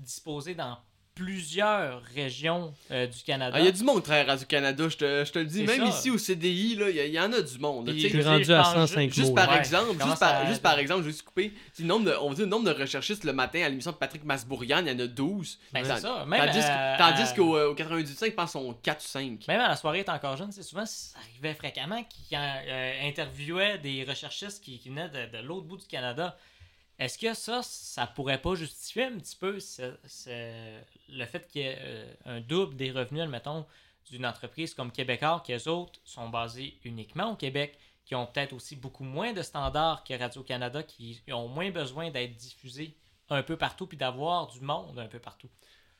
disposés 0.00 0.54
dans 0.56 0.78
plusieurs 1.14 2.02
régions 2.14 2.72
euh, 2.90 3.06
du 3.06 3.22
Canada. 3.22 3.56
Ah, 3.56 3.60
il 3.60 3.66
y 3.66 3.68
a 3.68 3.72
du 3.72 3.82
monde 3.84 4.02
à 4.10 4.24
Radio-Canada, 4.24 4.88
je 4.88 4.96
te, 4.96 5.24
je 5.24 5.32
te 5.32 5.38
le 5.38 5.44
dis. 5.46 5.64
Même 5.64 5.80
ça. 5.80 5.84
ici 5.98 6.10
au 6.10 6.18
CDI, 6.18 6.76
là, 6.76 6.90
il 6.90 7.12
y, 7.12 7.20
en 7.20 7.32
a 7.32 7.40
du 7.40 7.58
monde. 7.58 7.88
là, 7.88 7.94
Je 7.96 8.22
rendu 8.28 8.44
je 8.44 8.52
à 8.52 8.62
pense 8.62 8.74
105 8.74 9.12
Juste 9.12 9.28
mots. 9.28 9.34
par. 9.34 9.50
Ouais, 9.50 9.58
exemple, 9.58 9.92
juste 9.92 10.04
par, 10.04 10.16
ça- 10.18 10.46
juste 10.46 10.62
par 10.62 10.78
exemple, 10.78 11.00
je 11.02 11.06
vais 11.06 11.12
juste 11.12 11.24
couper. 11.24 11.52
Nombre 11.80 12.06
de, 12.06 12.14
on 12.20 12.28
va 12.30 12.34
dire 12.34 12.44
le 12.44 12.50
nombre 12.50 12.72
de 12.72 12.78
recherchistes 12.80 13.24
le 13.24 13.32
matin 13.32 13.62
à 13.62 13.68
l'émission 13.68 13.90
de 13.92 13.96
Patrick 13.96 14.24
Masbourian, 14.24 14.78
il 14.80 14.88
y 14.88 14.90
en 14.94 14.98
a 14.98 15.06
12. 15.06 15.58
Ben, 15.72 15.84
c'est 15.84 16.00
ça. 16.00 16.24
Même, 16.26 16.46
Tandis, 16.46 16.58
euh, 16.62 16.96
tandis 16.98 17.22
à- 17.22 17.34
qu'au 17.34 17.56
euh, 17.56 17.70
au 17.70 17.74
98.5, 17.74 18.26
je 18.26 18.30
pense 18.32 18.52
sont 18.52 18.74
4 18.82 19.00
ou 19.04 19.06
5. 19.08 19.48
Même 19.48 19.60
à 19.60 19.68
la 19.68 19.76
soirée 19.76 20.00
est 20.00 20.08
encore 20.08 20.36
jeune, 20.36 20.52
c'est 20.52 20.62
souvent 20.62 20.86
ça 20.86 21.18
arrivait 21.30 21.54
fréquemment 21.54 22.02
qu'ils 22.04 22.38
euh, 22.38 23.08
interviewaient 23.08 23.78
des 23.78 24.04
recherchistes 24.04 24.62
qui, 24.62 24.78
qui 24.78 24.88
venaient 24.88 25.08
de, 25.08 25.36
de 25.38 25.42
l'autre 25.42 25.66
bout 25.66 25.76
du 25.76 25.86
Canada. 25.86 26.36
Est-ce 27.02 27.18
que 27.18 27.34
ça, 27.34 27.62
ça 27.64 28.06
pourrait 28.06 28.40
pas 28.40 28.54
justifier 28.54 29.06
un 29.06 29.18
petit 29.18 29.34
peu 29.34 29.58
le 31.08 31.24
fait 31.24 31.48
qu'il 31.48 31.62
y 31.62 31.64
ait 31.64 31.78
euh, 31.80 32.14
un 32.26 32.40
double 32.40 32.76
des 32.76 32.92
revenus, 32.92 33.22
admettons, 33.22 33.66
d'une 34.08 34.24
entreprise 34.24 34.72
comme 34.72 34.92
Québécois, 34.92 35.42
qui 35.44 35.52
eux 35.52 35.68
autres 35.68 35.98
sont 36.04 36.28
basés 36.28 36.78
uniquement 36.84 37.32
au 37.32 37.34
Québec, 37.34 37.76
qui 38.04 38.14
ont 38.14 38.24
peut-être 38.26 38.52
aussi 38.52 38.76
beaucoup 38.76 39.02
moins 39.02 39.32
de 39.32 39.42
standards 39.42 40.04
que 40.04 40.16
Radio-Canada, 40.16 40.84
qui 40.84 41.20
ont 41.32 41.48
moins 41.48 41.72
besoin 41.72 42.12
d'être 42.12 42.36
diffusés 42.36 42.96
un 43.30 43.42
peu 43.42 43.56
partout, 43.56 43.88
puis 43.88 43.98
d'avoir 43.98 44.46
du 44.46 44.60
monde 44.60 44.96
un 44.96 45.08
peu 45.08 45.18
partout? 45.18 45.48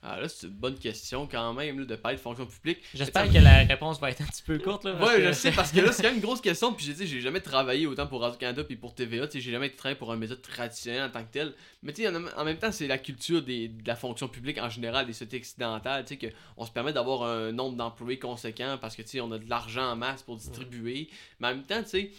Ah 0.05 0.20
là, 0.20 0.28
c'est 0.28 0.48
une 0.48 0.53
bonne 0.55 0.76
question 0.76 1.28
quand 1.28 1.55
même 1.55 1.78
là, 1.78 1.84
de 1.84 1.94
parler 1.94 2.16
de 2.16 2.22
fonction 2.22 2.44
publique. 2.44 2.78
J'espère 2.92 3.30
que 3.30 3.38
la 3.38 3.59
réponse 3.59 4.00
va 4.00 4.11
être 4.11 4.20
un 4.20 4.24
petit 4.24 4.42
peu 4.42 4.59
courte. 4.59 4.84
Là, 4.84 4.94
Ouais, 5.00 5.18
que- 5.18 5.28
je 5.28 5.32
sais, 5.32 5.53
parce 5.53 5.70
que 5.70 5.78
là, 5.78 5.92
c'est 5.92 6.03
quand 6.03 6.09
même 6.09 6.16
une 6.16 6.22
grosse 6.24 6.40
question. 6.40 6.72
Puis 6.72 6.84
j'ai 6.84 6.92
dit, 6.92 7.07
j'ai 7.07 7.20
jamais 7.20 7.40
travaillé 7.40 7.86
autant 7.86 8.09
pour 8.09 8.20
Radio-Canada 8.22 8.64
puis 8.64 8.74
pour 8.74 8.96
TVA. 8.96 9.28
Tu 9.28 9.34
sais, 9.34 9.40
j'ai 9.40 9.53
jamais 9.53 9.70
travaillé 9.70 9.96
pour 9.96 10.11
un 10.11 10.16
média 10.16 10.34
traditionnel 10.34 11.05
en 11.05 11.11
tant 11.11 11.22
que 11.22 11.30
tel. 11.30 11.55
Mais 11.84 11.92
tu 11.92 12.03
sais, 12.03 12.09
en, 12.09 12.44
même 12.44 12.59
temps, 12.59 12.72
c'est 12.72 12.88
la 12.88 12.98
culture 12.98 13.42
des, 13.42 13.68
de 13.68 13.86
la 13.86 13.94
fonction 13.94 14.26
publique 14.26 14.59
en 14.59 14.68
général, 14.68 15.07
des 15.07 15.12
sociétés 15.12 15.36
occidentales. 15.36 16.05
Tu 16.05 16.18
sais, 16.18 16.32
qu'on 16.57 16.66
se 16.66 16.72
permet 16.72 16.92
d'avoir 16.92 17.22
un 17.22 17.53
nombre 17.53 17.76
d'employés 17.76 18.18
conséquent 18.18 18.78
parce 18.80 18.96
que 18.96 19.03
tu 19.03 19.09
sais, 19.09 19.20
on 19.20 19.30
a 19.30 19.38
de 19.38 19.48
l'argent 19.48 19.84
en 19.92 19.94
masse 19.94 20.24
pour 20.24 20.36
distribuer. 20.36 21.11
Mais 21.38 21.46
en 21.46 21.50
même 21.55 21.62
temps, 21.64 21.80
tu 21.80 21.90
sais, 21.90 22.11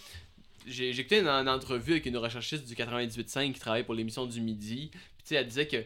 j'ai 0.66 0.94
j'ai 0.94 1.02
écouté 1.02 1.20
une, 1.20 1.28
une 1.28 1.50
entrevue 1.50 1.92
avec 1.92 2.06
une 2.06 2.16
recherchiste 2.16 2.66
du 2.66 2.76
98.5 2.76 3.52
qui 3.52 3.60
travaille 3.60 3.84
pour 3.84 3.94
l'émission 3.94 4.26
du 4.26 4.40
midi. 4.40 4.90
Puis 4.90 5.00
tu 5.02 5.22
sais, 5.26 5.36
elle 5.36 5.48
disait 5.50 5.68
que 5.68 5.84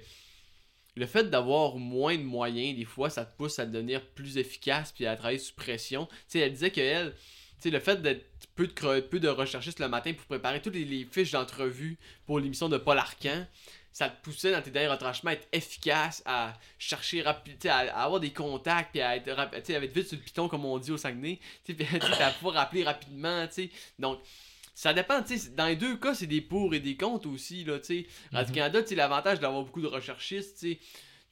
le 0.97 1.05
fait 1.05 1.29
d'avoir 1.29 1.77
moins 1.77 2.17
de 2.17 2.23
moyens, 2.23 2.77
des 2.77 2.85
fois, 2.85 3.09
ça 3.09 3.25
te 3.25 3.35
pousse 3.37 3.59
à 3.59 3.65
devenir 3.65 4.05
plus 4.05 4.37
efficace 4.37 4.91
puis 4.91 5.05
à 5.05 5.15
travailler 5.15 5.39
sous 5.39 5.53
pression. 5.53 6.07
Elle 6.33 6.51
disait 6.51 6.71
que 6.71 6.81
elle, 6.81 7.13
tu 7.61 7.69
le 7.69 7.79
fait 7.79 8.01
d'être 8.01 8.25
peu 8.55 8.67
de, 8.67 8.99
peu 9.01 9.19
de 9.19 9.27
recherchistes 9.27 9.79
le 9.79 9.87
matin 9.87 10.13
pour 10.13 10.25
préparer 10.25 10.61
toutes 10.61 10.73
les, 10.75 11.07
fiches 11.11 11.31
d'entrevue 11.31 11.97
pour 12.25 12.39
l'émission 12.39 12.69
de 12.69 12.77
Paul 12.77 12.97
Arcan, 12.97 13.45
ça 13.91 14.09
te 14.09 14.23
poussait 14.23 14.51
dans 14.51 14.61
tes 14.61 14.71
derniers 14.71 14.89
retranchements 14.89 15.31
à 15.31 15.33
être 15.33 15.47
efficace, 15.51 16.21
à 16.25 16.53
chercher 16.77 17.21
rapide, 17.21 17.65
à, 17.67 18.03
avoir 18.03 18.19
des 18.19 18.31
contacts, 18.31 18.91
puis 18.91 19.01
à 19.01 19.15
être, 19.15 19.29
à 19.29 19.49
être 19.55 19.93
vite 19.93 20.07
sur 20.07 20.17
le 20.17 20.23
piton, 20.23 20.47
comme 20.47 20.65
on 20.65 20.77
dit 20.77 20.91
au 20.91 20.97
Saguenay, 20.97 21.39
tu 21.65 21.75
sais, 21.75 22.21
à 22.21 22.31
pouvoir 22.31 22.55
rappeler 22.55 22.83
rapidement. 22.83 23.47
Donc, 23.97 24.19
ça 24.77 24.93
dépend, 24.93 25.23
tu 25.23 25.39
sais, 25.39 25.49
dans 25.55 25.65
les 25.65 25.75
deux 25.75 25.97
cas, 25.97 26.13
c'est 26.13 26.27
des 26.27 26.39
pour 26.39 26.75
et 26.75 26.79
des 26.79 26.95
contre 26.95 27.27
aussi, 27.29 27.63
là, 27.63 27.79
tu 27.79 27.85
sais. 28.03 28.05
Radio-Canada, 28.31 28.83
tu 28.83 28.89
sais, 28.89 28.95
l'avantage 28.95 29.39
d'avoir 29.39 29.63
beaucoup 29.63 29.81
de 29.81 29.87
recherchistes, 29.87 30.59
tu 30.59 30.77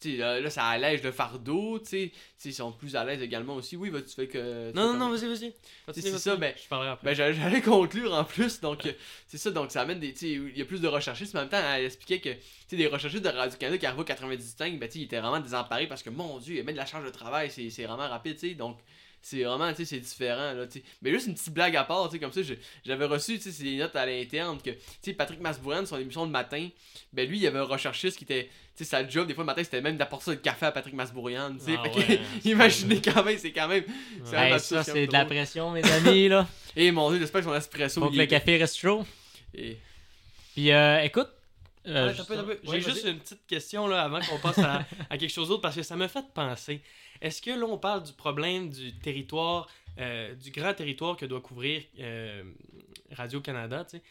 sais. 0.01 0.17
Là, 0.17 0.39
là, 0.39 0.49
ça 0.49 0.65
allège 0.65 1.03
le 1.03 1.11
fardeau, 1.11 1.77
tu 1.77 1.85
sais. 1.85 2.11
Ils 2.43 2.53
sont 2.55 2.71
plus 2.71 2.95
à 2.95 3.05
l'aise 3.05 3.21
également 3.21 3.53
aussi. 3.55 3.75
Oui, 3.75 3.91
bah, 3.91 4.01
tu 4.01 4.15
fais 4.15 4.27
que. 4.27 4.71
Non, 4.73 4.93
non, 4.93 4.97
non, 4.97 5.09
vas-y, 5.15 5.27
vas-y. 5.27 5.53
C'est 5.93 6.17
ça, 6.17 6.37
mais- 6.37 6.55
Je 6.61 6.67
parlerai 6.67 6.89
après. 6.89 7.13
ben, 7.15 7.33
j'allais 7.33 7.61
conclure 7.61 8.15
en 8.15 8.23
plus, 8.23 8.61
donc 8.61 8.83
euh, 8.87 8.93
c'est 9.27 9.37
ça, 9.37 9.51
donc 9.51 9.71
ça 9.71 9.81
amène 9.81 9.99
des. 9.99 10.11
Tu 10.13 10.19
sais, 10.19 10.29
il 10.31 10.57
y 10.57 10.61
a 10.63 10.65
plus 10.65 10.81
de 10.81 10.87
recherchistes, 10.87 11.35
mais 11.35 11.41
en 11.41 11.43
même 11.43 11.51
temps, 11.51 11.61
elle 11.75 11.85
expliquait 11.85 12.19
que, 12.19 12.29
tu 12.29 12.39
sais, 12.69 12.77
des 12.77 12.87
recherchistes 12.87 13.23
de 13.23 13.29
Radio-Canada 13.29 13.77
qui 13.77 13.85
arrivaient 13.85 14.01
au 14.01 14.05
95, 14.05 14.79
ben, 14.79 14.87
tu 14.89 14.93
sais, 14.93 14.99
ils 14.99 15.03
étaient 15.03 15.19
vraiment 15.19 15.39
désemparés 15.39 15.85
parce 15.87 16.01
que, 16.01 16.09
mon 16.09 16.39
Dieu, 16.39 16.55
il 16.55 16.57
y 16.57 16.61
a 16.61 16.63
même 16.63 16.73
de 16.73 16.79
la 16.79 16.87
charge 16.87 17.05
de 17.05 17.11
travail, 17.11 17.51
c'est 17.51 17.69
c'est 17.69 17.85
vraiment 17.85 18.09
rapide, 18.09 18.37
tu 18.37 18.49
sais, 18.49 18.55
donc 18.55 18.79
c'est 19.27 19.41
vraiment, 19.43 19.69
tu 19.71 19.77
sais, 19.77 19.85
c'est 19.85 19.99
différent, 19.99 20.53
là, 20.53 20.67
tu 20.67 20.73
sais. 20.79 20.85
Mais 21.01 21.09
juste 21.09 21.25
une 21.25 21.33
petite 21.33 21.51
blague 21.51 21.75
à 21.75 21.83
part, 21.83 22.07
tu 22.09 22.13
sais, 22.13 22.19
comme 22.19 22.31
ça, 22.31 22.41
j'avais 22.85 23.05
reçu, 23.05 23.39
tu 23.39 23.51
sais, 23.51 23.63
des 23.63 23.77
notes 23.77 23.95
à 23.95 24.05
l'interne 24.05 24.59
que, 24.61 24.69
tu 24.69 24.77
sais, 25.01 25.13
Patrick 25.13 25.39
Masbourane, 25.41 25.87
son 25.87 25.97
émission 25.97 26.27
de 26.27 26.31
matin, 26.31 26.69
ben, 27.11 27.27
lui, 27.27 27.37
il 27.37 27.41
y 27.41 27.47
avait 27.47 27.57
un 27.57 27.63
recherchiste 27.63 28.19
qui 28.19 28.23
était, 28.25 28.49
tu 28.77 28.83
sais, 28.83 28.89
sa 28.91 29.07
job, 29.09 29.27
des 29.27 29.33
fois, 29.33 29.41
le 29.43 29.47
matin, 29.47 29.63
c'était 29.63 29.81
même 29.81 29.97
d'apporter 29.97 30.29
le 30.29 30.37
café 30.37 30.67
à 30.67 30.71
Patrick 30.71 30.93
Masbourian, 30.93 31.55
tu 31.57 31.65
sais, 31.65 31.75
Ah 31.75 31.87
ouais, 31.97 32.19
imaginez 32.45 33.01
quand 33.01 33.23
même, 33.23 33.37
c'est 33.39 33.51
quand 33.51 33.67
même, 33.67 33.83
Hey, 34.31 34.59
ça, 34.59 34.83
c'est 34.83 35.07
de 35.07 35.13
la 35.13 35.25
pression, 35.25 35.71
mes 35.71 35.83
amis. 35.91 36.27
là. 36.29 36.47
Et 36.75 36.91
mon 36.91 37.09
Dieu, 37.09 37.17
j'espère 37.19 37.41
que 37.41 37.47
son 37.47 37.55
espresso, 37.55 38.07
il 38.11 38.17
le 38.17 38.23
est- 38.25 38.27
café 38.27 38.57
reste 38.57 38.77
chaud. 38.77 39.03
et- 39.55 39.77
Puis, 40.53 40.71
euh, 40.71 41.01
écoute. 41.01 41.29
euh, 41.87 42.13
Ouais. 42.13 42.45
Ouais, 42.45 42.59
J'ai 42.73 42.81
juste 42.81 43.05
une 43.05 43.17
petite 43.19 43.45
question 43.47 43.87
là, 43.87 44.03
avant 44.03 44.19
qu'on 44.19 44.37
passe 44.39 44.59
à, 44.59 44.85
à 45.09 45.17
quelque 45.17 45.29
chose 45.33 45.47
d'autre 45.49 45.61
parce 45.61 45.75
que 45.75 45.83
ça 45.83 45.95
me 45.95 46.07
fait 46.07 46.23
penser. 46.33 46.81
Est-ce 47.21 47.41
que 47.41 47.51
là, 47.51 47.65
on 47.65 47.77
parle 47.77 48.03
du 48.03 48.13
problème 48.13 48.69
du 48.69 48.97
territoire, 48.99 49.67
euh, 49.99 50.33
du 50.35 50.51
grand 50.51 50.73
territoire 50.73 51.17
que 51.17 51.25
doit 51.25 51.41
couvrir 51.41 51.83
euh, 51.99 52.43
Radio-Canada, 53.11 53.85
tu 53.85 53.97
sais? 53.97 54.03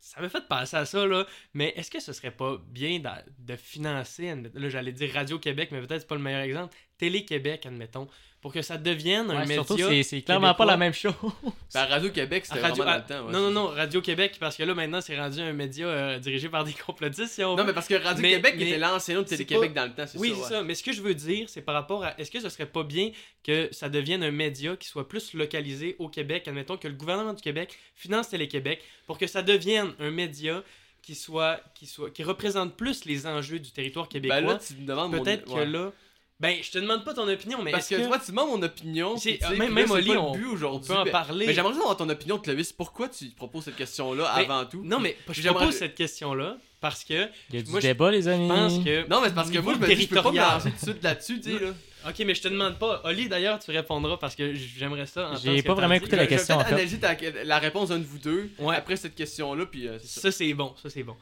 Ça 0.00 0.22
m'a 0.22 0.30
fait 0.30 0.48
penser 0.48 0.76
à 0.76 0.86
ça, 0.86 1.06
là. 1.06 1.26
Mais 1.52 1.74
est-ce 1.76 1.90
que 1.90 2.00
ce 2.00 2.14
serait 2.14 2.30
pas 2.30 2.56
bien 2.66 2.98
de, 2.98 3.08
de 3.40 3.56
financer, 3.56 4.34
là, 4.54 4.68
j'allais 4.70 4.92
dire 4.92 5.12
Radio-Québec, 5.12 5.68
mais 5.70 5.80
peut-être 5.82 6.00
c'est 6.00 6.06
pas 6.06 6.14
le 6.14 6.22
meilleur 6.22 6.40
exemple, 6.40 6.74
Télé-Québec, 6.96 7.66
admettons, 7.66 8.08
pour 8.46 8.52
que 8.52 8.62
ça 8.62 8.76
devienne 8.78 9.28
un 9.28 9.40
Ouais, 9.40 9.46
média. 9.46 9.54
surtout, 9.64 9.76
c'est- 9.76 10.04
c'est 10.04 10.22
clairement 10.22 10.54
pas 10.54 10.64
la 10.64 10.76
même 10.76 10.92
chose. 10.92 11.12
Ben, 11.74 11.84
Radio-Québec, 11.86 12.46
c'était 12.46 12.60
Radio- 12.60 12.84
vraiment 12.84 12.98
dans 12.98 13.04
ah, 13.04 13.06
le 13.08 13.14
temps. 13.20 13.26
ouais, 13.26 13.32
non, 13.32 13.40
non, 13.40 13.48
c'est 13.48 13.54
non, 13.54 13.66
Radio-Québec, 13.66 14.36
parce 14.38 14.56
que 14.56 14.62
là, 14.62 14.72
maintenant, 14.72 15.00
c'est 15.00 15.18
rendu 15.18 15.40
un 15.40 15.52
média 15.52 15.84
euh, 15.88 16.18
dirigé 16.20 16.48
par 16.48 16.62
des 16.62 16.72
complotistes, 16.72 17.26
si 17.32 17.42
on 17.42 17.56
ça. 17.56 17.60
Non, 17.60 17.66
mais 17.66 17.72
parce 17.74 17.88
que 17.88 17.94
Radio-Québec 17.94 18.54
Mais- 18.56 18.68
était 18.68 18.78
l'ancien 18.78 19.16
nom 19.16 19.22
de 19.22 19.26
c'est 19.26 19.34
Télé-Québec 19.38 19.74
pas- 19.74 19.80
dans 19.80 19.86
le 19.88 19.94
temps, 19.96 20.06
c'est 20.06 20.16
Oui, 20.18 20.28
ça. 20.28 20.34
c'est 20.36 20.42
ouais. 20.42 20.48
ça. 20.50 20.62
Mais 20.62 20.74
ce 20.76 20.84
que 20.84 20.92
je 20.92 21.02
veux 21.02 21.14
dire, 21.14 21.48
c'est 21.48 21.60
par 21.62 21.74
rapport 21.74 22.04
à. 22.04 22.14
Est-ce 22.20 22.30
que 22.30 22.38
ce 22.38 22.48
serait 22.48 22.66
pas 22.66 22.84
bien 22.84 23.10
que 23.42 23.68
ça 23.72 23.88
devienne 23.88 24.22
un 24.22 24.30
média 24.30 24.76
qui 24.76 24.86
soit 24.86 25.08
plus 25.08 25.34
localisé 25.34 25.96
au 25.98 26.08
Québec? 26.08 26.46
Admettons 26.46 26.76
que 26.76 26.86
le 26.86 26.94
gouvernement 26.94 27.32
du 27.32 27.42
Québec 27.42 27.76
finance 27.96 28.28
Télé-Québec 28.28 28.80
pour 29.08 29.18
que 29.18 29.26
ça 29.26 29.42
devienne 29.42 29.92
un 29.98 30.12
média 30.12 30.62
qui 31.02 31.16
soit 31.16 31.60
qui 31.74 31.86
soit 31.86 32.10
qui 32.10 32.22
représente 32.22 32.76
plus 32.76 33.04
les 33.06 33.26
enjeux 33.26 33.58
du 33.58 33.72
territoire 33.72 34.08
québécois. 34.08 34.40
Ben 34.40 34.46
là, 34.46 34.58
tu 34.64 34.74
me 34.74 34.86
demandes 34.86 35.12
mon- 35.12 35.22
Peut-être 35.24 35.44
que 35.52 35.58
là. 35.60 35.92
Ben, 36.38 36.58
je 36.62 36.70
te 36.70 36.78
demande 36.78 37.02
pas 37.02 37.14
ton 37.14 37.26
opinion, 37.28 37.62
mais 37.62 37.70
Parce 37.70 37.88
que, 37.88 37.94
que 37.94 38.06
toi, 38.06 38.18
tu 38.18 38.30
demandes 38.30 38.50
mon 38.50 38.62
opinion. 38.62 39.14
Puis 39.18 39.38
tu 39.38 39.46
sais 39.46 39.56
même- 39.56 39.72
même 39.72 39.90
Oli, 39.90 40.10
on- 40.18 40.32
on 40.34 40.52
aujourd'hui. 40.52 40.88
peut 40.92 40.98
en 41.00 41.06
parler. 41.06 41.46
Mais 41.46 41.54
j'aimerais 41.54 41.72
savoir 41.72 41.96
ton 41.96 42.08
opinion, 42.10 42.38
Clovis. 42.38 42.74
Pourquoi 42.74 43.08
tu 43.08 43.26
proposes 43.30 43.64
cette 43.64 43.76
question-là 43.76 44.26
avant 44.28 44.66
tout? 44.66 44.82
Non, 44.84 45.00
mais 45.00 45.16
je 45.30 45.48
propose 45.48 45.74
cette 45.76 45.94
question-là 45.94 46.58
parce 46.78 47.04
que 47.04 47.28
Il 47.48 47.56
y 47.56 47.58
a 47.58 47.62
du 47.62 47.70
Moi, 47.70 47.80
je 47.80 47.86
débat, 47.86 48.10
les 48.10 48.28
amis. 48.28 48.48
je 48.48 48.52
pense 48.52 48.84
que. 48.84 49.08
Non, 49.08 49.22
mais 49.22 49.28
c'est 49.28 49.34
parce 49.34 49.50
que 49.50 49.58
moi, 49.60 49.74
je 49.74 49.78
me 49.78 49.94
dis, 49.94 50.02
je 50.02 50.08
peux 50.08 50.22
pas 50.22 50.30
me 50.30 50.62
tout 50.62 50.68
de 50.68 50.76
suite 50.92 51.02
là-dessus, 51.02 51.40
tu 51.40 51.52
sais, 51.58 51.64
là. 51.64 51.70
Ok, 52.08 52.20
mais 52.24 52.36
je 52.36 52.42
te 52.42 52.46
demande 52.48 52.78
pas. 52.78 53.00
Oli, 53.04 53.28
d'ailleurs, 53.28 53.58
tu 53.58 53.72
répondras 53.72 54.16
parce 54.18 54.36
que 54.36 54.54
j'aimerais 54.54 55.06
ça. 55.06 55.32
J'ai 55.42 55.60
pas 55.62 55.74
vraiment 55.74 55.94
écouté 55.94 56.14
la 56.16 56.24
Je 56.24 56.28
vais 56.28 56.36
question, 56.36 56.56
en 56.56 56.64
fait. 56.64 56.74
analyser 56.74 56.98
la 57.44 57.58
réponse 57.58 57.88
d'un 57.88 57.98
de 57.98 58.04
vous 58.04 58.18
deux 58.18 58.50
Ouais. 58.60 58.76
après 58.76 58.94
cette 58.96 59.14
question-là, 59.16 59.66
puis 59.66 59.88
euh. 59.88 59.98
Ça, 60.04 60.30
c'est 60.30 60.52
bon. 60.54 60.72
Ça, 60.80 60.88
c'est 60.90 61.02
bon. 61.02 61.16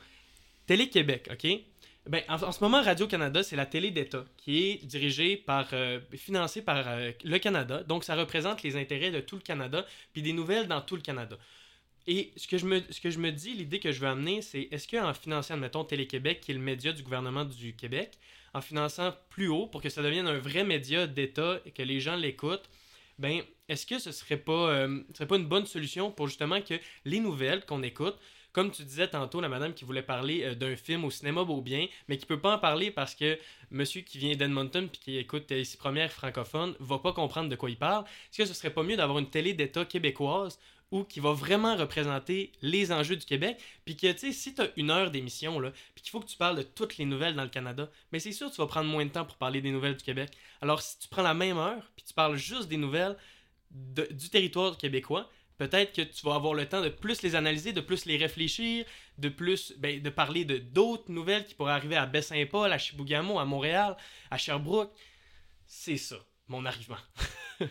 Télé-Québec, 0.67 1.29
OK? 1.33 1.51
Ben, 2.07 2.23
en, 2.29 2.53
ce 2.53 2.63
moment, 2.63 2.83
Radio-Canada, 2.83 3.43
c'est 3.43 3.57
la 3.57 3.65
télé 3.65 3.91
d'État 3.91 4.27
qui 4.37 4.63
est 4.65 4.85
dirigée 4.85 5.39
par, 5.39 5.69
euh, 5.73 6.01
financée 6.15 6.61
par 6.61 6.87
euh, 6.87 7.13
le 7.25 7.39
Canada. 7.39 7.83
Donc, 7.83 8.05
ça 8.05 8.15
représente 8.15 8.63
les 8.63 8.77
intérêts 8.77 9.11
de 9.11 9.21
tout 9.21 9.37
le 9.37 9.43
Canada, 9.43 9.87
puis 10.13 10.21
des 10.21 10.35
nouvelles 10.35 10.69
dans 10.69 10.83
tout 10.83 10.97
le 10.97 11.03
Canada. 11.03 11.39
Et 12.07 12.33
ce 12.37 12.47
que 12.47 12.59
je 12.59 12.67
me, 12.67 12.83
ce 12.91 13.01
que 13.01 13.09
je 13.11 13.19
me 13.19 13.33
dis, 13.33 13.55
l'idée 13.55 13.81
que 13.81 13.91
je 13.91 14.01
veux 14.01 14.09
amener, 14.09 14.43
c'est 14.43 14.69
est-ce 14.71 14.87
qu'en 14.87 15.15
finançant, 15.15 15.55
admettons, 15.55 15.85
Télé-Québec, 15.85 16.41
qui 16.43 16.51
est 16.51 16.55
le 16.55 16.61
média 16.61 16.93
du 16.93 17.03
gouvernement 17.03 17.47
du 17.47 17.75
Québec, 17.75 18.19
en 18.53 18.61
finançant 18.61 19.15
plus 19.31 19.49
haut 19.49 19.67
pour 19.67 19.81
que 19.81 19.89
ça 19.89 20.03
devienne 20.03 20.27
un 20.27 20.39
vrai 20.39 20.63
média 20.63 21.07
d'État 21.07 21.59
et 21.65 21.71
que 21.71 21.83
les 21.83 22.01
gens 22.01 22.17
l'écoutent, 22.17 22.69
ben, 23.19 23.43
est-ce 23.69 23.87
que 23.87 23.99
ce 23.99 24.13
serait 24.13 24.37
pas, 24.37 24.71
euh, 24.71 25.03
serait 25.15 25.27
pas 25.27 25.37
une 25.37 25.47
bonne 25.47 25.67
solution 25.67 26.11
pour 26.11 26.29
justement 26.29 26.61
que 26.61 26.75
les 27.07 27.21
nouvelles 27.21 27.65
qu'on 27.65 27.83
écoute, 27.83 28.19
comme 28.55 28.71
tu 28.71 28.85
disais 28.85 29.09
tantôt, 29.09 29.41
la 29.41 29.49
madame 29.51 29.75
qui 29.75 29.85
voulait 29.85 30.03
parler 30.03 30.45
euh, 30.45 30.55
d'un 30.55 30.77
film 30.77 31.05
au 31.05 31.11
cinéma 31.11 31.45
Beaubien, 31.45 31.87
mais 32.09 32.17
qui 32.17 32.25
peut 32.25 32.41
pas 32.41 32.55
en 32.55 32.59
parler 32.59 32.91
parce 32.91 33.15
que 33.15 33.39
monsieur 33.71 34.01
qui 34.01 34.17
vient 34.17 34.35
d'Edmonton 34.37 34.89
puis 34.89 35.01
qui 35.01 35.19
écoute 35.19 35.51
euh, 35.53 35.59
ici 35.59 35.77
première 35.77 36.11
francophone 36.11 36.75
va 36.79 36.99
pas 37.01 37.13
comprendre 37.13 37.51
de 37.51 37.57
quoi 37.57 37.69
il 37.69 37.77
parle. 37.77 38.05
Est-ce 38.05 38.39
que 38.39 38.45
ce 38.47 38.55
serait 38.55 38.73
pas 38.73 38.85
mieux 38.85 38.97
d'avoir 38.97 39.19
une 39.19 39.29
télé 39.29 39.53
d'État 39.53 39.85
québécoise 39.85 40.59
ou 40.93 41.03
qui 41.03 41.19
va 41.19 41.33
vraiment 41.33 41.75
représenter 41.75 42.53
les 42.63 42.93
enjeux 42.93 43.17
du 43.17 43.27
Québec, 43.27 43.61
puis 43.85 43.97
que, 43.97 44.13
tu 44.13 44.19
sais, 44.19 44.33
si 44.33 44.55
tu 44.55 44.63
as 44.63 44.69
une 44.77 44.93
heure 44.93 45.11
d'émission, 45.11 45.59
là, 45.59 45.73
puis 45.95 46.05
qu'il 46.05 46.11
faut 46.13 46.21
que 46.21 46.27
tu 46.27 46.37
parles 46.37 46.57
de 46.57 46.63
toutes 46.63 46.99
les 46.99 47.05
nouvelles 47.05 47.35
dans 47.35 47.43
le 47.43 47.49
Canada, 47.49 47.91
mais 48.13 48.21
c'est 48.21 48.31
sûr 48.31 48.49
que 48.49 48.55
tu 48.55 48.61
vas 48.61 48.69
prendre 48.69 48.89
moins 48.89 49.05
de 49.05 49.11
temps 49.11 49.25
pour 49.25 49.37
parler 49.37 49.61
des 49.61 49.73
nouvelles 49.73 49.97
du 49.97 50.05
Québec. 50.05 50.31
Alors, 50.61 50.81
si 50.81 50.97
tu 51.01 51.09
prends 51.09 51.23
la 51.23 51.35
même 51.35 51.59
heure, 51.59 51.91
puis 51.97 52.05
tu 52.07 52.15
parles 52.15 52.37
juste 52.37 52.69
des 52.69 52.77
nouvelles 52.77 53.17
du 53.73 54.31
territoire 54.31 54.79
québécois, 54.79 55.29
peut-être 55.59 55.93
que 55.95 56.03
tu 56.03 56.25
vas 56.27 56.35
avoir 56.35 56.55
le 56.55 56.67
temps 56.67 56.83
de 56.83 56.89
plus 56.89 57.23
les 57.23 57.35
analyser, 57.35 57.73
de 57.73 57.81
plus 57.81 58.05
les 58.07 58.17
réfléchir, 58.17 58.85
de 59.19 59.29
plus 59.29 59.73
ben, 59.79 60.01
de 60.03 60.11
parler 60.11 60.45
de 60.45 60.59
d'autres 60.59 61.11
nouvelles 61.11 61.45
qui 61.45 61.55
pourraient 61.55 61.73
arriver 61.73 61.97
à 61.97 62.07
Baie-Saint-Paul, 62.07 62.73
à 62.73 62.79
Chibougamau, 62.79 63.39
à 63.39 63.45
Montréal, 63.45 63.97
à 64.31 64.37
Sherbrooke. 64.39 64.93
C'est 65.67 65.97
ça, 65.97 66.17
mon 66.49 66.65
argument. 66.65 66.97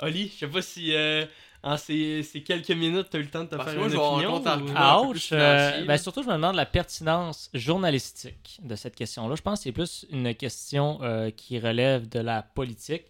Oli, 0.00 0.28
je 0.34 0.38
sais 0.38 0.48
pas 0.48 0.62
si 0.62 0.94
euh, 0.94 1.26
en 1.62 1.76
ces, 1.76 2.22
ces 2.22 2.42
quelques 2.42 2.70
minutes, 2.70 3.08
tu 3.10 3.16
as 3.18 3.20
eu 3.20 3.24
le 3.24 3.28
temps 3.30 3.44
de 3.44 3.50
te 3.50 3.56
Parce 3.56 3.72
faire 3.72 3.74
que 3.74 3.78
moi, 3.80 3.88
une 3.88 4.26
opinion. 4.26 4.36
ou- 4.62 5.10
plus 5.12 5.18
Ouch! 5.26 5.28
euh, 5.32 5.84
ben, 5.84 5.98
surtout, 5.98 6.22
je 6.22 6.28
me 6.28 6.32
demande 6.34 6.56
la 6.56 6.64
pertinence 6.64 7.50
journalistique 7.52 8.58
de 8.62 8.76
cette 8.76 8.96
question-là. 8.96 9.34
Je 9.34 9.42
pense 9.42 9.58
que 9.58 9.64
c'est 9.64 9.72
plus 9.72 10.06
une 10.10 10.34
question 10.34 11.00
euh, 11.02 11.30
qui 11.30 11.58
relève 11.58 12.08
de 12.08 12.20
la 12.20 12.42
politique. 12.42 13.04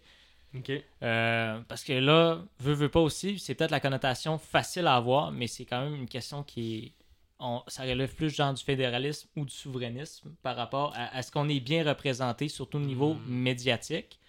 Ok. 0.57 0.71
Euh, 1.03 1.59
parce 1.67 1.83
que 1.83 1.93
là, 1.93 2.39
veut, 2.59 2.73
veut 2.73 2.89
pas 2.89 2.99
aussi, 2.99 3.39
c'est 3.39 3.55
peut-être 3.55 3.71
la 3.71 3.79
connotation 3.79 4.37
facile 4.37 4.85
à 4.87 4.95
avoir, 4.95 5.31
mais 5.31 5.47
c'est 5.47 5.63
quand 5.65 5.81
même 5.81 5.95
une 5.95 6.07
question 6.09 6.43
qui 6.43 6.77
est. 6.77 6.91
on- 7.39 7.63
ça 7.67 7.83
relève 7.83 8.13
plus 8.13 8.29
genre 8.29 8.53
du 8.53 8.63
fédéralisme 8.63 9.27
ou 9.35 9.45
du 9.45 9.53
souverainisme 9.53 10.29
par 10.43 10.55
rapport 10.55 10.93
à, 10.95 11.15
à 11.15 11.21
ce 11.23 11.31
qu'on 11.31 11.47
est 11.49 11.59
bien 11.59 11.83
représenté, 11.87 12.49
surtout 12.49 12.77
au 12.77 12.81
niveau 12.81 13.13
Hmm. 13.15 13.21
médiatique. 13.27 14.19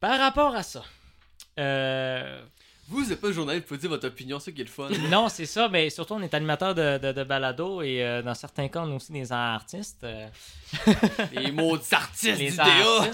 Par 0.00 0.18
rapport 0.18 0.54
à 0.54 0.62
ça. 0.62 0.84
euh, 1.58 2.42
Vous, 2.88 3.04
vous 3.04 3.12
êtes 3.12 3.20
pas 3.20 3.32
journaliste, 3.32 3.64
vous 3.64 3.68
pouvez 3.68 3.80
dire 3.80 3.90
votre 3.90 4.06
opinion, 4.06 4.38
c'est 4.38 4.46
ça 4.50 4.52
qui 4.54 4.60
est 4.60 4.64
le 4.64 4.70
fun. 4.70 4.88
non, 5.10 5.28
c'est 5.28 5.46
ça, 5.46 5.68
mais 5.68 5.90
surtout 5.90 6.14
on 6.14 6.22
est 6.22 6.32
animateur 6.34 6.74
de, 6.74 6.98
de, 6.98 7.12
de 7.12 7.24
balado 7.24 7.82
et 7.82 8.02
euh, 8.04 8.22
dans 8.22 8.34
certains 8.34 8.68
cas, 8.68 8.82
on 8.82 8.90
est 8.92 8.94
aussi 8.96 9.12
des 9.12 9.30
artistes. 9.32 10.04
euh, 10.04 10.28
Les 11.32 11.50
maudits 11.50 11.94
artistes 11.94 12.38
les 12.38 12.50
du 12.50 12.56
DA. 12.56 13.10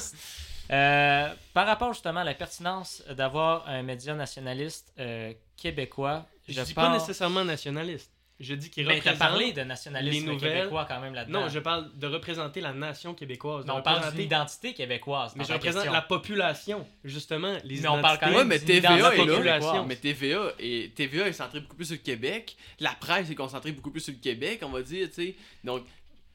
Euh, 0.70 1.28
par 1.52 1.66
rapport 1.66 1.92
justement 1.92 2.20
à 2.20 2.24
la 2.24 2.34
pertinence 2.34 3.02
d'avoir 3.10 3.68
un 3.68 3.82
média 3.82 4.14
nationaliste 4.14 4.92
euh, 4.98 5.32
québécois, 5.56 6.26
Je, 6.48 6.54
je, 6.54 6.62
dis 6.62 6.74
pas 6.74 6.92
nécessairement 6.92 7.44
nationaliste. 7.44 8.10
Je 8.40 8.54
dis 8.54 8.68
qu'il 8.68 8.84
Mais 8.86 8.94
t'as 8.94 9.12
représente... 9.12 9.18
parlé 9.18 9.52
de 9.52 9.62
nationalisme 9.62 10.26
nouvelles. 10.26 10.54
québécois 10.58 10.86
quand 10.88 11.00
même 11.00 11.14
là-dedans. 11.14 11.42
Non, 11.42 11.48
je 11.48 11.60
parle 11.60 11.96
de 11.96 12.06
représenter 12.08 12.60
la 12.60 12.72
nation 12.72 13.14
québécoise. 13.14 13.64
Non, 13.64 13.76
on 13.76 13.82
parle 13.82 13.98
représenter- 13.98 14.22
d'identité 14.22 14.74
québécoise. 14.74 15.34
Mais 15.36 15.44
je 15.44 15.52
représente 15.52 15.82
question. 15.82 15.92
la 15.92 16.02
population, 16.02 16.86
justement. 17.04 17.56
Les 17.62 17.82
Mais 17.82 17.88
on 17.88 18.00
parle 18.02 18.18
quand 18.18 18.26
identités. 18.26 18.36
Ouais, 18.36 18.44
même 18.44 18.48
mais 18.48 18.58
TVA 18.58 19.14
est 19.14 19.60
là. 19.60 19.84
Mais 19.86 19.96
TVA 19.96 20.52
est, 20.58 20.94
TVA 20.96 21.28
est 21.28 21.32
centré 21.32 21.60
beaucoup 21.60 21.76
plus 21.76 21.84
sur 21.86 21.94
le 21.94 22.00
Québec. 22.00 22.56
La 22.80 22.90
presse 22.98 23.30
est 23.30 23.36
concentrée 23.36 23.70
beaucoup 23.70 23.92
plus 23.92 24.00
sur 24.00 24.12
le 24.12 24.18
Québec, 24.18 24.60
on 24.64 24.70
va 24.70 24.82
dire, 24.82 25.06
tu 25.08 25.14
sais. 25.14 25.36
Donc, 25.62 25.84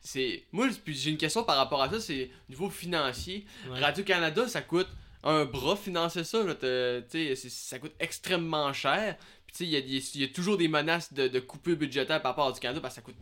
c'est. 0.02 0.44
Moi, 0.52 0.70
puis 0.84 0.96
j'ai 0.96 1.12
une 1.12 1.18
question 1.18 1.44
par 1.44 1.58
rapport 1.58 1.82
à 1.82 1.90
ça, 1.90 2.00
c'est 2.00 2.30
au 2.48 2.52
niveau 2.52 2.70
financier. 2.70 3.46
Ouais. 3.70 3.80
Radio-Canada, 3.80 4.48
ça 4.48 4.62
coûte 4.62 4.88
un 5.24 5.46
bras 5.46 5.76
financer 5.76 6.24
ça. 6.24 6.44
là, 6.44 6.56
ça 7.36 7.80
coûte 7.80 7.94
extrêmement 8.00 8.72
cher. 8.74 9.18
Puis, 9.46 9.56
tu 9.56 9.66
sais, 9.66 9.66
il 9.66 10.16
y 10.16 10.20
y 10.20 10.24
a 10.24 10.28
toujours 10.28 10.58
des 10.58 10.68
menaces 10.68 11.12
de, 11.14 11.28
de 11.28 11.40
coupure 11.40 11.76
budgétaire 11.76 12.22
par 12.22 12.32
rapport 12.32 12.48
à 12.48 12.52
du 12.52 12.60
Canada 12.60 12.80
parce 12.82 12.94
que 12.94 13.02
ça 13.02 13.02
coûte. 13.02 13.16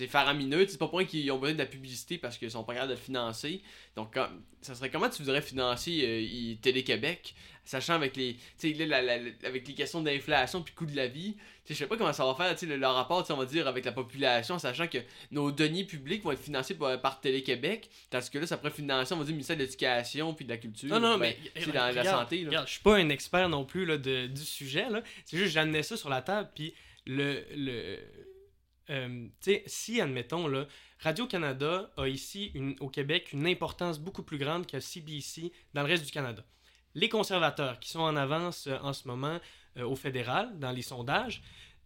C'est 0.00 0.06
faramineux. 0.08 0.66
C'est 0.68 0.78
pas 0.78 0.88
pour 0.88 0.98
rien 0.98 1.06
qu'ils 1.06 1.30
ont 1.30 1.38
besoin 1.38 1.52
de 1.54 1.58
la 1.58 1.66
publicité 1.66 2.16
parce 2.16 2.38
qu'ils 2.38 2.50
sont 2.50 2.64
pas 2.64 2.72
capables 2.72 2.92
de 2.92 2.96
le 2.96 3.00
financer. 3.02 3.62
Donc, 3.96 4.16
ça 4.62 4.74
serait 4.74 4.90
comment 4.90 5.10
tu 5.10 5.22
voudrais 5.22 5.42
financer 5.42 6.00
euh, 6.04 6.54
Télé-Québec? 6.62 7.34
Sachant 7.64 7.92
avec 7.94 8.16
les, 8.16 8.36
là, 8.74 8.86
la- 9.02 9.18
la- 9.18 9.30
avec 9.44 9.68
les 9.68 9.74
questions 9.74 10.00
d'inflation 10.00 10.62
puis 10.62 10.72
coût 10.74 10.86
de 10.86 10.96
la 10.96 11.06
vie, 11.06 11.36
je 11.68 11.74
sais 11.74 11.86
pas 11.86 11.96
comment 11.98 12.12
ça 12.12 12.24
va 12.24 12.34
faire, 12.34 12.56
le, 12.68 12.76
le 12.78 12.86
rapport, 12.86 13.24
on 13.30 13.34
va 13.36 13.44
dire, 13.44 13.68
avec 13.68 13.84
la 13.84 13.92
population, 13.92 14.58
sachant 14.58 14.88
que 14.88 14.98
nos 15.30 15.52
deniers 15.52 15.84
publics 15.84 16.22
vont 16.24 16.32
être 16.32 16.42
financés 16.42 16.74
par, 16.74 16.98
par 17.00 17.20
Télé-Québec, 17.20 17.88
tandis 18.08 18.30
que 18.30 18.38
là, 18.38 18.46
ça 18.46 18.56
pourrait 18.56 18.72
financer, 18.72 19.12
on 19.12 19.18
va 19.18 19.24
dire, 19.24 19.32
le 19.32 19.36
ministère 19.36 19.56
de 19.56 19.62
l'Éducation 19.62 20.32
puis 20.34 20.46
de 20.46 20.50
la 20.50 20.56
Culture. 20.56 20.88
Non, 20.88 20.98
non, 20.98 21.18
ben, 21.18 21.34
mais 21.54 21.66
dans 21.66 21.72
la 21.74 21.88
regarde, 21.90 22.08
santé. 22.08 22.38
Là. 22.42 22.48
Regarde, 22.48 22.66
je 22.66 22.72
suis 22.72 22.82
pas 22.82 22.96
un 22.96 23.08
expert 23.10 23.48
non 23.50 23.64
plus 23.66 23.84
là, 23.84 23.98
de, 23.98 24.26
du 24.26 24.42
sujet. 24.44 24.88
là. 24.88 25.02
C'est 25.26 25.36
juste 25.36 25.50
que 25.50 25.54
j'amenais 25.54 25.82
ça 25.82 25.96
sur 25.98 26.08
la 26.08 26.22
table. 26.22 26.48
Puis, 26.54 26.72
le. 27.06 27.44
le 27.54 27.98
euh, 28.90 29.26
tu 29.40 29.52
sais, 29.52 29.62
si, 29.66 30.00
admettons, 30.00 30.46
là, 30.48 30.66
Radio-Canada 31.00 31.90
a 31.96 32.06
ici, 32.08 32.50
une, 32.54 32.76
au 32.80 32.88
Québec, 32.88 33.32
une 33.32 33.46
importance 33.46 33.98
beaucoup 33.98 34.22
plus 34.22 34.38
grande 34.38 34.66
que 34.66 34.78
CBC 34.80 35.52
dans 35.74 35.82
le 35.82 35.88
reste 35.88 36.04
du 36.04 36.12
Canada. 36.12 36.44
Les 36.94 37.08
conservateurs, 37.08 37.78
qui 37.80 37.88
sont 37.90 38.00
en 38.00 38.16
avance 38.16 38.66
euh, 38.66 38.76
en 38.82 38.92
ce 38.92 39.06
moment 39.08 39.38
euh, 39.78 39.84
au 39.84 39.96
fédéral, 39.96 40.58
dans 40.58 40.72
les 40.72 40.82
sondages, 40.82 41.42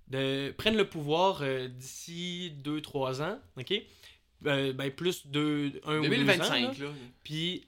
de, 0.08 0.52
prennent 0.58 0.76
le 0.76 0.88
pouvoir 0.88 1.42
d'ici 1.68 2.52
2-3 2.62 3.22
ans, 3.22 3.38
OK? 3.58 3.72
Ben, 4.40 4.90
plus 4.90 5.26
de 5.28 5.80
1 5.86 5.98
ou 5.98 6.02
2 6.02 6.08
ans. 6.08 6.08
là. 6.08 6.08
2025, 6.08 6.78
là. 6.78 6.86
Puis, 7.22 7.66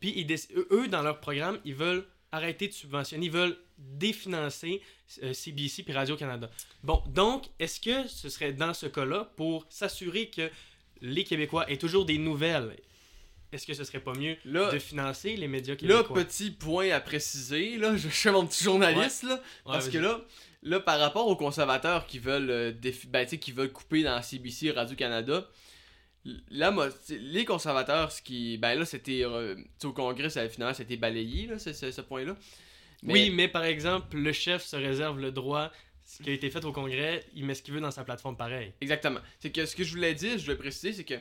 puis 0.00 0.12
ils 0.16 0.26
déc- 0.26 0.52
eux- 0.54 0.68
eux, 0.70 0.86
dans 0.88 1.02
leur 1.02 1.18
programme, 1.18 1.58
ils 1.64 1.74
veulent 1.74 2.06
arrêter 2.30 2.68
de 2.68 2.72
subventionner, 2.72 3.26
ils 3.26 3.32
veulent 3.32 3.58
définancer 3.82 4.80
euh, 5.22 5.32
CBC 5.32 5.82
puis 5.82 5.92
Radio-Canada. 5.92 6.50
Bon, 6.82 7.02
donc, 7.08 7.44
est-ce 7.58 7.80
que 7.80 8.08
ce 8.08 8.28
serait 8.28 8.52
dans 8.52 8.74
ce 8.74 8.86
cas-là, 8.86 9.30
pour 9.36 9.66
s'assurer 9.68 10.28
que 10.30 10.50
les 11.00 11.24
Québécois 11.24 11.70
aient 11.70 11.76
toujours 11.78 12.04
des 12.04 12.18
nouvelles, 12.18 12.76
est-ce 13.52 13.66
que 13.66 13.74
ce 13.74 13.84
serait 13.84 14.00
pas 14.00 14.14
mieux 14.14 14.36
Là, 14.46 14.70
de 14.70 14.78
financer 14.78 15.36
les 15.36 15.48
médias 15.48 15.74
là, 15.74 15.78
québécois? 15.78 16.24
petit 16.24 16.50
point 16.50 16.90
à 16.90 17.00
préciser, 17.00 17.76
là, 17.76 17.96
je 17.96 18.08
fais 18.08 18.32
mon 18.32 18.46
petit 18.46 18.64
journaliste, 18.64 19.24
là, 19.24 19.34
Ouais, 19.34 19.40
parce 19.72 19.88
que 19.88 19.98
là, 19.98 20.20
là, 20.62 20.80
par 20.80 20.98
rapport 20.98 21.26
aux 21.26 21.36
conservateurs 21.36 22.06
qui 22.06 22.18
veulent, 22.18 22.50
euh, 22.50 22.72
ben, 23.08 23.26
qui 23.26 23.52
veulent 23.52 23.72
couper 23.72 24.02
dans 24.04 24.22
CBC 24.22 24.70
Radio-Canada, 24.70 25.46
là, 26.50 26.70
moi, 26.70 26.88
les 27.10 27.44
conservateurs, 27.44 28.12
ce 28.12 28.22
qui. 28.22 28.56
Ben 28.58 28.78
là, 28.78 28.84
c'était. 28.84 29.24
euh, 29.24 29.56
au 29.84 29.92
Congrès, 29.92 30.30
ça, 30.30 30.48
finalement, 30.48 30.72
c'était 30.74 30.96
balayé, 30.96 31.46
là, 31.46 31.58
ce, 31.58 31.72
ce- 31.72 31.90
ce 31.90 32.00
point-là. 32.00 32.36
Mais- 33.02 33.12
Oui, 33.14 33.30
mais 33.30 33.48
par 33.48 33.64
exemple, 33.64 34.16
le 34.16 34.32
chef 34.32 34.62
se 34.64 34.76
réserve 34.76 35.18
le 35.20 35.30
droit, 35.32 35.70
ce 36.04 36.22
qui 36.22 36.30
a 36.30 36.32
été 36.32 36.50
fait 36.50 36.64
au 36.64 36.72
Congrès, 36.72 37.24
il 37.34 37.44
met 37.44 37.54
ce 37.54 37.62
qu'il 37.62 37.74
veut 37.74 37.80
dans 37.80 37.90
sa 37.90 38.04
plateforme 38.04 38.36
pareil. 38.36 38.72
Exactement. 38.80 39.20
C'est 39.40 39.50
que 39.50 39.64
ce 39.66 39.74
que 39.74 39.82
je 39.84 39.90
voulais 39.94 40.14
dire, 40.14 40.38
je 40.38 40.44
voulais 40.44 40.56
préciser, 40.56 40.92
c'est 40.92 41.04
que 41.04 41.14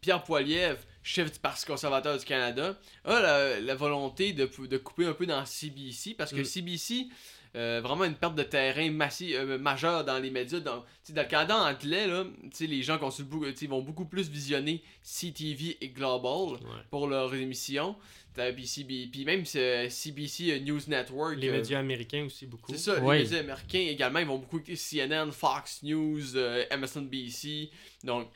Pierre 0.00 0.24
Poilievre, 0.24 0.78
chef 1.02 1.30
du 1.32 1.38
Parti 1.38 1.64
conservateur 1.66 2.18
du 2.18 2.24
Canada, 2.24 2.76
a 3.04 3.20
la, 3.20 3.60
la 3.60 3.74
volonté 3.74 4.32
de, 4.32 4.48
de 4.66 4.78
couper 4.78 5.06
un 5.06 5.12
peu 5.12 5.26
dans 5.26 5.44
CBC 5.44 6.14
parce 6.14 6.32
que 6.32 6.40
Mm. 6.40 6.44
CBC, 6.44 7.06
euh, 7.54 7.80
vraiment 7.82 8.04
une 8.04 8.14
perte 8.14 8.34
de 8.34 8.42
terrain 8.42 8.90
massive, 8.90 9.36
euh, 9.36 9.58
majeure 9.58 10.04
dans 10.04 10.18
les 10.18 10.30
médias. 10.30 10.60
Dans, 10.60 10.80
tu 10.80 10.86
sais, 11.04 11.12
dans 11.12 11.22
le 11.22 11.28
Canada 11.28 11.56
anglais, 11.56 12.06
là, 12.06 12.24
tu 12.24 12.48
sais, 12.52 12.66
les 12.66 12.82
gens 12.82 12.98
vont 12.98 13.82
beaucoup 13.82 14.06
plus 14.06 14.30
visionner 14.30 14.82
CTV 15.02 15.78
et 15.80 15.88
Global 15.88 16.58
pour 16.90 17.06
leurs 17.06 17.34
émissions. 17.34 17.96
Puis, 18.34 19.24
même 19.26 19.44
euh, 19.56 19.88
CBC 19.90 20.60
News 20.60 20.80
Network. 20.88 21.36
Les 21.36 21.48
euh, 21.48 21.52
médias 21.52 21.80
américains 21.80 22.24
aussi 22.24 22.46
beaucoup. 22.46 22.72
c'est 22.72 22.78
ça, 22.78 22.98
les 22.98 23.22
médias 23.22 23.40
américains 23.40 23.86
également, 23.88 24.20
ils 24.20 24.26
vont 24.26 24.38
beaucoup 24.38 24.58
écouter 24.58 24.76
CNN, 24.76 25.30
Fox 25.30 25.82
News, 25.82 26.36
euh, 26.36 26.64
MSNBC. 26.74 27.70
Donc, 28.04 28.28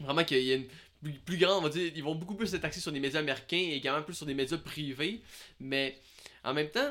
vraiment 0.00 0.24
qu'il 0.24 0.42
y 0.42 0.52
a 0.52 0.56
une 0.56 0.66
plus, 1.24 1.38
grande, 1.38 1.58
on 1.58 1.62
va 1.62 1.68
dire, 1.68 1.92
ils 1.94 2.02
vont 2.02 2.14
beaucoup 2.14 2.34
plus 2.34 2.52
être 2.54 2.64
axés 2.64 2.80
sur 2.80 2.92
des 2.92 3.00
médias 3.00 3.20
américains 3.20 3.56
et 3.56 3.76
également 3.76 4.02
plus 4.02 4.14
sur 4.14 4.26
des 4.26 4.34
médias 4.34 4.58
privés. 4.58 5.22
Mais 5.60 5.98
en 6.42 6.52
même 6.52 6.68
temps, 6.68 6.90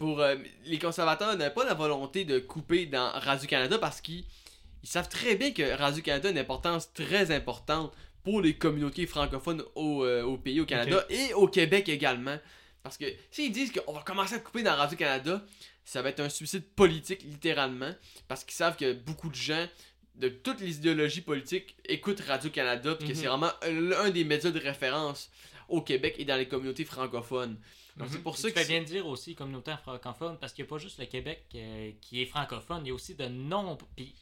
pour 0.00 0.20
euh, 0.20 0.34
les 0.64 0.78
conservateurs 0.78 1.36
n'avaient 1.36 1.52
pas 1.54 1.66
la 1.66 1.74
volonté 1.74 2.24
de 2.24 2.38
couper 2.38 2.86
dans 2.86 3.10
Radio-Canada 3.12 3.78
parce 3.78 4.00
qu'ils 4.00 4.24
ils 4.82 4.88
savent 4.88 5.10
très 5.10 5.36
bien 5.36 5.52
que 5.52 5.76
Radio-Canada 5.76 6.28
a 6.30 6.32
une 6.32 6.38
importance 6.38 6.90
très 6.94 7.30
importante 7.30 7.92
pour 8.24 8.40
les 8.40 8.54
communautés 8.54 9.06
francophones 9.06 9.62
au, 9.74 10.04
euh, 10.04 10.22
au 10.22 10.38
pays, 10.38 10.58
au 10.58 10.64
Canada 10.64 11.04
et 11.10 11.34
au 11.34 11.46
Québec 11.46 11.90
également. 11.90 12.38
Parce 12.82 12.96
que 12.96 13.04
s'ils 13.30 13.52
disent 13.52 13.72
qu'on 13.72 13.92
va 13.92 14.00
commencer 14.00 14.36
à 14.36 14.38
couper 14.38 14.62
dans 14.62 14.74
Radio-Canada, 14.74 15.44
ça 15.84 16.00
va 16.00 16.08
être 16.08 16.20
un 16.20 16.30
suicide 16.30 16.64
politique 16.74 17.22
littéralement. 17.22 17.92
Parce 18.26 18.42
qu'ils 18.42 18.54
savent 18.54 18.76
que 18.76 18.94
beaucoup 18.94 19.28
de 19.28 19.34
gens 19.34 19.66
de 20.14 20.30
toutes 20.30 20.60
les 20.62 20.76
idéologies 20.76 21.20
politiques 21.20 21.76
écoutent 21.84 22.20
Radio-Canada, 22.20 22.94
puis 22.94 23.08
que 23.08 23.12
Mhm. 23.12 23.18
c'est 23.18 23.26
vraiment 23.26 23.50
un, 23.62 23.92
un 24.06 24.08
des 24.10 24.24
médias 24.24 24.50
de 24.50 24.60
référence 24.60 25.30
au 25.68 25.82
Québec 25.82 26.14
et 26.18 26.24
dans 26.24 26.36
les 26.36 26.48
communautés 26.48 26.86
francophones. 26.86 27.58
Donc 28.00 28.08
c'est 28.10 28.22
pour 28.22 28.32
Puis 28.34 28.42
ça 28.42 28.48
tu 28.48 28.54
que 28.54 28.60
fais 28.60 28.66
c'est- 28.66 28.72
bien 28.80 28.82
dire 28.82 29.06
aussi 29.06 29.34
communauté 29.34 29.72
francophone 29.82 30.36
parce 30.40 30.52
qu'il 30.52 30.64
n'y 30.64 30.68
a 30.68 30.70
pas 30.70 30.78
juste 30.78 30.98
le 30.98 31.06
Québec 31.06 31.44
euh, 31.54 31.90
qui 32.00 32.22
est 32.22 32.26
francophone, 32.26 32.82
il 32.84 32.88
y 32.88 32.90
a 32.90 32.94
aussi 32.94 33.14
de 33.14 33.26
non. 33.26 33.76
Puis, 33.96 34.14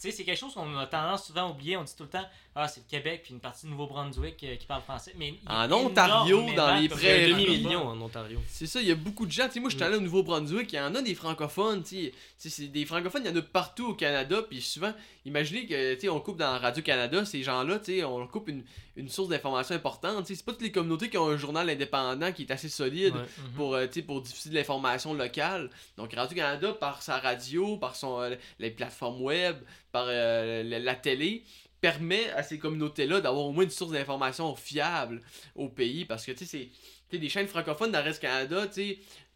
tu 0.00 0.10
sais, 0.10 0.10
c'est 0.10 0.24
quelque 0.24 0.38
chose 0.38 0.52
qu'on 0.54 0.76
a 0.76 0.86
tendance 0.86 1.26
souvent 1.26 1.46
à 1.46 1.50
oublier. 1.50 1.76
On 1.76 1.84
dit 1.84 1.94
tout 1.96 2.02
le 2.02 2.08
temps, 2.10 2.26
ah, 2.56 2.66
c'est 2.68 2.80
le 2.80 2.86
Québec, 2.90 3.22
puis 3.24 3.32
une 3.32 3.40
partie 3.40 3.64
de 3.66 3.70
Nouveau-Brunswick 3.70 4.42
euh, 4.44 4.56
qui 4.56 4.66
parle 4.66 4.82
français. 4.82 5.14
Mais 5.16 5.34
En 5.46 5.70
Ontario, 5.72 6.44
dans 6.56 6.74
les 6.74 6.88
prairies. 6.88 7.30
demi-million 7.30 7.86
en 7.88 8.00
Ontario. 8.00 8.38
C'est 8.48 8.66
ça, 8.66 8.82
il 8.82 8.88
y 8.88 8.90
a 8.90 8.96
beaucoup 8.96 9.24
de 9.24 9.30
gens. 9.32 9.46
Tu 9.46 9.52
sais, 9.54 9.60
moi, 9.60 9.70
je 9.70 9.76
suis 9.76 9.84
Mm. 9.84 9.86
allé 9.86 9.96
au 9.96 10.00
Nouveau-Brunswick, 10.00 10.72
il 10.72 10.76
y 10.76 10.80
en 10.80 10.94
a 10.94 11.00
des 11.00 11.14
francophones, 11.14 11.82
tu 11.84 12.12
sais. 12.36 12.50
C'est 12.50 12.66
des 12.68 12.84
francophones, 12.84 13.22
il 13.24 13.30
y 13.30 13.32
en 13.32 13.36
a 13.36 13.42
partout 13.42 13.90
au 13.90 13.94
Canada. 13.94 14.42
Puis 14.48 14.60
souvent, 14.60 14.92
imaginez 15.24 15.66
que, 15.66 15.94
tu 15.94 16.00
sais, 16.02 16.08
on 16.08 16.20
coupe 16.20 16.36
dans 16.38 16.58
Radio-Canada, 16.58 17.24
ces 17.24 17.42
gens-là, 17.42 17.78
tu 17.78 17.96
sais, 17.98 18.04
on 18.04 18.26
coupe 18.26 18.48
une, 18.48 18.64
une 18.96 19.08
source 19.08 19.28
d'information 19.28 19.74
importante. 19.74 20.26
C'est 20.26 20.44
pas 20.44 20.52
toutes 20.52 20.62
les 20.62 20.70
communautés 20.72 21.08
qui 21.10 21.18
ont 21.18 21.28
un 21.28 21.36
journal 21.36 21.68
indépendant 21.68 22.32
qui 22.32 22.42
est 22.42 22.50
assez 22.50 22.68
solide 22.68 23.14
Ouais. 23.14 23.20
Mhm. 23.22 23.52
pour, 23.56 23.74
euh, 23.74 23.86
pour 24.06 24.22
diffuser 24.22 24.50
de 24.50 24.54
l'information 24.54 25.14
locale. 25.14 25.70
Donc, 25.96 26.12
Radio-Canada, 26.14 26.72
par 26.74 27.02
sa 27.02 27.18
radio, 27.18 27.76
par 27.76 27.96
son, 27.96 28.20
euh, 28.20 28.34
les 28.58 28.70
plateformes 28.70 29.20
web, 29.22 29.56
par 29.92 30.06
euh, 30.08 30.62
la, 30.62 30.78
la 30.78 30.94
télé, 30.94 31.42
permet 31.80 32.30
à 32.30 32.42
ces 32.42 32.58
communautés-là 32.58 33.20
d'avoir 33.20 33.44
au 33.44 33.52
moins 33.52 33.64
une 33.64 33.70
source 33.70 33.92
d'information 33.92 34.54
fiable 34.56 35.20
au 35.54 35.68
pays. 35.68 36.04
Parce 36.04 36.24
que, 36.24 36.32
c'est 36.44 36.70
des 37.12 37.28
chaînes 37.28 37.46
francophones 37.46 37.92
dans 37.92 37.98
le 37.98 38.04
reste 38.04 38.20
Canada, 38.22 38.66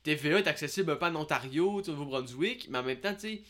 TVA 0.03 0.39
est 0.39 0.47
accessible 0.47 0.93
un 0.93 0.97
peu 0.97 1.07
en 1.07 1.17
Ontario, 1.17 1.71
au 1.73 1.83
Nouveau-Brunswick, 1.83 2.69
mais 2.71 2.79
en 2.79 2.83
même 2.83 2.99
temps, 3.01 3.15
tu 3.15 3.21
sais, 3.21 3.43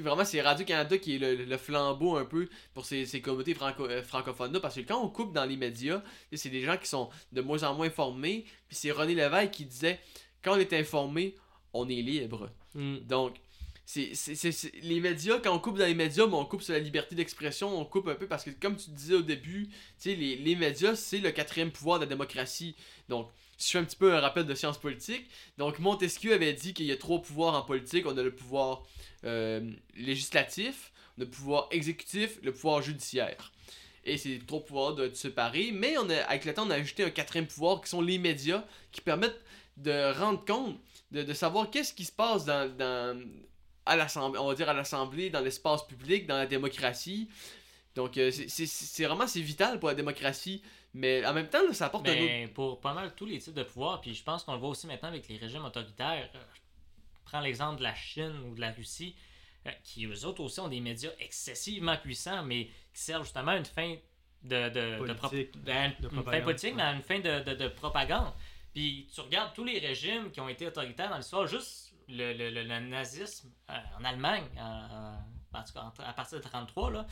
vraiment, 0.00 0.24
c'est 0.24 0.40
Radio-Canada 0.40 0.98
qui 0.98 1.16
est 1.16 1.18
le, 1.18 1.44
le 1.44 1.56
flambeau 1.56 2.16
un 2.16 2.24
peu 2.24 2.48
pour 2.72 2.84
ces, 2.84 3.06
ces 3.06 3.20
communautés 3.20 3.54
franco- 3.54 3.88
euh, 3.88 4.02
francophones-là, 4.02 4.60
parce 4.60 4.74
que 4.74 4.80
quand 4.80 5.02
on 5.02 5.08
coupe 5.08 5.32
dans 5.32 5.44
les 5.44 5.56
médias, 5.56 6.02
c'est 6.32 6.50
des 6.50 6.62
gens 6.62 6.76
qui 6.76 6.88
sont 6.88 7.08
de 7.32 7.40
moins 7.40 7.62
en 7.62 7.74
moins 7.74 7.86
informés, 7.86 8.44
puis 8.68 8.76
c'est 8.76 8.90
René 8.90 9.14
Lévesque 9.14 9.52
qui 9.52 9.64
disait, 9.64 10.00
quand 10.42 10.54
on 10.54 10.58
est 10.58 10.72
informé, 10.72 11.34
on 11.72 11.88
est 11.88 12.02
libre. 12.02 12.50
Mm. 12.74 12.98
Donc, 12.98 13.36
c'est, 13.86 14.12
les 14.82 15.00
médias, 15.00 15.38
quand 15.40 15.54
on 15.54 15.58
coupe 15.58 15.76
dans 15.76 15.86
les 15.86 15.94
médias, 15.94 16.26
mais 16.26 16.34
on 16.34 16.46
coupe 16.46 16.62
sur 16.62 16.72
la 16.72 16.78
liberté 16.78 17.14
d'expression, 17.14 17.78
on 17.78 17.84
coupe 17.84 18.08
un 18.08 18.14
peu 18.14 18.26
parce 18.26 18.44
que, 18.44 18.50
comme 18.50 18.76
tu 18.76 18.90
disais 18.90 19.14
au 19.14 19.22
début, 19.22 19.68
tu 19.68 19.74
sais, 19.98 20.14
les, 20.14 20.36
les 20.36 20.56
médias, 20.56 20.94
c'est 20.96 21.18
le 21.18 21.30
quatrième 21.32 21.70
pouvoir 21.70 21.98
de 21.98 22.04
la 22.04 22.08
démocratie. 22.08 22.76
Donc, 23.10 23.28
je 23.58 23.66
fais 23.66 23.78
un 23.78 23.84
petit 23.84 23.96
peu 23.96 24.14
un 24.14 24.20
rappel 24.20 24.44
de 24.46 24.54
sciences 24.54 24.78
politiques, 24.78 25.26
donc 25.58 25.78
Montesquieu 25.78 26.32
avait 26.34 26.52
dit 26.52 26.74
qu'il 26.74 26.86
y 26.86 26.92
a 26.92 26.96
trois 26.96 27.20
pouvoirs 27.22 27.54
en 27.54 27.62
politique. 27.62 28.06
On 28.06 28.16
a 28.16 28.22
le 28.22 28.34
pouvoir 28.34 28.82
euh, 29.24 29.70
législatif, 29.96 30.92
le 31.16 31.26
pouvoir 31.28 31.68
exécutif, 31.70 32.38
le 32.42 32.52
pouvoir 32.52 32.82
judiciaire. 32.82 33.52
Et 34.04 34.18
ces 34.18 34.38
trois 34.40 34.62
pouvoirs 34.64 34.94
doivent 34.94 35.08
être 35.08 35.16
séparés, 35.16 35.70
mais 35.72 35.96
on 35.98 36.10
a, 36.10 36.16
avec 36.24 36.44
le 36.44 36.52
temps, 36.52 36.66
on 36.66 36.70
a 36.70 36.74
ajouté 36.74 37.04
un 37.04 37.10
quatrième 37.10 37.46
pouvoir 37.46 37.80
qui 37.80 37.88
sont 37.88 38.02
les 38.02 38.18
médias, 38.18 38.64
qui 38.92 39.00
permettent 39.00 39.40
de 39.76 40.12
rendre 40.18 40.44
compte, 40.44 40.78
de, 41.10 41.22
de 41.22 41.32
savoir 41.32 41.70
qu'est-ce 41.70 41.94
qui 41.94 42.04
se 42.04 42.12
passe 42.12 42.44
dans, 42.44 42.68
dans, 42.76 43.18
à 43.86 43.96
l'assemblée, 43.96 44.38
on 44.40 44.48
va 44.48 44.54
dire 44.54 44.68
à 44.68 44.74
l'assemblée, 44.74 45.30
dans 45.30 45.40
l'espace 45.40 45.86
public, 45.86 46.26
dans 46.26 46.36
la 46.36 46.46
démocratie. 46.46 47.28
Donc 47.94 48.18
euh, 48.18 48.30
c'est- 48.30 49.04
vraiment 49.04 49.26
c'est 49.26 49.40
vital 49.40 49.78
pour 49.78 49.88
la 49.88 49.94
démocratie, 49.94 50.62
mais 50.94 51.24
en 51.26 51.32
même 51.34 51.48
temps 51.48 51.62
là, 51.66 51.72
ça 51.74 51.86
apporte 51.86 52.06
un 52.08 52.12
autre. 52.44 52.52
Pour 52.54 52.80
pas 52.80 52.94
mal 52.94 53.14
tous 53.14 53.26
les 53.26 53.38
types 53.38 53.54
de 53.54 53.62
pouvoirs, 53.64 54.00
puis 54.00 54.14
je 54.14 54.22
pense 54.22 54.44
qu'on 54.44 54.52
le 54.54 54.58
voit 54.60 54.70
aussi 54.70 54.86
maintenant 54.86 55.08
avec 55.08 55.28
les 55.28 55.36
régimes 55.36 55.64
autoritaires. 55.64 56.30
euh, 56.34 56.38
Je 57.16 57.30
prends 57.30 57.40
l'exemple 57.40 57.78
de 57.78 57.82
la 57.82 57.94
Chine 57.94 58.38
ou 58.46 58.54
de 58.54 58.60
la 58.60 58.70
Russie, 58.72 59.14
euh, 59.66 59.70
qui 59.82 60.06
eux 60.06 60.24
autres 60.24 60.40
aussi 60.42 60.60
ont 60.60 60.68
des 60.68 60.80
médias 60.80 61.10
excessivement 61.20 61.96
puissants, 61.96 62.42
mais 62.44 62.66
qui 62.92 63.00
servent 63.02 63.24
justement 63.24 63.52
à 63.52 63.56
une 63.56 63.64
fin 63.64 63.96
de, 64.42 64.68
de, 64.68 64.98
de 65.08 65.70
à 65.70 65.86
une, 65.86 65.92
de 66.00 66.04
une 66.04 66.10
fin 66.10 66.16
propagande, 66.22 66.44
politique, 66.44 66.74
mais 66.76 66.82
à 66.82 66.92
une 66.92 67.02
fin 67.02 67.18
de, 67.18 67.42
de- 67.44 67.54
de 67.54 67.68
propagande. 67.68 68.32
Puis 68.74 69.08
tu 69.14 69.20
regardes 69.20 69.54
tous 69.54 69.64
les 69.64 69.78
régimes 69.78 70.30
qui 70.30 70.40
ont 70.40 70.48
été 70.48 70.66
autoritaires 70.66 71.08
dans 71.10 71.16
l'histoire, 71.16 71.46
juste 71.46 71.94
le, 72.08 72.32
le- 72.34 72.50
le- 72.50 72.62
le 72.64 72.78
nazisme 72.80 73.50
euh, 73.70 73.74
en 73.98 74.04
Allemagne, 74.04 74.44
en- 74.58 75.16
tout 75.64 75.72
cas, 75.72 75.80
à 76.04 76.12
partir 76.12 76.38
de 76.38 76.44
1933, 76.44 76.90
là. 76.90 77.06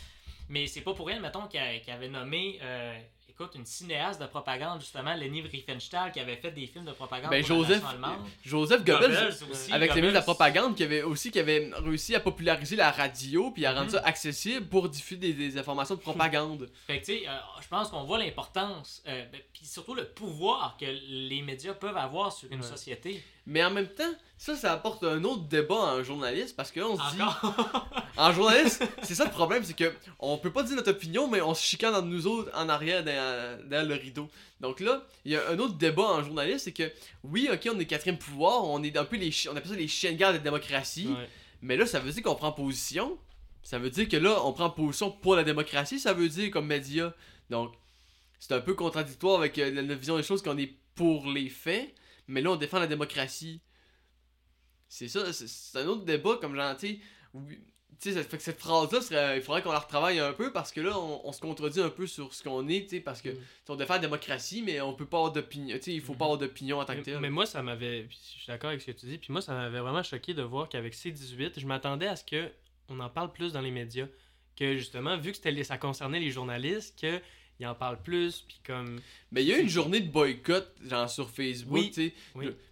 Mais 0.48 0.66
c'est 0.66 0.80
pas 0.82 0.92
pour 0.94 1.06
rien, 1.06 1.20
mettons, 1.20 1.46
qu'il 1.46 1.60
avait 1.60 2.08
nommé, 2.08 2.58
euh, 2.60 3.00
écoute, 3.32 3.52
une 3.54 3.64
cinéaste 3.66 4.20
de 4.20 4.26
propagande, 4.26 4.80
justement, 4.80 5.14
Leni 5.14 5.42
Riefenstahl, 5.42 6.12
qui 6.12 6.20
avait 6.20 6.36
fait 6.36 6.50
des 6.50 6.66
films 6.66 6.84
de 6.84 6.92
propagande 6.92 7.30
Ben, 7.30 7.44
pour 7.44 7.56
Joseph, 7.56 7.82
nation 7.82 7.88
allemande. 7.88 8.26
Joseph 8.44 8.84
Goebbels, 8.84 9.10
Goebbels 9.10 9.50
aussi, 9.50 9.72
avec 9.72 9.80
les 9.82 9.88
Goebbels. 9.88 9.94
ministres 9.94 10.08
de 10.08 10.14
la 10.14 10.22
propagande, 10.22 10.76
qui 10.76 10.84
avait 10.84 11.02
aussi 11.02 11.30
qui 11.30 11.38
avait 11.40 11.70
réussi 11.84 12.14
à 12.14 12.20
populariser 12.20 12.76
la 12.76 12.90
radio 12.90 13.50
puis 13.50 13.64
à 13.66 13.72
rendre 13.72 13.84
Mhm. 13.86 13.90
ça 13.92 14.02
accessible 14.04 14.66
pour 14.66 14.88
diffuser 14.88 15.16
des, 15.20 15.32
des 15.32 15.58
informations 15.58 15.94
de 15.94 16.00
propagande. 16.00 16.68
Fait 16.86 17.00
que, 17.00 17.06
tu 17.06 17.18
sais, 17.20 17.28
euh, 17.28 17.32
je 17.60 17.68
pense 17.68 17.88
qu'on 17.88 18.04
voit 18.04 18.18
l'importance, 18.18 19.02
euh, 19.06 19.24
ben, 19.32 19.40
puis 19.52 19.64
surtout 19.66 19.94
le 19.94 20.04
pouvoir 20.04 20.76
que 20.78 20.86
les 20.86 21.42
médias 21.42 21.74
peuvent 21.74 21.96
avoir 21.96 22.32
sur 22.32 22.50
une 22.50 22.60
Ouais. 22.60 22.66
société. 22.66 23.22
Mais 23.46 23.64
en 23.64 23.70
même 23.70 23.88
temps, 23.88 24.12
ça, 24.38 24.54
ça 24.56 24.72
apporte 24.72 25.02
un 25.04 25.22
autre 25.24 25.42
débat 25.48 25.74
en 25.74 26.02
journaliste 26.04 26.54
parce 26.56 26.70
que 26.70 26.80
là, 26.80 26.86
on 26.88 26.96
se 26.96 27.14
dit. 27.16 27.22
En 28.16 28.30
journaliste, 28.32 28.84
c'est 29.02 29.14
ça 29.14 29.24
le 29.24 29.30
problème, 29.30 29.64
c'est 29.64 29.74
que 29.76 29.92
on 30.18 30.36
peut 30.36 30.52
pas 30.52 30.62
dire 30.62 30.76
notre 30.76 30.90
opinion, 30.90 31.28
mais 31.28 31.40
on 31.40 31.54
se 31.54 31.62
chicane 31.64 31.94
entre 31.94 32.06
nous 32.06 32.26
autres 32.26 32.50
en 32.54 32.68
arrière 32.68 33.02
derrière, 33.02 33.58
derrière 33.64 33.88
le 33.88 33.94
rideau. 33.94 34.28
Donc 34.60 34.80
là, 34.80 35.02
il 35.24 35.32
y 35.32 35.36
a 35.36 35.48
un 35.50 35.58
autre 35.58 35.74
débat 35.74 36.02
en 36.04 36.22
journaliste, 36.22 36.64
c'est 36.66 36.72
que 36.72 36.92
oui, 37.24 37.48
ok, 37.52 37.68
on 37.74 37.78
est 37.80 37.86
quatrième 37.86 38.18
pouvoir, 38.18 38.64
on 38.64 38.82
est 38.82 38.96
un 38.96 39.04
peu 39.06 39.16
les 39.16 39.32
on 39.50 39.56
appelle 39.56 39.70
ça 39.70 39.76
les 39.76 39.88
chiens 39.88 40.12
de 40.12 40.16
garde 40.18 40.34
de 40.34 40.38
la 40.38 40.44
démocratie, 40.44 41.06
Ouais. 41.08 41.28
mais 41.62 41.76
là, 41.76 41.86
ça 41.86 42.00
veut 42.00 42.12
dire 42.12 42.22
qu'on 42.22 42.34
prend 42.34 42.52
position. 42.52 43.16
Ça 43.62 43.78
veut 43.78 43.90
dire 43.90 44.08
que 44.08 44.16
là, 44.18 44.38
on 44.44 44.52
prend 44.52 44.68
position 44.70 45.10
pour 45.10 45.34
la 45.36 45.42
démocratie, 45.44 45.98
ça 45.98 46.12
veut 46.12 46.28
dire 46.28 46.50
comme 46.50 46.66
média. 46.66 47.14
Donc, 47.48 47.72
c'est 48.38 48.52
un 48.52 48.60
peu 48.60 48.74
contradictoire 48.74 49.38
avec 49.38 49.56
euh, 49.58 49.70
la- 49.72 49.82
notre 49.82 50.00
vision 50.00 50.16
des 50.16 50.22
choses 50.22 50.42
qu'on 50.42 50.58
est 50.58 50.74
pour 50.94 51.26
les 51.30 51.48
faits, 51.48 51.94
mais 52.28 52.40
là, 52.40 52.50
on 52.52 52.56
défend 52.56 52.78
la 52.78 52.86
démocratie. 52.86 53.60
C'est 54.88 55.08
ça, 55.08 55.32
c'est- 55.32 55.78
un 55.78 55.86
autre 55.86 56.04
débat, 56.04 56.36
comme 56.40 56.54
j'en 56.54 56.74
tu 56.74 56.86
sais, 56.86 56.98
oui, 57.34 57.58
tu 57.98 58.10
sais, 58.10 58.14
ça 58.14 58.24
fait 58.24 58.36
que 58.36 58.42
cette 58.42 58.58
phrase-là, 58.58 59.36
il 59.36 59.42
faudrait 59.42 59.62
qu'on 59.62 59.72
la 59.72 59.78
retravaille 59.78 60.18
un 60.18 60.32
peu 60.32 60.52
parce 60.52 60.70
que 60.72 60.80
là, 60.80 60.98
on, 60.98 61.26
on 61.26 61.32
se 61.32 61.40
contredit 61.40 61.80
un 61.80 61.88
peu 61.88 62.06
sur 62.06 62.34
ce 62.34 62.42
qu'on 62.42 62.68
est, 62.68 62.82
tu 62.82 62.88
sais, 62.96 63.00
parce 63.00 63.22
que 63.22 63.30
Mm. 63.30 63.38
on 63.68 63.76
défend 63.76 63.94
la 63.94 64.00
démocratie, 64.00 64.60
mais 64.62 64.80
on 64.80 64.92
peut 64.92 65.06
pas 65.06 65.18
avoir 65.18 65.32
d'opinion, 65.32 65.76
tu 65.76 65.82
sais, 65.84 65.94
il 65.94 66.00
faut 66.02 66.14
pas 66.14 66.24
avoir 66.26 66.38
d'opinion 66.38 66.78
en 66.80 66.84
tant 66.84 66.92
que 66.94 66.98
Mais, 66.98 67.04
tel. 67.04 67.20
mais 67.20 67.30
moi, 67.30 67.46
ça 67.46 67.62
m'avait. 67.62 68.06
Je 68.10 68.14
suis 68.16 68.46
d'accord 68.48 68.68
avec 68.70 68.82
ce 68.82 68.86
que 68.86 68.92
tu 68.92 69.06
dis. 69.06 69.18
Puis 69.18 69.32
moi, 69.32 69.40
ça 69.40 69.54
m'avait 69.54 69.80
vraiment 69.80 70.02
choqué 70.02 70.34
de 70.34 70.42
voir 70.42 70.68
qu'avec 70.68 70.94
C18, 70.94 71.58
je 71.58 71.66
m'attendais 71.66 72.08
à 72.08 72.16
ce 72.16 72.24
que 72.24 72.50
on 72.88 72.98
en 73.00 73.08
parle 73.08 73.32
plus 73.32 73.52
dans 73.52 73.60
les 73.62 73.70
médias. 73.70 74.08
Que 74.56 74.76
justement, 74.76 75.16
vu 75.16 75.32
que 75.32 75.62
ça 75.64 75.78
concernait 75.78 76.20
les 76.20 76.30
journalistes, 76.30 76.98
il 77.60 77.66
en 77.66 77.74
parle 77.74 78.02
plus, 78.02 78.40
puis 78.40 78.60
comme... 78.66 79.00
Mais 79.30 79.42
il 79.42 79.48
y 79.48 79.52
a 79.52 79.58
eu 79.58 79.62
une 79.62 79.68
journée 79.68 80.00
de 80.00 80.10
boycott, 80.10 80.74
genre 80.84 81.08
sur 81.08 81.30
Facebook, 81.30 81.86
tu 81.92 81.92
sais. 81.92 82.14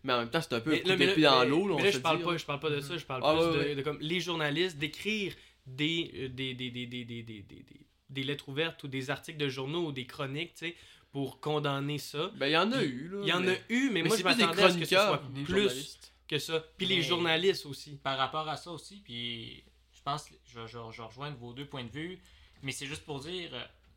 Mais 0.03 0.13
en 0.13 0.19
même 0.19 0.31
temps, 0.31 0.41
c'est 0.41 0.55
un 0.55 0.61
peu 0.61 0.71
mais, 0.71 0.91
un 0.91 0.97
coup 0.97 1.21
là, 1.21 1.31
dans 1.31 1.45
l'eau, 1.45 1.69
là, 1.69 1.91
je 1.91 1.99
parle, 1.99 2.21
pas, 2.21 2.33
hein. 2.33 2.37
je 2.37 2.45
parle 2.45 2.61
pas 2.61 2.71
de 2.71 2.81
ça, 2.81 2.97
je 2.97 3.05
parle 3.05 3.23
ah, 3.25 3.53
plus 3.53 3.77
de, 3.77 3.83
comme 3.83 3.99
les 4.01 4.21
journalistes, 4.21 4.79
d'écrire 4.79 5.35
des, 5.67 6.11
euh, 6.15 6.29
des, 6.29 6.55
des, 6.55 6.71
des, 6.71 6.87
des, 6.87 7.05
des, 8.09 8.23
lettres 8.23 8.49
ouvertes 8.49 8.83
ou 8.83 8.89
des 8.89 9.11
articles 9.11 9.39
de 9.39 9.49
journaux 9.49 9.87
ou 9.87 9.93
des 9.93 10.07
chroniques, 10.07 10.55
tu 10.55 10.67
sais, 10.67 10.77
pour 11.13 11.41
condamner 11.41 11.99
ça. 11.99 12.31
Ben, 12.37 12.47
il 12.47 12.53
y 12.53 12.57
en 12.57 12.73
a 12.73 12.83
eu. 12.83 13.13
Il 13.23 13.29
y 13.29 13.33
en 13.33 13.47
a 13.47 13.55
eu, 13.69 13.91
mais, 13.91 14.03
moi, 14.03 14.17
je 14.17 14.25
m'attendais 14.25 14.63
à 14.63 14.71
ce 14.71 14.79
que 14.79 14.85
ce 14.85 14.95
soit 14.97 15.23
plus 15.45 15.99
que 16.27 16.39
ça. 16.39 16.65
Puis 16.77 16.87
les 16.87 17.03
journalistes 17.03 17.67
aussi. 17.67 17.99
Par 18.03 18.19
rapport 18.19 18.49
à 18.49 18.57
ça 18.57 18.71
aussi, 18.71 19.01
puis 19.05 19.63
je 19.93 20.03
pense, 20.03 20.27
je, 20.47 20.67
je, 20.67 20.77
je 20.93 21.03
rejoins 21.03 21.31
vos 21.31 21.53
deux 21.53 21.67
points 21.67 21.85
de 21.85 21.91
vue, 21.91 22.19
mais 22.63 22.73
c'est 22.73 22.87
juste 22.87 23.05
pour 23.05 23.21
dire 23.21 23.51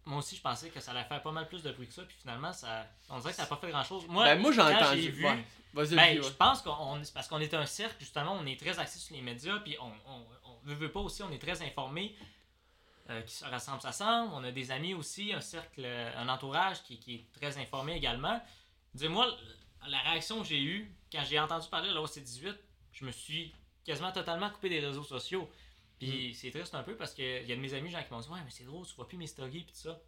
moi 0.06 0.20
aussi 0.20 0.36
je 0.36 0.42
pensais 0.42 0.70
que 0.70 0.80
ça 0.80 0.92
allait 0.92 1.04
faire 1.06 1.22
pas 1.22 1.32
mal 1.32 1.48
plus 1.48 1.64
de 1.64 1.72
bruit 1.72 1.88
que 1.88 1.94
ça, 1.94 2.04
puis 2.04 2.16
finalement, 2.20 2.52
ça, 2.54 2.86
on 3.10 3.20
dirait 3.20 3.32
que 3.32 3.38
ça 3.38 3.44
n'a 3.44 3.48
pas 3.50 3.58
fait 3.58 3.70
grand 3.70 3.84
chose. 3.84 4.06
Moi, 4.08 4.24
Ben, 4.26 4.40
moi, 4.40 4.52
j'ai 4.52 4.62
entendu. 4.62 5.10
vu, 5.10 5.26
ouais. 5.26 5.46
Ben, 5.74 6.22
je 6.22 6.30
pense 6.30 6.62
qu'on 6.62 7.02
parce 7.14 7.28
qu'on 7.28 7.40
est 7.40 7.54
un 7.54 7.66
cercle, 7.66 7.96
justement, 8.00 8.34
on 8.40 8.46
est 8.46 8.60
très 8.60 8.78
axé 8.80 9.00
sur 9.00 9.16
les 9.16 9.22
médias, 9.22 9.58
puis 9.60 9.76
on, 9.82 9.92
on, 10.12 10.26
on 10.46 10.58
veut, 10.64 10.76
veut 10.76 10.92
pas 10.92 11.00
aussi, 11.00 11.24
on 11.24 11.32
est 11.32 11.40
très 11.40 11.62
informé. 11.64 12.16
euh, 13.10 13.22
qui 13.24 13.34
se 13.34 13.44
rassemble, 13.44 13.82
s'assemble. 13.82 14.32
On 14.34 14.44
a 14.46 14.52
des 14.52 14.72
amis 14.72 14.94
aussi, 14.94 15.34
un 15.34 15.42
cercle, 15.42 15.82
euh, 15.84 16.12
un 16.18 16.30
entourage 16.30 16.82
qui, 16.84 17.00
qui 17.00 17.16
est 17.16 17.26
très 17.38 17.58
informé 17.58 17.94
également. 17.98 18.42
Dis-moi, 18.94 19.28
la 19.88 20.00
réaction 20.00 20.42
que 20.42 20.48
j'ai 20.48 20.62
eue 20.62 20.90
quand 21.12 21.22
j'ai 21.30 21.38
entendu 21.40 21.68
parler 21.68 21.90
de 21.90 21.94
la 21.96 22.00
OC18, 22.02 22.56
je 22.94 23.06
me 23.06 23.12
suis 23.12 23.54
quasiment 23.84 24.12
totalement 24.14 24.50
coupé 24.50 24.70
des 24.70 24.80
réseaux 24.80 25.04
sociaux. 25.04 25.50
Puis 26.00 26.36
c'est 26.36 26.52
triste 26.52 26.76
un 26.76 26.84
peu 26.84 26.96
parce 26.96 27.14
qu'il 27.14 27.48
y 27.48 27.52
a 27.52 27.56
de 27.56 27.62
mes 27.62 27.74
amis, 27.74 27.90
gens 27.90 28.04
qui 28.04 28.14
m'ont 28.14 28.20
dit 28.20 28.30
Ouais, 28.30 28.40
mais 28.44 28.52
c'est 28.52 28.66
drôle, 28.66 28.86
tu 28.86 28.96
vois 28.96 29.08
plus 29.08 29.18
mes 29.18 29.28
stories, 29.28 29.64
puis 29.64 29.74
tout 29.74 29.90
ça. 29.90 30.00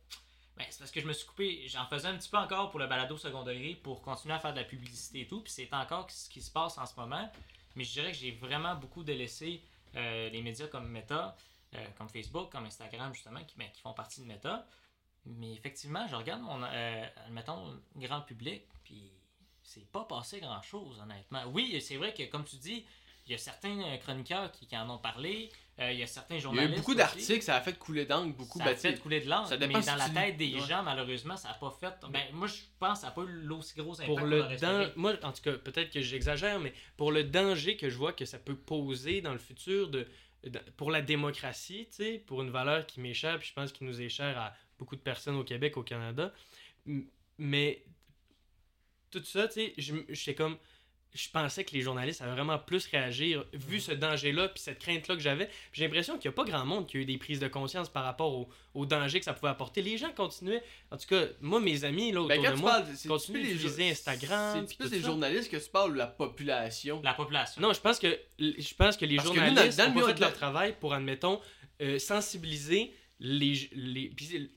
Ben, 0.58 0.66
c'est 0.70 0.80
parce 0.80 0.92
que 0.92 1.02
je 1.02 1.08
me 1.08 1.14
suis 1.14 1.28
coupé, 1.28 1.68
j'en 1.68 1.86
faisais 1.88 2.08
un 2.08 2.18
petit 2.18 2.30
peu 2.30 2.38
encore 2.38 2.72
pour 2.72 2.80
le 2.80 2.88
balado 2.88 3.18
secondaire 3.18 3.76
pour 3.84 4.02
continuer 4.02 4.36
à 4.36 4.40
faire 4.40 4.54
de 4.54 4.60
la 4.60 4.64
publicité 4.64 5.22
et 5.22 5.28
tout, 5.28 5.42
puis 5.42 5.52
c'est 5.52 5.72
encore 5.74 6.10
ce 6.10 6.30
qui 6.30 6.42
se 6.42 6.50
passe 6.50 6.78
en 6.78 6.86
ce 6.86 6.96
moment. 6.98 7.30
Mais 7.76 7.84
je 7.84 7.92
dirais 7.92 8.12
que 8.12 8.18
j'ai 8.18 8.32
vraiment 8.32 8.76
beaucoup 8.76 9.04
délaissé 9.04 9.62
euh, 9.96 10.30
les 10.30 10.42
médias 10.42 10.68
comme 10.68 10.88
Meta, 10.88 11.36
euh, 11.74 11.86
comme 11.98 12.08
Facebook, 12.08 12.52
comme 12.52 12.66
Instagram 12.66 13.14
justement, 13.14 13.44
qui, 13.44 13.58
ben, 13.58 13.70
qui 13.74 13.82
font 13.82 13.94
partie 13.94 14.22
de 14.22 14.28
Meta. 14.28 14.66
Mais 15.26 15.54
effectivement, 15.54 16.08
je 16.08 16.16
regarde 16.16 16.42
mon, 16.42 16.62
euh, 16.64 17.06
admettons, 17.26 17.82
grand 17.98 18.22
public, 18.22 18.64
puis 18.84 19.12
c'est 19.62 19.90
pas 19.92 20.06
passé 20.06 20.40
grand 20.40 20.62
chose, 20.62 21.00
honnêtement. 21.02 21.44
Oui, 21.48 21.82
c'est 21.82 21.98
vrai 21.98 22.14
que, 22.14 22.24
comme 22.24 22.46
tu 22.46 22.56
dis, 22.58 22.86
il 23.26 23.32
y 23.32 23.36
a 23.36 23.38
certains 23.38 23.80
euh, 23.82 23.98
chroniqueurs 23.98 24.52
qui, 24.52 24.68
qui 24.68 24.78
en 24.78 24.90
ont 24.90 24.98
parlé, 25.00 25.50
euh, 25.80 25.92
il 25.92 26.00
y 26.00 26.04
a 26.04 26.08
certains 26.08 26.36
Il 26.36 26.38
y 26.38 26.40
a 26.40 26.44
journalistes. 26.44 26.74
eu 26.74 26.78
beaucoup 26.78 26.96
d'articles, 26.96 27.42
ça 27.42 27.56
a 27.56 27.62
fait 27.62 27.78
couler 27.78 28.06
d'encre 28.06 28.36
beaucoup. 28.38 28.60
Ça 28.60 28.66
a 28.66 28.76
fait 28.76 29.00
couler 29.00 29.20
de 29.20 29.30
ça 29.30 29.46
mais 29.60 29.68
dans 29.68 29.82
si 29.82 29.88
la 29.98 30.10
tête 30.10 30.38
des 30.38 30.54
ouais. 30.54 30.60
gens, 30.62 30.84
malheureusement, 30.84 31.36
ça 31.36 31.50
n'a 31.50 31.54
pas 31.56 31.76
fait. 31.80 31.94
Ben, 32.10 32.22
moi, 32.34 32.48
je 32.48 32.56
pense 32.80 33.00
que 33.00 33.02
ça 33.02 33.08
n'a 33.08 33.14
pas 33.14 33.24
eu 33.24 33.42
l'aussi 33.42 33.76
gros 33.76 33.94
impact 34.00 34.08
Pour 34.08 34.22
le 34.28 34.56
dan- 34.58 34.92
moi 34.96 35.14
en 35.24 35.32
tout 35.34 35.42
cas 35.42 35.54
peut-être 35.54 35.92
que 35.92 36.02
j'exagère 36.02 36.60
mais 36.60 36.74
pour 36.98 37.12
le 37.12 37.24
danger 37.24 37.76
que 37.78 37.90
je 37.90 37.98
vois 37.98 38.14
que 38.14 38.26
ça 38.26 38.38
peut 38.40 38.56
poser 38.56 39.22
dans 39.22 39.34
le 39.34 39.40
futur 39.40 39.90
de, 39.90 40.08
pour 40.78 40.92
la 40.92 41.02
démocratie 41.02 41.88
pour 42.28 42.42
une 42.44 42.52
valeur 42.52 42.86
qui 42.86 43.00
m'échappe 43.02 43.44
je 43.44 43.52
pense 43.54 43.72
qu'il 43.72 43.88
nous 43.88 44.00
est 44.02 44.10
cher 44.10 44.38
à 44.38 44.54
beaucoup 44.78 44.96
de 44.96 45.02
personnes 45.02 45.36
au 45.36 45.44
Québec 45.44 45.76
au 45.78 45.84
Canada 45.84 46.32
mais 47.38 47.84
tout 49.12 49.24
ça 49.24 49.48
tu 49.48 49.54
sais 49.56 49.74
j'étais 50.10 50.36
comme 50.36 50.58
je 51.16 51.30
pensais 51.30 51.64
que 51.64 51.72
les 51.74 51.82
journalistes 51.82 52.22
avaient 52.22 52.34
vraiment 52.34 52.60
plus 52.60 52.86
réagir 52.88 53.46
vu 53.54 53.80
ce 53.80 53.94
danger-là 53.94 54.50
puis 54.50 54.62
cette 54.62 54.80
crainte-là 54.80 55.16
que 55.16 55.22
j'avais. 55.22 55.50
J'ai 55.72 55.84
l'impression 55.86 56.18
qu'il 56.20 56.30
n'y 56.30 56.34
a 56.34 56.36
pas 56.36 56.44
grand 56.44 56.66
monde 56.66 56.86
qui 56.88 56.98
a 56.98 57.00
eu 57.00 57.06
des 57.06 57.18
prises 57.18 57.40
de 57.40 57.48
conscience 57.48 57.88
par 57.90 58.04
rapport 58.04 58.34
au, 58.34 58.50
au 58.74 58.86
danger 58.86 59.20
que 59.20 59.26
ça 59.26 59.34
pouvait 59.34 59.52
apporter. 59.52 59.82
Les 59.82 59.98
gens 59.98 60.12
continuaient. 60.12 60.62
En 60.92 60.98
tout 60.98 61.08
cas, 61.08 61.24
moi, 61.40 61.62
mes 61.62 61.86
amis 61.86 62.12
là, 62.12 62.20
autour 62.22 62.28
Ben, 62.42 62.52
de 62.52 62.58
moi, 62.60 62.72
parles, 62.72 62.86
c'est 62.96 63.08
continue 63.08 63.40
plus 63.40 63.48
les 63.48 63.54
d'utiliser 63.54 63.90
Instagram, 63.92 64.66
C'est 64.68 64.78
plus 64.78 64.90
ça. 64.90 65.00
journalistes 65.08 65.50
que 65.50 65.58
tu 65.58 65.70
parles 65.70 65.92
ou 65.92 65.96
la 65.96 66.08
population. 66.08 67.02
La 67.04 67.14
population. 67.14 67.62
Non, 67.62 67.72
je 67.72 67.80
pense 67.80 67.98
que 67.98 68.20
je 68.40 68.74
pense 68.76 68.98
que 68.98 69.06
les 69.06 69.16
Parce 69.16 69.30
que 69.30 69.34
nous, 69.34 69.40
journalistes 69.46 69.78
dans- 69.78 69.86
dans 69.86 69.92
ont 69.92 70.00
le 70.02 70.08
fait 70.08 70.14
de 70.16 70.22
leur 70.22 70.34
travail 70.34 70.76
pour, 70.80 70.94
admettons, 70.94 71.40
euh, 71.82 71.98
sensibiliser 71.98 72.92
les, 73.20 73.70
les 73.72 74.10
puis, 74.10 74.50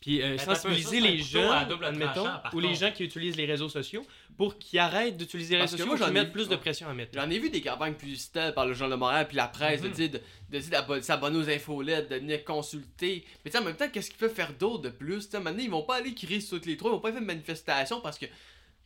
puis, 0.00 0.22
euh, 0.22 0.36
sensibiliser 0.38 1.00
ça, 1.00 1.06
les 1.06 1.18
jeunes, 1.18 1.82
admettons, 1.82 2.28
ou 2.52 2.60
les 2.60 2.74
gens 2.74 2.92
qui 2.92 3.04
utilisent 3.04 3.36
les 3.36 3.46
réseaux 3.46 3.68
sociaux 3.68 4.06
pour 4.36 4.58
qu'ils 4.58 4.78
arrêtent 4.78 5.16
d'utiliser 5.16 5.54
les 5.54 5.60
Parce 5.60 5.72
réseaux 5.72 5.84
sociaux 5.84 5.96
j'en 5.96 6.10
ai 6.10 6.12
mettre 6.12 6.32
plus 6.32 6.48
de 6.48 6.56
pression 6.56 6.88
à 6.88 6.94
mettre. 6.94 7.12
J'en 7.14 7.28
ai 7.30 7.38
vu 7.38 7.48
des 7.50 7.62
campagnes 7.62 7.94
publicitaires 7.94 8.52
par 8.54 8.66
le 8.66 8.74
Journal 8.74 8.96
de 8.98 9.00
Montréal 9.00 9.26
puis 9.26 9.36
la 9.36 9.48
presse 9.48 9.80
de 9.82 9.88
Mhm. 9.88 9.94
dire 9.94 10.10
de, 10.10 10.58
de 10.58 11.00
s'abonner 11.00 11.38
aux 11.38 11.48
infolettes, 11.48 12.10
de 12.10 12.16
venir 12.16 12.44
consulter. 12.44 13.24
Mais 13.44 13.50
tu 13.50 13.56
sais, 13.56 13.62
en 13.62 13.66
même 13.66 13.76
temps, 13.76 13.88
qu'est-ce 13.88 14.10
qu'ils 14.10 14.18
peuvent 14.18 14.34
faire 14.34 14.52
d'autre 14.52 14.82
de 14.82 14.90
plus? 14.90 15.24
Tu 15.24 15.30
sais, 15.32 15.40
maintenant, 15.40 15.62
ils 15.62 15.70
vont 15.70 15.82
pas 15.82 15.96
aller 15.96 16.14
crier 16.14 16.40
sur 16.40 16.58
toutes 16.58 16.66
les 16.66 16.76
trois, 16.76 16.90
ils 16.90 16.94
vont 16.94 17.00
pas 17.00 17.10
faire 17.10 17.20
une 17.20 17.26
manifestation 17.26 18.00
parce 18.00 18.18
que, 18.18 18.26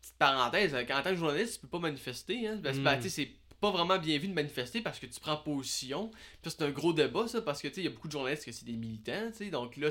petite 0.01 0.17
parenthèse, 0.19 0.75
en 0.75 0.85
tant 1.03 1.11
que 1.11 1.17
journaliste, 1.17 1.55
tu 1.55 1.61
peux 1.61 1.69
pas 1.69 1.81
manifester. 1.81 2.47
Hein? 2.47 2.61
Parce 2.63 2.79
que, 2.79 2.83
ben, 2.85 2.97
Mhm. 2.97 3.09
c'est 3.09 3.31
pas 3.61 3.71
vraiment 3.73 3.99
bien 3.99 4.17
vu 4.17 4.29
de 4.29 4.33
manifester 4.33 4.81
parce 4.81 4.99
que 4.99 5.07
tu 5.07 5.19
prends 5.21 5.37
position. 5.37 6.11
Puis 6.41 6.51
c'est 6.57 6.63
un 6.63 6.71
gros 6.71 6.93
débat, 6.95 7.27
ça, 7.29 7.43
parce 7.43 7.61
que 7.61 7.69
tu 7.69 7.75
sais, 7.75 7.81
il 7.83 7.85
y 7.85 7.89
a 7.89 7.91
beaucoup 7.91 8.07
de 8.09 8.13
journalistes 8.13 8.45
que 8.47 8.53
c'est 8.53 8.65
des 8.65 8.73
militants, 8.77 9.31
tu 9.33 9.45
sais, 9.45 9.51
donc 9.51 9.77
là, 9.77 9.91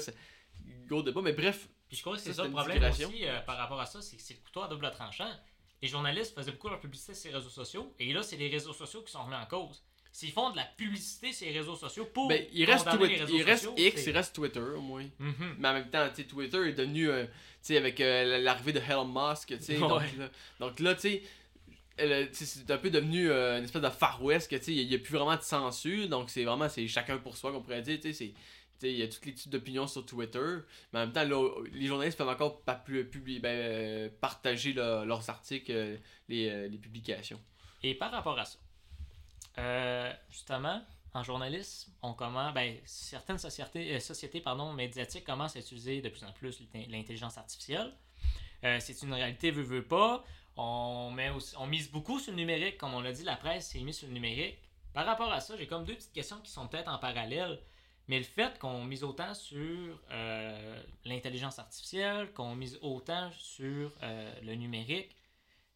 c'est 0.90 0.94
gros 0.96 1.04
débat. 1.04 1.22
Mais 1.22 1.34
bref, 1.34 1.68
Puis 1.88 1.98
je 1.98 2.02
crois 2.02 2.16
que 2.16 2.22
c'est 2.22 2.34
Ça, 2.34 2.44
le 2.44 2.50
problème 2.52 2.84
aussi 2.84 3.26
euh, 3.26 3.40
par 3.42 3.58
rapport 3.58 3.80
à 3.80 3.86
ça, 3.86 4.02
c'est 4.02 4.16
que 4.18 4.22
c'est 4.22 4.34
le 4.36 4.40
couteau 4.42 4.62
à 4.62 4.68
double 4.68 4.90
tranchant. 4.92 5.30
Les 5.82 5.88
journalistes 5.88 6.36
faisaient 6.36 6.52
beaucoup 6.52 6.68
leur 6.70 6.80
publicité 6.80 7.14
sur 7.14 7.30
les 7.32 7.38
réseaux 7.38 7.50
sociaux, 7.50 7.94
et 8.00 8.12
là, 8.12 8.22
c'est 8.22 8.36
les 8.38 8.50
réseaux 8.50 8.74
sociaux 8.74 9.02
qui 9.02 9.12
sont 9.12 9.24
remis 9.24 9.36
en 9.36 9.46
cause. 9.46 9.82
S'ils 10.12 10.32
font 10.32 10.50
de 10.50 10.58
la 10.58 10.66
publicité 10.66 11.32
sur 11.32 11.48
les 11.48 11.58
réseaux 11.60 11.76
sociaux 11.76 12.06
pour 12.14 12.28
ben, 12.28 12.44
il 12.52 12.66
reste, 12.66 12.84
condamner 12.86 13.06
Twi- 13.06 13.10
les 13.14 13.22
réseaux 13.22 13.36
il 13.38 13.44
reste 13.44 13.64
sociaux, 13.66 13.88
X, 13.88 14.06
il 14.08 14.12
reste 14.12 14.36
Twitter, 14.36 14.60
au 14.60 14.82
moins. 14.82 15.06
Mhm. 15.20 15.56
Mais 15.60 15.68
en 15.68 15.74
même 15.74 15.90
temps, 15.90 16.08
Twitter 16.28 16.68
est 16.68 16.74
devenu, 16.74 17.10
euh, 17.10 17.26
tu 17.26 17.32
sais, 17.62 17.78
avec 17.78 18.02
euh, 18.02 18.40
l'arrivée 18.40 18.74
de 18.74 18.80
Elon 18.80 19.06
Musk, 19.06 19.50
tu 19.58 19.64
sais, 19.64 19.78
donc, 19.78 20.02
Ouais. 20.02 20.30
donc 20.60 20.80
là, 20.80 20.96
tu 20.96 21.02
sais, 21.02 21.24
elle, 21.98 22.30
tu 22.32 22.38
sais, 22.38 22.46
c'est 22.46 22.72
un 22.72 22.78
peu 22.78 22.90
devenu 22.90 23.30
euh, 23.30 23.60
une 23.60 23.66
espèce 23.66 23.82
de 23.82 23.90
Far 23.90 24.22
West, 24.24 24.50
que 24.50 24.56
tu 24.56 24.64
sais, 24.64 24.74
il 24.74 24.88
n'y 24.88 24.96
a, 24.96 25.00
plus 25.00 25.14
vraiment 25.16 25.36
de 25.36 25.42
censure, 25.42 26.10
donc 26.10 26.30
c'est 26.30 26.44
vraiment, 26.44 26.68
c'est 26.70 26.88
chacun 26.88 27.18
pour 27.20 27.38
soi, 27.38 27.52
qu'on 27.52 27.62
pourrait 27.62 27.82
dire, 27.84 28.00
tu 28.02 28.14
sais, 28.14 28.34
Il 28.82 28.98
y 28.98 29.04
a 29.04 29.08
tous 29.08 29.26
les 29.26 29.34
types 29.34 29.52
d'opinions 29.52 29.88
sur 29.88 30.06
Twitter, 30.06 30.58
mais 30.94 31.00
en 31.00 31.08
même 31.08 31.12
temps, 31.12 31.24
les 31.72 31.88
journalistes 31.88 32.18
peuvent 32.18 32.30
encore 32.30 32.62
ben, 32.66 32.80
euh, 33.46 34.10
partager 34.22 34.74
leurs 34.74 35.30
articles, 35.30 35.72
euh, 35.72 35.98
les, 36.28 36.50
euh, 36.50 36.68
les 36.68 36.78
publications. 36.78 37.42
Et 37.84 37.94
par 37.94 38.12
rapport 38.12 38.38
à 38.40 38.46
ça, 38.46 38.60
justement, 40.30 40.82
en 41.14 41.24
journalisme, 41.24 41.92
on 42.02 42.14
commence, 42.14 42.54
ben, 42.54 42.78
certaines 42.86 43.38
sociétés, 43.38 44.00
sociétés 44.00 44.40
pardon, 44.40 44.72
médiatiques 44.74 45.26
commencent 45.26 45.56
à 45.56 45.60
utiliser 45.60 46.02
de 46.02 46.10
plus 46.10 46.24
en 46.24 46.32
plus 46.32 46.62
l'intelligence 46.88 47.38
artificielle. 47.38 47.94
C'est 48.62 49.02
une 49.04 49.14
réalité, 49.14 49.52
veut, 49.52 49.64
veut 49.64 49.86
pas. 49.86 50.24
On, 50.56 51.12
met 51.12 51.32
on 51.58 51.68
mise 51.68 51.90
beaucoup 51.90 52.20
sur 52.20 52.32
le 52.32 52.38
numérique, 52.38 52.78
comme 52.78 52.94
on 52.94 53.00
l'a 53.00 53.14
dit, 53.14 53.24
la 53.24 53.38
presse 53.38 53.70
s'est 53.70 53.80
mise 53.80 53.98
sur 53.98 54.08
le 54.08 54.14
numérique. 54.14 54.58
Par 54.94 55.06
rapport 55.06 55.32
à 55.32 55.40
ça, 55.40 55.56
j'ai 55.56 55.68
comme 55.68 55.86
deux 55.86 55.96
petites 55.96 56.12
questions 56.12 56.38
qui 56.42 56.52
sont 56.52 56.68
peut-être 56.68 56.90
en 56.92 56.98
parallèle. 56.98 57.60
Mais 58.10 58.18
le 58.18 58.26
fait 58.26 58.58
qu'on 58.60 58.84
mise 58.84 59.04
autant 59.04 59.34
sur 59.34 59.98
euh, 60.12 60.84
l'intelligence 61.06 61.60
artificielle, 61.60 62.32
qu'on 62.34 62.56
mise 62.56 62.78
autant 62.82 63.30
sur 63.38 63.92
euh, 64.04 64.34
le 64.42 64.56
numérique, 64.56 65.16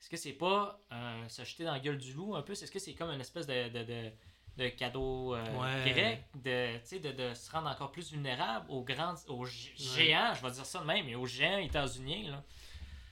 est-ce 0.01 0.09
que 0.09 0.17
c'est 0.17 0.33
pas 0.33 0.81
euh, 0.91 1.27
se 1.29 1.45
jeter 1.45 1.63
dans 1.63 1.71
la 1.73 1.79
gueule 1.79 1.97
du 1.99 2.11
loup 2.13 2.35
un 2.35 2.41
peu? 2.41 2.51
Est-ce 2.53 2.69
que 2.71 2.79
c'est 2.79 2.93
comme 2.93 3.11
une 3.11 3.21
espèce 3.21 3.45
de, 3.47 3.69
de, 3.69 3.83
de, 3.83 4.11
de 4.57 4.67
cadeau 4.69 5.35
euh, 5.35 5.45
Ouais. 5.59 5.83
direct, 5.93 6.23
de, 6.35 6.77
tu 6.79 6.85
sais, 6.87 6.99
de, 6.99 7.11
de 7.11 7.33
se 7.35 7.49
rendre 7.51 7.69
encore 7.69 7.91
plus 7.91 8.11
vulnérable 8.11 8.65
aux 8.69 8.81
grands, 8.83 9.15
aux 9.27 9.45
Ouais. 9.45 9.49
géants, 9.77 10.33
je 10.33 10.41
vais 10.45 10.51
dire 10.51 10.65
ça 10.65 10.79
de 10.79 10.85
même, 10.85 11.05
mais 11.05 11.15
aux 11.15 11.27
géants 11.27 11.59
états-uniens, 11.59 12.31
là. 12.31 12.43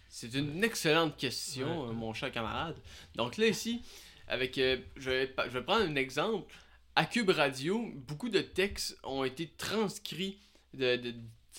C'est 0.09 0.34
une 0.34 0.61
excellente 0.63 1.15
question, 1.15 1.88
Ouais. 1.88 1.93
mon 1.93 2.13
cher 2.13 2.32
camarade. 2.32 2.76
Donc 3.15 3.38
là, 3.38 3.45
ici, 3.47 3.82
avec, 4.28 4.57
euh, 4.57 4.78
je, 4.97 5.09
vais, 5.11 5.28
pa- 5.28 5.47
je 5.47 5.57
vais 5.59 5.63
prendre 5.63 5.84
un 5.86 5.95
exemple. 5.95 6.53
À 6.96 7.06
Cube 7.06 7.30
Radio, 7.30 7.89
beaucoup 7.96 8.28
de 8.28 8.42
textes 8.42 8.98
ont 9.04 9.24
été 9.24 9.48
transcrits 9.48 10.38
de, 10.74 11.14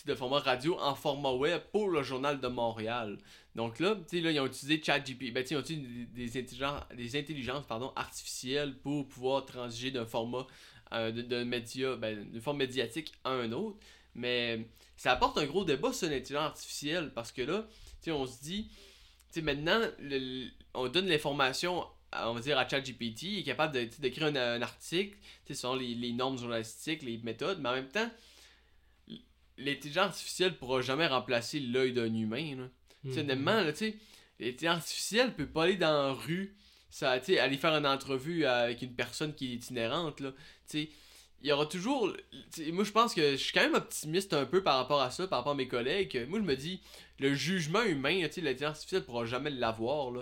de, 0.05 0.15
format 0.15 0.41
radio 0.41 0.79
en 0.79 0.95
format 0.95 1.33
web 1.33 1.63
pour 1.73 1.89
le 1.89 2.03
Journal 2.03 2.39
de 2.39 2.49
Montréal. 2.49 3.17
Donc 3.55 3.81
là, 3.81 3.95
là, 3.95 4.31
ils 4.31 4.41
ont 4.41 4.47
utilisé 4.47 4.83
ChatGPT. 4.83 5.33
Ben, 5.33 5.43
ils 5.51 5.57
ont 5.57 5.61
utilisé 5.61 6.07
des, 6.13 6.39
intelligences, 6.39 6.83
des 6.95 7.17
intelligences 7.17 7.67
pardon, 7.67 7.93
artificielles 7.97 8.77
pour 8.79 9.09
pouvoir 9.09 9.47
transiger 9.47 9.91
d'un 9.91 10.05
format, 10.05 10.47
euh, 10.93 11.45
média, 11.47 11.97
ben, 11.97 12.25
d'une 12.31 12.41
forme 12.43 12.59
médiatique 12.59 13.15
à 13.25 13.31
un 13.31 13.53
autre. 13.53 13.79
Mais 14.15 14.69
ça 14.99 15.13
apporte 15.13 15.39
un 15.39 15.47
gros 15.47 15.65
débat 15.65 15.95
sur 15.95 16.11
l'intelligence 16.11 16.45
artificielle 16.45 17.11
parce 17.15 17.33
que 17.33 17.41
là, 17.41 17.67
on 18.09 18.27
se 18.27 18.43
dit, 18.43 18.71
maintenant, 19.41 19.81
on 20.75 20.89
donne 20.89 21.07
l'information, 21.07 21.87
on 22.13 22.35
va 22.35 22.41
dire, 22.41 22.59
à 22.59 22.69
ChatGPT, 22.69 23.23
il 23.23 23.39
est 23.39 23.43
capable 23.43 23.89
d'écrire 23.99 24.27
un, 24.27 24.37
un 24.37 24.63
article, 24.63 25.17
selon 25.51 25.75
les, 25.75 25.95
les 25.95 26.13
normes 26.13 26.39
journalistiques, 26.39 27.03
les 27.03 27.19
méthodes, 27.19 27.59
mais 27.61 27.69
en 27.69 27.75
même 27.75 27.89
temps, 27.89 28.11
l'intelligence 29.59 30.07
artificielle 30.07 30.57
pourra 30.57 30.83
jamais 30.83 31.07
remplacer 31.07 31.61
l'œil 31.61 31.93
d'un 31.93 32.13
humain, 32.13 32.57
là. 32.57 32.69
Mhm. 33.05 33.73
tu 33.75 33.95
l'intelligence 34.39 34.77
artificielle 34.77 35.35
peut 35.35 35.47
pas 35.47 35.65
aller 35.65 35.77
dans 35.77 36.09
la 36.09 36.13
rue, 36.13 36.57
ça, 36.91 37.13
aller 37.13 37.57
faire 37.57 37.75
une 37.75 37.87
entrevue 37.87 38.45
avec 38.45 38.83
une 38.83 38.95
personne 38.95 39.35
qui 39.35 39.53
est 39.53 39.55
itinérante, 39.55 40.21
là. 40.21 40.33
Tu 40.69 40.85
sais, 40.85 40.91
il 41.43 41.49
y 41.49 41.53
aura 41.53 41.67
toujours. 41.67 42.13
Moi, 42.73 42.85
je 42.85 42.91
pense 42.93 43.15
que 43.15 43.33
je 43.33 43.37
suis 43.37 43.53
quand 43.53 43.63
même 43.63 43.75
optimiste 43.75 44.33
un 44.33 44.47
peu 44.47 44.63
par 44.63 44.77
rapport 44.77 45.01
à 45.01 45.11
ça, 45.11 45.27
par 45.27 45.41
rapport 45.41 45.53
à 45.53 45.57
mes 45.57 45.69
collègues. 45.69 46.27
Moi, 46.29 46.39
je 46.39 46.45
me 46.45 46.55
dis, 46.57 46.81
le 47.19 47.35
jugement 47.35 47.83
humain, 47.83 48.21
l'intelligence 48.21 48.63
artificielle 48.77 49.05
pourra 49.05 49.25
jamais 49.27 49.51
l'avoir, 49.51 50.13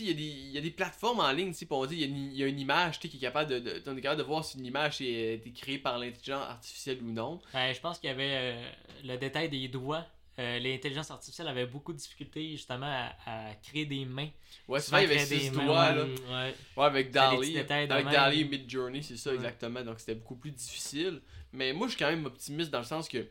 il, 0.00 0.06
y, 0.08 0.10
a 0.10 0.14
des- 0.14 0.24
y 0.52 0.58
a 0.58 0.60
des 0.60 0.70
plateformes 0.70 1.20
en 1.20 1.32
ligne, 1.32 1.52
puis 1.52 1.66
on 1.70 1.86
dit, 1.86 1.96
il 1.96 2.00
y 2.00 2.04
a 2.04 2.06
une, 2.06 2.32
y 2.32 2.42
a 2.42 2.46
une 2.46 2.60
image, 2.60 2.98
qui 3.00 3.08
est 3.08 3.20
capable 3.20 3.50
de. 3.50 3.58
de- 3.58 3.78
est 3.98 4.00
capable 4.00 4.20
de 4.22 4.26
voir 4.26 4.44
si 4.44 4.58
une 4.58 4.66
image 4.66 5.00
a 5.00 5.04
été 5.04 5.50
créée 5.52 5.78
par 5.78 5.98
l'intelligence 5.98 6.42
artificielle 6.48 6.98
ou 7.02 7.10
non. 7.12 7.40
Ben, 7.52 7.72
je 7.74 7.80
pense 7.80 7.98
qu'il 7.98 8.08
y 8.08 8.12
avait 8.12 8.30
euh, 8.32 8.70
le 9.04 9.16
détail 9.16 9.48
des 9.48 9.66
doigts 9.68 10.06
euh, 10.38 10.58
l'intelligence 10.60 11.10
artificielle 11.10 11.48
avait 11.48 11.66
beaucoup 11.66 11.92
de 11.92 11.98
difficultés 11.98 12.50
justement 12.52 12.86
à, 12.86 13.12
à 13.26 13.54
créer 13.56 13.86
des 13.86 14.04
mains. 14.04 14.28
Ouais, 14.68 14.80
Souvent, 14.80 14.98
il 14.98 15.02
y 15.02 15.12
avait 15.12 15.24
six 15.24 15.50
mains, 15.50 15.64
doigts, 15.64 15.92
là. 15.92 16.04
Ouais. 16.04 16.54
Ouais, 16.76 16.84
avec 16.84 17.10
Dali. 17.10 17.58
Avec. 17.58 17.88
Dali 17.88 18.44
Mid 18.44 18.70
Journey, 18.70 19.02
c'est 19.02 19.16
ça 19.16 19.30
Ouais. 19.30 19.36
exactement. 19.36 19.82
Donc 19.82 19.98
c'était 20.00 20.14
beaucoup 20.14 20.36
plus 20.36 20.52
difficile. 20.52 21.20
Mais 21.52 21.72
moi, 21.72 21.86
je 21.86 21.92
suis 21.92 21.98
quand 21.98 22.10
même 22.10 22.26
optimiste 22.26 22.70
dans 22.70 22.78
le 22.78 22.84
sens 22.84 23.08
que 23.08 23.26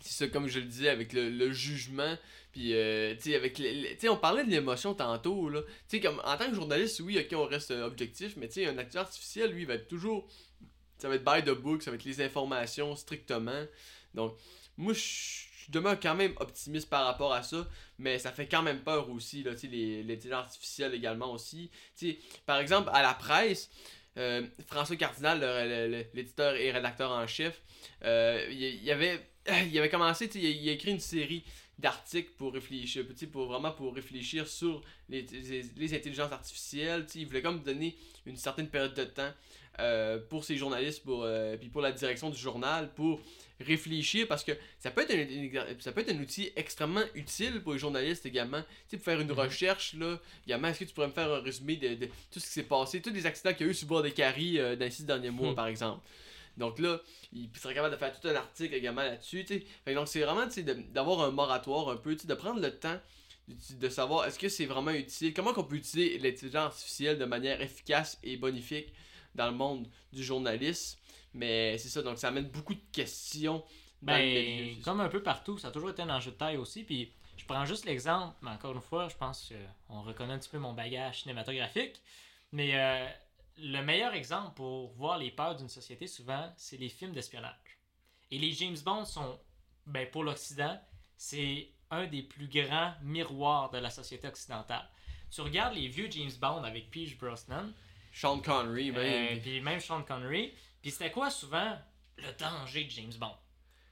c'est 0.00 0.12
ça, 0.24 0.28
comme 0.28 0.46
je 0.46 0.58
le 0.58 0.66
disais, 0.66 0.88
avec 0.90 1.12
le, 1.12 1.30
le 1.30 1.52
jugement. 1.52 2.16
Puis, 2.52 2.74
euh, 2.74 3.14
tu 3.16 3.30
sais, 3.30 3.34
avec. 3.36 3.54
Tu 3.54 3.64
sais, 3.98 4.08
on 4.08 4.16
parlait 4.16 4.44
de 4.44 4.50
l'émotion 4.50 4.94
tantôt, 4.94 5.48
là. 5.48 5.62
Tu 5.88 5.96
sais, 5.96 6.00
comme 6.00 6.20
en 6.24 6.36
tant 6.36 6.48
que 6.48 6.54
journaliste, 6.54 7.00
oui, 7.00 7.18
ok, 7.18 7.36
on 7.38 7.44
reste 7.46 7.70
objectif, 7.70 8.36
mais 8.36 8.48
tu 8.48 8.54
sais, 8.54 8.66
un 8.66 8.76
acteur 8.78 9.02
artificiel, 9.02 9.52
lui, 9.52 9.62
il 9.62 9.66
va 9.66 9.74
être 9.74 9.88
toujours. 9.88 10.28
Ça 10.98 11.08
va 11.08 11.14
être 11.16 11.24
by 11.24 11.42
the 11.42 11.54
book, 11.54 11.82
ça 11.82 11.90
va 11.90 11.96
être 11.96 12.04
les 12.04 12.20
informations 12.22 12.94
strictement. 12.96 13.64
Donc, 14.14 14.36
moi, 14.76 14.92
je 14.94 15.45
je 15.66 15.72
demeure 15.72 15.98
quand 16.00 16.14
même 16.14 16.32
optimiste 16.38 16.88
par 16.88 17.04
rapport 17.06 17.32
à 17.32 17.42
ça, 17.42 17.66
mais 17.98 18.18
ça 18.18 18.30
fait 18.32 18.46
quand 18.46 18.62
même 18.62 18.80
peur 18.80 19.10
aussi, 19.10 19.42
là, 19.42 19.52
l'intelligence 19.52 20.44
artificielle 20.44 20.94
également 20.94 21.32
aussi. 21.32 21.70
Par 22.46 22.58
exemple, 22.58 22.90
à 22.92 23.02
la 23.02 23.14
presse, 23.14 23.70
euh, 24.16 24.46
François 24.66 24.96
Cardinal, 24.96 26.06
l'éditeur 26.14 26.54
et 26.56 26.70
rédacteur 26.70 27.10
en 27.10 27.26
chef, 27.26 27.60
euh, 28.04 28.46
il, 28.50 28.90
avait, 28.90 29.20
il 29.66 29.78
avait 29.78 29.88
commencé, 29.90 30.30
il, 30.34 30.46
a- 30.46 30.48
il 30.50 30.68
a 30.68 30.72
écrit 30.72 30.90
une 30.92 31.00
série 31.00 31.44
d'articles 31.78 32.30
pour 32.38 32.54
réfléchir, 32.54 33.04
pour 33.30 33.46
vraiment 33.46 33.70
pour 33.72 33.94
réfléchir 33.94 34.48
sur 34.48 34.82
les, 35.10 35.22
les, 35.22 35.62
les 35.76 35.94
intelligences 35.94 36.32
artificielles. 36.32 37.06
Il 37.14 37.26
voulait 37.26 37.42
comme 37.42 37.62
donner 37.62 37.96
une 38.24 38.36
certaine 38.38 38.68
période 38.68 38.94
de 38.94 39.04
temps 39.04 39.30
euh, 39.80 40.18
pour 40.30 40.42
ses 40.44 40.56
journalistes, 40.56 41.02
pour, 41.04 41.26
puis 41.60 41.68
pour 41.68 41.82
la 41.82 41.92
direction 41.92 42.30
du 42.30 42.38
journal, 42.38 42.90
pour 42.94 43.20
réfléchir 43.60 44.26
parce 44.28 44.44
que 44.44 44.52
ça 44.78 44.90
peut 44.90 45.02
être 45.08 45.12
un, 45.12 45.80
ça 45.80 45.92
peut 45.92 46.00
être 46.02 46.10
un 46.12 46.20
outil 46.20 46.50
extrêmement 46.56 47.02
utile 47.14 47.62
pour 47.62 47.72
les 47.72 47.78
journalistes 47.78 48.26
également. 48.26 48.60
Tu 48.62 48.66
sais, 48.90 48.96
pour 48.98 49.04
faire 49.06 49.20
une 49.20 49.28
Mhm. 49.28 49.38
recherche, 49.38 49.94
là, 49.94 50.18
également, 50.46 50.68
est-ce 50.68 50.80
que 50.80 50.84
tu 50.84 50.94
pourrais 50.94 51.08
me 51.08 51.12
faire 51.12 51.30
un 51.32 51.40
résumé 51.40 51.76
de, 51.76 51.94
de 51.94 52.06
tout 52.30 52.38
ce 52.40 52.46
qui 52.46 52.52
s'est 52.52 52.62
passé, 52.64 53.00
tous 53.00 53.10
les 53.10 53.24
accidents 53.26 53.54
qu'il 53.54 53.66
y 53.66 53.68
a 53.68 53.72
eu 53.72 53.74
sur 53.74 53.86
le 53.86 53.88
bord 53.90 54.02
des 54.02 54.12
caries 54.12 54.58
euh, 54.58 54.76
dans 54.76 54.84
les 54.84 54.90
six 54.90 55.04
derniers 55.04 55.30
mois, 55.30 55.52
Hmm. 55.52 55.56
par 55.56 55.66
exemple. 55.68 56.06
Donc 56.56 56.78
là, 56.78 57.00
il 57.32 57.48
serait 57.60 57.74
capable 57.74 57.94
de 57.94 57.98
faire 57.98 58.18
tout 58.18 58.28
un 58.28 58.34
article 58.34 58.74
également 58.74 59.02
là-dessus. 59.02 59.44
donc 59.44 60.08
c'est 60.08 60.20
vraiment 60.20 60.46
tu 60.46 60.52
sais, 60.52 60.62
de- 60.62 60.74
d'avoir 60.92 61.20
un 61.22 61.30
moratoire 61.30 61.88
un 61.90 61.96
peu, 61.96 62.14
tu 62.14 62.22
sais, 62.22 62.28
de 62.28 62.34
prendre 62.34 62.60
le 62.60 62.70
temps 62.70 62.98
de, 63.48 63.54
de 63.78 63.88
savoir 63.88 64.26
est-ce 64.26 64.38
que 64.38 64.48
c'est 64.48 64.64
vraiment 64.66 64.90
utile, 64.90 65.32
comment 65.34 65.52
qu'on 65.52 65.64
peut 65.64 65.76
utiliser 65.76 66.18
l'intelligence 66.18 66.64
artificielle 66.72 67.18
de 67.18 67.24
manière 67.26 67.60
efficace 67.60 68.18
et 68.24 68.36
bonifique 68.36 68.92
dans 69.34 69.46
le 69.50 69.56
monde 69.56 69.86
du 70.12 70.24
journalisme. 70.24 70.98
Mais 71.36 71.78
c'est 71.78 71.88
ça, 71.88 72.02
donc 72.02 72.18
ça 72.18 72.28
amène 72.28 72.48
beaucoup 72.48 72.74
de 72.74 72.84
questions 72.92 73.64
dans 74.02 74.16
le 74.16 74.22
milieu. 74.22 74.74
Ben, 74.74 74.82
comme 74.82 75.00
un 75.00 75.08
peu 75.08 75.22
partout, 75.22 75.58
ça 75.58 75.68
a 75.68 75.70
toujours 75.70 75.90
été 75.90 76.02
un 76.02 76.10
enjeu 76.10 76.30
de 76.30 76.36
taille 76.36 76.56
aussi. 76.56 76.82
Puis 76.82 77.12
je 77.36 77.44
prends 77.44 77.64
juste 77.64 77.84
l'exemple, 77.84 78.34
mais 78.42 78.50
encore 78.50 78.74
une 78.74 78.80
fois, 78.80 79.08
je 79.08 79.16
pense 79.16 79.52
qu'on 79.88 80.02
reconnaît 80.02 80.34
un 80.34 80.38
petit 80.38 80.48
peu 80.48 80.58
mon 80.58 80.72
bagage 80.72 81.22
cinématographique. 81.22 82.00
Mais 82.52 82.70
euh, 82.74 83.06
le 83.58 83.82
meilleur 83.82 84.14
exemple 84.14 84.54
pour 84.54 84.92
voir 84.92 85.18
les 85.18 85.30
peurs 85.30 85.56
d'une 85.56 85.68
société, 85.68 86.06
souvent, 86.06 86.52
c'est 86.56 86.76
les 86.76 86.88
films 86.88 87.12
d'espionnage. 87.12 87.52
Et 88.30 88.38
les 88.38 88.52
James 88.52 88.78
Bond 88.84 89.04
sont, 89.04 89.38
ben, 89.86 90.08
pour 90.10 90.24
l'Occident, 90.24 90.80
c'est 91.16 91.70
un 91.90 92.06
des 92.06 92.22
plus 92.22 92.48
grands 92.48 92.94
miroirs 93.02 93.70
de 93.70 93.78
la 93.78 93.90
société 93.90 94.26
occidentale. 94.26 94.88
Tu 95.30 95.40
regardes 95.40 95.74
les 95.74 95.88
vieux 95.88 96.08
James 96.10 96.32
Bond 96.40 96.64
avec 96.64 96.90
Pierce 96.90 97.14
Brosnan, 97.14 97.72
Sean 98.12 98.40
Connery, 98.40 98.90
ben, 98.92 99.36
euh, 99.36 99.40
puis 99.40 99.60
même 99.60 99.78
Sean 99.78 100.02
Connery. 100.02 100.52
Puis 100.86 100.92
c'était 100.92 101.10
quoi 101.10 101.30
souvent 101.30 101.76
le 102.16 102.32
danger 102.38 102.84
de 102.84 102.90
James 102.92 103.12
Bond? 103.18 103.34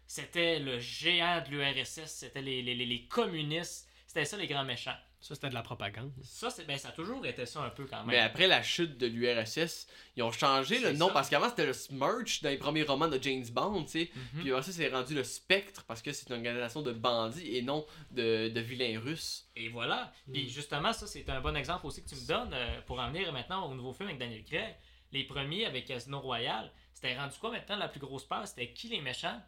C'était 0.07 0.61
le 0.61 0.79
géant 0.79 1.43
de 1.45 1.51
l'URSS, 1.51 2.05
c'était 2.07 2.41
les, 2.41 2.63
les, 2.63 2.77
les- 2.77 2.87
les 2.87 3.07
communistes, 3.09 3.89
c'était 4.07 4.25
ça 4.25 4.37
les 4.37 4.47
grands 4.47 4.63
méchants. 4.65 4.95
Ça, 5.21 5.35
c'était 5.35 5.49
de 5.49 5.55
la 5.55 5.63
propagande. 5.63 6.13
Ça, 6.23 6.51
c'est, 6.51 6.65
ben, 6.69 6.79
ça 6.79 6.91
a 6.91 6.93
toujours 6.93 7.27
été 7.27 7.47
ça 7.47 7.63
un 7.63 7.71
peu 7.71 7.87
quand 7.87 7.97
même. 8.05 8.07
Mais 8.15 8.19
après 8.21 8.47
la 8.47 8.63
chute 8.63 8.97
de 8.97 9.09
l'URSS, 9.09 9.89
ils 10.15 10.23
ont 10.23 10.31
changé 10.31 10.79
le 10.79 10.93
nom 10.93 11.09
ça. 11.09 11.15
parce 11.15 11.29
qu'avant 11.31 11.49
c'était 11.49 11.67
le 11.67 11.73
Smirch 11.73 12.43
dans 12.43 12.51
les 12.51 12.59
premiers 12.59 12.85
romans 12.85 13.09
de 13.09 13.21
James 13.21 13.45
Bond, 13.51 13.83
tu 13.87 13.91
sais. 13.91 14.11
Mhm. 14.15 14.41
Puis 14.43 14.51
après 14.53 14.63
ça, 14.63 14.71
c'est 14.71 14.89
rendu 14.89 15.17
le 15.17 15.25
Spectre 15.25 15.83
parce 15.89 16.01
que 16.01 16.13
c'est 16.13 16.29
une 16.29 16.37
organisation 16.37 16.83
de 16.83 16.93
bandits 16.93 17.57
et 17.57 17.63
non 17.63 17.85
de, 18.13 18.51
de 18.51 18.61
vilains 18.61 19.01
russes. 19.01 19.49
Et 19.57 19.69
voilà. 19.69 20.13
Puis 20.33 20.45
Mm. 20.45 20.49
justement, 20.49 20.93
ça, 20.93 21.09
c'est 21.09 21.29
un 21.29 21.41
bon 21.41 21.57
exemple 21.57 21.87
aussi 21.87 22.05
que 22.05 22.09
tu 22.11 22.15
me 22.15 22.25
donnes 22.29 22.55
euh, 22.55 22.81
pour 22.83 23.01
en 23.01 23.09
venir 23.11 23.33
maintenant 23.33 23.69
au 23.69 23.75
nouveau 23.75 23.93
film 23.93 24.11
avec 24.11 24.21
Daniel 24.21 24.45
Craig. 24.45 24.77
Les 25.13 25.25
premiers 25.25 25.65
avec 25.65 25.85
Casino 25.87 26.19
Royale, 26.21 26.73
c'était 27.05 27.19
rendu 27.21 27.37
quoi 27.39 27.51
maintenant 27.51 27.77
la 27.77 27.89
plus 27.89 28.01
grosse 28.01 28.25
peur? 28.25 28.47
C'était 28.49 28.73
qui 28.73 28.89
les 28.89 29.01
méchants? 29.03 29.41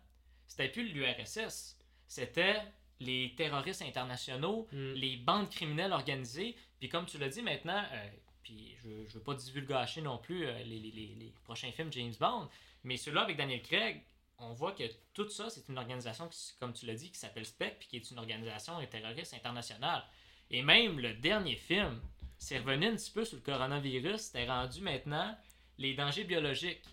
C'était 0.47 0.69
plus 0.69 0.89
l'URSS. 0.93 1.79
C'était 2.07 2.61
les 3.01 3.35
terroristes 3.37 3.83
internationaux, 3.83 4.69
Mm. 4.73 4.93
les 4.93 5.17
bandes 5.17 5.49
criminelles 5.51 5.93
organisées. 5.93 6.55
Puis 6.79 6.89
comme 6.91 7.07
tu 7.07 7.17
l'as 7.19 7.29
dit 7.31 7.43
maintenant, 7.43 7.83
euh, 7.93 8.09
puis 8.43 8.75
je, 8.83 9.07
je 9.09 9.15
veux 9.15 9.23
pas 9.23 9.35
divulgacher 9.35 10.03
non 10.03 10.19
plus 10.19 10.47
euh, 10.47 10.59
les, 10.65 10.79
les- 10.79 10.91
les- 10.91 11.15
les 11.15 11.33
prochains 11.45 11.73
films 11.73 11.91
James 11.93 12.15
Bond, 12.21 12.49
mais 12.85 12.97
celui-là 12.99 13.23
avec 13.23 13.37
Daniel 13.39 13.63
Craig, 13.63 14.03
on 14.39 14.53
voit 14.53 14.73
que 14.73 14.85
tout 15.15 15.29
ça, 15.31 15.49
c'est 15.49 15.67
une 15.71 15.79
organisation, 15.79 16.29
qui, 16.29 16.39
comme 16.61 16.75
tu 16.75 16.85
l'as 16.85 16.95
dit, 16.95 17.11
qui 17.11 17.19
s'appelle 17.19 17.47
SPEC, 17.47 17.79
puis 17.79 17.89
qui 17.89 17.97
est 17.97 18.11
une 18.11 18.19
organisation 18.19 18.75
terroriste 18.87 19.33
internationale. 19.33 20.05
Et 20.51 20.63
même 20.63 21.01
le 21.01 21.15
dernier 21.15 21.57
film, 21.57 22.01
c'est 22.39 22.59
revenu 22.59 22.87
un 22.89 22.97
petit 22.97 23.11
peu 23.11 23.25
sur 23.25 23.37
le 23.37 23.43
coronavirus, 23.43 24.21
c'était 24.21 24.47
rendu 24.47 24.83
maintenant 24.83 25.35
les 25.79 25.95
dangers 25.95 26.25
biologiques. 26.25 26.85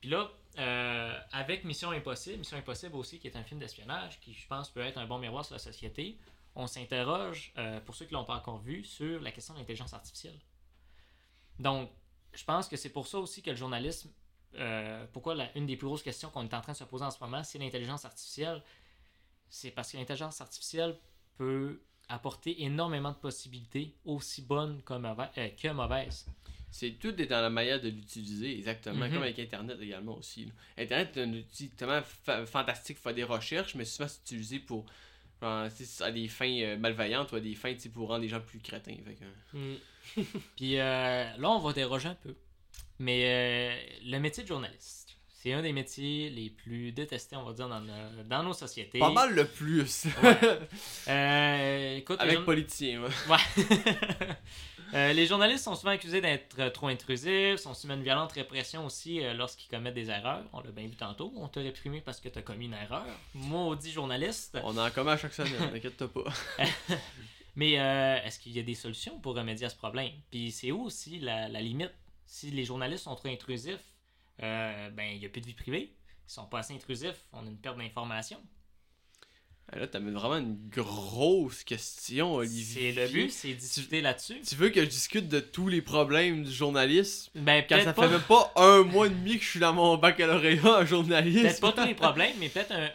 Puis 0.00 0.10
là, 0.10 0.30
euh, 0.58 1.18
avec 1.32 1.64
Mission 1.64 1.90
Impossible, 1.90 2.38
Mission 2.38 2.56
Impossible 2.56 2.96
aussi, 2.96 3.18
qui 3.18 3.26
est 3.28 3.36
un 3.36 3.44
film 3.44 3.60
d'espionnage, 3.60 4.20
qui 4.20 4.32
je 4.34 4.46
pense 4.46 4.70
peut 4.70 4.80
être 4.80 4.98
un 4.98 5.06
bon 5.06 5.18
miroir 5.18 5.44
sur 5.44 5.54
la 5.54 5.58
société, 5.58 6.18
on 6.54 6.66
s'interroge, 6.66 7.52
euh, 7.58 7.80
pour 7.80 7.94
ceux 7.94 8.06
qui 8.06 8.14
l'ont 8.14 8.24
pas 8.24 8.36
encore 8.36 8.58
vu, 8.58 8.84
sur 8.84 9.20
la 9.20 9.30
question 9.30 9.54
de 9.54 9.60
l'intelligence 9.60 9.92
artificielle. 9.92 10.38
Donc, 11.58 11.90
je 12.32 12.44
pense 12.44 12.68
que 12.68 12.76
c'est 12.76 12.90
pour 12.90 13.06
ça 13.06 13.18
aussi 13.18 13.42
que 13.42 13.50
le 13.50 13.56
journalisme, 13.56 14.10
euh, 14.54 15.06
pourquoi 15.12 15.36
une 15.54 15.66
des 15.66 15.76
plus 15.76 15.86
grosses 15.86 16.02
questions 16.02 16.30
qu'on 16.30 16.42
est 16.42 16.54
en 16.54 16.60
train 16.60 16.72
de 16.72 16.76
se 16.76 16.84
poser 16.84 17.04
en 17.04 17.10
ce 17.10 17.22
moment, 17.22 17.44
c'est 17.44 17.58
l'intelligence 17.58 18.04
artificielle. 18.04 18.62
C'est 19.48 19.70
parce 19.70 19.92
que 19.92 19.96
l'intelligence 19.96 20.40
artificielle 20.40 20.98
peut 21.36 21.80
apporter 22.08 22.62
énormément 22.62 23.10
de 23.10 23.16
possibilités, 23.16 23.94
aussi 24.04 24.42
bonnes 24.42 24.82
que 24.82 25.68
mauvaises. 25.72 26.26
C'est 26.70 26.90
tout 26.98 27.18
est 27.20 27.26
dans 27.26 27.40
la 27.40 27.50
manière 27.50 27.80
de 27.80 27.88
l'utiliser, 27.88 28.56
exactement, 28.58 29.06
Mhm. 29.06 29.12
comme 29.14 29.22
avec 29.22 29.38
Internet 29.38 29.78
également 29.80 30.16
aussi. 30.18 30.44
là. 30.44 30.52
Internet 30.82 31.16
est 31.16 31.22
un 31.22 31.32
outil 31.32 31.70
tellement 31.70 32.02
fa- 32.02 32.44
fantastique 32.46 32.96
pour 32.98 33.04
faire 33.04 33.14
des 33.14 33.24
recherches, 33.24 33.74
mais 33.74 33.84
souvent 33.84 34.08
c'est 34.08 34.20
utilisé 34.22 34.58
pour 34.58 34.84
à 35.40 35.68
des 36.12 36.26
fins 36.28 36.60
euh, 36.62 36.76
malveillantes 36.76 37.30
ou 37.32 37.36
à 37.36 37.40
des 37.40 37.54
fins 37.54 37.72
pour 37.94 38.08
rendre 38.08 38.22
les 38.22 38.28
gens 38.28 38.40
plus 38.40 38.58
crétins. 38.58 38.96
Fait 39.04 39.14
que, 39.14 39.56
Mm. 39.56 39.76
Puis 40.56 40.78
euh, 40.78 41.24
là, 41.36 41.48
on 41.50 41.58
va 41.60 41.72
déroger 41.72 42.08
un 42.08 42.14
peu. 42.16 42.34
Mais 42.98 43.22
euh, 43.24 44.00
le 44.10 44.18
métier 44.18 44.42
de 44.42 44.48
journaliste, 44.48 45.07
c'est 45.40 45.52
un 45.52 45.62
des 45.62 45.72
métiers 45.72 46.30
les 46.30 46.50
plus 46.50 46.90
détestés, 46.92 47.36
on 47.36 47.44
va 47.44 47.52
dire, 47.52 47.68
dans, 47.68 47.80
nos- 47.80 48.22
dans 48.24 48.42
nos 48.42 48.52
sociétés. 48.52 48.98
Pas 48.98 49.10
mal 49.12 49.34
le 49.34 49.46
plus. 49.46 50.06
Euh, 51.08 51.96
écoute, 51.96 52.16
les 52.18 52.22
avec 52.22 52.34
journa- 52.34 52.44
politicien. 52.44 53.02
ouais. 53.02 53.66
Euh, 54.94 55.12
les 55.12 55.26
journalistes 55.26 55.64
sont 55.64 55.74
souvent 55.74 55.90
accusés 55.90 56.22
d'être 56.22 56.70
trop 56.72 56.86
intrusifs, 56.88 57.56
sont 57.56 57.74
soumis 57.74 57.92
à 57.92 57.96
une 57.96 58.02
violente 58.02 58.32
répression 58.32 58.86
aussi 58.86 59.22
euh, 59.22 59.34
lorsqu'ils 59.34 59.68
commettent 59.68 59.92
des 59.92 60.08
erreurs. 60.08 60.42
On 60.54 60.60
l'a 60.62 60.70
bien 60.70 60.86
vu 60.86 60.96
tantôt. 60.96 61.30
On 61.36 61.46
t'a 61.46 61.60
réprimé 61.60 62.00
parce 62.00 62.20
que 62.20 62.30
t'as 62.30 62.40
commis 62.40 62.64
une 62.64 62.72
erreur. 62.72 63.04
Maudit 63.34 63.92
journaliste. 63.92 64.56
On 64.64 64.70
en 64.78 64.84
a 64.84 64.90
commun 64.90 65.12
à 65.12 65.16
chaque 65.18 65.34
semaine, 65.34 65.52
t'inquiète-toi 65.72 66.08
pas. 66.10 66.32
Mais 67.54 67.72
est-ce 67.72 68.38
qu'il 68.38 68.52
y 68.52 68.58
a 68.60 68.62
des 68.62 68.74
solutions 68.74 69.18
pour 69.20 69.34
remédier 69.36 69.66
à 69.66 69.68
ce 69.68 69.76
problème? 69.76 70.10
Puis 70.30 70.50
c'est 70.52 70.72
où 70.72 70.84
aussi 70.84 71.18
la, 71.18 71.48
la 71.50 71.60
limite? 71.60 71.92
Si 72.24 72.50
les 72.50 72.64
journalistes 72.64 73.04
sont 73.04 73.14
trop 73.14 73.28
intrusifs, 73.28 73.84
euh, 74.42 74.90
ben 74.90 75.12
il 75.12 75.18
n'y 75.20 75.26
a 75.26 75.28
plus 75.28 75.40
de 75.40 75.46
vie 75.46 75.54
privée. 75.54 75.92
Ils 76.28 76.32
sont 76.32 76.46
pas 76.46 76.58
assez 76.60 76.74
intrusifs, 76.74 77.24
on 77.32 77.46
a 77.46 77.48
une 77.48 77.56
perte 77.58 77.78
d'information. 77.78 78.38
Là, 79.74 79.86
t'amènes 79.86 80.14
vraiment 80.14 80.38
une 80.38 80.56
grosse 80.70 81.62
question, 81.62 82.36
Olivier. 82.36 82.94
C'est 82.94 83.06
le 83.06 83.12
but, 83.12 83.30
c'est 83.30 83.52
discuter 83.52 84.00
là-dessus. 84.00 84.40
Tu 84.40 84.54
veux 84.54 84.70
que 84.70 84.80
je 84.82 84.88
discute 84.88 85.28
de 85.28 85.40
tous 85.40 85.68
les 85.68 85.82
problèmes 85.82 86.42
du 86.42 86.50
journalisme? 86.50 87.30
Ben 87.34 87.62
quand 87.68 87.78
ça 87.84 87.92
pas, 87.92 88.04
fait 88.04 88.12
même 88.14 88.22
pas 88.22 88.50
un 88.56 88.82
mois 88.84 89.08
et 89.08 89.10
demi 89.10 89.36
que 89.36 89.44
je 89.44 89.50
suis 89.50 89.60
dans 89.60 89.74
mon 89.74 89.98
baccalauréat 89.98 90.80
en 90.80 90.86
journalisme? 90.86 91.42
peut-être 91.42 91.60
pas 91.60 91.72
tous 91.72 91.84
les 91.86 91.94
problèmes, 92.06 92.34
mais 92.40 92.48
peut-être 92.48 92.72
un- 92.72 92.90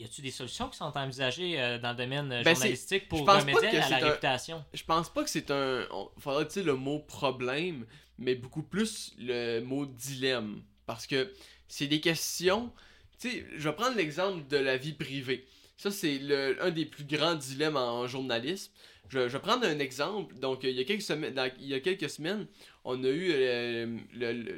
y 0.00 0.04
a-tu 0.04 0.20
des 0.22 0.30
solutions 0.30 0.68
qui 0.68 0.76
sont 0.78 0.92
envisagées 0.96 1.60
euh, 1.60 1.78
dans 1.78 1.90
le 1.90 1.96
domaine 1.96 2.30
euh, 2.32 2.42
Ben, 2.42 2.54
journalistique 2.54 3.08
pour 3.08 3.26
remédier 3.26 3.78
à 3.78 3.88
la 3.90 3.96
un- 3.96 4.08
réputation? 4.10 4.64
Je 4.74 4.82
pense 4.84 5.12
pas 5.12 5.24
que 5.24 5.30
c'est 5.30 5.50
un. 5.50 5.86
On... 5.90 6.10
Faudrait 6.18 6.44
utiliser 6.44 6.66
le 6.70 6.76
mot 6.76 6.98
problème, 7.00 7.86
mais 8.18 8.34
beaucoup 8.34 8.62
plus 8.62 9.14
le 9.18 9.60
mot 9.60 9.86
dilemme. 9.86 10.62
Parce 10.86 11.06
que 11.06 11.32
c'est 11.68 11.86
des 11.86 12.00
questions. 12.00 12.72
Tu 13.20 13.30
sais, 13.30 13.46
je 13.56 13.68
vais 13.68 13.74
prendre 13.74 13.96
l'exemple 13.96 14.46
de 14.48 14.56
la 14.56 14.76
vie 14.76 14.92
privée. 14.92 15.46
Ça, 15.76 15.90
c'est 15.90 16.18
le- 16.18 16.56
un 16.62 16.70
des 16.70 16.86
plus 16.86 17.04
grands 17.04 17.34
dilemmes 17.34 17.76
en 17.76 18.06
journalisme. 18.06 18.72
Je, 19.10 19.20
je 19.28 19.32
vais 19.32 19.38
prendre 19.40 19.64
un 19.66 19.78
exemple. 19.78 20.34
Donc, 20.38 20.60
il 20.64 20.70
y 20.72 20.80
a 20.80 20.84
quelques 20.84 21.02
semaines, 21.02 21.34
il 21.60 21.66
y 21.68 21.74
a 21.74 21.80
quelques 21.80 22.10
semaines 22.10 22.46
on 22.90 23.04
a 23.04 23.08
eu 23.08 23.30
euh, 23.32 23.86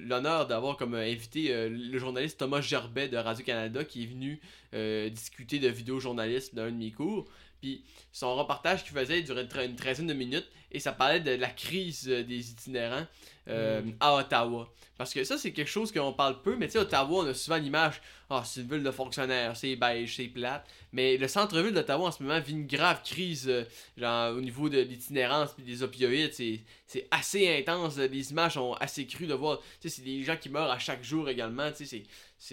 l'honneur 0.06 0.46
d'avoir 0.46 0.76
comme 0.76 0.94
invité 0.94 1.52
euh, 1.52 1.68
le 1.68 1.98
journaliste 1.98 2.38
Thomas 2.38 2.60
Gerbet 2.60 3.08
de 3.08 3.16
Radio-Canada 3.16 3.84
qui 3.84 4.04
est 4.04 4.06
venu 4.06 4.40
euh, 4.74 5.08
discuter 5.08 5.58
de 5.58 5.68
vidéojournalisme 5.68 6.56
dans 6.56 6.62
un 6.62 6.70
de 6.70 6.76
mes 6.76 6.92
cours. 6.92 7.26
Puis 7.60 7.82
son 8.12 8.34
reportage 8.36 8.84
qu'il 8.84 8.92
faisait 8.96 9.20
durait 9.22 9.42
une, 9.42 9.48
tre- 9.48 9.66
une 9.66 9.76
treizaine 9.76 10.06
de 10.06 10.14
minutes 10.14 10.48
et 10.72 10.78
ça 10.78 10.92
parlait 10.92 11.20
de 11.20 11.32
la 11.32 11.48
crise 11.50 12.06
euh, 12.08 12.22
des 12.22 12.50
itinérants 12.52 13.06
euh, 13.48 13.82
Mm. 13.82 13.92
à 14.00 14.14
Ottawa. 14.16 14.72
Parce 14.96 15.12
que 15.14 15.24
ça, 15.24 15.38
c'est 15.38 15.52
quelque 15.52 15.68
chose 15.70 15.90
qu'on 15.92 16.12
parle 16.12 16.40
peu, 16.42 16.56
mais 16.56 16.66
tu 16.66 16.72
sais, 16.74 16.78
Ottawa, 16.78 17.24
on 17.24 17.26
a 17.26 17.34
souvent 17.34 17.56
l'image, 17.56 18.00
ah, 18.28 18.42
c'est 18.44 18.60
une 18.60 18.68
ville 18.68 18.82
de 18.82 18.90
fonctionnaires, 18.90 19.56
c'est 19.56 19.74
beige, 19.74 20.14
c'est 20.16 20.28
plate. 20.28 20.64
Mais 20.92 21.16
le 21.16 21.28
centre-ville 21.28 21.72
d'Ottawa 21.72 22.08
en 22.08 22.10
ce 22.10 22.22
moment 22.22 22.40
vit 22.40 22.52
une 22.52 22.66
grave 22.66 23.00
crise 23.04 23.48
euh, 23.48 23.64
genre, 23.96 24.34
au 24.36 24.40
niveau 24.40 24.68
de 24.68 24.80
l'itinérance 24.80 25.50
et 25.58 25.62
des 25.62 25.82
opioïdes. 25.84 26.32
C'est, 26.34 26.60
c'est 26.86 27.06
assez 27.12 27.58
intense. 27.58 27.96
Les 27.96 28.30
images 28.32 28.54
sont 28.54 28.72
assez 28.80 29.06
crues 29.06 29.26
de 29.28 29.34
voir. 29.34 29.60
Tu 29.80 29.88
sais, 29.88 29.96
c'est 29.96 30.02
des 30.02 30.24
gens 30.24 30.36
qui 30.36 30.48
meurent 30.48 30.70
à 30.70 30.78
chaque 30.80 31.04
jour 31.04 31.28
également. 31.28 31.70
C'est, 31.74 32.02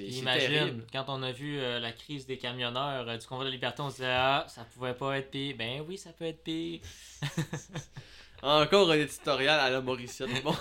Imagine, 0.03 0.49
terrible. 0.49 0.85
quand 0.91 1.05
on 1.07 1.23
a 1.23 1.31
vu 1.31 1.57
euh, 1.57 1.79
la 1.79 1.91
crise 1.93 2.25
des 2.27 2.37
camionneurs 2.37 3.07
euh, 3.09 3.17
du 3.17 3.25
convoi 3.25 3.45
de 3.45 3.49
la 3.49 3.55
liberté, 3.55 3.81
on 3.81 3.89
se 3.89 3.95
disait 3.95 4.07
Ah, 4.07 4.45
ça 4.49 4.65
pouvait 4.65 4.93
pas 4.93 5.17
être 5.17 5.31
pire. 5.31 5.55
Ben 5.57 5.81
oui, 5.87 5.97
ça 5.97 6.11
peut 6.13 6.25
être 6.25 6.43
pire. 6.43 6.81
Encore 8.43 8.91
un 8.91 8.97
éditorial 8.97 9.59
à 9.59 9.69
la 9.69 9.81
Mauricienne. 9.81 10.29
Bon. 10.43 10.53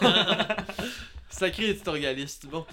Sacré 1.29 1.71
éditorialiste. 1.71 2.47
Bon. 2.47 2.65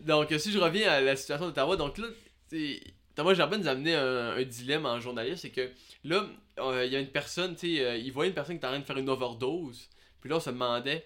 Donc, 0.00 0.32
si 0.38 0.50
je 0.50 0.58
reviens 0.58 0.90
à 0.90 1.00
la 1.00 1.14
situation 1.16 1.46
d'Ottawa, 1.46 1.76
donc 1.76 1.98
là, 1.98 2.06
c'est- 2.48 2.80
Thomas 3.20 3.34
Gerbet 3.34 3.58
nous 3.58 3.68
a 3.68 3.72
amené 3.72 3.94
un, 3.94 4.30
un 4.30 4.42
dilemme 4.44 4.86
en 4.86 4.98
journaliste, 4.98 5.42
c'est 5.42 5.50
que 5.50 5.70
là, 6.04 6.26
euh, 6.58 6.86
il 6.86 6.90
y 6.90 6.96
a 6.96 7.00
une 7.00 7.10
personne, 7.10 7.54
tu 7.54 7.76
sais, 7.76 7.84
euh, 7.84 7.96
il 7.98 8.10
voyait 8.12 8.30
une 8.30 8.34
personne 8.34 8.54
qui 8.54 8.60
était 8.60 8.66
en 8.66 8.70
train 8.70 8.78
de 8.78 8.84
faire 8.86 8.96
une 8.96 9.10
overdose. 9.10 9.90
Puis 10.22 10.30
là, 10.30 10.36
on 10.36 10.40
se 10.40 10.48
demandait, 10.48 11.04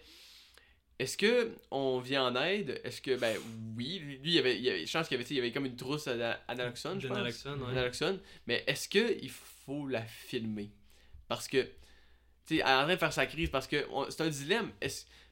est-ce 1.01 1.17
que 1.17 1.51
on 1.73 1.99
vient 1.99 2.29
en 2.29 2.37
aide? 2.41 2.81
Est-ce 2.85 3.03
que, 3.03 3.17
ben 3.17 3.37
oui, 3.77 3.99
lui, 3.99 4.21
il 4.23 4.31
y 4.31 4.39
avait, 4.39 4.57
il 4.57 4.63
y 4.63 4.71
avait, 4.71 4.87
je 4.87 4.93
pense 4.93 5.09
qu'il 5.09 5.17
y 5.17 5.19
avait, 5.19 5.25
tu 5.25 5.31
sais, 5.31 5.35
il 5.35 5.39
y 5.39 5.41
avait 5.41 5.51
comme 5.51 5.67
une 5.67 5.75
trousse 5.75 6.07
à 6.07 6.15
je 7.01 7.09
pense. 7.09 7.45
ouais. 7.63 7.75
Mais 8.47 8.63
est-ce 8.69 8.89
que 8.89 9.19
il 9.21 9.31
faut 9.67 9.89
la 9.89 10.03
filmer? 10.03 10.71
Parce 11.27 11.49
que, 11.49 11.63
tu 11.63 11.69
sais, 12.47 12.55
elle 12.59 12.61
est 12.61 12.63
en 12.63 12.85
train 12.85 12.95
de 12.95 12.97
faire 12.97 13.13
sa 13.13 13.27
crise, 13.27 13.51
parce 13.51 13.67
que 13.67 13.85
c'est 14.11 14.21
un 14.21 14.29
dilemme. 14.29 14.71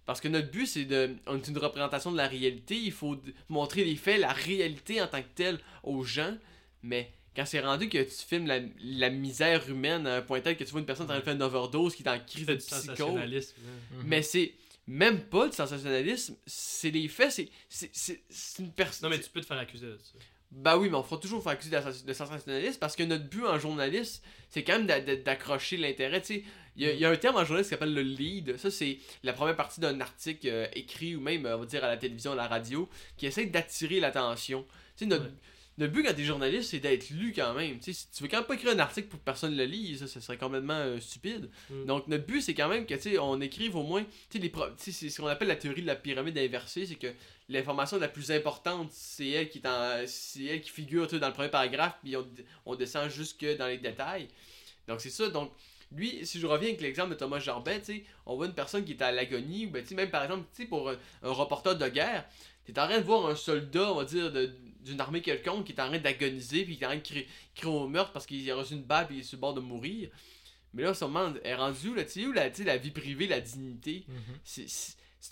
Parce 0.04 0.20
que 0.20 0.26
notre 0.26 0.50
but, 0.50 0.66
c'est 0.66 0.84
de. 0.84 1.14
On 1.28 1.36
est 1.36 1.46
une 1.46 1.58
représentation 1.58 2.10
de 2.10 2.16
la 2.16 2.26
réalité. 2.26 2.74
Il 2.74 2.90
faut 2.90 3.22
montrer 3.48 3.84
les 3.84 3.94
faits, 3.94 4.18
la 4.20 4.32
réalité 4.32 5.00
en 5.00 5.06
tant 5.06 5.22
que 5.22 5.32
telle 5.36 5.60
aux 5.84 6.02
gens. 6.02 6.36
Mais 6.82 7.12
quand 7.34 7.44
c'est 7.46 7.60
rendu 7.60 7.88
que 7.88 7.98
tu 8.02 8.10
filmes 8.28 8.46
la, 8.46 8.60
la 8.82 9.10
misère 9.10 9.68
humaine 9.68 10.06
à 10.06 10.16
un 10.16 10.22
point 10.22 10.40
tel 10.40 10.56
que 10.56 10.64
tu 10.64 10.70
vois 10.70 10.80
une 10.80 10.86
personne 10.86 11.04
en 11.06 11.08
train 11.08 11.18
de 11.18 11.24
faire 11.24 11.34
une 11.34 11.42
overdose 11.42 11.94
qui 11.94 12.02
est 12.02 12.08
en 12.08 12.18
crise 12.18 12.46
de 12.46 12.52
Du 12.54 12.58
psychose. 12.58 12.80
sensationnalisme. 12.84 13.54
hein. 13.66 13.96
Mhm. 13.98 14.02
Mais 14.06 14.22
c'est 14.22 14.52
même 14.86 15.20
pas 15.20 15.48
du 15.48 15.54
sensationnalisme, 15.56 16.36
c'est 16.46 16.90
les 16.90 17.08
faits, 17.08 17.30
c'est 17.32 17.48
c'est- 17.68 17.90
c'est 17.92 18.22
c'est 18.28 18.62
une 18.62 18.72
personne. 18.72 19.08
Non, 19.10 19.16
mais 19.16 19.22
tu 19.22 19.30
peux 19.30 19.40
te 19.40 19.46
faire 19.46 19.58
accuser 19.58 19.86
de 19.86 19.96
ça. 19.96 20.12
Bah 20.50 20.76
oui, 20.76 20.90
mais 20.90 20.96
on 20.96 21.02
fera 21.02 21.18
toujours 21.18 21.42
faire 21.42 21.52
accuser 21.52 21.70
de, 21.74 21.80
sens- 21.80 22.04
de 22.04 22.12
sensationnalisme 22.12 22.78
parce 22.78 22.94
que 22.94 23.02
notre 23.04 23.24
but 23.24 23.46
en 23.46 23.58
journaliste, 23.58 24.22
c'est 24.50 24.62
quand 24.64 24.74
même 24.74 24.86
d'a- 24.86 25.00
d'a- 25.00 25.16
d'accrocher 25.16 25.78
l'intérêt. 25.78 26.20
Tu 26.20 26.26
sais, 26.26 26.44
il 26.76 26.82
y, 26.82 26.86
a- 26.86 26.92
il 26.92 27.00
y 27.00 27.06
a 27.06 27.10
un 27.10 27.16
terme 27.16 27.36
en 27.36 27.44
journaliste 27.46 27.70
qui 27.70 27.74
s'appelle 27.74 27.94
le 27.94 28.02
lead. 28.02 28.58
Ça, 28.58 28.70
c'est 28.70 28.98
la 29.22 29.32
première 29.32 29.56
partie 29.56 29.80
d'un 29.80 29.98
article 30.02 30.46
euh, 30.48 30.66
écrit 30.74 31.16
ou 31.16 31.20
même, 31.22 31.46
euh, 31.46 31.56
on 31.56 31.60
va 31.60 31.64
dire, 31.66 31.82
à 31.84 31.88
la 31.88 31.96
télévision, 31.96 32.32
à 32.32 32.34
la 32.34 32.48
radio, 32.48 32.86
qui 33.16 33.24
essaie 33.24 33.46
d'attirer 33.46 33.98
l'attention. 34.00 34.66
Tu 34.96 35.04
sais, 35.04 35.06
notre, 35.06 35.24
Ouais. 35.24 35.30
Notre 35.78 35.92
but 35.92 36.02
quand 36.04 36.12
t'es 36.14 36.24
journaliste, 36.24 36.70
c'est 36.70 36.80
d'être 36.80 37.08
lu 37.10 37.32
quand 37.34 37.54
même. 37.54 37.78
Tu 37.80 37.94
si 37.94 38.06
tu 38.10 38.22
veux 38.22 38.28
quand 38.28 38.38
même 38.38 38.46
pas 38.46 38.54
écrire 38.54 38.72
un 38.72 38.78
article 38.78 39.08
pour 39.08 39.18
que 39.20 39.24
personne 39.24 39.56
le 39.56 39.64
lise, 39.64 40.00
ça, 40.00 40.06
ça 40.06 40.20
serait 40.20 40.36
complètement 40.36 40.74
euh, 40.78 41.00
stupide. 41.00 41.48
Mm. 41.70 41.84
Donc, 41.86 42.08
notre 42.08 42.26
but, 42.26 42.42
c'est 42.42 42.54
quand 42.54 42.68
même 42.68 42.84
que, 42.84 42.94
tu 42.94 43.18
on 43.18 43.40
écrive 43.40 43.74
au 43.76 43.82
moins, 43.82 44.04
tu 44.30 44.38
les 44.38 44.50
pro- 44.50 44.70
tu 44.82 44.92
c'est 44.92 45.08
ce 45.08 45.20
qu'on 45.20 45.28
appelle 45.28 45.48
la 45.48 45.56
théorie 45.56 45.80
de 45.82 45.86
la 45.86 45.96
pyramide 45.96 46.36
inversée, 46.36 46.84
c'est 46.86 46.96
que 46.96 47.06
l'information 47.48 47.98
la 47.98 48.08
plus 48.08 48.30
importante, 48.30 48.90
c'est 48.92 49.28
elle 49.28 49.48
qui 49.48 49.58
est 49.58 49.66
en- 49.66 50.02
c'est 50.06 50.44
elle 50.44 50.60
qui 50.60 50.70
figure 50.70 51.08
tu 51.08 51.18
dans 51.18 51.28
le 51.28 51.32
premier 51.34 51.48
paragraphe, 51.48 51.94
puis 52.02 52.16
on, 52.16 52.26
on 52.66 52.74
descend 52.74 53.08
jusque 53.10 53.44
dans 53.56 53.66
les 53.66 53.78
détails. 53.78 54.28
Donc, 54.88 55.00
c'est 55.00 55.10
ça. 55.10 55.28
Donc, 55.30 55.52
lui, 55.94 56.24
si 56.26 56.38
je 56.40 56.46
reviens 56.46 56.68
avec 56.68 56.80
l'exemple 56.80 57.10
de 57.10 57.14
Thomas 57.14 57.38
Jarbet, 57.38 57.80
tu 57.82 58.04
on 58.26 58.36
voit 58.36 58.46
une 58.46 58.54
personne 58.54 58.84
qui 58.84 58.92
est 58.92 59.02
à 59.02 59.10
l'agonie, 59.12 59.66
ou 59.66 59.70
ben, 59.70 59.84
tu 59.84 59.94
même 59.94 60.10
par 60.10 60.22
exemple, 60.24 60.44
tu 60.54 60.66
pour 60.66 60.90
un, 60.90 60.96
un 61.22 61.30
reporter 61.32 61.76
de 61.76 61.88
guerre, 61.88 62.24
t'es 62.64 62.78
en 62.78 62.86
train 62.86 62.98
de 62.98 63.04
voir 63.04 63.26
un 63.26 63.34
soldat, 63.36 63.92
on 63.92 63.96
va 63.96 64.04
dire, 64.04 64.30
de- 64.32 64.52
d'une 64.82 65.00
armée 65.00 65.22
quelconque 65.22 65.64
qui 65.66 65.72
est 65.72 65.80
en 65.80 65.88
train 65.88 65.98
d'agoniser, 65.98 66.64
puis 66.64 66.76
qui 66.76 66.82
est 66.82 66.86
en 66.86 66.90
train 66.90 66.98
de 66.98 67.02
crier, 67.02 67.26
crier 67.54 67.72
au 67.72 67.88
meurtre 67.88 68.12
parce 68.12 68.26
qu'il 68.26 68.48
a 68.50 68.56
reçu 68.56 68.74
une 68.74 68.82
balle, 68.82 69.06
puis 69.06 69.16
il 69.16 69.20
est 69.20 69.24
sur 69.24 69.36
le 69.36 69.40
bord 69.40 69.54
de 69.54 69.60
mourir. 69.60 70.10
Mais 70.74 70.82
là, 70.82 70.94
demande, 71.08 71.40
elle 71.44 71.50
est 71.52 71.54
rendue 71.54 71.88
où, 71.90 71.94
là, 71.94 72.04
tu 72.04 72.10
sais, 72.22 72.26
où 72.26 72.32
la, 72.32 72.48
la 72.48 72.76
vie 72.78 72.90
privée, 72.90 73.26
la 73.26 73.40
dignité? 73.40 74.04
Mhm. 74.08 74.16
c'est- 74.44 74.66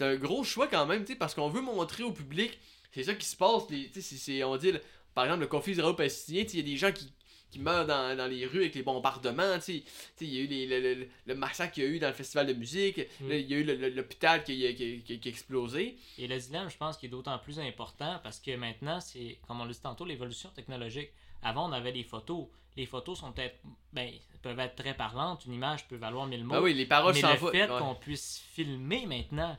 un 0.05 0.14
gros 0.16 0.44
choix 0.44 0.68
quand 0.68 0.86
même, 0.86 1.05
tu 1.05 1.12
sais, 1.12 1.18
parce 1.18 1.35
qu'on 1.35 1.48
veut 1.48 1.62
montrer 1.62 2.02
au 2.05 2.12
public, 2.12 2.59
c'est 2.93 3.05
ça 3.05 3.14
qui 3.14 3.27
se 3.27 3.36
passe, 3.36 3.62
les- 3.70 3.89
tu 3.89 3.94
sais, 3.94 4.01
c'est- 4.02 4.16
c'est- 4.16 4.44
on 4.44 4.56
dit, 4.56 4.72
par 5.14 5.24
exemple, 5.24 5.40
le 5.40 5.47
conflit 5.48 5.72
israélo-palestinien, 5.72 6.44
il 6.52 6.56
y 6.56 6.60
a 6.60 6.62
des 6.62 6.77
gens 6.77 6.93
qui, 6.93 7.12
qui 7.51 7.59
meurent 7.59 7.86
dans, 7.86 8.16
dans 8.16 8.27
les 8.27 8.47
rues 8.47 8.60
avec 8.60 8.74
les 8.74 8.82
bombardements, 8.82 9.56
il 9.68 9.82
y 10.20 10.39
a 10.39 10.43
eu 10.43 10.47
les- 10.47 10.66
le, 10.66 10.94
le- 10.94 11.09
le 11.27 11.35
massacre 11.35 11.72
qu'il 11.74 11.82
y 11.82 11.86
a 11.86 11.90
eu 11.90 11.98
dans 11.98 12.09
le 12.09 12.14
festival 12.14 12.47
de 12.47 12.52
musique, 12.52 12.98
Mm. 13.20 13.28
là, 13.28 13.36
il 13.36 13.51
y 13.51 13.55
a 13.55 13.59
eu 13.59 13.64
le- 13.64 13.74
le- 13.74 13.89
l'hôpital 13.90 14.44
qui, 14.44 14.66
a- 14.66 14.72
qui, 14.72 15.02
qui 15.02 15.14
a- 15.14 15.16
qui 15.16 15.28
a 15.28 15.31
explosé. 15.31 15.97
Et 16.18 16.27
le 16.28 16.39
dilemme, 16.39 16.70
je 16.70 16.77
pense, 16.77 16.97
qui 16.97 17.06
est 17.06 17.10
d'autant 17.10 17.39
plus 17.39 17.59
important 17.59 18.20
parce 18.22 18.39
que 18.40 18.55
maintenant, 18.56 19.01
c'est, 19.01 19.39
comme 19.48 19.60
on 19.60 19.64
l'a 19.64 19.72
dit 19.72 19.81
tantôt, 19.81 20.05
l'évolution 20.05 20.48
technologique. 20.51 21.10
Avant, 21.43 21.68
on 21.68 21.72
avait 21.72 21.93
des 21.93 22.05
photos. 22.05 22.47
Les 22.77 22.86
photos 22.86 23.18
sont 23.18 23.32
peut-être, 23.32 23.56
ben, 23.93 24.10
peuvent 24.43 24.59
être 24.60 24.77
très 24.77 24.94
parlantes. 24.94 25.44
Une 25.47 25.55
image 25.55 25.89
peut 25.89 25.97
valoir 25.97 26.27
mille 26.27 26.44
mots. 26.44 26.55
Ah 26.56 26.62
oui, 26.62 26.72
les 26.74 26.86
paroles 26.86 27.14
mais 27.14 27.20
le 27.22 27.36
fait 27.36 27.62
ouais. 27.70 27.78
qu'on 27.78 27.94
puisse 27.94 28.43
filmer 28.52 29.06
maintenant, 29.06 29.56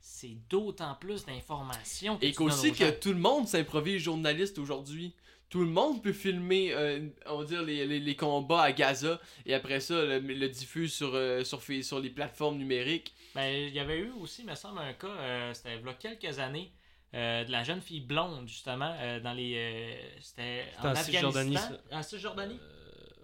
c'est 0.00 0.36
d'autant 0.48 0.94
plus 1.00 1.24
d'informations. 1.24 2.18
Et 2.20 2.32
qu'aussi 2.32 2.72
que 2.72 2.90
tout 2.90 3.12
le 3.12 3.18
monde 3.18 3.46
s'improvise 3.48 4.00
journaliste 4.02 4.58
aujourd'hui. 4.58 5.14
Tout 5.52 5.60
le 5.60 5.70
monde 5.70 6.02
peut 6.02 6.14
filmer, 6.14 6.72
euh, 6.72 7.08
on 7.26 7.40
va 7.40 7.44
dire, 7.44 7.62
les, 7.62 7.86
les, 7.86 8.00
les 8.00 8.16
combats 8.16 8.62
à 8.62 8.72
Gaza 8.72 9.20
et 9.44 9.52
après 9.52 9.80
ça, 9.80 10.02
le, 10.02 10.18
le 10.18 10.48
diffuse 10.48 10.94
sur, 10.94 11.10
euh, 11.14 11.44
sur, 11.44 11.60
sur 11.62 12.00
les 12.00 12.08
plateformes 12.08 12.56
numériques. 12.56 13.12
Ben, 13.34 13.68
il 13.68 13.74
y 13.74 13.78
avait 13.78 13.98
eu 13.98 14.12
aussi, 14.18 14.44
me 14.44 14.54
semble, 14.54 14.78
un 14.78 14.94
cas, 14.94 15.08
euh, 15.08 15.52
c'était 15.52 15.76
il 15.78 15.84
y 15.84 15.88
a 15.90 15.92
quelques 15.92 16.38
années, 16.38 16.72
euh, 17.12 17.44
de 17.44 17.52
la 17.52 17.64
jeune 17.64 17.82
fille 17.82 18.00
blonde, 18.00 18.48
justement, 18.48 18.96
euh, 18.98 19.20
dans 19.20 19.34
les. 19.34 19.54
euh, 19.56 19.94
c'était 20.22 20.64
en 20.82 20.92
en 20.92 20.94
Cisjordanie. 20.94 21.58
En 21.90 22.02
Cisjordanie? 22.02 22.60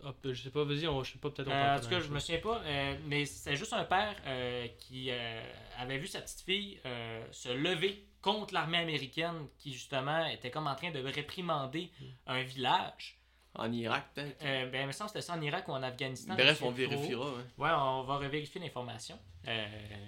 Hop, 0.05 0.17
je 0.25 0.35
sais 0.43 0.51
pas, 0.51 0.65
vas-y, 0.65 0.81
je 0.81 1.13
sais 1.13 1.19
pas, 1.19 1.31
peut-être 1.31 1.51
Euh, 1.51 1.77
en 1.77 1.81
tout 1.81 1.89
cas, 1.89 2.01
je 2.01 2.09
me 2.09 2.19
souviens 2.21 2.41
pas, 2.41 2.63
euh, 2.65 2.95
mais 3.07 3.25
c'était 3.25 3.57
juste 3.57 3.73
un 3.73 3.85
père 3.85 4.15
euh, 4.27 4.67
qui 4.79 5.11
euh, 5.11 5.43
avait 5.79 5.97
vu 5.99 6.07
sa 6.07 6.21
petite 6.21 6.43
fille 6.43 6.79
euh, 6.85 7.25
se 7.33 7.49
lever 7.49 8.05
contre 8.37 8.55
l'armée 8.55 8.79
américaine 8.79 9.47
qui, 9.59 9.73
justement, 9.73 10.27
était 10.27 10.51
comme 10.51 10.67
en 10.67 10.75
train 10.75 10.91
de 10.91 11.01
réprimander 11.01 11.91
Mm. 12.01 12.05
un 12.27 12.43
village. 12.43 13.15
En 13.55 13.73
Irak, 13.73 14.05
peut-être. 14.15 14.37
Euh, 14.45 14.67
ben, 14.71 14.83
il 14.83 14.87
me 14.87 14.93
semble 14.93 15.11
que 15.11 15.19
c'était 15.19 15.27
ça 15.33 15.35
en 15.37 15.41
Irak 15.41 15.67
ou 15.69 15.73
en 15.73 15.83
Afghanistan. 15.83 16.35
Bref, 16.35 16.63
on 16.63 16.71
vérifiera. 16.71 17.27
ouais. 17.33 17.43
Ouais, 17.57 17.71
on 17.73 18.03
va 18.03 18.17
revérifier 18.19 18.61
l'information. 18.61 19.19
Euh, 19.49 19.67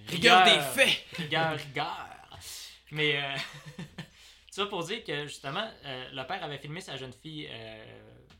Rigueur 0.09 0.45
des 0.45 0.61
faits! 0.61 1.05
Rigueur, 1.15 1.57
rigueur. 1.59 2.07
Mais, 2.93 3.17
euh, 3.17 3.37
ça 4.51 4.67
pour 4.67 4.85
dire 4.85 5.03
que, 5.05 5.27
justement, 5.27 5.69
euh, 5.85 6.09
le 6.13 6.27
père 6.27 6.43
avait 6.45 6.59
filmé 6.59 6.81
sa 6.81 6.97
jeune 6.97 7.13
fille, 7.13 7.49
euh, 7.51 7.85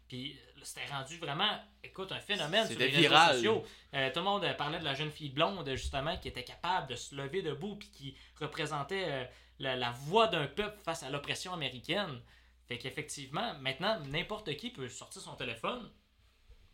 puis 0.09 0.37
c'était 0.63 0.87
rendu 0.93 1.17
vraiment, 1.19 1.59
écoute, 1.83 2.13
un 2.13 2.21
phénomène 2.21 2.69
sur 2.69 2.79
réseaux 2.79 2.99
viral. 2.99 3.35
sociaux. 3.35 3.65
Euh, 3.95 4.11
tout 4.13 4.19
le 4.21 4.25
monde 4.25 4.47
parlait 4.59 4.79
de 4.79 4.85
la 4.85 4.95
jeune 4.95 5.11
fille 5.11 5.31
blonde, 5.31 5.69
justement, 5.71 6.17
qui 6.19 6.29
était 6.29 6.45
capable 6.45 6.89
de 6.89 6.95
se 6.97 7.15
lever 7.15 7.43
debout, 7.43 7.77
puis 7.77 7.89
qui 7.91 8.17
représentait 8.41 9.31
la, 9.61 9.93
voix 9.93 10.27
d'un 10.27 10.47
peuple 10.47 10.79
face 10.83 11.03
à 11.03 11.11
l'oppression 11.11 11.53
américaine. 11.53 12.21
Fait 12.67 12.79
qu'effectivement, 12.79 13.55
maintenant, 13.61 14.01
n'importe 14.07 14.57
qui 14.57 14.71
peut 14.71 14.89
sortir 14.89 15.23
son 15.23 15.35
téléphone, 15.35 15.91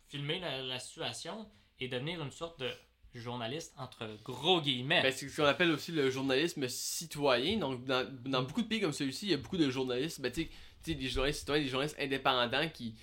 filmer 0.07 0.39
la, 0.39 0.79
situation 0.79 1.49
et 1.79 1.87
devenir 1.87 2.21
une 2.21 2.31
sorte 2.31 2.59
de 2.59 2.71
journaliste 3.13 3.73
entre 3.77 4.07
gros 4.23 4.61
guillemets. 4.61 5.01
Ben, 5.01 5.11
c'est 5.11 5.27
ce 5.27 5.35
qu'on 5.41 5.47
appelle 5.47 5.71
aussi 5.71 5.91
le 5.91 6.09
journalisme 6.09 6.67
citoyen. 6.67 7.57
Donc, 7.57 7.83
dans, 7.85 8.43
beaucoup 8.43 8.61
de 8.61 8.67
pays 8.67 8.79
comme 8.79 8.93
celui-ci, 8.93 9.25
il 9.25 9.31
y 9.31 9.33
a 9.33 9.37
beaucoup 9.37 9.57
de 9.57 9.69
journalistes, 9.69 10.21
ben, 10.21 10.31
tu 10.31 10.49
sais- 10.83 10.95
des 10.95 11.09
journalistes 11.09 11.39
citoyens, 11.39 11.63
des 11.63 11.69
journalistes 11.69 11.99
indépendants 11.99 12.69
qui, 12.69 12.95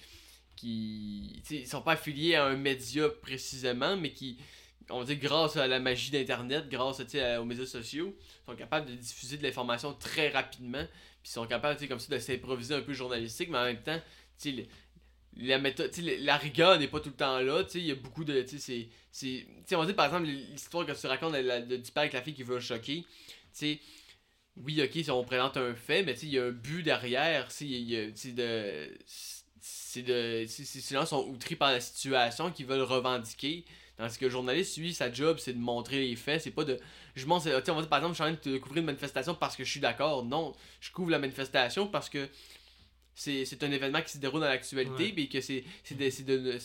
qui 0.57 1.43
ils 1.51 1.67
sont 1.67 1.83
pas 1.83 1.93
affiliés 1.93 2.35
à 2.35 2.47
un 2.47 2.57
média 2.57 3.11
précisément, 3.11 3.95
mais 3.97 4.13
qui, 4.13 4.39
on 4.91 5.01
va 5.01 5.05
dire, 5.05 5.17
grâce 5.17 5.57
à 5.57 5.67
la 5.67 5.81
magie 5.81 6.11
d'Internet, 6.11 6.69
grâce 6.69 7.01
à- 7.15 7.41
aux 7.41 7.45
médias 7.45 7.67
sociaux, 7.67 8.15
sont 8.47 8.55
capables 8.57 8.87
de 8.91 8.95
diffuser 8.95 9.37
de 9.37 9.43
l'information 9.43 9.93
très 9.95 10.29
rapidement, 10.31 10.85
puis 11.23 11.33
sont 11.33 11.47
capables, 11.47 11.87
comme 11.89 12.01
ça, 12.01 12.15
de 12.15 12.19
s'improviser 12.19 12.75
un 12.75 12.83
peu 12.83 12.93
journalistique, 12.93 13.49
mais 13.51 13.59
en 13.59 13.65
même 13.65 13.83
temps, 13.83 14.01
la 15.37 15.59
méthode, 15.59 15.91
la 16.21 16.37
rigueur 16.37 16.79
n'est 16.79 16.89
pas 16.89 17.01
tout 17.01 17.09
le 17.09 17.17
temps 17.17 17.41
là, 17.41 17.65
il 17.75 17.87
y 17.87 17.91
a 17.91 17.95
beaucoup 17.97 18.25
de, 18.25 18.45
c'est, 18.47 18.89
on 19.73 19.85
dire 19.85 19.97
par 19.97 20.07
exemple 20.07 20.27
l'histoire 20.27 20.87
que 20.87 20.93
tu 20.93 21.07
racontes 21.07 21.33
de 21.35 21.67
de- 21.67 21.77
du 21.77 21.91
père 21.91 22.03
avec 22.03 22.13
la 22.13 22.23
fille 22.23 22.35
qui 22.35 22.45
veut 22.45 22.61
choquer, 22.61 23.05
oui, 24.57 24.81
ok, 24.83 24.91
si 24.93 25.11
on 25.11 25.25
présente 25.25 25.57
un 25.57 25.75
fait, 25.75 26.05
mais 26.05 26.13
il 26.23 26.29
y 26.29 26.39
a 26.39 26.45
un 26.45 26.51
but 26.53 26.83
derrière, 26.83 27.49
tu 27.49 27.67
sais, 28.15 28.33
de, 28.33 28.97
c'est 29.61 30.47
ces 30.47 30.95
gens 30.95 31.07
sont 31.07 31.27
outrés 31.29 31.57
par 31.57 31.73
la 31.73 31.81
situation, 31.81 32.53
qui 32.53 32.63
veulent 32.65 32.83
revendiquer, 32.83 33.65
Tandis 33.97 34.19
que 34.19 34.25
le 34.25 34.31
journaliste, 34.31 34.77
lui, 34.77 34.93
sa 34.93 35.13
job, 35.13 35.39
c'est 35.39 35.53
de 35.53 35.59
montrer 35.59 36.01
les 36.01 36.17
faits. 36.17 36.43
C'est 36.43 36.51
pas 36.51 36.65
de. 36.65 36.81
Je 37.15 37.27
montre, 37.27 37.47
on 37.49 37.51
va 37.53 37.61
dire, 37.61 37.89
par 37.89 37.99
exemple, 37.99 38.17
je 38.17 38.23
suis 38.23 38.33
en 38.33 38.37
train 38.37 38.51
de 38.53 38.59
couvrir 38.59 38.81
une 38.81 38.87
manifestation 38.87 39.35
parce 39.35 39.57
que 39.57 39.65
je 39.65 39.71
suis 39.71 39.81
d'accord. 39.81 40.25
Non, 40.25 40.53
je 40.81 40.91
couvre 40.91 41.11
la 41.11 41.19
manifestation 41.21 41.87
parce 41.87 42.09
que 42.11 42.29
c'est 43.15 43.63
un 43.63 43.71
événement 43.71 44.03
qui 44.03 44.11
se 44.11 44.19
déroule 44.19 44.41
dans 44.41 44.49
l'actualité, 44.49 45.13
puis 45.13 45.29
que 45.29 45.41
c'est 45.41 45.65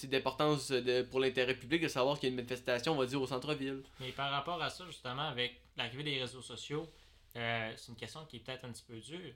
d'importance 0.07 0.73
pour 1.11 1.19
l'intérêt 1.19 1.53
public 1.53 1.83
de 1.83 1.87
savoir 1.87 2.19
qu'il 2.19 2.29
y 2.29 2.29
a 2.29 2.31
une 2.31 2.37
manifestation, 2.37 2.93
on 2.93 2.97
va 2.97 3.05
dire, 3.05 3.21
au 3.21 3.27
centre-ville. 3.27 3.83
Mais 3.99 4.11
par 4.11 4.31
rapport 4.31 4.61
à 4.61 4.69
ça, 4.71 4.85
justement, 4.87 5.27
avec 5.27 5.61
l'arrivée 5.77 6.03
des 6.03 6.19
réseaux 6.19 6.41
sociaux, 6.41 6.89
euh, 7.35 7.71
c'est 7.75 7.89
une 7.89 7.97
question 7.97 8.25
qui 8.25 8.37
est 8.37 8.39
peut-être 8.39 8.65
un 8.65 8.71
petit 8.71 8.83
peu 8.83 8.99
dure. 8.99 9.33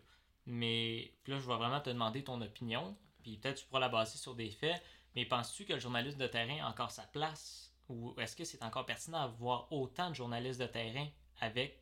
Mais 0.48 1.14
là, 1.28 1.40
je 1.40 1.48
vais 1.48 1.56
vraiment 1.56 1.80
te 1.80 1.90
demander 1.90 2.24
ton 2.24 2.42
opinion. 2.42 2.98
Puis 3.22 3.38
peut-être 3.38 3.62
tu 3.62 3.66
pourras 3.68 3.80
la 3.80 3.90
baser 3.90 4.18
sur 4.18 4.34
des 4.34 4.50
faits. 4.50 4.82
Mais 5.16 5.26
penses-tu 5.26 5.66
que 5.66 5.74
le 5.74 5.80
journaliste 5.80 6.18
de 6.18 6.28
terrain 6.28 6.66
a 6.66 6.70
encore 6.70 6.92
sa 6.92 7.04
place? 7.04 7.73
Ou 7.90 8.14
est-ce 8.20 8.36
que 8.36 8.44
c'est 8.46 8.62
encore 8.64 8.86
pertinent 8.86 9.22
d'avoir 9.28 9.72
autant 9.72 10.10
de 10.10 10.16
journalistes 10.16 10.60
de 10.62 10.66
terrain 10.68 11.08
avec 11.42 11.80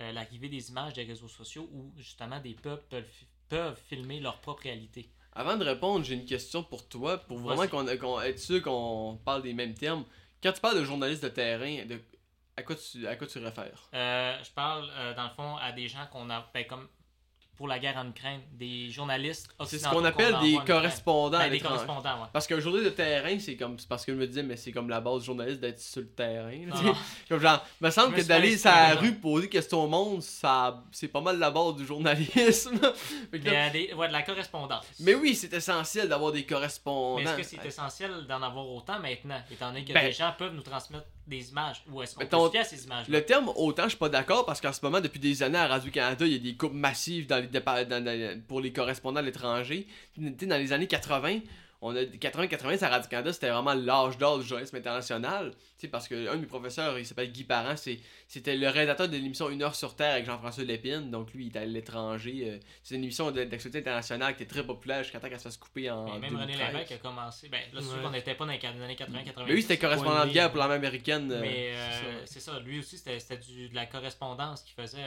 euh, 0.00 0.12
l'arrivée 0.12 0.48
des 0.48 0.70
images 0.70 0.94
des 0.94 1.04
réseaux 1.04 1.28
sociaux 1.28 1.68
où 1.72 1.92
justement 1.96 2.40
des 2.40 2.54
peuples 2.54 2.84
peuvent, 2.88 3.24
peuvent 3.48 3.80
filmer 3.88 4.20
leur 4.20 4.40
propre 4.40 4.62
réalité? 4.64 5.10
Avant 5.34 5.56
de 5.56 5.64
répondre, 5.64 6.04
j'ai 6.04 6.14
une 6.14 6.26
question 6.26 6.62
pour 6.62 6.86
toi, 6.88 7.18
pour 7.18 7.38
vraiment 7.38 7.66
qu'on 7.68 7.86
qu'on- 7.96 8.20
être 8.20 8.38
sûr 8.38 8.62
qu'on 8.62 9.18
parle 9.24 9.42
des 9.42 9.54
mêmes 9.54 9.74
termes. 9.74 10.04
Quand 10.42 10.52
tu 10.52 10.60
parles 10.60 10.78
de 10.78 10.84
journaliste 10.84 11.22
de 11.22 11.28
terrain, 11.28 11.86
de, 11.86 12.00
à, 12.56 12.62
quoi 12.64 12.74
tu, 12.76 13.06
à 13.06 13.16
quoi 13.16 13.26
tu 13.26 13.38
réfères? 13.38 13.88
Euh, 13.94 14.42
je 14.42 14.50
parle, 14.50 14.90
euh, 14.90 15.14
dans 15.14 15.24
le 15.24 15.30
fond, 15.30 15.56
à 15.56 15.72
des 15.72 15.88
gens 15.88 16.06
qu'on 16.10 16.28
a, 16.30 16.50
ben, 16.52 16.66
comme 16.66 16.88
pour 17.56 17.68
la 17.68 17.78
guerre 17.78 17.96
en 17.98 18.08
Ukraine, 18.08 18.40
des 18.52 18.90
journalistes 18.90 19.48
C'est 19.66 19.78
ce 19.78 19.88
qu'on 19.88 20.04
appelle 20.04 20.34
des 20.42 20.58
correspondants 20.66 21.38
Ben, 21.38 21.50
des 21.50 21.60
correspondants, 21.60 22.22
ouais. 22.22 22.28
Parce 22.32 22.46
qu'un 22.46 22.58
journaliste 22.60 22.90
de 22.90 22.96
terrain, 22.96 23.38
c'est 23.38 23.56
comme. 23.56 23.76
parce 23.88 24.04
que 24.04 24.12
je 24.12 24.18
me 24.18 24.26
disais, 24.26 24.42
mais 24.42 24.56
c'est 24.56 24.72
comme 24.72 24.88
la 24.88 25.00
base 25.00 25.20
du 25.20 25.26
journaliste 25.26 25.60
d'être 25.60 25.78
sur 25.80 26.00
le 26.00 26.08
terrain. 26.08 26.52
Comme 27.28 27.40
genre, 27.40 27.64
me 27.80 27.90
semble 27.90 28.14
que 28.16 28.22
d'aller 28.22 28.56
sur 28.56 28.70
la 28.70 28.94
rue 28.94 29.14
poser 29.14 29.42
des 29.46 29.48
questions 29.50 29.84
au 29.84 29.88
monde, 29.88 30.22
ça, 30.22 30.82
c'est 30.90 31.08
pas 31.08 31.20
mal 31.20 31.38
la 31.38 31.50
base 31.50 31.76
du 31.76 31.86
journalisme. 31.86 32.78
Mais, 33.32 33.40
euh, 33.46 33.70
des- 33.70 33.94
ouais, 33.94 34.08
de 34.08 34.12
la 34.12 34.22
correspondance. 34.22 34.84
mais 35.00 35.14
oui, 35.14 35.34
c'est 35.34 35.52
essentiel 35.52 36.08
d'avoir 36.08 36.32
des 36.32 36.44
correspondants. 36.44 37.16
Mais 37.16 37.22
est-ce 37.24 37.36
que 37.36 37.42
c'est 37.42 37.64
essentiel 37.66 38.26
d'en 38.26 38.42
avoir 38.42 38.66
autant 38.68 38.98
maintenant, 38.98 39.40
étant 39.50 39.68
donné 39.68 39.84
que 39.84 39.92
Ben- 39.92 40.04
les 40.06 40.12
gens 40.12 40.32
peuvent 40.36 40.54
nous 40.54 40.62
transmettre 40.62 41.06
des 41.26 41.50
images 41.50 41.82
Ou 41.90 42.02
est-ce 42.02 42.14
qu'on 42.14 42.26
peut 42.26 42.36
se 42.46 42.50
fier 42.50 42.60
à 42.60 42.64
ces 42.64 42.84
images 42.84 43.08
Le 43.08 43.24
terme 43.24 43.50
autant, 43.56 43.84
je 43.84 43.90
suis 43.90 43.98
pas 43.98 44.08
d'accord 44.08 44.44
parce 44.44 44.60
qu'en 44.60 44.72
ce 44.72 44.80
moment, 44.82 45.00
depuis 45.00 45.20
des 45.20 45.42
années 45.42 45.58
à 45.58 45.66
Radio-Canada, 45.68 46.26
il 46.26 46.32
y 46.32 46.36
a 46.36 46.38
des 46.38 46.56
coupes 46.56 46.72
massives 46.72 47.26
dans 47.26 47.38
les 47.38 47.46
dans- 47.46 48.04
dans- 48.04 48.40
pour 48.48 48.60
les 48.60 48.72
correspondants 48.72 49.20
à 49.20 49.22
l'étranger. 49.22 49.86
Dans 50.16 50.56
les 50.58 50.72
années 50.72 50.86
80, 50.88 51.38
on 51.84 51.94
a 51.96 52.02
80-80 52.04 52.84
à 52.84 52.88
Radio-Canada, 52.88 53.32
c'était 53.32 53.50
vraiment 53.50 53.74
l'âge 53.74 54.16
d'or 54.16 54.38
du 54.38 54.46
journalisme 54.46 54.76
international. 54.76 55.50
Tu 55.50 55.58
sais, 55.78 55.88
parce 55.88 56.06
que 56.06 56.28
un 56.28 56.36
de 56.36 56.40
mes 56.42 56.46
professeurs, 56.46 56.96
il 56.98 57.04
s'appelle 57.04 57.32
Guy 57.32 57.42
Parent, 57.42 57.76
c'est- 57.76 57.98
c'était 58.28 58.56
le 58.56 58.68
rédacteur 58.68 59.08
de 59.08 59.14
l'émission 59.16 59.50
Une 59.50 59.62
heure 59.62 59.74
sur 59.74 59.96
Terre 59.96 60.12
avec 60.12 60.24
Jean-François 60.26 60.62
Lépine. 60.62 61.10
Donc 61.10 61.32
lui, 61.34 61.46
il 61.48 61.56
est 61.56 61.58
à 61.60 61.64
l'étranger. 61.64 62.44
euh, 62.46 62.58
c'est 62.84 62.94
une 62.94 63.02
émission 63.02 63.30
d'actualité 63.32 63.78
internationale 63.80 64.36
qui 64.36 64.44
était 64.44 64.54
très 64.54 64.64
populaire 64.64 65.02
jusqu'à 65.02 65.18
temps 65.18 65.28
qu'elle 65.28 65.38
se 65.38 65.44
fasse 65.44 65.56
couper 65.56 65.90
en. 65.90 66.04
Mais 66.04 66.20
même 66.20 66.36
René 66.36 66.52
2013. 66.52 66.72
Lévesque 66.72 66.92
a 66.92 66.96
commencé. 66.98 67.48
Ben, 67.48 67.60
là, 67.72 67.80
c'est 67.80 67.86
sûr 67.88 67.96
Ouais. 67.96 68.02
qu'on 68.04 68.10
n'était 68.10 68.34
pas 68.36 68.46
dans 68.46 68.52
les 68.52 68.66
années 68.82 68.96
80-90. 68.96 69.44
Mais 69.48 69.52
lui, 69.54 69.62
c'était 69.62 69.78
correspondant 69.78 70.24
de 70.24 70.30
guerre 70.30 70.50
pour 70.50 70.58
l'armée 70.60 70.76
américaine. 70.76 71.30
euh, 71.32 71.40
Mais 71.40 71.72
euh, 71.74 71.90
c'est 71.90 72.00
ça. 72.04 72.26
c'est 72.26 72.40
ça, 72.52 72.60
lui 72.60 72.78
aussi, 72.78 72.96
c'était 72.96 73.18
c'était 73.18 73.38
du- 73.38 73.68
de 73.68 73.74
la 73.74 73.86
correspondance 73.86 74.62
qu'il 74.62 74.74
faisait. 74.80 75.02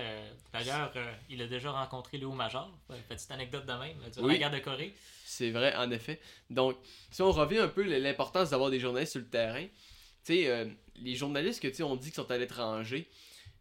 D'ailleurs, 0.52 0.92
euh, 0.98 1.14
il 1.30 1.42
a 1.42 1.48
déjà 1.48 1.72
rencontré 1.72 2.18
Léo 2.18 2.32
Major. 2.34 2.70
Petite 3.08 3.32
anecdote 3.32 3.66
de 3.66 3.72
même, 3.74 3.98
durant 4.14 4.28
Oui. 4.28 4.34
la 4.34 4.40
guerre 4.40 4.52
de 4.52 4.60
Corée. 4.60 4.94
C'est 5.38 5.52
vrai, 5.52 5.76
en 5.76 5.92
effet. 5.92 6.20
Donc, 6.50 6.78
si 7.12 7.22
on 7.22 7.32
revient 7.32 7.58
un 7.60 7.68
peu 7.68 7.82
l- 7.86 8.02
l'importance 8.02 8.52
d'avoir 8.52 8.70
des 8.70 8.80
journalistes 8.80 9.12
sur 9.14 9.22
le 9.22 9.28
terrain, 9.28 9.66
tu 9.66 10.34
sais, 10.34 10.48
euh, 10.48 10.66
les 10.96 11.16
journalistes 11.16 11.62
que 11.62 11.68
tu 11.68 11.84
on 11.84 11.96
dit 11.98 12.06
qu'ils 12.06 12.14
sont 12.16 12.32
à 12.32 12.38
l'étranger, 12.38 13.10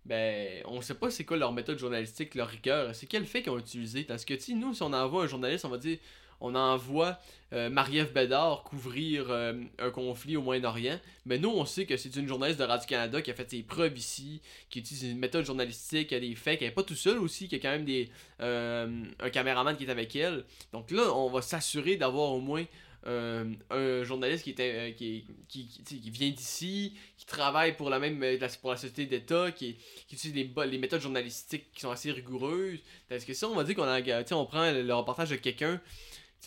ben, 0.05 0.63
on 0.67 0.81
sait 0.83 0.95
pas 0.95 1.11
c'est 1.11 1.25
quoi 1.25 1.37
leur 1.37 1.53
méthode 1.53 1.79
journalistique, 1.79 2.35
leur 2.37 2.49
rigueur, 2.49 2.95
c'est 2.95 3.07
quel 3.07 3.27
fait 3.27 3.43
qu'ils 3.43 3.53
ont 3.53 3.59
utilisé? 3.59 4.05
Parce 4.05 4.25
que, 4.25 4.35
tu 4.35 4.55
nous, 4.55 4.75
si 4.75 4.83
on 4.83 4.93
envoie 4.93 5.25
un 5.25 5.29
journaliste, 5.29 5.65
on 5.65 5.71
va 5.71 5.79
dire, 5.79 5.99
on 6.41 6.55
envoie 6.55 7.19
euh, 7.55 7.71
Marie-Ève 7.71 8.13
Bédard 8.13 8.65
couvrir 8.65 9.27
euh, 9.31 9.53
un 9.79 9.91
conflit 9.91 10.37
au 10.37 10.43
Moyen-Orient, 10.43 10.99
mais 11.25 11.39
nous, 11.39 11.51
on 11.51 11.65
sait 11.65 11.87
que 11.87 11.97
c'est 11.97 12.17
une 12.17 12.27
journaliste 12.27 12.59
de 12.59 12.65
Radio-Canada 12.65 13.23
qui 13.23 13.31
a 13.31 13.35
fait 13.35 13.49
ses 13.49 13.63
preuves 13.63 13.97
ici, 13.97 14.43
qui 14.71 14.81
utilise 14.81 15.05
une 15.05 15.19
méthode 15.19 15.45
journalistique, 15.45 16.09
qui 16.09 16.15
a 16.17 16.21
des 16.21 16.35
faits, 16.35 16.59
qui 16.59 16.65
n'est 16.65 16.73
pas 16.73 16.83
tout 16.83 16.97
seul 16.97 17.19
aussi, 17.19 17.47
qui 17.47 17.55
a 17.55 17.59
quand 17.61 17.71
même 17.71 17.85
des, 17.85 18.11
euh, 18.41 19.05
un 19.21 19.31
caméraman 19.31 19.77
qui 19.77 19.85
est 19.85 19.91
avec 19.91 20.17
elle. 20.17 20.45
Donc 20.73 20.91
là, 20.91 21.15
on 21.15 21.31
va 21.31 21.43
s'assurer 21.43 21.97
d'avoir 21.97 22.33
au 22.33 22.41
moins 22.41 22.65
un 23.07 24.03
journaliste 24.03 24.45
qui, 24.45 24.55
est- 24.59 24.95
qui, 24.97 25.27
qui, 25.47 26.11
vient 26.11 26.31
d'ici, 26.31 26.95
qui 27.19 27.27
travaille 27.27 27.77
pour 27.77 27.91
la 27.91 27.99
même 27.99 28.19
société 28.49 29.05
d'État, 29.05 29.53
qui, 29.53 29.77
qui 30.09 30.15
utilise 30.15 30.49
les, 30.57 30.79
méthodes 30.79 31.03
journalistiques 31.03 31.67
qui 31.75 31.83
sont 31.83 31.91
assez 31.91 32.11
rigoureuses. 32.11 32.79
Parce 33.09 33.27
que 33.27 33.35
si 33.35 33.45
on 33.45 33.55
va 33.55 33.65
dire 33.65 33.77
qu'on 33.77 34.37
on 34.37 34.47
prend 34.47 34.73
le, 34.73 34.95
reportage 34.95 35.29
de 35.29 35.37
quelqu'un, 35.37 35.81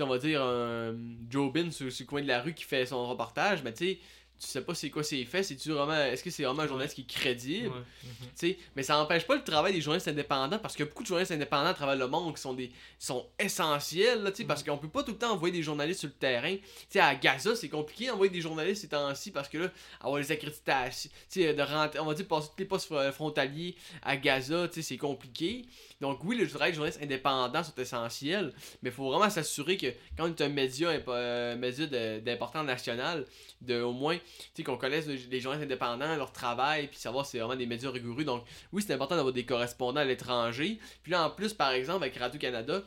on 0.04 0.08
va 0.08 0.18
dire 0.18 0.42
un 0.42 0.96
Joe 1.30 1.52
Bin 1.52 1.72
sur, 1.72 1.86
le 1.86 2.06
coin 2.06 2.22
de 2.22 2.28
la 2.28 2.42
rue 2.42 2.54
qui 2.54 2.64
fait 2.64 2.86
son 2.86 3.08
reportage, 3.08 3.64
mais 3.64 3.74
tu 3.74 3.86
sais, 3.86 4.00
tu 4.40 4.48
sais 4.48 4.62
pas 4.62 4.76
c'est 4.76 4.90
quoi 4.90 5.04
ses 5.04 5.26
faits, 5.26 5.46
c'est-tu 5.46 5.72
vraiment, 5.72 5.96
est-ce 5.96 6.24
que 6.24 6.30
c'est 6.30 6.44
vraiment 6.44 6.62
un 6.64 6.68
journaliste 6.68 6.96
qui 6.96 7.02
est 7.02 7.06
crédible? 7.06 7.70
Ouais. 7.70 7.74
Mhm. 8.04 8.10
Tu 8.22 8.28
sais, 8.36 8.58
mais 8.76 8.84
ça 8.84 8.94
n'empêche 8.96 9.26
pas 9.26 9.36
le 9.36 9.44
travail 9.44 9.74
des 9.74 9.82
journalistes 9.82 10.08
indépendants 10.08 10.60
parce 10.60 10.76
qu'il 10.76 10.86
y 10.86 10.88
a 10.88 10.90
beaucoup 10.90 11.04
de 11.04 11.08
journalistes 11.08 11.32
indépendants 11.32 11.70
à 11.70 11.74
travers 11.74 11.96
le 11.96 12.08
monde 12.08 12.36
qui 12.36 12.42
sont 12.42 12.54
des 12.54 12.72
sont 13.00 13.26
essentiels 13.40 14.22
là, 14.24 14.32
tu 14.32 14.38
sais, 14.38 14.44
parce 14.46 14.64
qu'on 14.64 14.78
peut 14.78 14.90
pas 14.90 15.04
tout 15.04 15.12
le 15.12 15.18
temps 15.18 15.32
envoyer 15.34 15.52
des 15.54 15.64
journalistes 15.64 16.02
sur 16.02 16.10
le 16.10 16.14
terrain. 16.16 16.56
Tu 16.56 16.64
sais, 16.90 17.00
à 17.00 17.16
Gaza, 17.16 17.56
c'est 17.56 17.70
compliqué 17.70 18.08
d'envoyer 18.08 18.32
des 18.32 18.42
journalistes 18.42 18.82
ces 18.82 18.90
temps-ci 18.90 19.32
parce 19.32 19.50
que 19.50 19.58
là, 19.58 19.72
avoir 20.00 20.20
les 20.20 20.32
accréditations, 20.32 21.10
tu 21.30 21.42
sais, 21.42 21.54
de 21.54 21.62
rentrer, 21.62 22.00
on 22.00 22.06
va 22.06 22.14
dire 22.14 22.28
passer 22.28 22.48
tous 22.50 22.60
les 22.60 22.66
postes 22.66 22.90
fro- 22.92 23.12
frontaliers 23.12 23.76
à 24.04 24.18
Gaza, 24.18 24.68
tu 24.68 24.76
sais, 24.76 24.82
c'est 24.82 24.98
compliqué. 24.98 25.66
Donc 26.00 26.24
oui, 26.24 26.38
le 26.38 26.48
travail 26.48 26.72
des 26.72 26.76
journalistes 26.76 27.02
indépendants 27.02 27.64
sont 27.64 27.74
essentiels, 27.78 28.54
mais 28.84 28.90
il 28.92 28.94
faut 28.94 29.10
vraiment 29.10 29.30
s'assurer 29.30 29.78
que 29.78 29.88
quand 30.16 30.26
on 30.26 30.28
est 30.28 30.42
un 30.42 30.50
média, 30.50 30.90
euh, 30.90 31.56
média 31.58 31.88
de- 31.88 32.20
d'importance 32.20 32.66
nationale, 32.66 33.26
de 33.62 33.82
au 33.82 33.92
moins, 33.94 34.18
tu 34.18 34.24
qu'on 34.66 34.78
connaisse 34.78 35.08
le- 35.08 35.16
les 35.30 35.40
journalistes 35.42 35.66
indépendants, 35.72 36.16
leur 36.16 36.32
travail, 36.32 36.88
puis 36.88 36.98
savoir 36.98 37.26
si 37.26 37.32
c'est 37.34 37.40
vraiment 37.40 37.56
des 37.56 37.66
médias 37.66 37.92
rigoureux. 37.92 38.24
Donc 38.24 38.44
oui, 38.72 38.84
c'est 38.86 38.94
important 38.94 39.16
d'avoir 39.16 39.34
des 39.34 39.46
correspondants 39.46 40.02
à 40.02 40.06
l'étranger. 40.06 40.80
Puis 41.04 41.12
là, 41.12 41.26
en 41.26 41.30
plus, 41.30 41.54
par 41.54 41.72
exemple, 41.72 42.04
avec 42.04 42.16
Radio-Canada, 42.18 42.84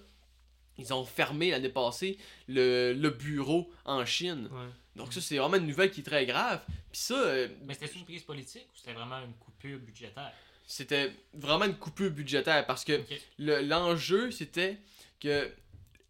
ils 0.78 0.92
ont 0.94 1.04
fermé 1.04 1.50
l'année 1.50 1.68
passée 1.68 2.16
le, 2.48 2.92
le 2.94 3.10
bureau 3.10 3.70
en 3.84 4.04
Chine. 4.06 4.48
Ouais. 4.50 4.68
Donc 4.96 5.12
ça, 5.12 5.20
c'est 5.20 5.36
vraiment 5.38 5.56
une 5.56 5.66
nouvelle 5.66 5.90
qui 5.90 6.00
est 6.00 6.04
très 6.04 6.26
grave. 6.26 6.60
Puis 6.90 7.00
ça, 7.02 7.14
euh, 7.14 7.48
Mais 7.64 7.74
c'était 7.74 7.92
une 7.98 8.04
prise 8.04 8.22
politique 8.22 8.66
ou 8.72 8.76
c'était 8.76 8.92
vraiment 8.94 9.18
une 9.20 9.34
coupure 9.34 9.78
budgétaire? 9.78 10.32
C'était 10.66 11.12
vraiment 11.34 11.64
une 11.66 11.76
coupure 11.76 12.10
budgétaire 12.10 12.64
parce 12.66 12.84
que 12.84 13.00
le- 13.38 13.60
l'enjeu, 13.62 14.30
c'était 14.30 14.78
que 15.20 15.50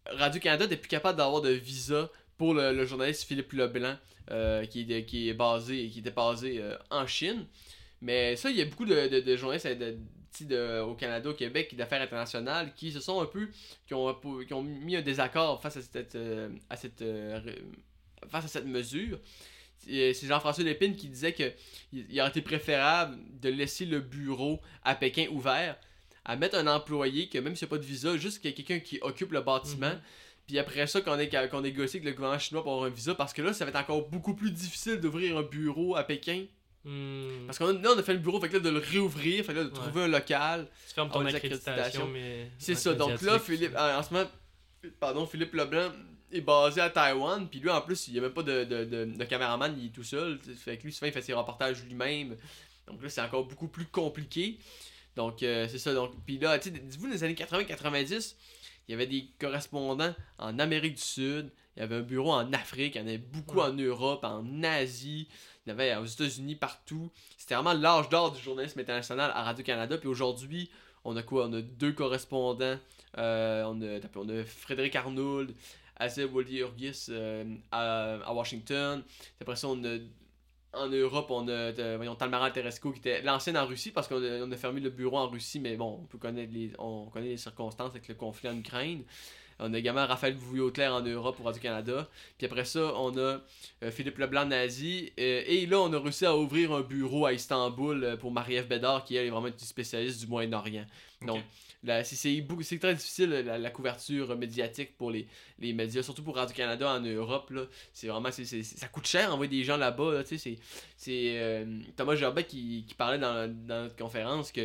Radio-Canada 0.05 0.65
n'était 0.65 0.77
plus 0.77 0.87
capable 0.87 1.17
d'avoir 1.17 1.41
de 1.41 1.49
visa 1.51 2.09
pour 2.41 2.55
le, 2.55 2.85
journaliste 2.87 3.25
Philippe 3.25 3.53
Leblanc, 3.53 3.95
euh, 4.31 4.65
qui, 4.65 5.05
qui, 5.05 5.29
est 5.29 5.33
basé, 5.35 5.87
qui 5.89 5.99
était 5.99 6.09
basé 6.09 6.57
euh, 6.59 6.75
en 6.89 7.05
Chine. 7.05 7.45
Mais 8.01 8.35
ça, 8.35 8.49
il 8.49 8.57
y 8.57 8.63
a 8.63 8.65
beaucoup 8.65 8.85
de, 8.85 9.07
de, 9.09 9.19
de 9.19 9.35
journalistes 9.35 9.67
euh, 10.49 10.81
au 10.81 10.95
Canada, 10.95 11.29
au 11.29 11.35
Québec, 11.35 11.75
d'affaires 11.75 12.01
internationales, 12.01 12.73
qui 12.75 12.91
se 12.91 12.99
sont 12.99 13.21
un 13.21 13.27
peu, 13.27 13.47
qui 13.85 13.93
ont, 13.93 14.11
qui 14.47 14.55
ont 14.55 14.63
mis 14.63 14.95
un 14.95 15.03
désaccord 15.03 15.61
face 15.61 15.77
à 15.77 15.81
cette, 15.83 16.17
à 16.67 16.75
cette, 16.75 17.03
face 18.27 18.45
à 18.45 18.47
cette 18.47 18.65
mesure. 18.65 19.19
C'est 19.77 20.25
Jean-François 20.25 20.63
Lépine 20.63 20.95
qui 20.95 21.09
disait 21.09 21.33
que 21.33 21.51
il 21.93 22.07
il 22.09 22.19
aurait 22.21 22.31
été 22.31 22.41
préférable 22.41 23.19
de 23.39 23.49
laisser 23.49 23.85
le 23.85 23.99
bureau 23.99 24.61
à 24.83 24.95
Pékin 24.95 25.27
ouvert, 25.29 25.77
à 26.25 26.35
mettre 26.37 26.57
un 26.57 26.65
employé 26.65 27.29
que 27.29 27.37
même 27.37 27.55
s'il 27.55 27.67
n'y 27.67 27.69
a 27.69 27.75
pas 27.77 27.83
de 27.83 27.87
visa, 27.87 28.17
juste 28.17 28.41
qu'il 28.41 28.55
quelqu'un 28.55 28.79
qui 28.79 28.97
occupe 29.03 29.31
le 29.31 29.41
bâtiment. 29.41 29.91
Mhm. 29.91 30.01
Puis 30.51 30.59
après 30.59 30.85
ça, 30.85 30.99
qu'on 30.99 31.17
est 31.17 31.29
qu'on 31.49 31.61
négocie 31.61 31.95
avec 31.95 32.09
le 32.09 32.11
gouvernement 32.11 32.37
chinois 32.37 32.61
pour 32.61 32.73
avoir 32.73 32.87
un 32.87 32.89
visa, 32.93 33.15
parce 33.15 33.31
que 33.31 33.41
là, 33.41 33.53
ça 33.53 33.63
va 33.63 33.69
être 33.69 33.77
encore 33.77 34.09
beaucoup 34.09 34.33
plus 34.33 34.51
difficile 34.51 34.97
d'ouvrir 34.99 35.37
un 35.37 35.43
bureau 35.43 35.95
à 35.95 36.03
Pékin. 36.03 36.43
Hmm. 36.83 37.45
Parce 37.45 37.57
qu'on 37.57 37.67
a, 37.69 37.71
là, 37.71 37.91
on 37.95 37.97
a 37.97 38.03
fait 38.03 38.11
le 38.11 38.19
bureau, 38.19 38.37
fait 38.41 38.49
que 38.49 38.55
là, 38.55 38.59
de 38.59 38.69
le 38.69 38.79
réouvrir, 38.79 39.45
fait 39.45 39.53
que 39.53 39.59
là, 39.59 39.63
de 39.63 39.69
Ouais. 39.69 39.75
trouver 39.75 40.01
un 40.03 40.07
local. 40.09 40.67
Tu 40.89 40.93
fermes 40.93 41.09
ton 41.09 41.25
accréditation, 41.25 42.05
mais. 42.09 42.51
C'est 42.59 42.75
ça. 42.75 42.93
Donc 42.93 43.21
là, 43.21 43.39
Philippe, 43.39 43.77
en 43.77 44.03
ce 44.03 44.13
moment, 44.13 44.29
pardon, 44.99 45.25
Philippe 45.25 45.53
Leblanc 45.53 45.89
est 46.33 46.41
basé 46.41 46.81
à 46.81 46.89
Taïwan. 46.89 47.47
Puis 47.49 47.61
lui, 47.61 47.69
en 47.69 47.79
plus, 47.79 48.09
il 48.09 48.13
n'y 48.15 48.19
a 48.19 48.23
même 48.23 48.33
pas 48.33 48.43
de, 48.43 48.65
de, 48.65 48.83
de, 48.83 49.05
de 49.05 49.23
caméraman, 49.23 49.73
il 49.79 49.85
est 49.85 49.89
tout 49.91 50.03
seul. 50.03 50.37
Fait 50.57 50.77
que 50.77 50.83
lui, 50.83 50.91
souvent, 50.91 51.07
il 51.07 51.13
fait 51.13 51.21
ses 51.21 51.31
reportages 51.31 51.81
lui-même. 51.85 52.35
Donc 52.87 53.01
là, 53.01 53.07
c'est 53.07 53.21
encore 53.21 53.45
beaucoup 53.45 53.69
plus 53.69 53.85
compliqué. 53.85 54.57
Donc, 55.15 55.43
euh, 55.43 55.69
c'est 55.69 55.77
ça. 55.79 55.93
Donc, 55.93 56.11
puis 56.25 56.39
là, 56.39 56.59
tu 56.59 56.69
sais, 56.71 56.77
dites-vous, 56.77 57.07
dans 57.07 57.13
les 57.13 57.23
années 57.23 57.35
80-90, 57.35 58.35
il 58.91 58.95
y 58.95 58.95
avait 58.95 59.07
des 59.07 59.25
correspondants 59.39 60.13
en 60.37 60.59
Amérique 60.59 60.95
du 60.95 61.01
Sud. 61.01 61.49
Il 61.77 61.79
y 61.79 61.83
avait 61.83 61.95
un 61.95 62.01
bureau 62.01 62.33
en 62.33 62.51
Afrique. 62.51 62.95
Il 62.95 62.97
y 62.99 63.01
en 63.01 63.07
avait 63.07 63.17
beaucoup 63.17 63.59
Ouais. 63.59 63.63
en 63.67 63.73
Europe, 63.73 64.25
en 64.25 64.63
Asie. 64.63 65.29
Il 65.65 65.69
y 65.69 65.71
en 65.71 65.75
avait 65.79 65.95
aux 65.95 66.03
États-Unis, 66.05 66.55
partout. 66.55 67.09
C'était 67.37 67.55
vraiment 67.55 67.71
l'âge 67.71 68.09
d'or 68.09 68.33
du 68.33 68.41
journalisme 68.41 68.81
international 68.81 69.31
à 69.33 69.43
Radio-Canada. 69.43 69.97
Puis 69.97 70.09
aujourd'hui, 70.09 70.69
on 71.05 71.15
a 71.15 71.23
quoi? 71.23 71.47
On 71.47 71.53
a 71.53 71.61
deux 71.61 71.93
correspondants. 71.93 72.77
Euh, 73.17 73.63
on, 73.63 73.81
a, 73.81 73.99
on 74.17 74.27
a 74.27 74.43
Frédéric 74.43 74.93
Arnould, 74.97 75.53
Azeb 75.95 76.33
Wally 76.33 76.57
Urgis 76.59 77.05
euh, 77.09 77.45
à, 77.71 78.15
à 78.25 78.33
Washington. 78.33 79.03
Après 79.39 79.55
ça, 79.55 79.69
on 79.69 79.81
a 79.85 79.97
en 80.73 80.87
Europe, 80.87 81.27
on 81.29 81.47
a 81.47 81.71
de- 81.71 81.95
voyons, 81.95 82.15
Talmaran 82.15 82.51
Teresco 82.51 82.91
qui 82.91 82.99
était 82.99 83.21
l'ancienne 83.21 83.57
en 83.57 83.65
Russie 83.65 83.91
parce 83.91 84.07
qu'on 84.07 84.23
a, 84.23 84.45
on 84.45 84.51
a 84.51 84.57
fermé 84.57 84.79
le 84.79 84.89
bureau 84.89 85.17
en 85.17 85.27
Russie, 85.29 85.59
mais 85.59 85.75
bon, 85.75 85.99
on 86.01 86.05
peut 86.05 86.17
connaître 86.17 86.53
les, 86.53 86.71
on 86.79 87.07
connaît 87.07 87.29
les 87.29 87.37
circonstances 87.37 87.91
avec 87.91 88.07
le 88.07 88.15
conflit 88.15 88.49
en 88.49 88.57
Ukraine. 88.57 89.03
On 89.63 89.73
a 89.73 89.77
également 89.77 90.07
Raphaël 90.07 90.35
Bouillot-Claire 90.35 90.93
en 90.93 91.01
Europe 91.01 91.35
pour 91.35 91.45
Radio-Canada. 91.45 92.09
Puis 92.37 92.47
après 92.47 92.65
ça, 92.65 92.93
on 92.95 93.15
a 93.15 93.41
euh, 93.83 93.91
Philippe 93.91 94.17
Leblanc 94.17 94.45
nazi. 94.45 95.13
Euh, 95.19 95.43
et 95.45 95.67
là, 95.67 95.79
on 95.79 95.93
a 95.93 95.99
réussi 95.99 96.25
à 96.25 96.35
ouvrir 96.35 96.71
un 96.71 96.81
bureau 96.81 97.27
à 97.27 97.33
Istanbul 97.33 98.03
euh, 98.03 98.17
pour 98.17 98.31
Marie-Ève 98.31 98.67
Bédard, 98.67 99.03
qui 99.03 99.15
elle, 99.15 99.27
est 99.27 99.29
vraiment 99.29 99.47
une 99.47 99.57
spécialiste 99.59 100.19
du 100.21 100.27
Moyen-Orient. 100.27 100.85
Donc, 101.21 101.43
c'est- 102.03 102.79
très 102.79 102.95
difficile 102.95 103.29
la, 103.29 103.69
couverture 103.71 104.37
médiatique 104.37 104.95
pour 104.97 105.11
les, 105.11 105.27
médias, 105.59 106.03
surtout 106.03 106.23
pour 106.23 106.35
Radio-Canada 106.35 106.89
en 106.89 106.99
Europe. 106.99 107.51
C'est 107.93 108.07
vraiment, 108.07 108.31
c'est, 108.31 108.45
c'est- 108.45 108.63
ça 108.63 108.87
coûte 108.87 109.07
cher 109.07 109.33
envoyer 109.33 109.49
des 109.49 109.63
gens 109.63 109.77
là-bas. 109.77 110.23
C'est, 110.25 110.37
c'est 110.37 110.59
euh, 111.09 111.81
Thomas 111.95 112.15
Gerbet 112.15 112.43
qui, 112.43 112.85
parlait 112.97 113.19
dans, 113.19 113.47
dans 113.65 113.83
notre 113.83 113.95
conférence 113.95 114.51
que, 114.51 114.61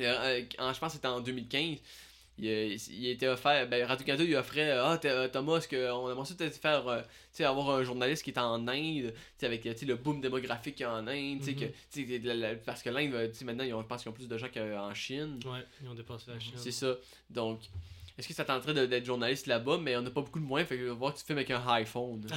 euh, 0.00 0.42
je 0.50 0.78
pense 0.78 0.78
que 0.80 0.88
c'était 0.88 1.08
en 1.08 1.20
2015, 1.20 1.78
il, 2.38 2.48
a- 2.48 2.64
il 2.66 3.06
été 3.08 3.28
offert, 3.28 3.68
ben, 3.68 3.84
Radio-Canada 3.84 4.24
lui 4.24 4.34
offrait 4.36 4.70
Ah, 4.72 4.98
euh, 5.04 5.28
Thomas, 5.28 5.58
est-ce 5.58 5.68
qu'on 5.68 6.10
aimerait 6.10 6.24
ça 6.26 6.34
peut-être 6.34 6.56
faire, 6.56 6.86
euh, 6.88 7.00
tu 7.02 7.08
sais, 7.32 7.44
avoir 7.44 7.70
un 7.70 7.84
journaliste 7.84 8.22
qui 8.24 8.30
est 8.30 8.38
en 8.38 8.66
Inde, 8.68 9.12
tu 9.12 9.14
sais, 9.38 9.46
avec 9.46 9.62
tu 9.62 9.76
sais, 9.76 9.86
le 9.86 9.96
boom 9.96 10.20
démographique 10.20 10.74
qu'il 10.76 10.84
y 10.84 10.88
a 10.88 10.92
en 10.94 11.06
Inde, 11.06 11.38
tu 11.40 11.44
sais, 11.46 11.54
que- 11.54 11.64
tu 11.92 12.06
sais, 12.06 12.18
la- 12.24 12.34
la- 12.34 12.54
parce 12.56 12.82
que 12.82 12.90
l'Inde, 12.90 13.14
euh, 13.14 13.28
tu 13.28 13.34
sais, 13.34 13.44
maintenant, 13.44 13.64
ils 13.64 13.74
ont- 13.74 13.82
je 13.82 13.86
pense 13.86 14.02
qu'ils 14.02 14.10
ont 14.10 14.14
plus 14.14 14.28
de 14.28 14.38
gens 14.38 14.48
qu'en 14.52 14.94
Chine. 14.94 15.38
Ouais, 15.44 15.64
ils 15.82 15.88
ont 15.88 15.94
dépassé 15.94 16.30
la 16.30 16.38
Chine. 16.40 16.52
C'est 16.56 16.72
ça. 16.72 16.94
Donc, 17.30 17.60
est-ce 18.18 18.26
que 18.28 18.34
ça 18.34 18.44
tenterait 18.44 18.86
d'être 18.86 19.04
journaliste 19.06 19.46
là-bas, 19.46 19.78
mais 19.78 19.96
on 19.96 20.02
n'a 20.02 20.10
pas 20.10 20.20
beaucoup 20.22 20.40
de 20.40 20.44
moyens, 20.44 20.68
fait 20.68 20.78
que 20.78 20.84
voir 20.90 21.12
que 21.14 21.18
tu 21.18 21.24
filmes 21.24 21.38
avec 21.38 21.50
un 21.50 21.66
iPhone. 21.68 22.26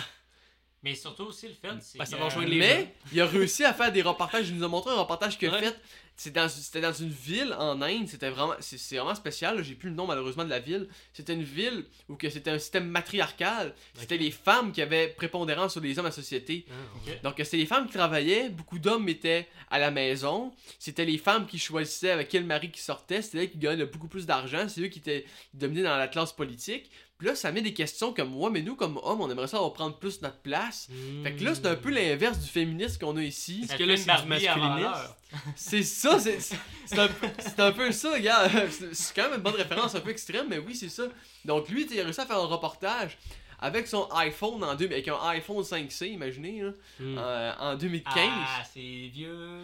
Mais 0.84 0.94
surtout 0.94 1.24
aussi, 1.24 1.48
le 1.48 1.56
fait, 1.56 1.70
c'est. 1.82 1.98
Ben, 1.98 2.06
ça 2.06 2.16
que- 2.16 2.20
va 2.22 2.26
rejoindre 2.28 2.48
les 2.50 2.60
mais 2.60 2.94
il 3.12 3.20
a 3.20 3.26
réussi 3.26 3.64
à 3.64 3.74
faire 3.74 3.92
des 3.92 4.04
reportages. 4.04 4.50
Il 4.50 4.56
nous 4.58 4.64
a 4.64 4.68
montré 4.68 4.92
un 4.92 4.98
reportage 5.00 5.36
qu'il 5.36 5.50
a 5.50 5.54
Ouais. 5.54 5.60
fait. 5.64 5.76
C'était 6.18 6.82
dans, 6.82 6.94
une 6.94 7.10
ville 7.10 7.54
en 7.60 7.82
Inde. 7.82 8.08
C'était 8.08 8.30
vraiment, 8.30 8.54
c'est, 8.60 8.96
vraiment 8.96 9.16
spécial. 9.16 9.62
J'ai 9.64 9.76
plus 9.76 9.90
le 9.90 9.96
nom 9.96 10.08
malheureusement 10.08 10.46
de 10.46 10.50
la 10.50 10.60
ville. 10.60 10.88
C'était 11.14 11.34
une 11.34 11.44
ville 11.44 11.86
où 12.08 12.16
que 12.16 12.30
c'était 12.30 12.52
un 12.52 12.60
système 12.60 12.88
matriarcal. 12.88 13.74
C'était 13.96 14.18
les 14.18 14.32
femmes 14.32 14.72
qui 14.72 14.82
avaient 14.82 15.10
prépondérance 15.10 15.74
sur 15.74 15.82
les 15.82 16.00
hommes 16.00 16.06
à 16.06 16.10
la 16.10 16.16
société. 16.16 16.66
Ah. 16.70 17.12
Donc, 17.24 17.36
c'était 17.44 17.58
les 17.58 17.66
femmes 17.66 17.88
qui 17.88 17.94
travaillaient, 17.94 18.50
beaucoup 18.50 18.80
d'hommes 18.80 19.10
étaient 19.10 19.48
à 19.70 19.78
la 19.78 19.92
maison. 19.92 20.54
C'était 20.80 21.06
les 21.06 21.18
femmes 21.18 21.48
qui 21.48 21.60
choisissaient 21.60 22.12
avec 22.12 22.30
quel 22.30 22.46
mari 22.46 22.72
qui 22.72 22.82
sortait. 22.82 23.22
C'était 23.22 23.44
eux 23.44 23.48
qui 23.48 23.58
gagnaient 23.58 23.86
beaucoup 23.86 24.08
plus 24.08 24.26
d'argent. 24.26 24.70
C'est 24.70 24.82
eux 24.82 24.88
qui 24.88 25.00
étaient 25.00 25.26
dominés 25.54 25.84
dans 25.84 25.98
la 25.98 26.08
classe 26.08 26.32
politique. 26.32 26.90
Puis 27.18 27.28
là, 27.30 27.36
ça 27.36 27.52
met 27.54 27.62
des 27.62 27.74
questions 27.74 28.14
comme 28.14 28.30
moi, 28.32 28.50
mais 28.50 28.62
nous, 28.62 28.76
comme 28.76 29.00
hommes, 29.02 29.22
on 29.22 29.30
aimerait 29.32 29.48
ça 29.48 29.56
avoir 29.58 29.72
prendre 29.72 29.98
plus 29.98 30.22
notre 30.22 30.40
place. 30.40 30.90
Fait 31.24 31.34
que 31.34 31.44
là, 31.46 31.56
c'est 31.56 31.66
un 31.66 31.76
peu 31.76 31.90
l'inverse 31.90 32.40
du 32.40 32.50
féminisme 32.50 33.00
qu'on 33.00 33.16
a 33.16 33.24
ici. 33.24 33.62
Est-ce 33.64 33.72
Ça 33.72 33.78
que 33.78 33.84
là, 33.86 33.96
c'est 33.96 34.22
du 34.22 34.28
masculinisme? 34.28 35.16
C'est 35.56 35.84
ça, 35.84 36.20
c'est 36.20 36.40
c'est 36.40 37.00
un, 37.00 37.08
peu- 37.08 37.28
c'est 37.40 37.60
un 37.62 37.72
peu 37.72 37.92
ça, 37.94 38.20
gars. 38.20 38.50
C'est 38.92 39.16
quand 39.16 39.24
même 39.30 39.36
une 39.36 39.42
bonne 39.44 39.56
référence 39.56 39.96
un 39.96 40.02
peu 40.02 40.10
extrême, 40.10 40.48
mais 40.50 40.58
oui, 40.58 40.76
c'est 40.76 40.90
ça. 40.90 41.04
Donc 41.46 41.70
lui, 41.70 41.88
il 41.90 42.00
a 42.00 42.04
réussi 42.04 42.20
à 42.20 42.26
faire 42.26 42.38
un 42.38 42.46
reportage 42.48 43.18
avec 43.60 43.88
son 43.88 44.10
iPhone 44.12 44.62
en 44.66 44.76
deux, 44.76 44.86
avec 44.86 45.08
un 45.08 45.18
iPhone 45.30 45.64
5C, 45.64 46.08
imaginez, 46.12 46.62
là, 46.64 46.72
Hmm. 47.00 47.16
euh, 47.18 47.52
en 47.60 47.76
2015. 47.76 48.14
Ah, 48.28 48.64
c'est 48.74 49.10
vieux. 49.14 49.62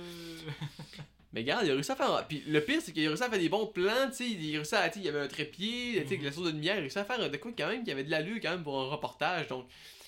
Mais 1.34 1.42
regarde, 1.42 1.66
il 1.66 1.72
a 1.72 1.74
réussi 1.74 1.92
à 1.92 1.96
faire. 1.96 2.26
Puis 2.28 2.44
le 2.48 2.60
pire, 2.62 2.82
c'est 2.84 2.92
qu'il 2.92 3.06
a 3.06 3.10
réussi 3.10 3.24
à 3.24 3.30
faire 3.30 3.40
des 3.40 3.50
bons 3.50 3.68
plans, 3.68 4.08
tu 4.10 4.16
sais. 4.18 4.30
Il 4.30 4.56
a 4.56 4.60
réussi 4.60 4.76
à. 4.76 4.90
tu 4.90 4.96
sais, 4.96 5.00
Il 5.00 5.06
y 5.06 5.10
avait 5.10 5.22
un 5.22 5.28
trépied, 5.28 5.94
tu 5.94 6.00
sais, 6.00 6.00
avec 6.06 6.20
Mhm. 6.20 6.26
la 6.26 6.32
source 6.32 6.48
de 6.48 6.52
lumière. 6.52 6.76
Il 6.76 6.80
a 6.80 6.82
réussi 6.82 7.00
à 7.00 7.06
faire 7.06 7.30
de 7.30 7.38
quoi 7.38 7.52
quand 7.58 7.68
même 7.68 7.84
qui 7.84 7.92
avait 7.92 8.04
de 8.04 8.12
l'allure 8.12 8.38
quand 8.42 8.52
même 8.52 8.64
pour 8.64 8.80
un 8.80 8.88
reportage. 8.90 9.48
Donc, 9.48 9.66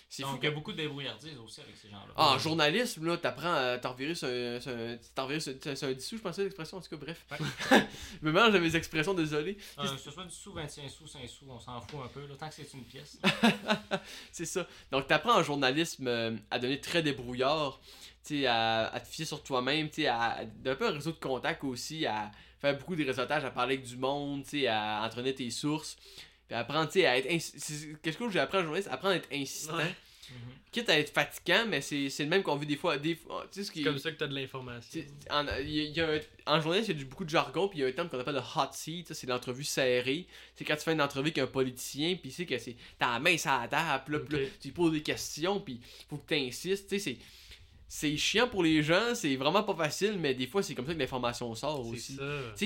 c'est 0.10 0.22
fou. 0.24 0.38
Il 0.40 0.44
y 0.44 0.48
a 0.48 0.52
beaucoup 0.52 0.72
de 0.74 0.78
débrouillardise 0.78 1.38
aussi 1.44 1.62
avec 1.62 1.76
ces 1.76 1.90
gens-là. 1.90 2.14
Ah, 2.16 2.34
en 2.36 2.38
journalisme, 2.38 3.04
là, 3.08 3.18
t'apprends 3.18 3.52
à 3.54 3.78
t'en 3.80 3.94
revirer 3.94 4.14
sur 4.14 4.28
un. 4.28 5.94
dissous, 5.94 6.18
je 6.18 6.22
pensais 6.22 6.44
l'expression, 6.44 6.78
en 6.78 6.82
tout 6.82 6.90
cas, 6.90 6.98
bref. 6.98 7.26
je 7.72 8.26
me 8.28 8.32
mélange 8.32 8.54
mes 8.54 8.76
expressions, 8.76 9.16
désolé. 9.16 9.58
Euh, 9.80 9.84
que 9.84 9.98
ce 10.00 10.12
soit 10.12 10.26
du 10.26 10.32
sous, 10.36 10.54
25 10.54 10.90
sous, 10.90 11.08
5 11.08 11.28
sous, 11.28 11.46
on 11.50 11.60
s'en 11.60 11.82
fout 11.82 12.00
un 12.04 12.08
peu, 12.10 12.22
là, 12.28 12.36
tant 12.38 12.48
que 12.48 12.54
c'est 12.54 12.72
une 12.74 12.84
pièce. 12.84 13.18
C'est 14.32 14.46
ça. 14.46 14.68
Donc, 14.92 15.08
t'apprends 15.08 15.40
en 15.40 15.44
journalisme 15.44 16.08
euh, 16.08 16.36
à 16.52 16.60
donner 16.60 16.80
très 16.80 17.02
débrouillard, 17.02 17.80
sais, 18.24 18.46
à, 18.46 18.88
à 18.94 19.00
te 19.00 19.08
fier 19.08 19.26
sur 19.26 19.42
toi-même, 19.44 19.90
tu 19.90 20.02
sais, 20.04 20.08
à, 20.08 20.44
d'un 20.46 20.76
peu 20.76 20.88
un 20.88 20.92
réseau 20.92 21.12
de 21.12 21.18
contacts 21.18 21.64
aussi, 21.64 22.06
à 22.06 22.32
faire 22.62 22.78
beaucoup 22.78 22.96
de 22.96 23.04
réseautage, 23.06 23.44
à 23.44 23.52
parler 23.52 23.76
avec 23.76 23.86
du 23.88 23.98
monde, 23.98 24.44
tu 24.44 24.62
sais, 24.62 24.68
à 24.68 25.02
entraîner 25.06 25.34
tes 25.36 25.50
sources. 25.50 25.98
Puis 26.48 26.56
apprendre, 26.56 26.88
tu 26.90 27.00
sais, 27.00 27.06
à 27.06 27.18
être. 27.18 27.28
c'est- 27.42 28.00
Quelque 28.02 28.18
chose 28.18 28.28
que 28.28 28.34
j'ai 28.34 28.40
appris 28.40 28.58
en 28.58 28.64
journaliste, 28.64 28.90
apprendre 28.92 29.14
à 29.14 29.18
être 29.18 29.30
insistant. 29.34 29.78
Ouais. 29.78 29.96
Mhm. 30.30 30.38
Quitte 30.72 30.90
à 30.90 30.98
être 30.98 31.14
fatigant, 31.14 31.66
mais 31.68 31.82
c'est 31.82 32.10
c'est 32.10 32.24
le 32.24 32.30
même 32.30 32.42
qu'on 32.42 32.56
vit 32.56 32.66
des 32.66 32.78
fois. 32.78 32.98
Des, 32.98 33.14
fois- 33.16 33.46
tu 33.52 33.60
sais, 33.60 33.66
ce 33.66 33.72
qui 33.72 33.80
C'est 33.80 33.84
comme 33.86 34.00
ça 34.00 34.12
que 34.12 34.18
t'as 34.18 34.26
de 34.28 34.34
l'information. 34.34 35.02
Tu 35.02 35.06
En, 35.30 35.46
y 35.46 35.50
a- 35.50 35.60
il 35.62 35.92
y 35.92 36.02
a 36.02 36.10
un- 36.10 36.20
en 36.48 36.60
journaliste, 36.62 36.90
il 36.90 36.94
y 36.94 36.96
a 36.96 37.00
du- 37.00 37.06
beaucoup 37.06 37.26
de 37.26 37.30
jargon, 37.30 37.68
puis 37.68 37.80
il 37.80 37.82
y 37.82 37.86
a 37.86 37.88
un 37.88 37.92
terme 37.92 38.10
qu'on 38.10 38.20
appelle 38.20 38.34
le 38.36 38.40
hot 38.40 38.70
seat, 38.72 39.08
ça, 39.10 39.14
c'est 39.14 39.28
l'entrevue 39.28 39.64
serrée. 39.66 40.26
C'est 40.56 40.64
quand 40.66 40.76
tu 40.76 40.82
fais 40.84 40.94
une 40.94 41.02
entrevue 41.02 41.28
avec 41.28 41.38
un 41.38 41.48
politicien, 41.48 42.16
puis 42.16 42.32
c'est 42.32 42.46
que 42.46 42.58
c'est 42.58 42.76
t'as 42.98 43.14
la 43.14 43.20
main 43.20 43.38
sur 43.38 43.52
la 43.52 43.68
table, 43.68 44.26
puis 44.26 44.38
tu 44.62 44.68
lui 44.70 44.74
poses 44.74 44.94
des 44.94 45.04
questions, 45.04 45.60
puis 45.60 45.80
faut 46.10 46.18
que 46.18 46.28
tu 46.28 46.36
insistes. 46.36 46.90
Tu 46.90 46.98
sais, 46.98 47.12
c'est, 47.12 47.18
c'est 47.88 48.18
chiant 48.18 48.48
pour 48.48 48.64
les 48.64 48.82
gens, 48.82 49.14
c'est 49.14 49.36
vraiment 49.36 49.64
pas 49.64 49.76
facile, 49.76 50.18
mais 50.20 50.34
des 50.34 50.48
fois, 50.48 50.64
c'est 50.64 50.74
comme 50.74 50.88
ça 50.88 50.94
que 50.94 51.00
l'information 51.00 51.54
sort 51.56 51.86
aussi. 51.86 52.18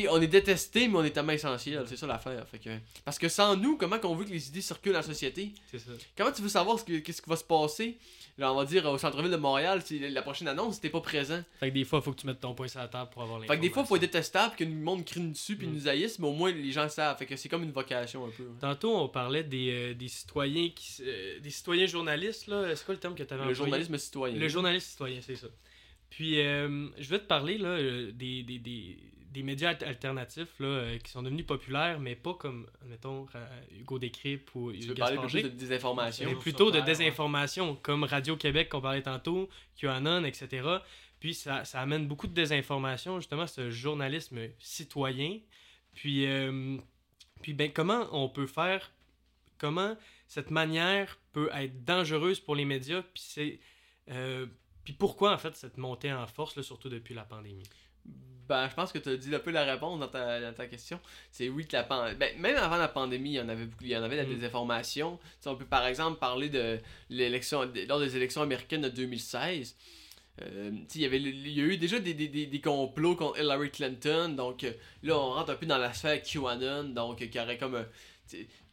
on 0.09 0.21
est 0.21 0.27
détesté, 0.27 0.87
mais 0.87 0.97
on 0.97 1.03
est 1.03 1.11
tellement 1.11 1.33
essentiel, 1.33 1.83
c'est 1.87 1.97
ça 1.97 2.07
l'affaire. 2.07 2.47
Fait 2.47 2.59
que, 2.59 2.69
parce 3.03 3.19
que 3.19 3.27
sans 3.27 3.55
nous, 3.55 3.77
comment 3.77 3.99
qu'on 3.99 4.15
veut 4.15 4.25
que 4.25 4.31
les 4.31 4.47
idées 4.47 4.61
circulent 4.61 4.93
dans 4.93 4.99
la 4.99 5.03
société? 5.03 5.51
C'est 5.69 5.79
ça. 5.79 5.91
Comment 6.15 6.31
tu 6.31 6.41
veux 6.41 6.49
savoir 6.49 6.79
ce 6.79 6.85
que, 6.85 6.99
qu'est-ce 6.99 7.21
qui 7.21 7.29
va 7.29 7.35
se 7.35 7.43
passer? 7.43 7.97
Là, 8.39 8.53
on 8.53 8.55
va 8.55 8.65
dire 8.65 8.85
au 8.85 8.97
centre-ville 8.99 9.31
de 9.31 9.35
Montréal, 9.37 9.81
la 9.89 10.21
prochaine 10.21 10.47
annonce, 10.47 10.79
t'es 10.79 10.89
pas 10.89 11.01
présent. 11.01 11.41
Fait 11.59 11.69
que 11.69 11.73
des 11.73 11.83
fois, 11.85 12.01
faut 12.01 12.11
que 12.11 12.19
tu 12.21 12.27
mettes 12.27 12.39
ton 12.39 12.53
poing 12.53 12.67
sur 12.67 12.79
la 12.79 12.87
table 12.87 13.09
pour 13.11 13.23
avoir 13.23 13.39
Fait 13.39 13.47
l'information. 13.47 13.61
que 13.63 13.67
des 13.67 13.73
fois, 13.73 13.83
faut 13.85 13.95
être 13.95 14.01
détestable, 14.01 14.55
que 14.55 14.63
le 14.63 14.69
monde 14.69 15.03
crie 15.05 15.21
dessus 15.21 15.55
puis 15.55 15.65
Mm. 15.65 15.73
nous 15.73 15.87
haïsse, 15.87 16.19
mais 16.19 16.27
au 16.27 16.33
moins 16.33 16.51
les 16.51 16.71
gens 16.71 16.87
savent. 16.87 17.17
Fait 17.17 17.25
que 17.25 17.35
c'est 17.35 17.49
comme 17.49 17.63
une 17.63 17.71
vocation 17.71 18.25
un 18.25 18.29
peu. 18.29 18.43
Tantôt, 18.61 18.95
on 18.95 19.09
parlait 19.09 19.43
des, 19.43 19.71
euh, 19.71 19.93
des 19.95 20.07
citoyens 20.07 20.69
qui, 20.69 21.01
euh, 21.01 21.39
des 21.39 21.49
citoyens 21.49 21.87
journalistes, 21.87 22.45
là. 22.47 22.75
C'est 22.75 22.85
quoi 22.85 22.93
le 22.93 22.99
terme 22.99 23.15
que 23.15 23.23
tu 23.23 23.33
avais 23.33 23.45
Le 23.45 23.53
journalisme 23.55 23.97
citoyen. 23.97 24.37
Le 24.37 24.47
journaliste 24.47 24.89
citoyen, 24.91 25.19
c'est 25.21 25.35
ça. 25.35 25.47
Puis, 26.11 26.39
euh, 26.39 26.87
je 26.99 27.09
vais 27.09 27.19
te 27.19 27.25
parler 27.25 27.57
là, 27.57 27.69
euh, 27.69 28.11
des, 28.13 28.43
des, 28.43 28.59
des, 28.59 28.97
des 29.37 29.43
médias 29.43 29.69
al- 29.69 29.87
alternatifs 29.87 30.59
là, 30.59 30.65
euh, 30.67 30.97
qui 30.97 31.11
sont 31.11 31.21
devenus 31.21 31.45
populaires, 31.45 31.99
mais 31.99 32.15
pas 32.15 32.33
comme, 32.33 32.67
mettons, 32.85 33.27
Hugo 33.71 33.99
Décrypte 33.99 34.49
ou 34.55 34.71
Tu 34.71 34.87
veux 34.87 34.95
parler 34.95 35.17
plus 35.17 35.43
de 35.43 35.49
désinformation? 35.49 36.27
mais 36.27 36.35
plutôt 36.35 36.71
de 36.71 36.79
ouais. 36.79 36.85
désinformation, 36.85 37.75
comme 37.75 38.03
Radio-Québec 38.03 38.69
qu'on 38.69 38.81
parlait 38.81 39.03
tantôt, 39.03 39.47
QAnon, 39.75 40.23
etc. 40.23 40.67
Puis, 41.19 41.35
ça, 41.35 41.65
ça 41.65 41.81
amène 41.81 42.07
beaucoup 42.07 42.27
de 42.27 42.33
désinformation, 42.33 43.19
justement, 43.19 43.45
ce 43.47 43.69
journalisme 43.69 44.39
citoyen. 44.59 45.39
Puis, 45.93 46.25
euh, 46.25 46.77
puis 47.41 47.53
ben, 47.53 47.71
comment 47.71 48.07
on 48.11 48.29
peut 48.29 48.47
faire, 48.47 48.91
comment 49.59 49.95
cette 50.27 50.51
manière 50.51 51.19
peut 51.31 51.49
être 51.53 51.83
dangereuse 51.85 52.39
pour 52.39 52.55
les 52.55 52.65
médias, 52.65 53.03
puis 53.03 53.23
c'est... 53.23 53.59
euh, 54.09 54.47
puis 54.83 54.93
pourquoi, 54.93 55.33
en 55.33 55.37
fait, 55.37 55.55
cette 55.55 55.77
montée 55.77 56.11
en 56.13 56.25
force, 56.27 56.55
là, 56.55 56.63
surtout 56.63 56.89
depuis 56.89 57.13
la 57.13 57.23
pandémie? 57.23 57.67
Ben, 58.47 58.69
je 58.69 58.75
pense 58.75 58.93
que 58.93 58.97
tu 58.99 59.09
as 59.09 59.17
dit 59.17 59.35
un 59.35 59.39
peu 59.39 59.51
la 59.51 59.65
réponse 59.65 59.99
dans 59.99 60.07
ta, 60.07 60.39
dans 60.39 60.53
ta 60.53 60.67
question. 60.67 61.01
C'est 61.31 61.49
oui 61.49 61.67
que 61.67 61.75
la 61.75 61.83
pandémie. 61.83 62.17
Ben, 62.17 62.39
même 62.39 62.55
avant 62.55 62.77
la 62.77 62.87
pandémie, 62.87 63.31
il 63.31 63.35
y 63.35 63.41
en 63.41 63.49
avait 63.49 63.65
beaucoup. 63.65 63.83
Il 63.83 63.89
y 63.89 63.97
en 63.97 64.03
avait 64.03 64.15
de 64.15 64.21
la 64.21 64.27
Mm. 64.27 64.35
désinformation. 64.35 65.19
On 65.45 65.55
peut 65.55 65.65
par 65.65 65.85
exemple 65.85 66.17
parler 66.17 66.47
de 66.49 66.79
l'élection 67.09 67.65
de- 67.65 67.85
lors 67.87 67.99
des 67.99 68.15
élections 68.15 68.41
américaines 68.41 68.81
de 68.83 68.89
2016. 68.89 69.75
Euh, 70.43 70.71
il 70.95 71.01
y 71.01 71.05
avait 71.05 71.19
il 71.19 71.49
y 71.51 71.59
a 71.59 71.63
eu 71.65 71.77
déjà 71.77 71.99
des, 71.99 72.13
des, 72.13 72.27
des, 72.29 72.45
des 72.45 72.61
complots 72.61 73.15
contre 73.15 73.37
Hillary 73.39 73.69
Clinton. 73.69 74.29
Donc 74.37 74.63
euh, 74.63 74.71
là, 75.03 75.17
on 75.17 75.31
rentre 75.33 75.51
un 75.51 75.55
peu 75.55 75.65
dans 75.65 75.77
la 75.79 75.91
sphère 75.93 76.21
QAnon. 76.23 76.85
Donc, 76.85 77.21
euh, 77.21 77.25
qui 77.27 77.39
aurait 77.39 77.57
comme. 77.57 77.85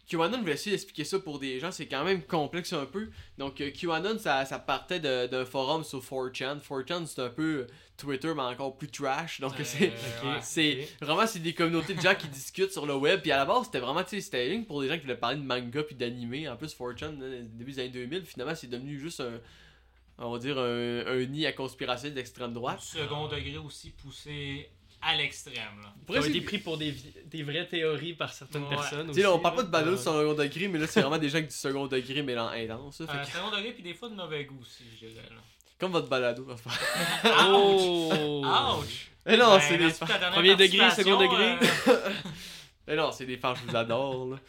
QAnon, 0.09 0.39
je 0.41 0.45
vais 0.45 0.53
essayer 0.53 0.73
d'expliquer 0.73 1.05
ça 1.05 1.19
pour 1.19 1.39
des 1.39 1.59
gens, 1.61 1.71
c'est 1.71 1.87
quand 1.87 2.05
même 2.05 2.23
complexe 2.23 2.73
un 2.73 2.87
peu. 2.87 3.09
Donc, 3.39 3.61
euh, 3.61 3.71
QAnon, 3.71 4.19
ça, 4.19 4.45
ça 4.45 4.59
partait 4.59 5.01
d'un 5.01 5.45
forum 5.45 5.83
sur 5.85 6.01
4chan. 6.01 6.61
4chan, 6.61 7.07
c'est 7.07 7.23
un 7.23 7.31
peu 7.31 7.61
euh, 7.61 7.67
Twitter, 7.97 8.33
mais 8.35 8.43
encore 8.43 8.77
plus 8.77 8.89
trash. 8.89 9.41
Donc, 9.41 9.55
Euh, 9.59 10.37
c'est. 10.43 10.89
Vraiment 11.01 11.27
c'est 11.27 11.39
des 11.39 11.55
communautés 11.55 11.95
de 11.95 12.01
gens 12.01 12.15
qui 12.15 12.29
discutent 12.29 12.73
sur 12.73 12.87
le 12.87 12.95
web 12.95 13.21
puis 13.23 13.33
à 13.33 13.37
la 13.37 13.45
base 13.45 13.65
c'était 13.67 13.81
vraiment 13.81 14.03
tu 14.03 14.11
sais 14.11 14.21
c'était 14.21 14.55
une 14.55 14.65
pour 14.67 14.81
des 14.83 14.89
gens 14.89 14.95
qui 14.95 15.03
voulaient 15.03 15.17
parler 15.17 15.37
de 15.39 15.43
manga 15.43 15.83
puis 15.83 15.95
d'anime 15.95 16.49
en 16.51 16.57
plus 16.57 16.75
4chan 16.75 17.19
là, 17.19 17.41
début 17.43 17.73
des 17.73 17.79
années 17.81 17.89
2000 17.91 18.25
finalement 18.25 18.55
c'est 18.55 18.67
devenu 18.69 18.99
juste 18.99 19.21
un 19.21 19.41
on 20.19 20.31
va 20.33 20.39
dire 20.39 20.59
un, 20.59 21.07
un 21.07 21.25
nid 21.27 21.47
à 21.47 21.53
conspiration 21.53 22.11
d'extrême 22.11 22.53
droite. 22.53 22.81
second 22.81 23.27
degré 23.29 23.59
aussi 23.59 23.91
poussé 23.91 24.69
à 25.05 25.15
l'extrême. 25.17 25.55
là. 25.83 25.93
A 26.15 26.19
essayer- 26.19 26.37
été 26.37 26.45
pris 26.45 26.59
pour 26.59 26.77
des, 26.79 26.95
vraies 27.43 27.67
théories 27.67 28.13
par 28.15 28.33
certaines 28.33 28.65
Ouais. 28.65 28.71
personnes. 28.77 29.09
Tu 29.09 29.15
sais, 29.15 29.23
là, 29.23 29.31
on 29.31 29.35
aussi, 29.35 29.43
parle 29.43 29.55
pas 29.57 29.61
là. 29.63 29.67
de 29.67 29.73
balade 29.73 29.89
Ouais. 29.91 29.97
du 29.97 30.03
second 30.03 30.35
degré, 30.35 30.69
mais 30.69 30.79
là, 30.79 30.87
c'est 30.87 31.01
vraiment 31.01 31.19
des 31.19 31.29
gens 31.29 31.41
qui 31.41 31.49
du 31.49 31.55
second 31.55 31.87
degré, 31.87 32.23
mais 32.23 32.35
dans 32.35 32.49
intense. 32.49 33.01
Euh, 33.01 33.07
que- 33.07 33.27
second 33.31 33.51
degré, 33.51 33.73
puis 33.73 33.83
des 33.83 33.95
fois 33.95 34.09
de 34.09 34.15
mauvais 34.15 34.45
goût 34.45 34.59
aussi, 34.61 34.85
je 35.01 35.07
dirais. 35.07 35.23
Là. 35.31 35.37
Comme 35.79 35.93
votre 35.93 36.09
balado. 36.09 36.47
enfin. 36.51 36.71
Oh! 37.49 38.43
Ouch! 38.45 39.11
Mais 39.27 39.37
non, 39.37 39.57
Ben, 39.57 39.61
c'est 39.61 39.79
des. 39.79 39.91
Premier 40.33 40.57
degré, 40.57 40.91
second 40.91 41.19
degré. 41.19 41.57
euh, 41.89 42.11
Mais 42.87 42.97
non, 42.97 43.11
c'est 43.13 43.27
des 43.27 43.37
fans, 43.39 43.55
je 43.55 43.63
vous 43.71 43.77
adore. 43.77 44.27
Là. 44.27 44.37
De 44.37 44.41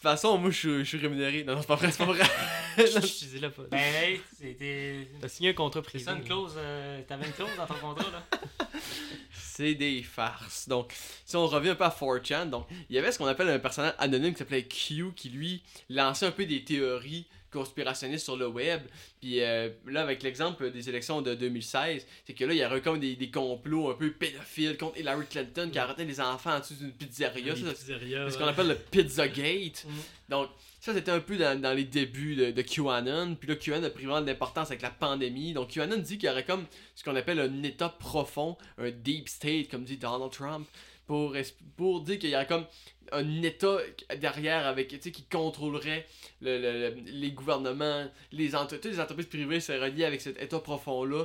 toute 0.00 0.02
façon, 0.02 0.36
moi, 0.36 0.50
je 0.50 0.58
suis- 0.58 0.78
je 0.80 0.84
suis 0.84 0.98
rémunéré. 0.98 1.44
Non, 1.44 1.54
non, 1.54 1.60
c'est 1.62 1.66
pas 1.68 1.76
vrai, 1.76 1.90
c'est 1.90 1.98
pas 2.04 2.12
vrai. 2.12 2.24
Je 2.76 2.98
disais 2.98 3.38
là 3.38 3.48
pas. 3.50 3.62
Ben, 3.70 3.78
hey, 3.78 4.20
c'était. 4.36 5.08
T'as 5.20 5.28
signé 5.28 5.50
un 5.50 5.52
contrat 5.54 5.80
C'est 5.80 5.90
privé. 5.90 6.04
ça 6.04 6.12
une 6.12 6.18
là. 6.18 6.24
clause. 6.24 6.54
euh, 6.58 7.00
T'avais 7.06 7.26
une 7.26 7.32
clause 7.32 7.48
dans 7.56 7.66
ton 7.66 7.74
contrat, 7.74 8.10
là? 8.10 8.38
c'est 9.56 9.74
des 9.74 10.02
farces. 10.02 10.68
Donc, 10.68 10.92
si 11.24 11.36
on 11.36 11.46
revient 11.46 11.70
un 11.70 11.74
peu 11.76 11.84
à 11.84 11.88
4chan, 11.88 12.50
donc, 12.50 12.66
il 12.90 12.96
y 12.96 12.98
avait 12.98 13.12
ce 13.12 13.18
qu'on 13.18 13.26
appelle 13.26 13.48
un 13.48 13.60
personnage 13.60 13.94
anonyme 13.98 14.32
qui 14.32 14.38
s'appelait 14.38 14.64
Q, 14.64 15.12
qui 15.14 15.28
lui 15.28 15.62
lançait 15.88 16.26
un 16.26 16.32
peu 16.32 16.44
des 16.44 16.64
théories 16.64 17.26
conspirationnistes 17.52 18.24
sur 18.24 18.36
le 18.36 18.48
web. 18.48 18.82
Puis 19.20 19.40
euh, 19.40 19.70
là, 19.86 20.02
avec 20.02 20.24
l'exemple 20.24 20.72
des 20.72 20.88
élections 20.88 21.22
de 21.22 21.36
2016, 21.36 22.04
c'est 22.26 22.32
que 22.32 22.44
là, 22.44 22.52
il 22.52 22.58
y 22.58 22.64
aurait 22.64 22.80
comme 22.80 22.98
des, 22.98 23.14
des 23.14 23.30
complots 23.30 23.90
un 23.90 23.94
peu 23.94 24.10
pédophiles 24.10 24.76
contre 24.76 24.98
Hillary 24.98 25.26
Clinton 25.26 25.70
qui 25.70 25.78
arrêtait 25.78 26.04
les 26.04 26.20
enfants 26.20 26.56
en 26.56 26.58
dessous 26.58 26.74
d'une 26.74 26.92
pizzeria. 26.92 27.54
C'est 27.54 28.30
ce 28.30 28.36
qu'on 28.36 28.46
appelle 28.46 28.68
le 28.68 28.74
Pizzagate. 28.74 29.84
Mm. 29.84 29.90
Donc, 30.30 30.48
ça, 30.84 30.92
c'était 30.94 31.10
un 31.10 31.20
peu 31.20 31.36
dans, 31.38 31.58
dans 31.60 31.72
les 31.72 31.84
débuts 31.84 32.36
de, 32.36 32.50
de 32.50 32.62
QAnon. 32.62 33.36
Puis 33.36 33.48
là, 33.48 33.56
QAnon 33.56 33.86
a 33.86 33.90
pris 33.90 34.04
vraiment 34.04 34.20
de 34.20 34.26
l'importance 34.26 34.68
avec 34.68 34.82
la 34.82 34.90
pandémie. 34.90 35.52
Donc, 35.54 35.70
QAnon 35.70 35.96
dit 35.96 36.18
qu'il 36.18 36.28
y 36.28 36.32
aurait 36.32 36.44
comme 36.44 36.66
ce 36.94 37.02
qu'on 37.04 37.16
appelle 37.16 37.40
un 37.40 37.62
état 37.62 37.88
profond, 37.88 38.56
un 38.78 38.90
deep 38.90 39.28
state, 39.28 39.68
comme 39.70 39.84
dit 39.84 39.96
Donald 39.96 40.30
Trump, 40.32 40.68
pour, 41.06 41.34
pour 41.76 42.00
dire 42.02 42.18
qu'il 42.18 42.30
y 42.30 42.34
aurait 42.34 42.46
comme 42.46 42.66
un 43.12 43.42
état 43.42 43.78
derrière 44.18 44.66
avec, 44.66 44.88
tu 44.88 44.98
sais, 45.00 45.10
qui 45.12 45.24
contrôlerait 45.24 46.06
le- 46.40 46.58
le- 46.58 46.90
le- 46.90 47.02
les 47.06 47.32
gouvernements, 47.32 48.06
les, 48.32 48.54
entre- 48.54 48.76
toutes 48.76 48.92
les 48.92 49.00
entreprises 49.00 49.26
privées 49.26 49.60
seraient 49.60 49.80
reliées 49.90 50.04
avec 50.04 50.20
cet 50.20 50.40
état 50.42 50.58
profond-là 50.58 51.24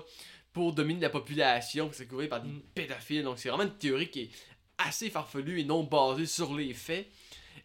pour 0.53 0.73
dominer 0.73 1.01
la 1.01 1.09
population, 1.09 1.89
c'est 1.93 2.07
couvert 2.07 2.29
par 2.29 2.41
des 2.41 2.49
Mm. 2.49 2.61
pédophiles. 2.75 3.23
Donc, 3.23 3.39
c'est 3.39 3.49
vraiment 3.49 3.63
une 3.63 3.77
théorie 3.77 4.09
qui 4.09 4.21
est 4.21 4.29
assez 4.77 5.09
farfelue 5.09 5.59
et 5.59 5.63
non 5.65 5.83
basée 5.83 6.25
sur 6.25 6.53
les 6.55 6.73
faits. 6.73 7.07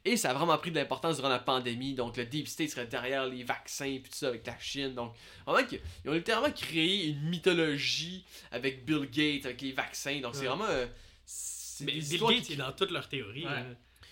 Et 0.06 0.16
ça 0.18 0.31
a 0.31 0.35
vraiment 0.35 0.59
pris 0.59 0.70
de 0.70 0.76
l'importance 0.76 1.16
durant 1.16 1.31
la 1.31 1.39
pandémie. 1.39 1.94
Donc, 1.94 2.16
le 2.18 2.26
Deep 2.26 2.47
State 2.47 2.68
serait 2.70 2.86
derrière 2.86 3.26
les 3.26 3.43
vaccins 3.43 3.86
et 3.86 4.02
tout 4.02 4.10
ça 4.12 4.28
avec 4.28 4.47
la 4.47 4.59
Chine. 4.59 4.94
Donc, 4.94 5.14
vraiment, 5.47 5.66
qu'ils- 5.66 5.81
ils 6.05 6.10
ont 6.10 6.14
littéralement 6.14 6.52
créé 6.52 7.06
une 7.06 7.22
mythologie 7.31 8.24
avec 8.51 8.85
Bill 8.85 9.09
Gates, 9.10 9.47
avec 9.47 9.62
les 9.62 9.72
vaccins. 9.72 10.20
Donc, 10.20 10.35
c'est 10.35 10.44
vraiment. 10.47 10.66
euh, 10.68 10.86
Mais 11.81 11.93
Bill 11.93 12.20
Gates, 12.20 12.43
qui- 12.44 12.52
est 12.52 12.56
dans 12.56 12.72
toute 12.72 12.90
leur 12.90 13.09
théorie. 13.09 13.47
Ouais. 13.47 13.64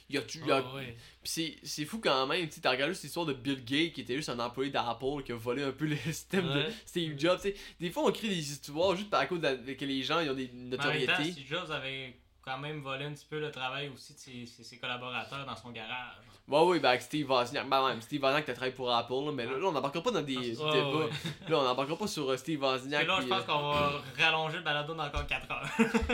Il 0.09 0.17
y 0.17 0.19
a, 0.19 0.23
tu- 0.23 0.51
a- 0.51 0.75
ouais. 0.75 0.97
Puis 1.23 1.31
c'est, 1.33 1.57
c'est 1.63 1.85
fou 1.87 1.99
quand 1.99 2.27
même, 2.27 2.47
tu 2.49 2.55
sais, 2.57 2.61
t'as 2.61 2.71
regardé 2.73 2.93
cette 2.95 3.05
histoire 3.05 3.25
de 3.25 3.33
Bill 3.33 3.65
Gates 3.65 3.93
qui 3.93 4.01
était 4.03 4.17
juste 4.17 4.29
un 4.29 4.39
employé 4.41 4.71
d'Apple 4.71 5.23
qui 5.25 5.33
a 5.33 5.37
volé 5.37 5.63
un 5.63 5.73
peu 5.73 5.87
le 5.87 5.97
système 6.13 6.47
de. 6.53 6.65
Steve 6.85 7.19
Jobs. 7.19 7.41
Des 7.81 7.91
fois, 7.91 8.05
on 8.07 8.13
crée 8.13 8.29
des 8.29 8.51
histoires 8.53 8.95
juste 8.97 9.09
par 9.11 9.27
cause 9.29 9.41
de, 9.41 9.45
la- 9.47 9.75
que 9.75 9.85
les 9.85 10.03
gens 10.03 10.21
ils 10.21 10.29
ont 10.29 10.35
des 10.35 10.51
en 10.53 10.57
notoriétés. 10.71 11.33
Steve 11.33 11.47
Jobs 11.49 11.71
avait 11.71 12.15
quand 12.45 12.59
même 12.59 12.81
volé 12.81 13.05
un 13.05 13.13
petit 13.13 13.27
peu 13.29 13.39
le 13.41 13.51
travail 13.51 13.89
aussi 13.95 14.15
de 14.15 14.19
ses, 14.19 14.47
ses- 14.47 14.65
ses 14.65 14.79
collaborateurs 14.79 15.47
dans 15.47 15.57
son 15.57 15.71
garage. 15.71 16.17
Ouais, 16.49 16.61
oui, 16.65 16.81
ben 16.81 16.89
avec 16.91 17.03
Steve 17.03 17.31
Wozniak. 17.31 17.69
Ben 17.69 17.85
ouais, 17.85 18.01
Steve 18.01 18.21
Wozniak, 18.23 18.45
t'as 18.45 18.53
travaillé 18.55 18.75
pour 18.75 18.93
Apple, 18.93 19.13
là, 19.13 19.31
mais 19.33 19.45
là, 19.47 19.53
là, 19.53 19.67
on 19.69 19.73
n'embarquera 19.73 20.03
pas 20.03 20.11
dans 20.11 20.23
des 20.23 20.37
débats. 20.37 20.65
ouais. 20.65 21.09
Là, 21.49 21.59
on 21.59 21.63
n'embarquera 21.63 21.97
pas 21.97 22.07
sur 22.09 22.29
euh, 22.29 22.37
Steve 22.37 22.61
Wozniak. 22.61 23.07
Là, 23.07 23.19
je 23.23 23.27
pense 23.29 23.43
euh, 23.43 23.47
qu'on 23.47 23.71
va 23.71 23.93
rallonger 24.19 24.57
le 24.59 24.63
balado 24.65 24.93
dans 24.93 25.05
encore 25.05 25.27
4 25.27 25.51
heures. 25.53 25.69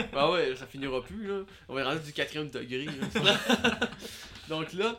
Ben 0.13 0.29
ouais, 0.29 0.55
ça 0.55 0.67
finira 0.67 1.01
plus, 1.01 1.27
là. 1.27 1.43
On 1.67 1.73
va 1.73 1.83
rendre 1.83 2.01
du 2.01 2.13
quatrième 2.13 2.49
degré. 2.49 2.85
là. 2.85 3.37
donc 4.49 4.71
là, 4.73 4.95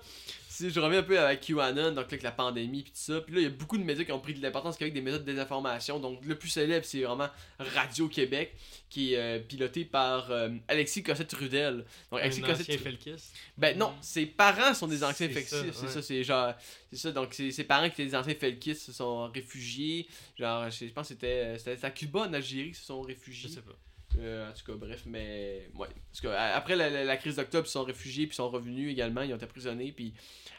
si 0.60 0.70
je 0.70 0.80
reviens 0.80 1.00
un 1.00 1.02
peu 1.02 1.18
avec 1.18 1.40
QAnon, 1.40 1.88
donc 1.90 1.96
là, 1.96 2.02
avec 2.02 2.22
la 2.22 2.32
pandémie 2.32 2.82
puis 2.82 2.92
tout 2.92 2.98
ça. 2.98 3.20
Puis 3.20 3.34
là, 3.34 3.40
il 3.40 3.44
y 3.44 3.46
a 3.46 3.50
beaucoup 3.50 3.78
de 3.78 3.82
médias 3.84 4.04
qui 4.04 4.12
ont 4.12 4.20
pris 4.20 4.34
de 4.34 4.42
l'importance 4.42 4.76
qu'avec 4.76 4.92
des 4.94 5.00
méthodes 5.00 5.24
de 5.24 5.30
désinformation. 5.32 5.98
Donc 5.98 6.24
le 6.24 6.34
plus 6.36 6.48
célèbre, 6.48 6.84
c'est 6.84 7.02
vraiment 7.02 7.28
Radio-Québec, 7.58 8.54
qui 8.88 9.14
est 9.14 9.16
euh, 9.18 9.38
piloté 9.38 9.84
par 9.84 10.30
euh, 10.30 10.50
Alexis 10.68 11.02
Cossette-Trudel. 11.02 11.84
Donc 12.10 12.20
Alexis 12.20 12.40
Cossette... 12.42 12.66
Ben 13.56 13.76
non, 13.78 13.92
ses 14.00 14.26
parents 14.26 14.74
sont 14.74 14.86
des 14.88 15.02
anciens 15.04 15.28
C'est 15.28 15.32
Felkis. 15.32 15.48
ça, 15.50 15.62
C'est 15.72 15.86
ouais. 15.86 15.92
ça, 15.92 16.02
c'est 16.02 16.24
genre... 16.24 16.54
C'est 16.92 16.98
ça, 16.98 17.12
donc 17.12 17.32
c'est 17.32 17.50
ses 17.52 17.64
parents 17.64 17.86
qui 17.88 18.02
étaient 18.02 18.06
des 18.06 18.14
anciens 18.16 18.34
Felkis 18.34 18.74
se 18.74 18.92
sont 18.92 19.28
réfugiés. 19.28 20.08
Genre, 20.38 20.68
je 20.70 20.86
je 20.86 20.92
pense 20.92 21.08
que 21.08 21.14
c'était 21.14 21.56
c'était 21.58 21.84
à 21.84 21.90
Cuba, 21.90 22.20
en 22.22 22.32
Algérie, 22.32 22.72
qui 22.72 22.80
se 22.80 22.86
sont 22.86 23.02
Je 23.02 23.08
réfugiés. 23.08 23.48
sais 23.48 23.60
pas. 23.62 23.76
Euh, 24.18 24.50
en 24.50 24.52
tout 24.52 24.64
cas, 24.64 24.74
bref, 24.76 25.02
mais. 25.06 25.70
Ouais. 25.74 25.88
Parce 26.10 26.20
que, 26.20 26.26
après 26.28 26.74
la, 26.76 26.90
la- 26.90 27.04
la 27.04 27.16
crise 27.16 27.36
d'octobre, 27.36 27.66
ils 27.66 27.70
sont 27.70 27.84
réfugiés, 27.84 28.26
puis 28.26 28.34
ils 28.34 28.36
sont 28.36 28.50
revenus 28.50 28.90
également, 28.90 29.22
ils 29.22 29.32
ont 29.32 29.36
été 29.36 29.44
emprisonnés, 29.44 29.92
puis 29.92 30.12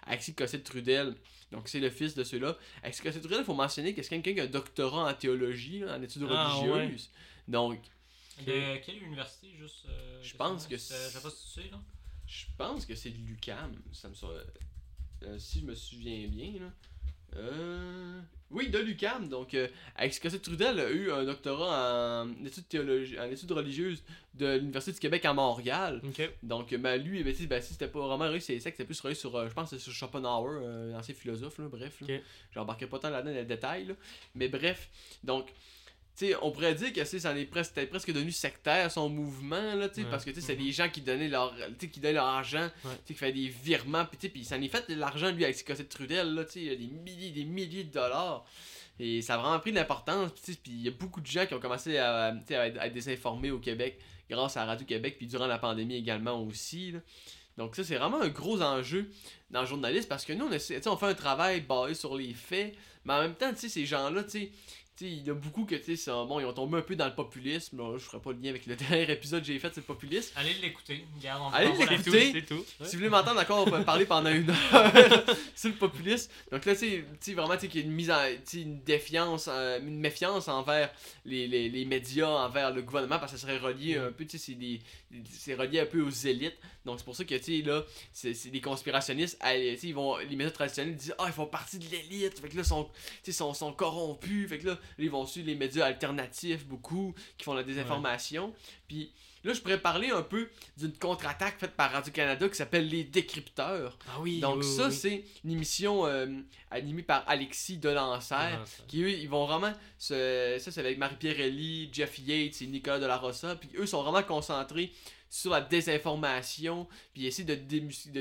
Alexis 0.08 0.34
Cossette-Trudel, 0.34 1.16
donc 1.52 1.68
c'est 1.68 1.80
le 1.82 1.90
fils 1.90 2.16
de 2.16 2.24
ceux-là. 2.24 2.58
Alexis 2.82 3.02
Cossette-Trudel, 3.04 3.40
il 3.42 3.46
faut 3.46 3.54
mentionner 3.54 3.94
que 3.94 4.02
c'est 4.02 4.10
quelqu'un 4.10 4.34
qui 4.34 4.40
a 4.40 4.44
un 4.44 4.48
doctorat 4.48 5.10
en 5.12 5.14
théologie, 5.14 5.80
là, 5.80 5.98
en 5.98 6.02
études 6.02 6.26
Ah, 6.30 6.54
religieuses. 6.54 7.10
Donc, 7.48 7.80
De 8.46 8.78
quelle 8.78 9.04
université, 9.04 9.48
juste 9.60 9.86
euh, 9.90 10.20
Je 10.24 10.36
pense 10.36 10.66
que 10.66 10.78
C'est- 10.78 10.94
Je 10.96 11.00
sais 11.00 11.10
c'est- 11.18 11.22
pas 11.22 11.30
si 11.30 11.54
tu 11.54 11.62
sais, 11.62 11.70
là. 11.70 11.80
je 12.26 12.46
pense 12.58 12.86
que 12.86 12.96
c'est 12.96 13.10
de 13.12 13.18
l'UCAM, 13.18 13.76
ça 13.92 14.08
me 14.10 14.16
sort- 14.16 14.34
euh, 15.24 15.38
si 15.38 15.60
je 15.60 15.66
me 15.66 15.76
souviens 15.76 16.26
bien, 16.28 16.54
là. 16.62 16.72
Euh... 17.38 18.22
Oui, 18.52 18.70
de 18.70 18.80
l'UCAM. 18.80 19.30
Donc, 19.30 19.54
euh, 19.54 19.68
Alexis 19.96 20.20
Cossette-Trudel 20.20 20.80
a 20.80 20.90
eu 20.90 21.12
un 21.12 21.24
doctorat 21.24 22.24
en 22.24 22.46
études, 22.46 22.66
en 23.20 23.32
études 23.32 23.52
religieuses 23.52 24.04
de 24.34 24.58
l'Université 24.58 24.92
du 24.92 25.00
Québec 25.00 25.26
à 25.26 25.34
Montréal. 25.34 26.02
Donc, 26.44 26.74
ben, 26.76 27.02
lui, 27.02 27.24
ben, 27.24 27.34
sais, 27.34 27.48
ben, 27.48 27.62
si 27.62 27.74
c'était 27.74 27.88
pas 27.88 28.00
vraiment 28.00 28.26
relié 28.26 28.42
sur 28.42 28.54
les 28.54 28.60
sectes, 28.60 28.78
c'était 28.78 28.86
plus 28.86 29.00
relié 29.00 29.16
sur, 29.16 29.36
euh, 29.36 29.48
je 29.48 29.54
pense, 29.54 29.76
sur 29.78 29.94
Schopenhauer, 29.94 30.62
euh, 30.64 30.94
un 30.94 31.00
ancien 31.00 31.16
philosophe, 31.16 31.60
là, 31.60 31.68
bref. 31.70 32.02
là. 32.02 32.16
Ok. 32.16 32.22
J'embarquerai 32.54 32.88
pas 32.88 33.00
tant 33.00 33.10
là-dedans 33.10 33.32
dans 33.32 33.38
les 33.38 33.46
détails, 33.46 33.86
là. 33.86 33.94
mais 34.36 34.50
bref. 34.50 34.90
Donc, 35.24 35.48
tu 36.18 36.28
sais, 36.28 36.36
on 36.42 36.52
pourrait 36.52 36.76
dire 36.76 36.92
que 36.94 37.00
tu 37.00 37.06
sais, 37.06 37.20
ça 37.20 37.32
en 37.32 37.36
est 37.36 37.46
presque, 37.46 37.86
presque 37.88 38.12
devenu 38.12 38.32
sectaire 38.32 38.92
son 38.92 39.10
mouvement, 39.10 39.76
là, 39.76 39.88
tu 39.90 40.02
Ouais. 40.02 40.08
parce 40.12 40.26
que 40.26 40.32
tu 40.32 40.42
c'est 40.42 40.56
des 40.56 40.72
gens 40.72 40.90
qui 40.90 41.02
donnaient 41.02 41.30
leur, 41.30 41.54
tu 41.80 41.90
qui 41.90 42.00
donnaient 42.00 42.16
leur 42.16 42.26
argent, 42.26 42.70
Ouais. 42.86 42.92
tu 43.06 43.14
qui 43.14 43.20
faisaient 43.20 43.32
des 43.32 43.48
virements, 43.48 44.06
puis 44.06 44.18
tu 44.18 44.30
puis 44.30 44.44
ça 44.44 44.58
en 44.58 44.62
est 44.62 44.68
fait 44.68 44.90
de 44.90 44.96
l'argent, 44.96 45.32
lui, 45.32 45.44
avec 45.44 45.56
ses 45.56 45.64
cassettes 45.64 45.90
Trudel, 45.90 46.34
là, 46.36 46.46
tu 46.46 46.52
sais, 46.54 46.60
il 46.62 46.66
y 46.68 46.70
a 46.72 46.76
des 46.76 46.88
milliers, 46.88 47.32
des 47.32 47.46
milliers 47.46 47.84
de 47.86 47.92
dollars. 47.92 48.46
Et 49.00 49.22
ça 49.22 49.36
a 49.36 49.38
vraiment 49.38 49.60
pris 49.60 49.72
de 49.72 49.78
l'importance, 49.78 50.32
puis 50.32 50.58
tu 50.58 50.70
il 50.70 50.82
y 50.84 50.88
a 50.88 50.92
beaucoup 50.92 51.22
de 51.22 51.26
gens 51.28 51.46
qui 51.46 51.54
ont 51.54 51.60
commencé 51.60 51.98
à, 51.98 52.36
tu 52.46 52.54
être, 52.54 52.78
à 52.80 52.88
être 52.88 52.94
désinformés 52.94 53.50
au 53.50 53.60
Québec 53.60 53.98
grâce 54.30 54.58
à 54.58 54.66
Radio-Québec, 54.66 55.16
puis 55.18 55.28
durant 55.28 55.48
la 55.48 55.58
pandémie 55.58 55.96
également 55.96 56.40
aussi. 56.44 56.92
là. 56.92 57.00
Donc 57.58 57.76
ça, 57.76 57.84
c'est 57.84 57.96
vraiment 57.96 58.22
un 58.22 58.30
gros 58.30 58.62
enjeu 58.62 59.10
dans 59.50 59.62
le 59.62 59.68
journalisme 59.68 60.08
parce 60.08 60.24
que 60.24 60.34
nous, 60.34 60.46
on, 60.46 60.52
essaie, 60.52 60.80
tu 60.80 60.88
on 60.88 60.98
fait 60.98 61.08
un 61.08 61.14
travail 61.14 61.62
basé 61.62 61.96
sur 61.96 62.16
les 62.16 62.34
faits, 62.34 62.74
mais 63.04 63.14
en 63.14 63.22
même 63.22 63.36
temps, 63.36 63.52
tu 63.54 63.68
ces 63.70 63.86
gens-là, 63.86 64.24
tu 64.24 64.30
sais, 64.30 64.52
tu 64.98 65.06
sais, 65.06 65.12
il 65.12 65.24
y 65.26 65.30
a 65.30 65.34
beaucoup 65.34 65.66
que, 65.66 65.76
tu 65.76 65.96
sais, 65.98 66.12
bon, 66.12 66.40
ils 66.40 66.46
ont 66.46 66.54
tombé 66.54 66.78
un 66.78 66.82
peu 66.82 66.96
dans 66.96 67.06
le 67.08 67.16
populisme. 67.16 67.78
Là, 67.78 67.98
je 67.98 68.04
ferai 68.04 68.20
pas 68.20 68.32
le 68.32 68.40
lien 68.40 68.50
avec 68.50 68.66
le 68.66 68.76
dernier 68.78 69.10
épisode 69.12 69.42
que 69.42 69.48
j'ai 69.48 69.58
fait, 69.60 69.70
c'est 69.74 69.78
le 69.82 69.86
populisme. 69.86 70.34
Allez 70.36 70.54
l'écouter. 70.62 71.06
Allez 71.54 71.68
l'écouter. 71.90 72.32
C'est 72.34 72.42
tout. 72.46 72.66
Si 72.86 72.92
vous 72.96 72.98
voulez 73.00 73.10
m'entendre 73.10 73.40
encore 73.40 73.66
on 73.66 73.72
peut 73.72 73.84
parler 73.84 74.06
pendant 74.06 74.30
une 74.32 74.50
heure 74.50 75.26
sur 75.56 75.70
le 75.70 75.76
populisme. 75.76 76.30
Donc 76.52 76.66
là, 76.66 76.76
tu 76.76 77.04
sais, 77.20 77.34
vraiment, 77.34 77.56
tu 77.56 77.62
sais, 77.62 77.68
qu'il 77.70 77.82
y 77.82 77.84
a 77.84 77.88
une 77.88 77.94
mise 77.94 78.12
en, 78.12 78.20
une 78.54 78.82
défiance, 78.84 79.48
euh, 79.52 79.80
une 79.80 80.00
méfiance 80.00 80.48
envers 80.48 80.92
les, 81.26 81.48
les, 81.48 81.70
les 81.70 81.86
médias, 81.86 82.28
envers 82.28 82.72
le 82.72 82.82
gouvernement, 82.82 83.18
parce 83.20 83.32
que 83.32 83.38
ça 83.38 83.48
serait 83.48 83.58
relié 83.60 83.98
un 83.98 84.12
peu, 84.12 84.26
tu 84.26 84.38
sais, 84.38 84.46
c'est 84.46 84.56
des- 84.56 84.82
c'est 85.30 85.56
relié 85.56 85.80
un 85.80 85.86
peu 85.86 86.02
aux 86.02 86.10
élites. 86.10 86.58
Donc 86.86 87.00
c'est 87.00 87.06
pour 87.06 87.16
ça 87.16 87.24
que, 87.24 87.36
tu 87.36 87.62
sais, 87.62 87.68
là, 87.68 87.84
c'est 88.12 88.50
des 88.50 88.62
conspirationnistes, 88.62 89.38
allez, 89.40 89.80
ils 89.84 89.94
vont, 89.94 90.18
les 90.18 90.36
médias 90.36 90.52
traditionnels 90.52 90.96
disent, 90.96 91.16
ah, 91.18 91.26
ils 91.28 91.34
font 91.34 91.46
partie 91.46 91.80
de 91.80 91.86
l'élite, 91.90 92.40
fait 92.40 92.50
que 92.50 92.56
là, 92.56 92.62
ils 92.62 92.66
sont, 92.66 92.90
sont, 93.30 93.54
sont 93.54 93.74
corrompus, 93.74 94.50
fait 94.50 94.60
que 94.60 94.68
là, 94.68 94.74
là, 94.74 94.80
ils 94.98 95.12
vont 95.12 95.26
suivre 95.26 95.48
les 95.48 95.56
médias 95.56 95.86
alternatifs, 95.86 96.66
beaucoup, 96.66 97.14
qui 97.38 97.46
font 97.46 97.54
la 97.54 97.64
désinformation. 97.64 98.54
Puis 98.88 99.12
là, 99.44 99.54
je 99.54 99.62
pourrais 99.62 99.80
parler 99.80 100.10
un 100.10 100.22
peu 100.22 100.50
d'une 100.78 100.94
contre-attaque 100.94 101.60
faite 101.60 101.72
par 101.72 101.92
Radio-Canada 101.92 102.48
qui 102.50 102.56
s'appelle 102.56 102.88
Les 102.88 103.04
Décrypteurs. 103.04 103.98
Ah 104.08 104.20
oui. 104.20 104.40
Donc 104.40 104.58
oui, 104.64 104.64
ça, 104.76 104.88
oui. 104.88 104.94
c'est 104.94 105.24
une 105.44 105.52
émission 105.52 106.06
euh, 106.06 106.28
animée 106.70 107.04
par 107.04 107.24
Alexis 107.28 107.78
Delancer, 107.78 108.30
ça. 108.30 108.64
qui 108.88 109.02
eux, 109.04 109.10
ils 109.12 109.30
vont 109.30 109.46
vraiment, 109.46 109.74
se- 109.98 110.58
ça 110.60 110.72
c'est 110.72 110.80
avec 110.80 110.98
Marie-Pierre 110.98 111.40
Ellie, 111.40 111.90
Jeff 111.92 112.20
Yates 112.20 112.62
et 112.62 112.68
Nicolas 112.68 113.00
de 113.00 113.06
la 113.06 113.18
Rossa, 113.18 113.56
puis 113.56 113.70
eux 113.78 113.86
sont 113.86 114.04
vraiment 114.04 114.24
concentrés 114.24 114.92
sur 115.30 115.52
la 115.52 115.62
désinformation, 115.62 116.88
puis 117.14 117.26
essayer 117.26 117.46
de, 117.46 117.56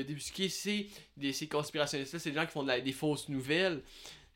débusquer 0.01 0.47
ces, 0.49 0.89
ces 1.33 1.47
conspirationnistes-là, 1.47 2.19
c'est 2.19 2.29
des 2.31 2.35
gens 2.37 2.45
qui 2.45 2.51
font 2.53 2.63
de 2.63 2.69
la- 2.69 2.79
des 2.81 2.93
fausses 2.93 3.27
nouvelles. 3.29 3.81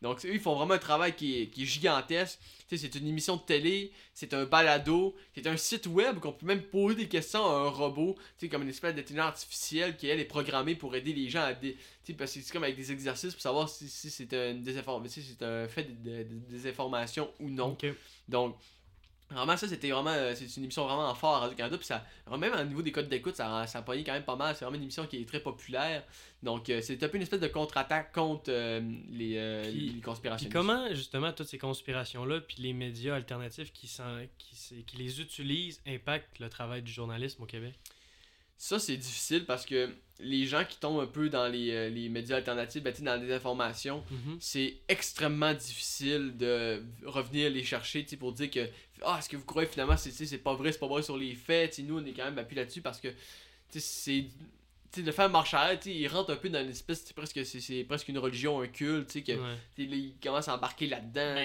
Donc 0.02 0.24
eux, 0.26 0.34
ils 0.34 0.40
font 0.40 0.56
vraiment 0.56 0.74
un 0.76 0.80
travail 0.80 1.16
qui 1.16 1.42
est, 1.42 1.48
qui 1.48 1.64
est 1.64 1.66
gigantesque. 1.66 2.40
Tu 2.68 2.78
sais, 2.78 2.88
c'est 2.92 3.00
une 3.00 3.08
émission 3.08 3.36
de 3.38 3.42
télé, 3.42 3.92
c'est 4.14 4.34
un 4.34 4.46
balado, 4.46 5.16
c'est 5.36 5.46
un 5.48 5.56
site 5.58 5.86
web 5.88 6.20
qu'on 6.20 6.32
peut 6.32 6.46
même 6.48 6.64
poser 6.64 6.96
des 6.96 7.08
questions 7.08 7.46
à 7.46 7.50
un 7.60 7.70
robot, 7.70 8.16
tu 8.40 8.46
sais, 8.46 8.50
comme 8.50 8.64
une 8.64 8.70
espèce 8.70 8.96
d'intelligence 8.96 9.28
artificielle 9.28 9.96
qui 9.98 10.08
elle 10.08 10.20
est 10.20 10.26
programmée 10.26 10.74
pour 10.76 10.96
aider 10.96 11.14
les 11.14 11.30
gens 11.30 11.44
à 11.44 11.54
dé- 11.54 11.76
tu 12.04 12.12
sais, 12.12 12.14
parce 12.14 12.34
que 12.34 12.42
c'est 12.42 12.52
comme 12.52 12.64
avec 12.64 12.76
des 12.76 12.92
exercices 12.92 13.34
pour 13.34 13.42
savoir 13.42 13.70
si, 13.70 13.88
si 13.88 14.10
c'est 14.10 14.34
un 14.34 14.56
désinformation, 14.56 15.22
si 15.22 15.38
un 15.44 15.68
fait 15.68 15.84
de, 15.84 16.10
de- 16.10 16.24
de 16.24 16.40
désinformation 16.50 17.30
ou 17.40 17.50
non. 17.50 17.78
Donc, 18.28 18.56
vraiment, 19.30 19.57
ça, 19.57 19.68
c'était 19.68 19.89
vraiment. 19.91 20.11
euh, 20.11 20.34
C'est 20.35 20.56
une 20.57 20.64
émission 20.64 20.85
vraiment 20.85 21.14
fort 21.15 21.35
à 21.35 21.39
Radio-Canada. 21.41 21.77
Puis 21.77 21.85
ça, 21.88 22.06
même 22.38 22.53
au 22.53 22.64
niveau 22.64 22.81
des 22.81 22.91
codes 22.91 23.10
d'écoute, 23.10 23.35
ça, 23.35 23.65
ça 23.68 23.84
quand 23.85 23.93
même 23.93 24.23
pas 24.23 24.35
mal. 24.35 24.56
C'est 24.56 24.65
vraiment 24.65 24.77
une 24.77 24.84
émission 24.84 25.06
qui 25.07 25.18
est 25.22 25.26
très 25.27 25.39
populaire. 25.39 26.03
Donc, 26.43 26.69
euh, 26.69 26.81
c'est 26.81 27.02
un 27.03 27.07
peu 27.07 27.18
une 27.18 27.23
espèce 27.23 27.39
de 27.39 27.47
contre-attaque 27.47 28.11
contre 28.14 28.45
euh, 28.49 28.80
les, 29.10 29.38
euh, 29.38 29.64
Puis- 29.72 29.80
les 29.80 29.91
Puis 29.93 30.02
conspirationnistes. 30.02 30.53
comment, 30.56 30.88
justement, 30.93 31.31
toutes 31.34 31.47
ces 31.47 31.57
conspirations-là, 31.57 32.41
puis 32.41 32.57
les 32.60 32.73
médias 32.73 33.15
alternatifs 33.15 33.72
qui, 33.73 33.89
qui 34.85 34.97
les 34.97 35.22
utilisent, 35.22 35.81
impactent 35.88 36.39
le 36.39 36.49
travail 36.49 36.81
du 36.84 36.91
journalisme 36.91 37.41
au 37.43 37.45
Québec? 37.47 37.73
Ça, 38.57 38.80
c'est 38.80 38.98
difficile 38.98 39.45
parce 39.45 39.65
que 39.65 39.90
les 40.22 40.45
gens 40.45 40.64
qui 40.64 40.77
tombent 40.77 41.02
un 41.02 41.07
peu 41.07 41.27
dans 41.30 41.48
les, 41.48 41.72
euh, 41.72 41.90
les 41.90 42.07
médias 42.07 42.38
alternatifs, 42.38 42.82
ben, 42.82 42.94
dans 43.02 43.22
les 43.22 43.34
informations, 43.34 44.02
Mhm. 44.10 44.38
c'est 44.40 44.76
extrêmement 44.88 45.53
difficile 45.53 46.38
de 46.38 46.82
revenir 47.06 47.49
les 47.49 47.64
chercher 47.65 48.03
pour 48.18 48.32
dire 48.32 48.49
que 48.49 48.69
ah 49.03 49.18
est-ce 49.19 49.27
que 49.27 49.36
vous 49.36 49.44
croyez 49.44 49.68
finalement 49.68 49.98
c'est 49.98 50.38
pas 50.38 50.53
vrai 50.53 50.72
c'est 50.72 50.80
pas 50.80 50.88
vrai 50.88 51.03
sur 51.03 51.18
les 51.18 51.36
faits 51.36 51.72
Tu 51.72 51.76
sais, 51.76 51.82
nous 51.84 51.99
on 51.99 52.06
est 52.06 52.14
quand 52.14 52.23
même 52.23 52.38
appuyé 52.40 52.61
là-dessus 52.61 52.82
parce 52.82 53.02
que 53.02 53.10
c'est 53.72 54.26
de 54.95 55.11
faire 55.11 55.30
marche 55.30 55.53
arrière, 55.53 55.77
il 55.86 56.07
rentre 56.07 56.32
un 56.32 56.38
peu 56.38 56.48
dans 56.48 56.61
une 56.64 56.69
espèce 56.69 57.03
c'est 57.06 57.14
presque 57.14 57.45
c'est, 57.45 57.60
c'est 57.60 57.84
presque 57.84 58.07
une 58.07 58.18
religion 58.18 58.61
un 58.61 58.68
culte 58.68 59.22
que 59.22 59.34
Ouais. 59.34 59.57
il 59.77 60.14
commence 60.23 60.48
à 60.48 60.56
embarquer 60.56 60.88
là-dedans 60.88 61.36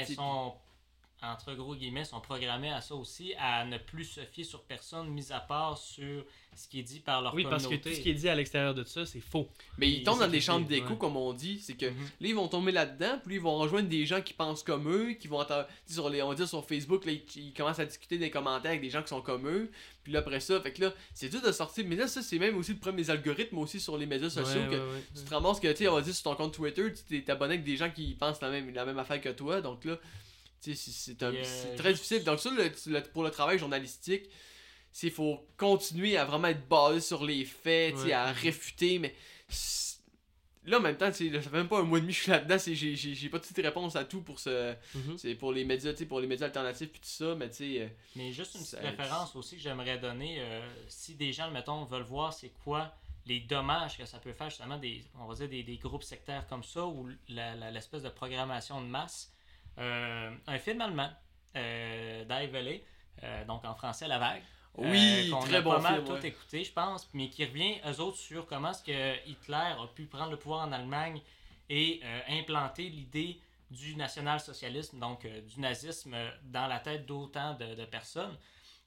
entre 1.22 1.54
gros 1.54 1.74
guillemets, 1.74 2.04
sont 2.04 2.20
programmés 2.20 2.70
à 2.70 2.80
ça 2.80 2.94
aussi, 2.94 3.34
à 3.38 3.64
ne 3.64 3.78
plus 3.78 4.04
se 4.04 4.20
fier 4.20 4.44
sur 4.44 4.62
personne, 4.62 5.08
mis 5.08 5.32
à 5.32 5.40
part 5.40 5.76
sur 5.78 6.24
ce 6.56 6.66
qui 6.68 6.80
est 6.80 6.82
dit 6.82 7.00
par 7.00 7.22
leur 7.22 7.32
Oui, 7.34 7.44
parce 7.48 7.66
que 7.66 7.74
tout 7.76 7.88
ce 7.90 8.00
qui 8.00 8.10
est 8.10 8.14
dit 8.14 8.28
à 8.28 8.34
l'extérieur 8.34 8.74
de 8.74 8.84
ça, 8.84 9.06
c'est 9.06 9.20
faux. 9.20 9.48
mais 9.78 9.88
ils 9.88 9.98
ils 9.98 10.02
tombent 10.02 10.18
dans 10.18 10.28
des 10.28 10.40
chambres 10.40 10.66
d'écho 10.66 10.90
ouais. 10.90 10.98
comme 10.98 11.16
on 11.16 11.32
dit 11.32 11.58
c'est 11.60 11.74
que 11.74 11.86
Mhm. 11.86 11.96
Là, 12.20 12.28
ils 12.28 12.34
vont 12.34 12.48
tomber 12.48 12.72
là-dedans, 12.72 13.20
puis 13.24 13.36
ils 13.36 13.40
vont 13.40 13.56
rejoindre 13.56 13.88
des 13.88 14.04
gens 14.06 14.20
qui 14.20 14.32
pensent 14.34 14.62
comme 14.62 14.88
eux, 14.90 15.12
qui 15.12 15.28
vont 15.28 15.44
sur 15.86 16.08
les, 16.10 16.22
on 16.22 16.28
va 16.30 16.34
dire 16.34 16.48
sur 16.48 16.66
Facebook, 16.66 17.04
là, 17.04 17.12
ils, 17.12 17.22
ils 17.36 17.52
commencent 17.52 17.78
à 17.78 17.84
discuter 17.86 18.18
des 18.18 18.30
commentaires 18.30 18.70
avec 18.72 18.82
des 18.82 18.90
gens 18.90 19.02
qui 19.02 19.08
sont 19.08 19.22
comme 19.22 19.46
eux, 19.48 19.70
puis 20.02 20.12
là 20.12 20.18
après 20.20 20.40
ça, 20.40 20.60
fait 20.60 20.72
que 20.72 20.82
là, 20.82 20.92
c'est 21.14 21.28
dur 21.28 21.40
de 21.40 21.52
sortir, 21.52 21.84
mais 21.86 21.96
là, 21.96 22.08
ça, 22.08 22.20
c'est 22.22 22.38
même 22.38 22.56
aussi 22.58 22.72
le 22.72 22.78
premier 22.78 23.02
des 23.02 23.10
algorithmes 23.10 23.58
aussi 23.58 23.78
sur 23.80 23.96
les 23.96 24.06
médias 24.06 24.28
sociaux, 24.30 24.60
Ouais, 24.62 24.66
que 24.68 24.74
ouais, 24.74 24.92
ouais. 24.94 25.04
tu 25.14 25.22
te 25.22 25.30
ramasses 25.34 25.60
que, 25.60 25.68
tu 25.68 25.76
sais, 25.76 25.88
on 25.88 25.94
va 25.94 26.02
dire 26.02 26.14
sur 26.14 26.24
ton 26.24 26.34
compte 26.34 26.54
Twitter, 26.54 26.92
tu 26.92 27.22
t'es 27.22 27.30
abonné 27.30 27.54
avec 27.54 27.64
des 27.64 27.76
gens 27.76 27.90
qui 27.90 28.14
pensent 28.14 28.40
la 28.42 28.50
même, 28.50 28.74
la 28.74 28.84
même 28.84 28.98
affaire 28.98 29.20
que 29.20 29.28
toi, 29.30 29.60
donc 29.60 29.84
là, 29.84 29.98
c'est- 30.60 30.74
c'est 30.74 31.14
très 31.76 31.92
difficile. 31.92 32.24
Donc 32.24 32.38
ça, 32.40 32.50
le- 32.50 32.70
le- 32.86 33.02
pour 33.12 33.22
le 33.24 33.30
travail 33.30 33.58
journalistique, 33.58 34.28
c'est 34.92 35.10
faut 35.10 35.46
continuer 35.56 36.16
à 36.16 36.24
vraiment 36.24 36.48
être 36.48 36.68
basé 36.68 37.00
sur 37.00 37.24
les 37.24 37.44
faits, 37.44 37.94
Ouais. 37.96 38.12
à 38.12 38.32
réfuter, 38.32 38.98
mais 38.98 39.14
là 40.66 40.78
en 40.78 40.80
même 40.80 40.96
temps, 40.96 41.10
tu 41.10 41.30
là, 41.30 41.42
ça 41.42 41.48
fait 41.50 41.56
même 41.56 41.68
pas 41.68 41.78
un 41.80 41.82
mois 41.84 41.98
et 41.98 42.00
demi 42.02 42.12
que 42.12 42.18
je 42.18 42.22
suis 42.24 42.30
là-dedans, 42.32 42.58
c'est- 42.58 42.74
j'ai- 42.74 43.28
pas 43.28 43.38
toutes 43.40 43.56
les 43.56 43.62
réponses 43.62 43.96
à 43.96 44.04
tout 44.04 44.20
pour 44.22 44.38
ce, 44.38 44.74
c'est 45.16 45.34
pour 45.34 45.52
les 45.52 45.64
médias, 45.64 45.92
pour 46.08 46.20
les 46.20 46.26
médias 46.26 46.46
alternatifs 46.46 46.90
puis 46.90 47.00
tout 47.00 47.08
ça, 47.08 47.34
mais 47.34 47.48
tu 47.48 47.56
sais, 47.56 47.80
euh, 47.82 47.88
Mais 48.16 48.32
juste 48.32 48.54
une 48.56 48.60
petite 48.62 48.78
référence 48.80 49.34
aussi 49.36 49.56
que 49.56 49.62
j'aimerais 49.62 49.98
donner, 49.98 50.36
euh, 50.40 50.60
si 50.88 51.14
des 51.14 51.32
gens, 51.32 51.50
mettons, 51.50 51.84
veulent 51.84 52.02
voir 52.02 52.32
c'est 52.32 52.52
quoi 52.64 52.94
les 53.26 53.40
dommages 53.40 53.96
que 53.96 54.04
ça 54.06 54.18
peut 54.18 54.32
faire 54.32 54.50
justement 54.50 54.78
des, 54.78 55.04
on 55.18 55.26
va 55.26 55.34
dire 55.34 55.48
des, 55.48 55.62
des 55.62 55.76
groupes 55.76 56.02
sectaires 56.02 56.46
comme 56.48 56.64
ça 56.64 56.84
ou 56.84 57.08
l'espèce 57.28 58.02
de 58.02 58.08
programmation 58.08 58.80
de 58.80 58.86
masse. 58.86 59.32
Euh, 59.80 60.30
un 60.46 60.58
film 60.58 60.80
allemand, 60.80 61.10
euh, 61.56 62.24
Dive 62.24 62.50
Valley, 62.50 62.84
euh, 63.22 63.44
donc 63.46 63.64
en 63.64 63.74
français 63.74 64.06
La 64.08 64.18
Vague. 64.18 64.42
oui, 64.76 65.28
euh, 65.28 65.30
qu'on 65.32 65.40
très 65.40 65.56
a 65.56 65.60
bon 65.62 65.70
pas 65.72 65.78
mal 65.80 65.94
film. 65.96 66.06
tout 66.06 66.12
ouais. 66.12 66.28
écouté, 66.28 66.64
je 66.64 66.72
pense, 66.72 67.08
mais 67.14 67.28
qui 67.28 67.44
revient 67.44 67.76
eux 67.86 68.00
autres 68.00 68.18
sur 68.18 68.46
comment 68.46 68.70
est-ce 68.70 68.82
que 68.82 69.28
Hitler 69.28 69.56
a 69.56 69.86
pu 69.94 70.04
prendre 70.06 70.30
le 70.30 70.36
pouvoir 70.38 70.66
en 70.66 70.72
Allemagne 70.72 71.20
et 71.68 72.00
euh, 72.04 72.20
implanter 72.40 72.84
l'idée 72.88 73.40
du 73.70 73.94
national-socialisme, 73.96 74.98
donc 74.98 75.24
euh, 75.24 75.40
du 75.42 75.60
nazisme, 75.60 76.14
dans 76.44 76.66
la 76.66 76.80
tête 76.80 77.06
d'autant 77.06 77.54
de, 77.54 77.74
de 77.74 77.84
personnes. 77.84 78.36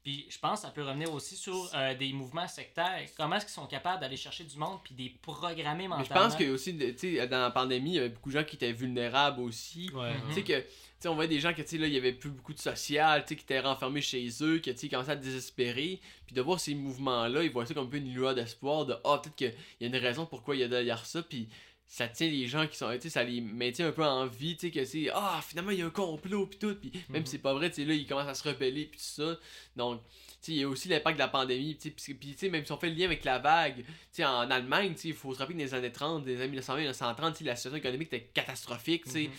Puis 0.03 0.25
je 0.29 0.37
pense 0.37 0.59
que 0.59 0.65
ça 0.67 0.71
peut 0.71 0.83
revenir 0.83 1.13
aussi 1.13 1.35
sur 1.37 1.69
euh, 1.73 1.95
des 1.95 2.11
mouvements 2.11 2.47
sectaires. 2.47 2.99
Comment 3.15 3.37
est-ce 3.37 3.45
qu'ils 3.45 3.53
sont 3.53 3.67
capables 3.67 4.01
d'aller 4.01 4.17
chercher 4.17 4.43
du 4.43 4.57
monde 4.57 4.79
puis 4.83 4.93
des 4.93 5.09
programmer 5.21 5.83
Mais 5.83 5.87
mentalement. 5.87 6.03
je 6.03 6.13
pense 6.13 6.35
que 6.35 6.49
aussi, 6.51 6.77
tu 6.77 6.97
sais, 6.97 7.27
dans 7.27 7.39
la 7.41 7.51
pandémie, 7.51 7.91
il 7.91 7.95
y 7.95 7.99
avait 7.99 8.09
beaucoup 8.09 8.29
de 8.29 8.37
gens 8.37 8.43
qui 8.43 8.57
étaient 8.57 8.73
vulnérables 8.73 9.39
aussi. 9.41 9.89
Ouais, 9.93 10.11
Mhm. 10.13 10.21
Tu 10.29 10.33
sais 10.33 10.43
que, 10.43 10.59
tu 10.59 10.65
sais, 10.99 11.07
on 11.07 11.15
voyait 11.15 11.29
des 11.29 11.39
gens 11.39 11.53
que, 11.53 11.61
tu 11.61 11.67
sais, 11.69 11.77
là, 11.77 11.87
il 11.87 11.93
y 11.93 11.97
avait 11.97 12.11
plus 12.11 12.29
beaucoup 12.31 12.53
de 12.53 12.59
social, 12.59 13.21
tu 13.23 13.29
sais, 13.29 13.35
qui 13.37 13.43
étaient 13.43 13.61
renfermés 13.61 14.01
chez 14.01 14.27
eux, 14.41 14.59
que, 14.59 14.71
tu 14.71 14.77
sais, 14.77 14.89
commençaient 14.89 15.11
à 15.11 15.15
désespérer. 15.15 16.01
Puis 16.25 16.35
de 16.35 16.41
voir 16.41 16.59
ces 16.59 16.75
mouvements-là, 16.75 17.43
ils 17.43 17.51
voient 17.51 17.65
ça 17.65 17.73
comme 17.73 17.87
un 17.87 17.89
peu 17.89 17.97
une 17.97 18.13
lueur 18.13 18.35
d'espoir, 18.35 18.85
de, 18.85 18.95
ah, 19.05 19.21
peut-être 19.23 19.35
qu'il 19.35 19.53
y 19.79 19.85
a 19.85 19.87
une 19.87 19.95
raison 19.95 20.25
pourquoi 20.25 20.55
il 20.55 20.59
y 20.59 20.63
a 20.63 20.67
derrière 20.67 21.05
ça, 21.05 21.23
puis 21.23 21.47
ça 21.95 22.07
tient 22.07 22.27
les 22.27 22.47
gens 22.47 22.65
qui 22.65 22.75
sont, 22.75 22.91
tu 22.93 23.01
sais, 23.01 23.09
ça 23.11 23.23
les 23.23 23.39
maintient 23.39 23.87
un 23.87 23.91
peu 23.91 24.03
en 24.03 24.25
vie, 24.25 24.57
tu 24.57 24.65
sais, 24.67 24.71
que 24.71 24.83
c'est, 24.83 25.09
ah, 25.13 25.39
finalement, 25.47 25.69
il 25.69 25.77
y 25.77 25.81
a 25.83 25.85
un 25.85 25.91
complot, 25.91 26.47
puis 26.47 26.57
tout, 26.57 26.73
puis 26.73 26.91
même 27.07 27.19
Mhm. 27.21 27.25
si 27.27 27.33
c'est 27.33 27.37
pas 27.37 27.53
vrai, 27.53 27.69
tu 27.69 27.75
sais, 27.75 27.85
là, 27.85 27.93
ils 27.93 28.07
commencent 28.07 28.27
à 28.27 28.33
se 28.33 28.47
rebeller, 28.49 28.85
puis 28.85 28.97
tout 28.99 29.05
ça. 29.21 29.37
Donc, 29.75 30.01
tu 30.01 30.09
sais, 30.41 30.51
il 30.53 30.57
y 30.57 30.63
a 30.63 30.67
aussi 30.69 30.89
l'impact 30.89 31.17
de 31.17 31.23
la 31.23 31.27
pandémie, 31.27 31.77
tu 31.77 31.93
sais, 31.95 32.13
puis, 32.15 32.31
tu 32.31 32.35
sais, 32.35 32.49
même 32.49 32.65
si 32.65 32.71
on 32.71 32.77
fait 32.77 32.89
le 32.89 32.95
lien 32.95 33.05
avec 33.05 33.23
la 33.23 33.37
vague, 33.37 33.77
tu 33.85 33.85
sais, 34.11 34.25
en 34.25 34.49
Allemagne, 34.49 34.95
tu 34.95 35.01
sais, 35.01 35.07
il 35.09 35.13
faut 35.13 35.35
se 35.35 35.37
rappeler 35.37 35.53
que 35.55 35.59
dans 35.59 35.65
les 35.67 35.73
années 35.75 35.91
30, 35.91 36.23
des 36.25 36.37
années 36.37 36.47
1920, 36.47 36.79
1930, 36.79 37.33
tu 37.35 37.37
sais, 37.37 37.43
la 37.45 37.55
situation 37.55 37.77
économique 37.77 38.07
était 38.11 38.25
catastrophique, 38.33 39.03
tu 39.05 39.11
sais. 39.11 39.23
Mhm. 39.27 39.31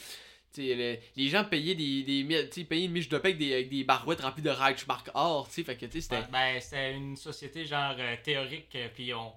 Tu 0.55 0.63
sais, 0.69 0.75
le- 0.77 0.99
les 1.17 1.29
gens 1.31 1.43
payaient 1.45 1.75
des, 1.75 2.05
des 2.05 2.23
mi- 2.23 2.49
tu 2.51 2.61
sais, 2.61 2.65
payaient 2.65 2.85
une 2.85 2.93
miche 2.93 3.09
de 3.09 3.19
des, 3.19 3.53
avec 3.53 3.69
des 3.69 3.83
barouettes 3.83 4.21
remplies 4.21 4.45
de 4.45 4.51
Reichsmark 4.51 5.11
or, 5.15 5.49
tu 5.49 5.55
sais, 5.55 5.65
fait 5.65 5.77
que, 5.77 5.87
tu 5.87 6.01
sais, 6.01 6.01
c'était... 6.03 6.23
Ben, 6.31 6.61
c'était 6.61 6.93
une 6.95 7.17
société 7.17 7.65
genre 7.67 7.97
euh, 7.99 8.15
théorique, 8.23 8.69
euh, 8.77 8.87
puis 8.95 9.13
on, 9.13 9.33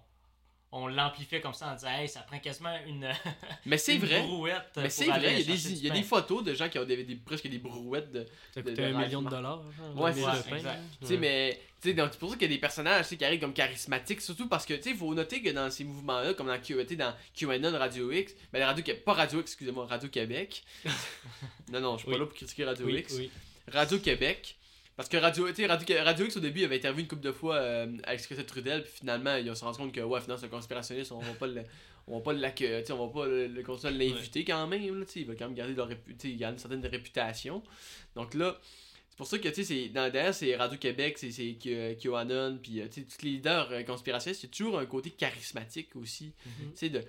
on 0.72 0.88
l'amplifiait 0.88 1.40
comme 1.42 1.54
ça 1.54 1.70
en 1.72 1.76
disant 1.76 1.90
Hey, 1.90 2.10
ça 2.10 2.20
prend 2.22 2.40
quasiment 2.40 2.76
une, 2.86 3.10
Mais 3.66 3.78
c'est 3.78 3.96
une 3.96 4.02
vrai, 4.06 4.22
brouette. 4.22 4.64
mais 4.76 4.90
c'est 4.90 5.06
vrai, 5.06 5.20
il 5.20 5.40
y 5.40 5.44
a 5.52 5.56
des, 5.56 5.58
du 5.58 5.70
il 5.70 5.84
y 5.86 5.88
a 5.90 5.94
pain. 5.94 6.00
des 6.00 6.04
photos 6.06 6.44
de 6.44 6.54
gens 6.54 6.68
qui 6.70 6.78
ont 6.80 6.84
des, 6.86 7.04
des- 7.04 7.16
presque 7.16 7.48
des 7.48 7.58
brouettes 7.60 8.12
de... 8.12 8.26
Ça 8.54 8.62
de- 8.62 8.70
coûtait 8.70 8.90
de 8.90 8.94
un 8.94 9.00
million 9.00 9.22
de 9.22 9.30
dollars. 9.30 9.62
genre, 9.78 10.02
Ouais, 10.02 10.14
c'est 10.14 10.22
ça. 10.22 10.44
Tu 10.44 10.60
sais, 11.08 11.14
Ouais. 11.14 11.18
mais, 11.20 11.62
tu 11.82 11.90
sais, 11.90 11.94
donc 11.96 12.10
c'est 12.12 12.20
pour 12.20 12.30
ça 12.30 12.36
qu'il 12.36 12.50
y 12.50 12.54
a 12.54 12.56
des 12.56 12.60
personnages, 12.62 13.08
qui 13.08 13.24
arrivent 13.24 13.40
comme 13.40 13.54
charismatiques, 13.54 14.20
surtout 14.22 14.48
parce 14.50 14.66
que, 14.66 14.74
tu 14.74 14.84
sais, 14.84 14.90
il 14.92 14.98
faut 14.98 15.14
noter 15.14 15.42
que 15.42 15.50
dans 15.52 15.70
ces 15.72 15.84
mouvements-là, 15.86 16.34
comme 16.34 16.48
dans, 16.48 16.58
Q, 16.60 16.76
tu 16.82 16.88
sais, 16.90 16.96
dans 16.98 17.14
QAnon, 17.34 17.72
Radio 17.78 18.12
X, 18.12 18.34
ben, 18.52 18.64
Radio, 18.64 18.84
pas 19.06 19.14
Radio 19.14 19.40
X, 19.40 19.52
excusez-moi, 19.52 19.86
Radio 19.88 20.10
Québec. 20.10 20.64
non, 21.72 21.80
non, 21.80 21.94
je 21.98 22.00
suis 22.04 22.08
Oui. 22.10 22.14
pas 22.16 22.20
là 22.20 22.26
pour 22.26 22.36
critiquer 22.36 22.66
Radio 22.66 22.86
Oui, 22.86 22.98
X. 23.00 23.14
oui. 23.18 23.32
Radio 23.72 24.00
Québec. 24.00 24.57
Parce 24.98 25.08
que 25.10 25.18
Radio, 25.18 25.46
Radio, 25.46 25.96
Radio 26.04 26.26
X 26.26 26.38
au 26.38 26.40
début 26.40 26.66
avait 26.66 26.78
interviewé 26.78 27.04
une 27.04 27.08
couple 27.08 27.22
de 27.22 27.32
fois 27.32 27.56
euh, 27.58 27.98
avec 28.04 28.20
Scott 28.20 28.46
Trudel, 28.48 28.84
puis 28.84 28.92
finalement 29.00 29.36
ils 29.38 29.56
se 29.56 29.64
rendu 29.64 29.78
compte 29.78 29.92
que 29.94 30.02
ouais, 30.02 30.20
finalement 30.20 30.40
c'est 30.42 30.48
un 30.48 30.50
conspirationniste, 30.50 31.12
on 31.14 31.20
va 31.20 31.34
pas 31.34 31.48
le. 31.48 31.62
On 32.10 32.20
va 32.20 32.24
pas 32.24 32.32
l'accueillir, 32.34 32.84
on 32.96 33.06
va 33.08 33.14
pas 33.14 33.26
le, 33.28 33.48
le 33.48 33.64
continuer 33.64 33.94
à 33.94 33.98
l'inviter 33.98 34.46
quand 34.46 34.66
même, 34.66 34.98
là, 35.00 35.06
tu 35.06 35.12
sais, 35.12 35.20
il 35.20 35.28
va 35.28 35.36
quand 35.36 35.44
même 35.46 35.54
garder 35.56 35.74
leur 35.74 35.90
il 36.24 36.38
garde 36.38 36.54
une 36.54 36.60
certaine 36.60 36.86
réputation. 36.86 37.62
Donc 38.16 38.34
là, 38.34 38.58
c'est 39.10 39.18
pour 39.18 39.28
ça 39.28 39.38
que 39.40 39.50
tu 39.50 39.56
sais, 39.56 39.64
c'est- 39.66 39.90
derrière 39.90 40.34
c'est 40.34 40.56
Radio-Québec, 40.56 41.18
c'est 41.18 41.32
c'est 41.32 41.56
Q- 41.62 41.98
QAnon, 42.02 42.60
puis 42.64 42.80
euh, 42.80 42.88
tu 42.88 43.02
sais, 43.02 43.08
tous 43.08 43.26
les 43.26 43.32
leaders 43.32 43.70
euh, 43.74 43.84
conspirationnistes, 43.84 44.42
il 44.44 44.46
y 44.46 44.50
a 44.50 44.54
toujours 44.56 44.80
un 44.80 44.86
côté 44.86 45.10
charismatique 45.12 45.96
aussi 45.98 46.32
Mhm. 46.46 46.52
tu 46.72 46.78
sais, 46.78 46.90
de 46.90 47.04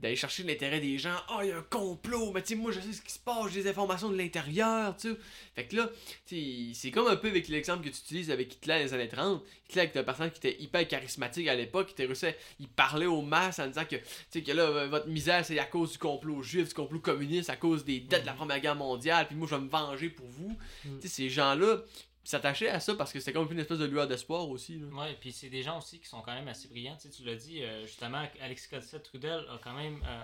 d'aller 0.00 0.16
chercher 0.16 0.42
l'intérêt 0.42 0.80
des 0.80 0.98
gens. 0.98 1.16
Ah, 1.28 1.40
il 1.42 1.48
y 1.48 1.52
a 1.52 1.58
un 1.58 1.62
complot, 1.62 2.32
mais 2.32 2.42
tu 2.42 2.48
sais, 2.48 2.54
moi 2.54 2.70
je 2.70 2.80
sais 2.80 2.92
ce 2.92 3.02
qui 3.02 3.12
se 3.12 3.18
passe, 3.18 3.50
j'ai 3.52 3.62
des 3.62 3.70
informations 3.70 4.10
de 4.10 4.16
l'intérieur, 4.16 4.96
tu 4.96 5.10
sais. 5.10 5.16
Fait 5.54 5.64
que 5.64 5.76
là, 5.76 5.90
c'est 6.26 6.90
comme 6.90 7.06
un 7.08 7.16
peu 7.16 7.28
avec 7.28 7.48
l'exemple 7.48 7.84
que 7.84 7.88
tu 7.88 7.98
utilises 7.98 8.30
avec 8.30 8.54
Hitler 8.54 8.74
dans 8.74 8.84
les 8.84 8.94
années 8.94 9.08
30. 9.08 9.42
Hitler 9.68 9.84
était 9.84 9.98
un 9.98 10.04
personnage 10.04 10.32
qui 10.32 10.46
était 10.46 10.62
hyper 10.62 10.86
charismatique 10.86 11.48
à 11.48 11.54
l'époque, 11.54 11.94
qui 11.94 12.02
était 12.02 12.36
il 12.60 12.68
parlait 12.68 13.06
aux 13.06 13.22
masses 13.22 13.58
en 13.58 13.66
disant 13.66 13.84
que, 13.84 13.96
tu 13.96 14.02
sais, 14.30 14.42
que 14.42 14.52
là, 14.52 14.86
votre 14.86 15.08
misère 15.08 15.44
c'est 15.44 15.58
à 15.58 15.64
cause 15.64 15.92
du 15.92 15.98
complot 15.98 16.42
juif, 16.42 16.68
du 16.68 16.74
complot 16.74 17.00
communiste, 17.00 17.50
à 17.50 17.56
cause 17.56 17.84
des 17.84 18.00
dettes 18.00 18.22
de 18.22 18.26
la 18.26 18.34
Première 18.34 18.60
Guerre 18.60 18.76
mondiale, 18.76 19.26
puis 19.26 19.36
moi 19.36 19.48
je 19.50 19.54
vais 19.54 19.62
me 19.62 19.68
venger 19.68 20.10
pour 20.10 20.26
vous. 20.26 20.56
Mhm. 20.84 21.00
Tu 21.00 21.08
sais, 21.08 21.14
ces 21.14 21.30
gens-là 21.30 21.82
s'attachaient 22.28 22.68
à 22.68 22.80
ça 22.80 22.94
parce 22.94 23.12
que 23.12 23.20
c'était 23.20 23.32
comme 23.32 23.50
une 23.50 23.58
espèce 23.58 23.78
de 23.78 23.84
lueur 23.84 24.06
d'espoir 24.06 24.48
aussi. 24.48 24.78
Là. 24.78 24.86
Ouais, 24.88 25.16
puis 25.20 25.32
c'est 25.32 25.48
des 25.48 25.62
gens 25.62 25.78
aussi 25.78 26.00
qui 26.00 26.06
sont 26.06 26.22
quand 26.22 26.34
même 26.34 26.48
assez 26.48 26.68
brillants. 26.68 26.96
Tu, 26.96 27.08
sais, 27.08 27.10
tu 27.10 27.24
l'as 27.24 27.36
dit, 27.36 27.62
euh, 27.62 27.86
justement, 27.86 28.22
Alexis 28.40 28.68
Cossette-Trudel 28.68 29.44
a 29.48 29.58
quand 29.62 29.74
même 29.74 30.02
euh, 30.04 30.22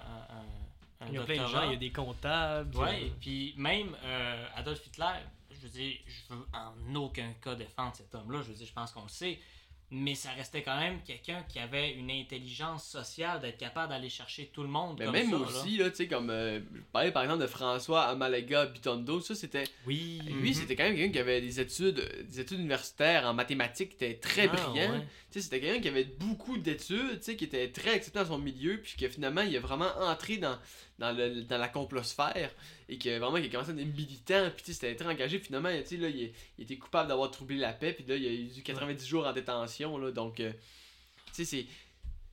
un, 1.00 1.04
un, 1.04 1.08
Il 1.08 1.14
y 1.14 1.18
a 1.18 1.22
plein 1.22 1.42
de 1.42 1.48
gens, 1.48 1.62
il 1.64 1.72
y 1.72 1.74
a 1.74 1.78
des 1.78 1.92
comptables. 1.92 2.76
Ouais, 2.76 3.04
euh, 3.04 3.08
puis 3.20 3.54
même 3.56 3.96
euh, 4.04 4.46
Adolf 4.56 4.86
Hitler, 4.86 5.14
je 5.50 5.60
veux 5.60 5.68
dire, 5.68 5.96
je 6.06 6.34
veux 6.34 6.46
en 6.52 6.94
aucun 6.96 7.32
cas 7.42 7.54
défendre 7.54 7.94
cet 7.94 8.14
homme-là. 8.14 8.42
Je 8.42 8.48
veux 8.48 8.54
dire, 8.54 8.66
je 8.66 8.72
pense 8.72 8.92
qu'on 8.92 9.02
le 9.02 9.08
sait. 9.08 9.38
Mais 9.94 10.14
ça 10.14 10.30
restait 10.30 10.62
quand 10.62 10.78
même 10.80 11.00
quelqu'un 11.02 11.44
qui 11.46 11.58
avait 11.58 11.92
une 11.92 12.10
intelligence 12.10 12.84
sociale 12.88 13.40
d'être 13.42 13.58
capable 13.58 13.90
d'aller 13.90 14.08
chercher 14.08 14.46
tout 14.46 14.62
le 14.62 14.68
monde. 14.68 14.96
Mais 14.98 15.04
comme 15.04 15.14
même 15.14 15.30
ça, 15.30 15.36
aussi, 15.36 15.76
là, 15.76 15.90
tu 15.90 15.96
sais, 15.96 16.08
comme. 16.08 16.30
euh, 16.30 16.60
je 16.74 16.80
parlais 16.92 17.12
par 17.12 17.22
exemple 17.24 17.42
de 17.42 17.46
François 17.46 18.04
Amalega 18.04 18.64
Bitondo, 18.64 19.20
ça 19.20 19.34
c'était. 19.34 19.64
Oui. 19.86 20.20
Lui, 20.24 20.48
Mhm. 20.50 20.54
c'était 20.54 20.76
quand 20.76 20.84
même 20.84 20.96
quelqu'un 20.96 21.12
qui 21.12 21.18
avait 21.18 21.42
des 21.42 21.60
études, 21.60 22.02
des 22.26 22.40
études 22.40 22.60
universitaires 22.60 23.26
en 23.26 23.34
mathématiques, 23.34 23.90
qui 23.98 24.04
était 24.06 24.14
très 24.18 24.48
Ah, 24.48 24.56
brillant. 24.56 24.92
ouais. 24.92 25.00
Tu 25.30 25.40
sais, 25.40 25.42
c'était 25.42 25.60
quelqu'un 25.60 25.80
qui 25.82 25.88
avait 25.88 26.04
beaucoup 26.04 26.56
d'études, 26.56 27.18
tu 27.18 27.24
sais, 27.24 27.36
qui 27.36 27.44
était 27.44 27.68
très 27.68 27.90
accepté 27.90 28.18
dans 28.18 28.26
son 28.26 28.38
milieu, 28.38 28.78
puis 28.82 28.94
que 28.98 29.08
finalement, 29.10 29.42
il 29.42 29.54
est 29.54 29.58
vraiment 29.58 29.90
entré 30.00 30.38
dans, 30.38 30.56
dans, 31.02 31.16
le, 31.16 31.42
dans 31.42 31.58
la 31.58 31.68
complosphère, 31.68 32.50
et 32.88 32.96
que 32.98 33.18
vraiment, 33.18 33.36
il 33.36 33.46
a 33.46 33.48
commencé 33.48 33.70
à 33.70 33.74
être 33.74 33.94
militant, 33.96 34.50
puis 34.54 34.64
tu 34.64 34.72
sais, 34.72 34.74
c'était 34.74 34.94
très 34.96 35.06
engagé. 35.12 35.38
Finalement, 35.38 35.68
tu 35.82 35.86
sais, 35.86 35.96
là, 35.96 36.08
il, 36.08 36.32
il 36.58 36.64
était 36.64 36.76
coupable 36.76 37.08
d'avoir 37.08 37.30
troublé 37.30 37.56
la 37.56 37.72
paix, 37.72 37.92
puis 37.92 38.04
là, 38.06 38.16
il 38.16 38.26
a 38.26 38.30
eu 38.30 38.62
90 38.62 39.06
jours 39.06 39.26
en 39.26 39.32
détention, 39.32 39.98
là, 39.98 40.10
donc, 40.12 40.40
euh, 40.40 40.52
tu 41.34 41.44
sais, 41.44 41.44
c'est. 41.44 41.66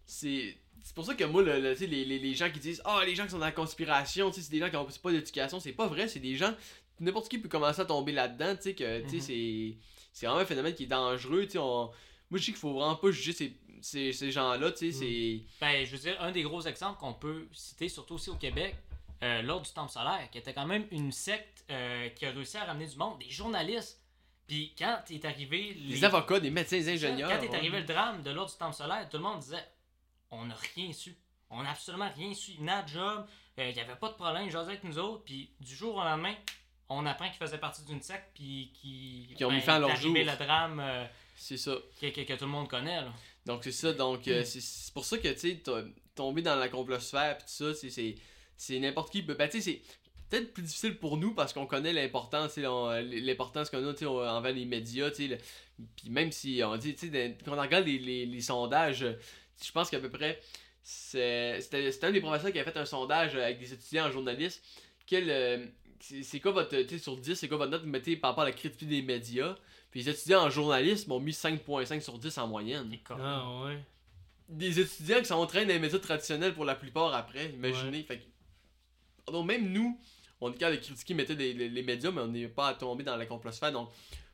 C'est. 0.06 0.56
C'est 0.82 0.96
pour 0.96 1.06
ça 1.06 1.14
que 1.14 1.26
moi, 1.26 1.44
le, 1.44 1.60
le- 1.60 1.74
tu 1.74 1.80
sais, 1.82 1.88
les, 1.88 2.06
les, 2.06 2.20
les 2.20 2.34
gens 2.34 2.50
qui 2.50 2.60
disent 2.60 2.82
Ah, 2.86 3.04
les 3.06 3.14
gens 3.14 3.26
qui 3.26 3.32
sont 3.32 3.38
dans 3.40 3.46
la 3.46 3.52
conspiration, 3.52 4.30
tu 4.32 4.36
sais, 4.38 4.42
c'est 4.44 4.52
des 4.52 4.60
gens 4.60 4.70
qui 4.70 4.78
ont 4.78 4.88
pas 5.04 5.12
d'éducation, 5.12 5.60
c'est 5.60 5.74
pas 5.74 5.88
vrai, 5.88 6.08
c'est 6.08 6.20
des 6.22 6.36
gens. 6.36 6.54
N'importe 7.02 7.30
qui 7.30 7.38
peut 7.38 7.50
commencer 7.50 7.82
à 7.82 7.86
tomber 7.86 8.12
là-dedans, 8.14 8.56
tu 8.56 8.64
sais, 8.64 8.76
que, 8.76 9.02
tu 9.02 9.10
sais, 9.10 9.16
Mhm. 9.18 9.22
c'est. 9.22 9.78
C'est 10.14 10.26
vraiment 10.26 10.42
un 10.42 10.46
phénomène 10.46 10.74
qui 10.74 10.84
est 10.84 10.88
dangereux, 10.88 11.44
tu 11.46 11.52
sais. 11.52 11.58
on- 11.60 11.92
Moi, 12.32 12.38
je 12.40 12.46
dis 12.46 12.46
qu'il 12.52 12.56
faut 12.56 12.74
vraiment 12.74 12.96
pas 12.96 13.10
juger 13.12 13.34
ces, 13.34 13.54
ces, 13.82 14.14
ces 14.14 14.32
gens-là, 14.32 14.72
tu 14.72 14.92
sais, 14.92 14.92
c'est. 14.92 15.42
Ben, 15.62 15.86
je 15.86 15.92
veux 15.92 15.98
dire, 15.98 16.22
un 16.22 16.32
des 16.32 16.44
gros 16.44 16.62
exemples 16.62 17.00
qu'on 17.00 17.14
peut 17.14 17.48
citer, 17.52 17.90
surtout 17.90 18.16
aussi 18.16 18.30
au 18.30 18.36
Québec, 18.36 18.76
euh, 19.24 19.42
lors 19.42 19.62
du 19.62 19.72
Temple 19.72 19.92
solaire, 19.92 20.30
qui 20.32 20.38
était 20.38 20.54
quand 20.54 20.66
même 20.66 20.86
une 20.92 21.12
secte 21.12 21.66
euh, 21.72 22.10
qui 22.10 22.26
a 22.26 22.32
réussi 22.32 22.58
à 22.58 22.66
ramener 22.66 22.88
du 22.88 22.96
monde, 22.96 23.20
des 23.20 23.30
journalistes 23.30 24.02
Puis 24.48 24.74
quand 24.78 25.00
est 25.10 25.26
arrivé. 25.26 25.74
Les 25.74 26.04
avocats, 26.04 26.40
des 26.40 26.50
médecins, 26.50 26.78
des 26.78 26.90
ingénieurs. 26.90 27.30
Quand 27.30 27.44
est 27.44 27.50
ouais. 27.50 27.56
arrivé 27.56 27.80
le 27.80 27.86
drame 27.86 28.22
de 28.24 28.32
l'ordre 28.32 28.52
du 28.52 28.58
temple 28.58 28.76
solaire, 28.76 29.08
tout 29.10 29.18
le 29.18 29.24
monde 29.24 29.40
disait 29.40 29.68
on 30.32 30.46
n'a 30.46 30.56
rien 30.76 30.94
su. 30.94 31.16
On 31.50 31.64
n'a 31.64 31.72
absolument 31.72 32.10
rien 32.16 32.34
su. 32.34 32.54
Notre 32.60 32.88
job, 32.88 33.26
euh, 33.58 33.70
il 33.70 33.76
n'y 33.76 33.82
avait 33.82 33.96
pas 33.96 34.10
de 34.10 34.14
problème, 34.14 34.50
jasaient 34.50 34.72
avec 34.72 34.84
nous 34.84 34.98
autres. 35.00 35.24
Puis 35.24 35.52
du 35.60 35.76
jour 35.76 35.96
au 35.96 36.04
lendemain, 36.04 36.36
on 36.90 37.06
apprend 37.06 37.28
qu'ils 37.30 37.38
faisaient 37.38 37.58
partie 37.60 37.84
d'une 37.86 38.02
secte, 38.02 38.30
puis 38.34 38.72
qui. 38.74 39.30
Qui 39.38 39.46
ont 39.46 39.52
mis 39.52 39.62
fin 39.62 39.76
à 39.76 39.80
leur 39.80 39.96
jour. 39.96 40.14
le 40.16 40.26
drame 40.38 40.80
euh, 40.80 41.06
C'est 41.36 41.58
ça. 41.58 41.76
que, 42.02 42.08
que- 42.08 42.22
que 42.22 42.34
tout 42.34 42.46
le 42.46 42.52
monde 42.52 42.68
connaît. 42.68 43.02
Là. 43.02 43.14
Donc 43.46 43.64
c'est 43.64 43.72
ça, 43.72 43.94
donc 43.94 44.26
Mm. 44.28 44.32
euh, 44.32 44.44
c'est- 44.44 44.62
c'est 44.62 44.94
pour 44.94 45.06
ça 45.06 45.18
que 45.18 45.28
tu 45.30 45.40
sais, 45.40 45.56
to- 45.58 45.78
tomber 46.16 46.42
dans 46.42 46.56
la 46.56 46.68
complosphère 46.70 47.38
pis 47.38 47.46
tout 47.46 47.52
ça, 47.52 47.74
c'est- 47.74 47.90
c'est 47.90 48.16
c'est 48.58 48.80
n'importe 48.80 49.12
qui. 49.12 49.22
peut- 49.24 49.36
Ben 49.36 49.48
tu 49.50 49.62
sais, 49.62 49.72
c'est 49.72 49.82
peut-être 50.30 50.54
plus 50.54 50.64
difficile 50.64 50.98
pour 50.98 51.16
nous 51.18 51.34
parce 51.34 51.54
qu'on 51.54 51.66
connaît 51.66 51.94
l'importance, 51.94 52.58
l'importance 52.58 53.70
qu'on 53.70 53.88
a 53.88 53.94
tu 53.94 54.00
sais, 54.00 54.06
envers 54.06 54.54
les 54.54 54.66
médias, 54.66 55.10
tu 55.12 55.16
sais. 55.18 55.28
le- 55.28 55.38
Puis 55.96 56.10
même 56.10 56.32
si 56.32 56.62
on 56.66 56.76
dit, 56.76 56.94
tu 56.96 57.10
sais, 57.10 57.38
quand 57.46 57.58
on 57.58 57.62
regarde 57.62 57.86
les, 57.86 57.98
les- 58.00 58.26
les 58.26 58.42
sondages, 58.42 59.06
je 59.64 59.72
pense 59.72 59.90
qu'à 59.90 60.00
peu 60.00 60.10
près, 60.10 60.42
c'est- 60.84 61.62
c'était 61.62 61.92
c'était 61.92 62.08
un 62.08 62.12
des 62.12 62.20
professeurs 62.22 62.52
qui 62.52 62.60
avait 62.60 62.70
fait 62.72 62.78
un 62.78 62.86
sondage 62.86 63.36
avec 63.36 63.60
des 63.60 63.74
étudiants 63.74 64.08
en 64.08 64.12
journalisme. 64.12 64.62
Quel, 65.08 65.30
euh, 65.30 65.66
c'est 66.00 66.40
quoi 66.40 66.52
votre, 66.52 66.76
tu 66.84 66.90
sais, 66.90 66.98
sur 67.00 67.18
10, 67.18 67.36
c'est 67.36 67.48
quoi 67.48 67.58
votre 67.58 67.72
note 67.72 67.82
vous 67.84 67.90
mettez 67.90 68.16
par 68.16 68.32
rapport 68.32 68.44
à 68.44 68.48
la 68.48 68.54
critique 68.54 68.88
des 68.88 69.02
médias? 69.02 69.56
Puis 69.92 70.02
les 70.04 70.10
étudiants 70.10 70.44
en 70.44 70.50
journalisme 70.50 71.12
ont 71.12 71.20
mis 71.20 71.32
5.5 71.34 72.02
sur 72.02 72.18
10 72.20 72.38
en 72.38 72.48
moyenne. 72.48 72.90
Ah 73.20 73.64
ouais. 73.66 73.80
des 74.48 74.80
étudiants 74.80 75.20
qui 75.20 75.26
s'entraînent 75.26 75.68
dans 75.68 75.74
les 75.76 75.80
médias 75.80 76.00
traditionnels 76.00 76.54
pour 76.56 76.66
la 76.66 76.74
plupart 76.76 77.14
après, 77.14 77.50
imaginez. 77.52 78.02
Fait 78.04 78.18
que- 79.28 79.32
donc 79.32 79.46
même 79.46 79.72
nous, 79.72 80.00
on 80.42 80.52
est 80.52 80.58
capable 80.58 80.78
de 80.78 80.82
critiquer 80.84 81.14
mettez, 81.14 81.36
les, 81.36 81.54
les- 81.54 81.70
les 81.70 81.84
médias, 81.84 82.10
mais 82.12 82.22
on 82.22 82.28
n'est 82.28 82.48
pas 82.48 82.70
à 82.70 82.74
tomber 82.74 83.04
dans 83.04 83.16
la 83.16 83.26
complosphère. 83.28 83.72
Donc, 83.72 83.90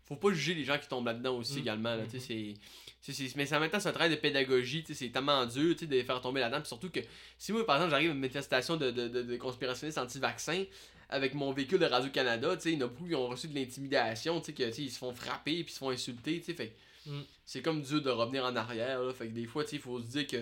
faut 0.08 0.16
pas 0.16 0.32
juger 0.32 0.54
les 0.54 0.64
gens 0.64 0.78
qui 0.78 0.88
tombent 0.88 1.08
là-dedans 1.08 1.36
aussi 1.38 1.56
Mm. 1.56 1.60
également. 1.60 1.96
Là, 1.96 2.04
sais, 2.10 2.20
c'est- 2.20 2.54
c'est- 3.02 3.12
c'est- 3.14 3.36
mais 3.36 3.52
en 3.54 3.60
même 3.60 3.70
temps, 3.70 3.80
c'est 3.80 3.90
un 3.90 3.94
travail 3.94 4.12
de 4.12 4.16
pédagogie. 4.16 4.84
C'est 4.94 5.10
tellement 5.10 5.46
dur 5.46 5.76
de 5.76 5.86
les 5.88 6.04
faire 6.04 6.22
tomber 6.22 6.40
là-dedans. 6.42 6.60
Puis 6.62 6.68
surtout 6.70 6.90
que 6.90 7.00
si 7.38 7.52
moi, 7.52 7.66
par 7.66 7.76
exemple, 7.78 7.92
j'arrive 7.92 8.12
à 8.12 8.14
une 8.14 8.20
manifestation 8.20 8.78
de, 8.78 8.92
de, 8.92 9.08
de, 9.08 9.22
de 9.24 9.36
conspirationnistes 9.38 9.98
anti-vaccins 9.98 10.64
avec 11.10 11.34
mon 11.34 11.52
véhicule 11.52 11.80
de 11.80 11.86
Radio-Canada, 11.86 12.56
tu 12.56 12.62
sais, 12.64 12.72
il 12.74 12.80
y 12.80 12.84
en 12.84 12.86
a 12.86 12.90
beaucoup 12.90 13.08
qui 13.08 13.16
ont 13.16 13.28
reçu 13.28 13.48
de 13.48 13.56
l'intimidation, 13.56 14.40
tu 14.42 14.48
sais, 14.48 14.54
que, 14.54 14.82
ils 14.82 14.92
se 14.92 14.98
font 14.98 15.14
frapper 15.14 15.64
puis 15.64 15.72
ils 15.72 15.74
se 15.74 15.80
font 15.80 15.90
insulter. 15.90 16.40
tu 16.40 16.46
sais, 16.46 16.54
Fait 16.54 16.76
Mm. 17.08 17.22
c'est 17.46 17.62
comme 17.62 17.84
dur 17.84 18.02
de 18.02 18.10
revenir 18.10 18.44
en 18.46 18.56
arrière. 18.56 19.04
Là, 19.04 19.14
fait 19.14 19.28
que 19.28 19.34
des 19.34 19.46
fois, 19.46 19.64
tu 19.64 19.70
sais, 19.72 19.76
il 19.76 19.82
faut 19.82 20.00
se 20.02 20.08
dire 20.08 20.26
que. 20.26 20.38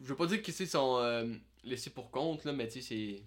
Je 0.00 0.08
veux 0.08 0.14
pas 0.14 0.26
dire 0.26 0.40
que 0.42 0.52
c'est 0.52 0.66
son 0.66 0.98
euh, 0.98 1.26
laissé 1.64 1.90
pour 1.90 2.10
compte, 2.12 2.44
là, 2.44 2.52
mais 2.52 2.68
tu 2.68 2.80
sais, 2.80 3.22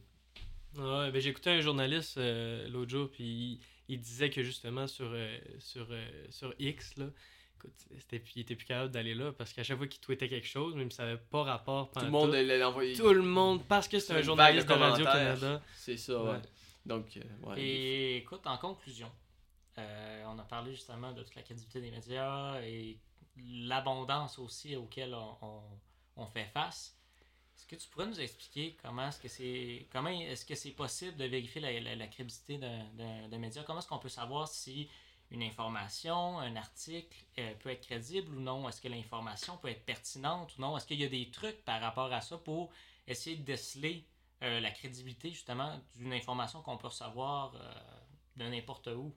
c'est. 0.76 0.80
Ouais, 0.82 1.12
ben 1.12 1.20
j'écoutais 1.20 1.50
un 1.50 1.60
journaliste 1.62 2.18
euh, 2.18 2.68
l'autre 2.70 2.92
jour, 2.92 3.10
puis 3.12 3.24
il, 3.26 3.60
il 3.90 4.00
disait 4.00 4.30
que 4.30 4.42
justement 4.44 4.88
sur, 4.88 5.10
euh, 5.12 5.38
sur, 5.60 5.88
euh, 5.92 6.06
sur 6.30 6.54
X, 6.60 6.96
là, 6.96 7.08
écoute, 7.60 7.74
c'était, 7.98 8.24
il 8.36 8.42
était 8.42 8.56
plus 8.56 8.66
capable 8.66 8.92
d'aller 8.92 9.14
là 9.14 9.32
parce 9.34 9.54
qu'à 9.54 9.64
chaque 9.64 9.78
fois 9.78 9.88
qu'il 9.88 10.02
tweetait 10.02 10.28
quelque 10.30 10.48
chose, 10.48 10.76
même 10.76 10.92
ça 10.92 11.04
avait 11.04 11.18
pas 11.18 11.44
rapport. 11.44 11.92
Tout 11.92 12.00
le 12.02 12.10
monde 12.12 12.32
l'a 12.34 12.68
envoyé. 12.70 12.96
Tout 12.96 13.14
le 13.14 13.22
monde, 13.22 13.64
parce 13.68 13.88
que 13.88 14.00
c'est 14.00 14.14
un 14.14 14.22
journaliste 14.22 14.68
de 14.68 14.74
Radio-Canada. 14.74 15.62
C'est 15.76 15.98
ça, 15.98 16.24
ouais. 16.24 16.30
Ouais. 16.32 16.42
Donc, 16.86 17.18
euh, 17.18 17.22
ouais. 17.50 17.62
Et 17.62 18.18
écoute, 18.18 18.46
en 18.48 18.58
conclusion, 18.58 19.12
euh, 19.78 20.24
on 20.28 20.40
a 20.40 20.44
parlé 20.44 20.72
justement 20.72 21.12
de 21.14 21.22
toute 21.24 21.36
la 21.36 21.42
crédibilité 21.44 21.82
des 21.82 21.92
médias 21.92 22.60
et 22.62 22.98
l'abondance 23.38 24.40
aussi 24.40 24.76
auquel 24.76 25.14
on, 25.14 25.38
on- 25.42 25.62
on 26.18 26.26
fait 26.26 26.46
face. 26.54 26.96
Est-ce 27.56 27.68
que 27.68 27.76
tu 27.76 27.88
pourrais 27.90 28.08
nous 28.08 28.20
expliquer 28.20 28.78
comment 28.82 29.08
est-ce 29.08 29.20
que 29.22 29.28
c'est 29.28 29.88
comment 29.92 30.10
est-ce 30.10 30.46
que 30.46 30.56
c'est 30.56 30.72
possible 30.72 31.16
de 31.18 31.26
vérifier 31.26 31.62
la, 31.62 31.80
la- 31.80 31.96
la 31.96 32.08
crédibilité 32.08 32.58
d'un 32.58 33.38
média? 33.38 33.64
Comment 33.66 33.80
est-ce 33.80 33.88
qu'on 33.88 34.00
peut 34.00 34.10
savoir 34.10 34.48
si 34.48 34.90
une 35.32 35.44
information, 35.44 36.40
un 36.40 36.56
article 36.56 37.16
euh, 37.38 37.54
peut 37.56 37.70
être 37.70 37.86
crédible 37.86 38.34
ou 38.36 38.40
non? 38.40 38.68
Est-ce 38.68 38.82
que 38.82 38.88
l'information 38.88 39.58
peut 39.58 39.70
être 39.70 39.86
pertinente 39.86 40.58
ou 40.58 40.62
non? 40.62 40.78
Est-ce 40.78 40.88
qu'il 40.88 41.00
y 41.00 41.06
a 41.06 41.10
des 41.10 41.30
trucs 41.32 41.64
par 41.66 41.80
rapport 41.82 42.12
à 42.12 42.22
ça 42.22 42.38
pour 42.38 42.72
essayer 43.08 43.36
de 43.36 43.44
déceler 43.44 44.08
euh, 44.44 44.60
la 44.60 44.72
crédibilité 44.72 45.30
justement 45.30 45.80
d'une 45.96 46.14
information 46.14 46.62
qu'on 46.62 46.78
peut 46.78 46.88
recevoir 46.88 47.54
euh, 47.56 47.74
de 48.38 48.46
n'importe 48.46 48.88
où? 48.88 49.14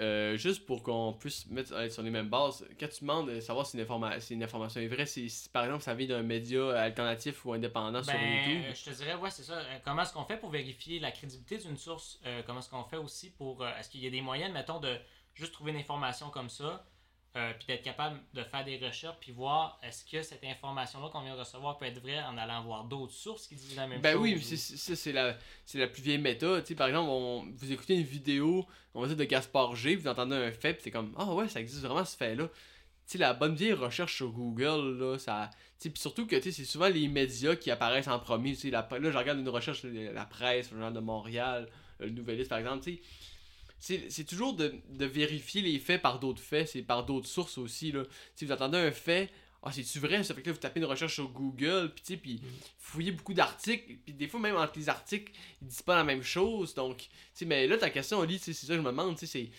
Euh, 0.00 0.36
juste 0.36 0.64
pour 0.66 0.82
qu'on 0.82 1.12
puisse 1.12 1.46
mettre 1.48 1.72
être 1.76 1.92
sur 1.92 2.02
les 2.02 2.10
mêmes 2.10 2.28
bases, 2.28 2.64
quand 2.78 2.88
tu 2.88 3.00
demandes 3.00 3.30
de 3.30 3.40
savoir 3.40 3.66
si 3.66 3.76
une, 3.76 3.82
informa- 3.84 4.20
si 4.20 4.34
une 4.34 4.42
information 4.44 4.80
est 4.80 4.86
vraie, 4.86 5.06
si 5.06 5.28
par 5.52 5.64
exemple 5.64 5.82
ça 5.82 5.94
vient 5.94 6.06
d'un 6.06 6.22
média 6.22 6.70
alternatif 6.80 7.44
ou 7.44 7.52
indépendant 7.52 8.02
sur 8.02 8.12
Ben, 8.12 8.20
YouTube. 8.22 8.62
euh, 8.68 8.74
je 8.74 8.84
te 8.90 8.96
dirais, 8.96 9.14
ouais, 9.16 9.30
c'est 9.30 9.42
ça. 9.42 9.54
Euh, 9.54 9.78
Comment 9.84 10.02
est-ce 10.02 10.12
qu'on 10.12 10.24
fait 10.24 10.36
pour 10.36 10.50
vérifier 10.50 11.00
la 11.00 11.10
crédibilité 11.10 11.58
d'une 11.58 11.76
source? 11.76 12.20
Euh, 12.26 12.42
comment 12.46 12.60
est-ce 12.60 12.68
qu'on 12.70 12.84
fait 12.84 12.96
aussi 12.98 13.30
pour... 13.30 13.62
euh, 13.62 13.70
est-ce 13.78 13.88
qu'il 13.88 14.02
y 14.02 14.06
a 14.06 14.10
des 14.10 14.20
moyens, 14.20 14.52
mettons, 14.52 14.78
de 14.78 14.96
juste 15.34 15.52
trouver 15.52 15.72
une 15.72 15.78
information 15.78 16.30
comme 16.30 16.48
ça, 16.48 16.84
euh, 17.38 17.52
puis 17.56 17.66
d'être 17.68 17.82
capable 17.82 18.20
de 18.34 18.42
faire 18.42 18.64
des 18.64 18.76
recherches, 18.78 19.16
puis 19.20 19.32
voir 19.32 19.78
est-ce 19.82 20.04
que 20.04 20.22
cette 20.22 20.44
information-là 20.44 21.08
qu'on 21.10 21.22
vient 21.22 21.34
de 21.34 21.40
recevoir 21.40 21.78
peut 21.78 21.84
être 21.86 22.00
vraie 22.00 22.20
en 22.22 22.36
allant 22.36 22.62
voir 22.64 22.84
d'autres 22.84 23.12
sources 23.12 23.46
qui 23.46 23.54
disent 23.54 23.76
la 23.76 23.86
même 23.86 24.00
Ben 24.00 24.12
chose? 24.14 24.22
oui, 24.22 24.32
ou- 24.32 24.36
mais 24.36 24.42
c'est- 24.42 24.56
c'est- 24.56 24.76
ça 24.76 24.96
c'est 24.96 25.12
la, 25.12 25.36
la 25.74 25.86
plus 25.86 26.02
vieille 26.02 26.18
méthode. 26.18 26.64
Par 26.74 26.88
exemple, 26.88 27.08
on, 27.10 27.46
vous 27.54 27.72
écoutez 27.72 27.94
une 27.94 28.02
vidéo, 28.02 28.66
on 28.94 29.00
va 29.00 29.06
dire 29.08 29.16
de 29.16 29.24
Gaspard 29.24 29.76
G, 29.76 29.96
vous 29.96 30.08
entendez 30.08 30.36
un 30.36 30.52
fait, 30.52 30.74
puis 30.74 30.82
c'est 30.84 30.90
comme 30.90 31.14
Ah 31.16 31.32
ouais, 31.34 31.48
ça 31.48 31.60
existe 31.60 31.82
vraiment 31.84 32.04
ce 32.04 32.16
fait-là. 32.16 32.48
Tu 32.48 33.12
sais, 33.12 33.18
la 33.18 33.32
bonne 33.32 33.54
vieille 33.54 33.72
recherche 33.72 34.16
sur 34.16 34.30
Google, 34.32 34.98
là, 34.98 35.18
ça. 35.18 35.50
Puis 35.80 35.92
surtout 35.96 36.26
que 36.26 36.36
tu 36.36 36.42
sais, 36.42 36.52
c'est 36.52 36.64
souvent 36.64 36.88
les 36.88 37.08
médias 37.08 37.56
qui 37.56 37.70
apparaissent 37.70 38.08
en 38.08 38.18
premier. 38.18 38.54
La, 38.64 38.86
là, 39.00 39.10
je 39.10 39.16
regarde 39.16 39.38
une 39.38 39.48
recherche, 39.48 39.82
la, 39.84 40.24
presse, 40.26 40.70
le 40.72 40.80
genre 40.80 40.92
de 40.92 41.00
Montréal, 41.00 41.68
le 42.00 42.10
Nouvelliste, 42.10 42.50
par 42.50 42.58
exemple, 42.58 42.82
sais. 42.84 43.00
C'est 43.78 44.26
toujours 44.26 44.54
de, 44.54 44.74
de 44.90 45.04
vérifier 45.04 45.62
les 45.62 45.78
faits 45.78 46.02
par 46.02 46.18
d'autres 46.18 46.42
faits, 46.42 46.68
c'est 46.68 46.82
par 46.82 47.04
d'autres 47.04 47.28
sources 47.28 47.58
aussi. 47.58 47.92
Là. 47.92 48.02
Si 48.34 48.44
vous 48.44 48.52
entendez 48.52 48.78
un 48.78 48.90
fait, 48.90 49.30
ah, 49.62 49.72
c'est-tu 49.72 49.98
vrai? 49.98 50.22
Ça 50.22 50.34
fait 50.34 50.42
que 50.42 50.48
là, 50.48 50.52
vous 50.52 50.60
tapez 50.60 50.78
une 50.78 50.86
recherche 50.86 51.14
sur 51.14 51.28
Google, 51.28 51.92
puis 51.94 52.16
puis 52.16 52.40
fouillez 52.78 53.10
beaucoup 53.10 53.34
d'articles, 53.34 53.96
puis 54.04 54.14
des 54.14 54.28
fois, 54.28 54.38
même 54.38 54.56
entre 54.56 54.78
les 54.78 54.88
articles, 54.88 55.32
ils 55.60 55.68
disent 55.68 55.82
pas 55.82 55.96
la 55.96 56.04
même 56.04 56.22
chose. 56.22 56.74
Donc, 56.74 57.08
tu 57.34 57.44
mais 57.44 57.66
là, 57.66 57.76
ta 57.76 57.90
question, 57.90 58.18
Oli, 58.20 58.38
tu 58.38 58.44
sais, 58.44 58.52
c'est 58.52 58.66
ça 58.66 58.72
que 58.72 58.78
je 58.78 58.82
me 58.82 58.90
demande, 58.90 59.16
tu 59.16 59.26
sais, 59.26 59.44
c'est. 59.44 59.50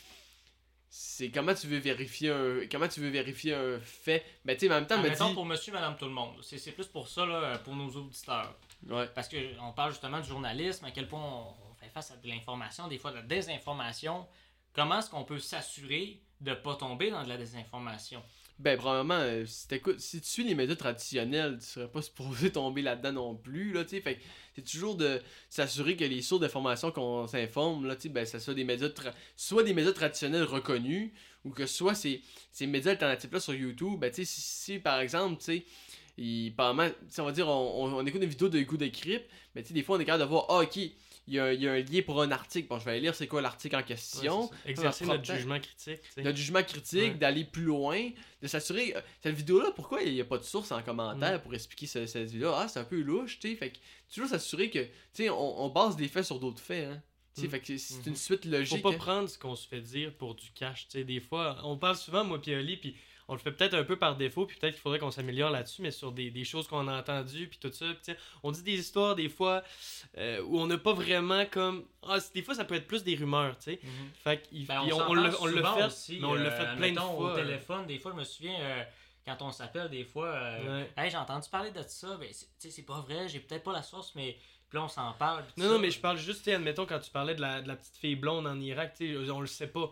C'est 0.91 1.29
comment 1.29 1.53
tu 1.53 1.67
veux 1.67 1.77
vérifier 1.77 2.31
un. 2.31 2.61
Comment 2.71 2.87
tu 2.87 2.99
veux 2.99 3.09
vérifier 3.09 3.53
un 3.53 3.79
fait? 3.79 4.25
Mais 4.43 4.55
tu 4.55 4.61
sais, 4.61 4.69
mais 4.69 4.75
en 4.75 4.79
même 4.79 4.87
temps, 4.87 4.99
me 4.99 5.07
dit. 5.07 5.33
pour 5.35 5.45
monsieur, 5.45 5.71
madame, 5.71 5.95
tout 5.95 6.05
le 6.05 6.11
monde. 6.11 6.33
C'est 6.41 6.71
plus 6.71 6.87
pour 6.87 7.07
ça, 7.07 7.27
là, 7.27 7.59
pour 7.59 7.75
nos 7.75 7.89
auditeurs. 7.89 8.55
Ouais. 8.87 9.07
Parce 9.13 9.29
qu'on 9.29 9.71
parle 9.73 9.91
justement 9.91 10.19
du 10.19 10.27
journalisme, 10.27 10.85
à 10.85 10.91
quel 10.91 11.07
point 11.07 11.21
on, 11.21 11.53
face 11.89 12.11
à 12.11 12.17
de 12.17 12.27
l'information, 12.27 12.87
des 12.87 12.97
fois 12.97 13.11
de 13.11 13.17
la 13.17 13.21
désinformation. 13.23 14.27
Comment 14.73 14.99
est-ce 14.99 15.09
qu'on 15.09 15.23
peut 15.23 15.39
s'assurer 15.39 16.21
de 16.41 16.51
ne 16.51 16.55
pas 16.55 16.75
tomber 16.75 17.11
dans 17.11 17.23
de 17.23 17.29
la 17.29 17.37
désinformation? 17.37 18.23
Ben, 18.59 18.77
probablement, 18.77 19.19
euh, 19.19 19.45
si, 19.45 19.67
si 19.99 20.21
tu 20.21 20.27
suis 20.27 20.43
les 20.43 20.53
médias 20.53 20.75
traditionnels, 20.75 21.59
tu 21.59 21.65
serais 21.65 21.87
pas 21.87 22.01
supposé 22.01 22.51
tomber 22.51 22.81
là-dedans 22.81 23.13
non 23.13 23.35
plus, 23.35 23.71
là, 23.71 23.83
c'est 23.87 24.03
toujours 24.69 24.95
de 24.95 25.21
s'assurer 25.49 25.95
que 25.95 26.03
les 26.03 26.21
sources 26.21 26.41
d'information 26.41 26.91
qu'on 26.91 27.25
s'informe, 27.25 27.85
là, 27.85 27.95
ben, 28.09 28.25
ça 28.25 28.39
soit 28.39 28.53
des 28.53 28.65
médias, 28.65 28.89
soit 29.37 29.63
des 29.63 29.73
médias 29.73 29.93
traditionnels 29.93 30.43
reconnus, 30.43 31.11
ou 31.45 31.51
que 31.51 31.65
soit 31.65 31.95
ces, 31.95 32.21
ces 32.51 32.67
médias 32.67 32.91
alternatifs-là 32.91 33.39
sur 33.39 33.53
YouTube, 33.53 33.97
ben, 33.97 34.11
si, 34.13 34.25
si, 34.25 34.77
par 34.79 34.99
exemple, 34.99 35.41
tu 35.41 35.63
on 36.17 37.23
va 37.23 37.31
dire, 37.31 37.47
on, 37.47 38.05
écoute 38.05 38.21
une 38.21 38.29
vidéo 38.29 38.49
de 38.49 38.59
Hugo 38.59 38.75
de 38.75 38.87
Crypt, 38.87 39.25
mais 39.55 39.63
sais, 39.63 39.73
des 39.73 39.83
fois, 39.83 39.95
on 39.95 39.99
est 40.01 40.05
capable 40.05 40.23
de 40.23 40.29
voir, 40.29 40.47
ah, 40.49 40.59
ok, 40.63 40.79
il 41.29 41.35
y, 41.35 41.39
a, 41.39 41.45
un- 41.45 41.51
il 41.53 41.61
y 41.61 41.67
a 41.67 41.71
un 41.73 41.79
lien 41.79 42.01
pour 42.05 42.21
un 42.21 42.31
article. 42.31 42.67
Bon, 42.67 42.79
je 42.79 42.85
vais 42.85 42.91
aller 42.91 43.01
lire 43.01 43.15
c'est 43.15 43.27
quoi 43.27 43.41
l'article 43.41 43.75
en 43.75 43.83
question. 43.83 44.49
Exercer 44.65 45.05
notre 45.05 45.23
jugement 45.23 45.59
critique. 45.59 45.99
notre 46.17 46.37
jugement 46.37 46.63
critique, 46.63 46.99
Ouais. 47.01 47.13
d'aller 47.13 47.43
plus 47.45 47.63
loin, 47.63 48.09
de 48.41 48.47
s'assurer. 48.47 48.93
euh, 48.95 49.01
cette 49.21 49.35
vidéo-là, 49.35 49.71
pourquoi 49.75 50.01
il 50.01 50.13
n'y 50.13 50.21
a 50.21 50.25
pas 50.25 50.37
de 50.37 50.43
source 50.43 50.71
en 50.71 50.81
commentaire 50.81 51.41
pour 51.41 51.53
expliquer 51.53 51.85
ce- 51.87 52.05
cette 52.05 52.29
vidéo 52.31 52.49
Ah, 52.53 52.67
c'est 52.67 52.79
un 52.79 52.83
peu 52.83 52.99
louche, 52.99 53.39
tu 53.39 53.49
sais. 53.49 53.55
Fait 53.55 53.69
que 53.71 53.77
toujours 54.13 54.29
s'assurer 54.29 54.69
que, 54.69 54.79
tu 54.83 54.89
sais, 55.13 55.29
on, 55.29 55.61
on 55.63 55.69
base 55.69 55.95
des 55.95 56.07
faits 56.07 56.25
sur 56.25 56.39
d'autres 56.39 56.61
faits, 56.61 56.87
hein. 56.87 57.01
Tu 57.35 57.41
sais, 57.41 57.47
Mm. 57.47 57.51
fait 57.51 57.59
que 57.59 57.77
c'est- 57.77 57.93
Mhm. 57.95 58.01
une 58.07 58.15
suite 58.15 58.45
Faut 58.45 58.51
logique. 58.51 58.81
pas 58.81 58.89
hein. 58.89 58.97
prendre 58.97 59.29
ce 59.29 59.37
qu'on 59.37 59.55
se 59.55 59.67
fait 59.67 59.81
dire 59.81 60.11
pour 60.15 60.33
du 60.35 60.49
cash. 60.55 60.87
Tu 60.87 60.97
sais, 60.97 61.03
des 61.03 61.19
fois, 61.19 61.59
on 61.63 61.77
parle 61.77 61.95
souvent, 61.95 62.23
moi 62.25 62.41
et 62.47 62.55
Oli, 62.55 62.75
puis 62.77 62.95
on 63.29 63.33
le 63.33 63.39
fait 63.39 63.51
peut-être 63.51 63.75
un 63.75 63.83
peu 63.83 63.95
par 63.95 64.17
défaut, 64.17 64.45
puis 64.45 64.57
peut-être 64.57 64.73
qu'il 64.73 64.81
faudrait 64.81 64.99
qu'on 64.99 65.11
s'améliore 65.11 65.51
là-dessus, 65.51 65.81
mais 65.83 65.91
sur 65.91 66.11
des, 66.11 66.31
des 66.31 66.43
choses 66.43 66.67
qu'on 66.67 66.87
a 66.87 66.99
entendues, 66.99 67.47
puis 67.47 67.59
tout 67.59 67.71
ça. 67.71 67.85
puis 68.03 68.13
on 68.43 68.51
dit 68.51 68.63
des 68.63 68.73
histoires, 68.79 69.15
des 69.15 69.29
fois, 69.29 69.63
euh, 70.17 70.41
où 70.43 70.59
on 70.59 70.67
n'a 70.67 70.77
pas 70.77 70.93
vraiment 70.93 71.45
comme. 71.45 71.85
Ah, 72.07 72.17
des 72.33 72.41
fois, 72.41 72.55
ça 72.55 72.65
peut 72.65 72.75
être 72.75 72.87
plus 72.87 73.03
des 73.03 73.15
rumeurs, 73.15 73.55
tu 73.57 73.71
sais. 73.71 73.79
Fait 74.23 74.41
qu'il- 74.41 74.65
Ben, 74.65 74.81
on, 74.81 74.85
on, 74.87 74.89
s'en 75.31 75.43
on 75.43 75.47
souvent 75.47 75.75
fait, 75.77 75.85
aussi, 75.85 76.17
mais 76.19 76.25
on 76.27 76.33
l'a 76.33 76.49
euh, 76.49 76.51
fait 76.71 76.75
plein 76.77 76.91
de 76.91 76.99
fois. 76.99 77.09
au 77.15 77.27
euh, 77.29 77.35
téléphone, 77.35 77.85
des 77.85 77.99
fois, 77.99 78.11
je 78.11 78.17
me 78.19 78.23
souviens, 78.23 78.85
quand 79.25 79.41
on 79.41 79.51
s'appelle, 79.51 79.89
des 79.89 80.03
fois, 80.05 80.27
euh, 80.27 80.81
Ouais. 80.81 80.91
hey, 80.97 81.11
j'ai 81.11 81.17
entendu 81.17 81.47
parler 81.49 81.71
de 81.71 81.83
ça, 81.83 82.17
ben, 82.19 82.27
c'est- 82.57 82.85
pas 82.85 83.01
vrai, 83.01 83.27
j'ai 83.29 83.39
peut-être 83.39 83.63
pas 83.63 83.73
la 83.73 83.83
source, 83.83 84.13
mais 84.15 84.37
puis 84.69 84.77
là, 84.77 84.83
on 84.85 84.87
s'en 84.87 85.13
parle. 85.13 85.43
Non, 85.57 85.65
ça. 85.65 85.71
non, 85.71 85.79
mais 85.79 85.89
je 85.91 85.99
parle 85.99 86.17
juste, 86.17 86.39
tu 86.39 86.45
sais, 86.45 86.53
admettons, 86.55 86.85
quand 86.85 86.99
tu 86.99 87.09
parlais 87.11 87.33
de 87.35 87.41
la, 87.41 87.61
de 87.61 87.67
la 87.67 87.75
petite 87.75 87.95
fille 87.97 88.15
blonde 88.15 88.45
en 88.47 88.59
Irak, 88.59 88.93
tu 88.97 89.15
sais, 89.25 89.29
on 89.31 89.41
le 89.41 89.47
sait 89.47 89.67
pas. 89.67 89.89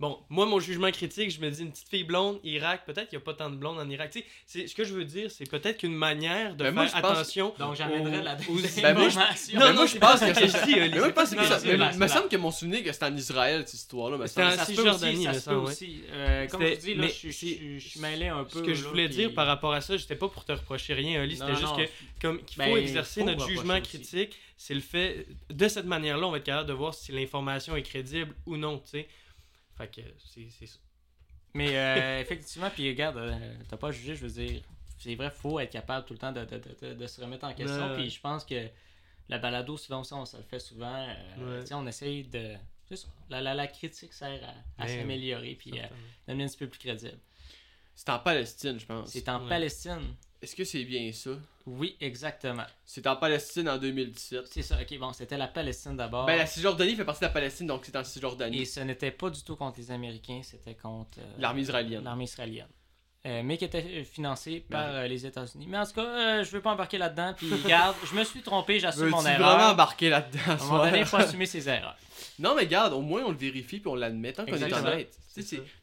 Bon, 0.00 0.18
moi, 0.30 0.46
mon 0.46 0.58
jugement 0.60 0.90
critique, 0.90 1.30
je 1.30 1.38
me 1.42 1.50
dis 1.50 1.60
une 1.60 1.70
petite 1.72 1.88
fille 1.90 2.04
blonde, 2.04 2.40
Irak, 2.42 2.86
peut-être 2.86 3.10
qu'il 3.10 3.18
n'y 3.18 3.22
a 3.22 3.24
pas 3.26 3.34
tant 3.34 3.50
de 3.50 3.56
blondes 3.56 3.78
en 3.78 3.86
Irak. 3.90 4.10
Tu 4.10 4.20
sais, 4.20 4.26
c'est- 4.46 4.66
ce 4.66 4.74
que 4.74 4.82
je 4.82 4.94
veux 4.94 5.04
dire, 5.04 5.30
c'est 5.30 5.44
peut-être 5.48 5.76
qu'une 5.76 5.94
manière 5.94 6.56
de 6.56 6.64
Ben, 6.64 6.70
moi, 6.72 6.86
faire 6.86 7.04
attention. 7.04 7.52
Donc 7.58 7.76
j'amènerai 7.76 8.18
aux- 8.20 8.22
la 8.22 8.32
aux- 8.34 8.36
Ben, 8.38 8.44
moi, 8.48 8.56
je- 8.56 8.62
désinformation. 8.62 9.58
Non, 9.60 9.66
Mais 9.66 9.68
non, 9.72 9.74
moi, 9.74 9.86
je 9.86 9.92
c'est 9.92 9.98
pense 9.98 10.20
pas 10.20 10.28
que 10.30 10.34
ce 10.34 10.40
que 10.40 10.48
ça- 10.48 10.60
je 10.60 10.64
dis, 10.64 10.72
Oli, 10.80 10.80
Mais 10.80 10.88
moi, 10.88 10.98
je 10.98 11.04
c'est 11.04 11.12
pense 11.12 11.30
que 11.30 11.36
ça. 11.36 11.42
il 11.62 11.92
c'est 11.92 11.98
me 11.98 12.08
semble 12.08 12.28
que 12.30 12.36
mon 12.38 12.50
souvenir 12.50 12.82
que 12.82 12.92
c'était 12.92 13.04
en 13.04 13.16
Israël, 13.16 13.62
cette 13.66 13.74
histoire-là. 13.74 14.26
C'était 14.26 14.42
en 14.42 14.64
Cisjordanie, 14.64 15.14
aussi, 15.16 15.24
ça 15.24 15.40
se 15.40 15.50
aussi. 15.50 16.00
Comme 16.50 16.62
je 16.66 16.74
dis, 16.76 16.94
là, 16.94 17.06
je, 17.06 17.12
suis- 17.12 17.32
c'est- 17.92 18.00
mêlé 18.00 18.28
un 18.28 18.44
peu. 18.44 18.60
Ce 18.60 18.64
que 18.64 18.72
je 18.72 18.84
voulais 18.84 19.08
dire 19.10 19.34
par 19.34 19.46
rapport 19.46 19.74
à 19.74 19.82
ça, 19.82 19.98
j'étais 19.98 20.16
pas 20.16 20.28
pour 20.28 20.46
te 20.46 20.52
reprocher 20.52 20.94
rien, 20.94 21.22
Oli, 21.22 21.36
c'était 21.36 21.54
juste 21.56 21.76
que 21.76 21.82
comme 22.22 22.42
qu'il 22.42 22.62
faut 22.62 22.70
Ben, 22.74 22.76
exercer 22.78 23.22
notre 23.22 23.46
jugement 23.46 23.80
critique, 23.82 24.34
c'est 24.56 24.74
le 24.74 24.80
fait 24.80 25.26
de 25.50 25.68
cette 25.68 25.84
manière-là, 25.86 26.26
on 26.26 26.30
va 26.30 26.38
être 26.38 26.44
capable 26.44 26.68
de 26.70 26.74
voir 26.74 26.94
si 26.94 27.12
l'information 27.12 27.76
est 27.76 27.82
crédible 27.82 28.34
ou 28.46 28.56
non, 28.56 28.78
tu 28.78 28.90
sais. 28.92 29.08
Fait 29.80 29.88
que 29.88 30.00
c'est 30.18 30.48
c'est 30.50 30.66
ça. 30.66 30.78
Mais 31.54 31.76
euh, 31.76 32.20
effectivement, 32.20 32.70
puis 32.70 32.88
regarde, 32.88 33.16
euh, 33.16 33.54
t'as 33.68 33.76
pas 33.76 33.90
jugé, 33.90 34.14
je 34.14 34.26
veux 34.26 34.32
dire, 34.44 34.62
c'est 34.98 35.14
vrai, 35.14 35.30
faut 35.30 35.58
être 35.58 35.70
capable 35.72 36.06
tout 36.06 36.12
le 36.12 36.18
temps 36.18 36.32
de, 36.32 36.44
de, 36.44 36.58
de, 36.58 36.76
de- 36.88 36.94
de 36.94 37.06
se 37.06 37.20
remettre 37.20 37.44
en 37.46 37.54
question. 37.54 37.90
Ouais. 37.90 37.96
Puis 37.96 38.10
je 38.10 38.20
pense 38.20 38.44
que 38.44 38.68
la 39.28 39.38
balado, 39.38 39.76
souvent 39.76 40.04
ça, 40.04 40.16
on 40.16 40.24
se 40.26 40.36
le 40.36 40.42
fait 40.42 40.58
souvent. 40.58 41.06
euh, 41.38 41.62
Ouais. 41.62 41.72
On 41.72 41.86
essaye 41.86 42.24
de. 42.24 42.54
c'est 42.86 42.96
ça, 42.96 43.08
La, 43.30 43.40
la, 43.40 43.54
la 43.54 43.66
critique 43.68 44.12
sert 44.12 44.40
à, 44.78 44.82
à 44.82 44.86
s'améliorer 44.88 45.54
puis 45.54 45.78
à 45.80 45.88
devenir 46.28 46.46
un 46.46 46.48
petit 46.48 46.58
peu 46.58 46.68
plus 46.68 46.78
crédible. 46.80 47.18
C'est 47.94 48.08
en 48.10 48.18
Palestine, 48.18 48.78
je 48.78 48.86
pense. 48.86 49.10
C'est 49.10 49.28
en 49.28 49.42
Ouais. 49.42 49.48
Palestine. 49.48 50.14
Est-ce 50.42 50.56
que 50.56 50.64
c'est 50.64 50.84
bien 50.84 51.12
ça? 51.12 51.30
Oui, 51.66 51.96
exactement. 52.00 52.64
C'est 52.84 53.06
en 53.06 53.16
Palestine 53.16 53.68
en 53.68 53.76
2017. 53.76 54.46
C'est 54.50 54.62
ça, 54.62 54.78
ok, 54.80 54.98
bon, 54.98 55.12
c'était 55.12 55.36
la 55.36 55.48
Palestine 55.48 55.96
d'abord. 55.96 56.24
Ben, 56.26 56.36
la 56.36 56.46
Cisjordanie 56.46 56.96
fait 56.96 57.04
partie 57.04 57.20
de 57.20 57.26
la 57.26 57.32
Palestine, 57.32 57.66
donc 57.66 57.82
c'est 57.84 57.94
en 57.96 58.02
Cisjordanie. 58.04 58.62
Et 58.62 58.64
ce 58.64 58.80
n'était 58.80 59.10
pas 59.10 59.28
du 59.28 59.42
tout 59.42 59.56
contre 59.56 59.78
les 59.78 59.90
Américains, 59.90 60.40
c'était 60.42 60.74
contre 60.74 61.18
euh, 61.18 61.34
L'armée 61.38 61.60
israélienne. 61.60 62.02
l'armée 62.04 62.24
israélienne. 62.24 62.68
Euh, 63.26 63.42
mais 63.44 63.58
qui 63.58 63.66
était 63.66 63.84
euh, 63.84 64.04
financée 64.04 64.64
par 64.70 64.86
Ben, 64.86 64.92
euh, 64.92 65.06
les 65.06 65.26
États-Unis. 65.26 65.66
Mais 65.68 65.76
en 65.76 65.84
tout 65.84 65.92
cas, 65.92 66.06
euh, 66.06 66.44
je 66.44 66.50
veux 66.52 66.62
pas 66.62 66.72
embarquer 66.72 66.96
là-dedans. 66.96 67.34
Puis 67.36 67.50
garde, 67.68 67.94
je 68.10 68.14
me 68.18 68.24
suis 68.24 68.40
trompé, 68.40 68.80
j'assume 68.80 69.10
mon 69.10 69.20
vraiment 69.20 69.44
erreur. 69.44 69.72
embarquer 69.72 70.08
là-dedans? 70.08 70.40
À 70.46 70.52
un 70.52 70.56
moment 70.56 70.84
donné, 70.86 71.00
il 71.00 71.04
faut 71.04 71.16
assumer 71.18 71.44
ses 71.44 71.68
erreurs. 71.68 71.98
Non, 72.38 72.54
mais 72.54 72.66
garde, 72.66 72.94
au 72.94 73.02
moins 73.02 73.22
on 73.26 73.30
le 73.30 73.36
vérifie 73.36 73.78
puis 73.78 73.88
on 73.88 73.94
l'admet 73.94 74.32
tant 74.32 74.46
qu'on 74.46 74.54
est 74.54 74.72
honnête. 74.72 75.18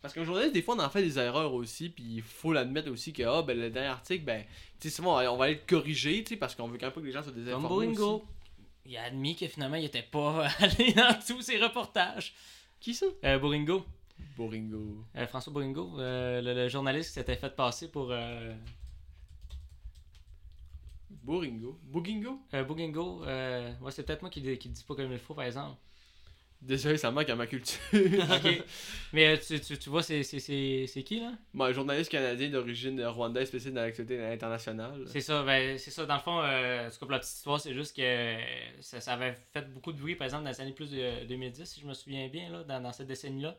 Parce 0.01 0.15
qu'un 0.15 0.23
journaliste, 0.23 0.53
des 0.55 0.63
fois, 0.63 0.75
on 0.75 0.79
en 0.79 0.89
fait 0.89 1.03
des 1.03 1.19
erreurs 1.19 1.53
aussi, 1.53 1.89
puis 1.89 2.03
il 2.03 2.21
faut 2.23 2.53
l'admettre 2.53 2.89
aussi 2.91 3.13
que, 3.13 3.23
ah, 3.23 3.43
ben, 3.43 3.57
le 3.57 3.69
dernier 3.69 3.89
article, 3.89 4.25
ben, 4.25 4.43
tu 4.79 4.89
sais, 4.89 5.01
on 5.03 5.13
va 5.37 5.45
aller 5.45 5.53
le 5.53 5.59
corriger, 5.67 6.23
parce 6.39 6.55
qu'on 6.55 6.67
veut 6.67 6.77
quand 6.77 6.87
même 6.87 6.93
pas 6.93 7.01
que 7.01 7.05
les 7.05 7.11
gens 7.11 7.21
désinformés. 7.21 7.67
Boringo. 7.67 8.15
aussi. 8.15 8.25
Il 8.87 8.97
a 8.97 9.03
admis 9.03 9.35
que 9.35 9.47
finalement, 9.47 9.77
il 9.77 9.85
était 9.85 10.01
pas 10.01 10.47
allé 10.59 10.93
dans 10.93 11.17
tous 11.25 11.41
ses 11.41 11.57
reportages. 11.57 12.33
Qui 12.79 12.93
ça? 12.93 13.05
Boringo. 13.39 13.85
Boringo. 14.35 15.03
Euh, 15.15 15.27
François 15.27 15.51
Boringo, 15.53 15.99
euh, 15.99 16.41
le, 16.41 16.53
le 16.53 16.69
journaliste 16.69 17.09
qui 17.09 17.13
s'était 17.15 17.35
fait 17.35 17.55
passer 17.55 17.89
pour 17.89 18.09
euh, 18.11 18.53
Boringo. 21.09 21.79
Bogingo 21.83 23.23
euh, 23.25 23.71
ouais, 23.81 23.91
c'est 23.91 24.03
peut-être 24.03 24.21
moi 24.21 24.29
qui, 24.29 24.41
le 24.41 24.55
dis 24.55 24.83
pas 24.87 24.95
comme 24.95 25.11
il 25.11 25.17
faut, 25.19 25.33
par 25.33 25.45
exemple. 25.45 25.77
Désolé, 26.59 26.97
ça 26.97 27.11
manque 27.11 27.29
à 27.29 27.35
ma 27.35 27.45
culture. 27.45 27.79
Ok. 27.93 28.63
Mais 29.13 29.39
tu, 29.39 29.59
tu, 29.59 29.77
tu 29.77 29.89
vois, 29.89 30.01
c'est- 30.01 30.23
c'est 30.23 30.39
c'est- 30.39 30.87
c'est 30.87 31.03
qui 31.03 31.19
là? 31.19 31.33
Moi, 31.53 31.71
journaliste 31.71 32.09
canadien 32.11 32.49
d'origine 32.49 33.03
rwandaise 33.05 33.47
spécialisé 33.47 33.75
dans 33.75 33.83
l'actualité 33.83 34.25
internationale. 34.25 35.03
C'est 35.07 35.21
ça, 35.21 35.43
ben, 35.43 35.77
c'est 35.77 35.91
ça. 35.91 36.05
Dans 36.07 36.15
le 36.15 36.21
fond, 36.21 36.41
euh, 36.41 36.89
pour 36.99 37.11
la 37.11 37.19
petite 37.19 37.33
histoire, 37.35 37.59
c'est 37.59 37.73
juste 37.75 37.95
que 37.95 38.37
ça, 38.81 38.99
ça 38.99 39.13
avait 39.13 39.35
fait 39.53 39.71
beaucoup 39.71 39.91
de 39.93 39.99
bruit, 39.99 40.15
par 40.15 40.25
exemple, 40.25 40.45
dans 40.45 40.49
les 40.49 40.59
années 40.61 40.73
plus 40.73 40.89
de 40.89 41.25
2010, 41.27 41.65
si 41.69 41.79
je 41.81 41.85
me 41.85 41.93
souviens 41.93 42.27
bien, 42.27 42.49
là, 42.49 42.63
dans, 42.63 42.81
dans 42.81 42.91
cette 42.91 43.07
décennie-là. 43.07 43.55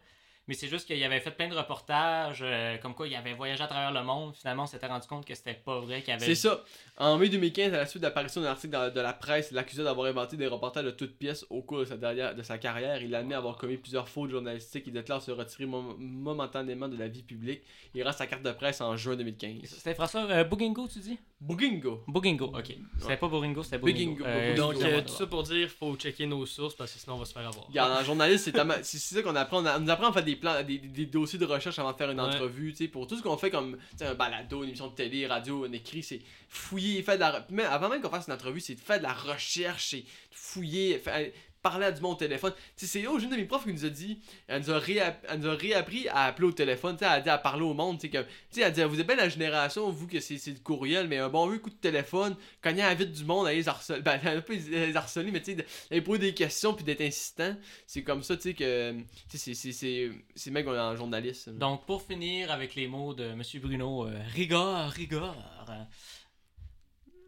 Mais 0.49 0.55
c'est 0.55 0.69
juste 0.69 0.87
qu'il 0.87 1.03
avait 1.05 1.21
fait 1.21 1.31
plein 1.31 1.49
de 1.49 1.55
reportages, 1.55 2.41
euh, 2.43 2.77
comme 2.79 2.95
quoi 2.95 3.07
il 3.07 3.15
avait 3.15 3.35
voyagé 3.35 3.63
à 3.63 3.67
travers 3.67 3.93
le 3.93 4.03
monde. 4.03 4.35
Finalement, 4.35 4.65
on 4.65 4.67
s'était 4.67 4.87
rendu 4.87 5.07
compte 5.07 5.25
que 5.27 5.35
c'était 5.35 5.55
pas 5.55 5.79
vrai, 5.81 6.03
qu'il 6.03 6.13
avait. 6.15 6.25
C'est 6.25 6.35
ça. 6.35 6.65
En 6.97 7.17
mai 7.19 7.29
2015, 7.29 7.75
à 7.75 7.77
la 7.77 7.87
suite 7.87 8.03
de 8.03 8.07
l'apparition 8.09 8.41
d'un 8.41 8.49
article 8.49 8.73
dans- 8.73 8.93
de 8.93 9.01
la 9.01 9.13
presse 9.13 9.53
l'accusait 9.53 9.85
d'avoir 9.85 10.07
inventé 10.09 10.37
des 10.37 10.47
reportages 10.49 10.85
de 10.85 10.91
toutes 10.91 11.17
pièces 11.19 11.47
au 11.51 11.63
cours 11.63 11.81
de 11.81 11.85
sa, 11.85 11.97
dernière- 11.97 12.35
de 12.35 12.43
sa 12.43 12.59
carrière, 12.59 13.01
il 13.03 13.15
admet 13.15 13.35
avoir 13.35 13.57
commis 13.57 13.77
plusieurs 13.77 14.09
fautes 14.09 14.31
journalistiques 14.31 14.89
et 14.89 14.91
déclare 14.91 15.23
se 15.23 15.31
retirer 15.31 15.67
mom- 15.67 15.95
momentanément 15.99 16.89
de 16.89 16.97
la 16.97 17.09
vie 17.09 17.23
publique. 17.23 17.63
Il 17.95 18.03
rend 18.03 18.13
sa 18.13 18.27
carte 18.27 18.43
de 18.43 18.53
presse 18.53 18.81
en 18.81 18.97
juin 18.97 19.17
2015. 19.17 19.61
C'était 19.65 19.95
François 19.95 20.23
euh, 20.31 20.45
Bougingo, 20.45 20.89
tu 20.89 20.99
dis? 20.99 21.19
Bogingo. 21.41 22.03
Bougingo, 22.09 22.47
ok. 22.47 22.75
C'était 23.01 23.17
pas 23.17 23.29
Boringo, 23.29 23.63
c'était 23.63 23.79
Bougingo. 23.79 24.25
Euh. 24.27 24.57
Donc, 24.57 24.75
euh, 24.83 25.01
tout 25.03 25.13
ça 25.13 25.27
pour 25.27 25.45
dire, 25.45 25.69
faut 25.71 25.95
checker 25.95 26.27
nos 26.27 26.45
sources 26.47 26.75
parce 26.75 26.93
que 26.93 26.99
sinon 26.99 27.15
on 27.15 27.19
va 27.19 27.25
se 27.27 27.33
faire 27.33 27.47
avoir. 27.47 27.67
Regarde, 27.69 27.93
en 28.01 28.05
journaliste, 28.05 28.45
c'est 28.47 28.53
tama- 28.53 28.83
c'est 28.83 28.99
c'est 28.99 29.15
ça 29.17 29.23
qu'on 29.23 29.37
apprend. 29.37 29.63
On, 29.63 29.67
a- 29.67 29.77
on 29.77 29.81
nous 29.81 29.91
apprend 29.91 30.09
à 30.09 30.13
faire 30.13 30.25
des 30.25 30.35
plans, 30.39 30.63
des, 30.63 30.79
dossiers 31.07 31.39
de 31.39 31.45
recherche 31.45 31.79
avant 31.79 31.93
de 31.93 31.97
faire 31.97 32.11
une 32.11 32.21
Ouais. 32.21 32.27
entrevue. 32.27 32.73
tu 32.73 32.79
sais, 32.85 32.89
Pour 32.89 33.07
tout 33.07 33.17
ce 33.17 33.23
qu'on 33.23 33.37
fait 33.37 33.51
comme 33.51 33.77
un 34.01 34.15
balado, 34.15 34.63
une 34.63 34.69
émission 34.71 34.89
de 34.89 34.95
télé, 34.95 35.27
radio, 35.27 35.65
un 35.65 35.73
écrit, 35.73 36.03
c'est 36.03 36.21
fouiller, 36.49 37.03
faire 37.03 37.17
de 37.17 37.21
la. 37.21 37.47
Mais 37.51 37.65
avant 37.65 37.89
même 37.89 38.01
qu'on 38.03 38.11
fasse 38.11 38.27
une 38.27 38.33
entrevue, 38.35 38.61
c'est 38.61 38.75
de 38.75 38.81
faire 38.81 38.99
de 38.99 39.03
la 39.05 39.13
recherche, 39.13 39.89
c'est 39.91 40.05
fouiller, 40.31 40.99
faire- 40.99 41.31
parler 41.71 41.87
à 41.87 41.93
du 41.93 42.01
monde 42.01 42.13
au 42.13 42.17
téléphone. 42.17 42.53
C'est 42.77 43.01
une 43.03 43.29
de 43.31 43.37
mes 43.37 43.45
profs 43.45 43.65
qui 43.65 43.73
nous 43.73 43.85
a 43.85 43.89
dit, 43.91 44.19
elle 44.47 44.63
nous 44.63 44.71
a, 44.71 44.81
elle 44.87 45.41
nous 45.41 45.49
a 45.49 45.55
réappris 45.55 46.09
à 46.09 46.25
appeler 46.27 46.49
au 46.49 46.53
téléphone, 46.53 46.97
elle 47.01 47.29
a 47.29 47.35
à 47.35 47.39
parler 47.39 47.63
au 47.63 47.75
monde. 47.75 47.99
Tu 47.99 48.07
sais, 48.07 48.11
comme- 48.11 48.27
tu 48.27 48.61
sais, 48.61 48.61
elle 48.63 48.73
dit, 48.73 48.83
vous 48.83 49.01
êtes 49.01 49.07
bien 49.07 49.17
la 49.17 49.29
génération, 49.29 49.91
vous, 49.91 50.07
que 50.07 50.21
c'est 50.21 50.35
le 50.47 50.61
courriel, 50.63 51.09
mais 51.09 51.19
un 51.19 51.29
bon 51.29 51.47
vieux 51.49 51.59
coup 51.59 51.71
de 51.71 51.75
téléphone, 51.75 52.37
cogner 52.63 52.83
à 52.83 52.89
la 52.89 52.95
vite 52.95 53.13
du 53.13 53.25
monde, 53.25 53.47
aller 53.47 53.57
les 53.57 53.69
harceler, 53.69 54.01
ben, 54.01 54.19
pas 54.19 54.53
les 54.53 54.97
harceler, 54.97 55.31
mais 55.31 55.43
tu 55.43 55.57
sais, 55.91 56.01
poser 56.01 56.19
des 56.21 56.35
questions 56.35 56.75
puis 56.75 56.85
d'être 56.85 57.01
insistant. 57.03 57.55
C'est 57.87 58.03
comme 58.03 58.23
ça, 58.23 58.37
tu 58.37 58.55
que. 58.55 58.95
C'est 59.29 60.51
mec, 60.51 60.67
on 60.67 60.75
est 60.75 60.79
en 60.79 60.97
journaliste. 60.97 61.51
Donc, 61.51 61.85
pour 61.87 62.03
finir 62.03 62.51
avec 62.51 62.75
les 62.75 62.87
mots 62.89 63.15
de 63.15 63.25
M. 63.25 63.43
Bruno, 63.61 64.07
euh, 64.07 64.19
rigueur, 64.35 64.91
rigueur. 64.91 65.37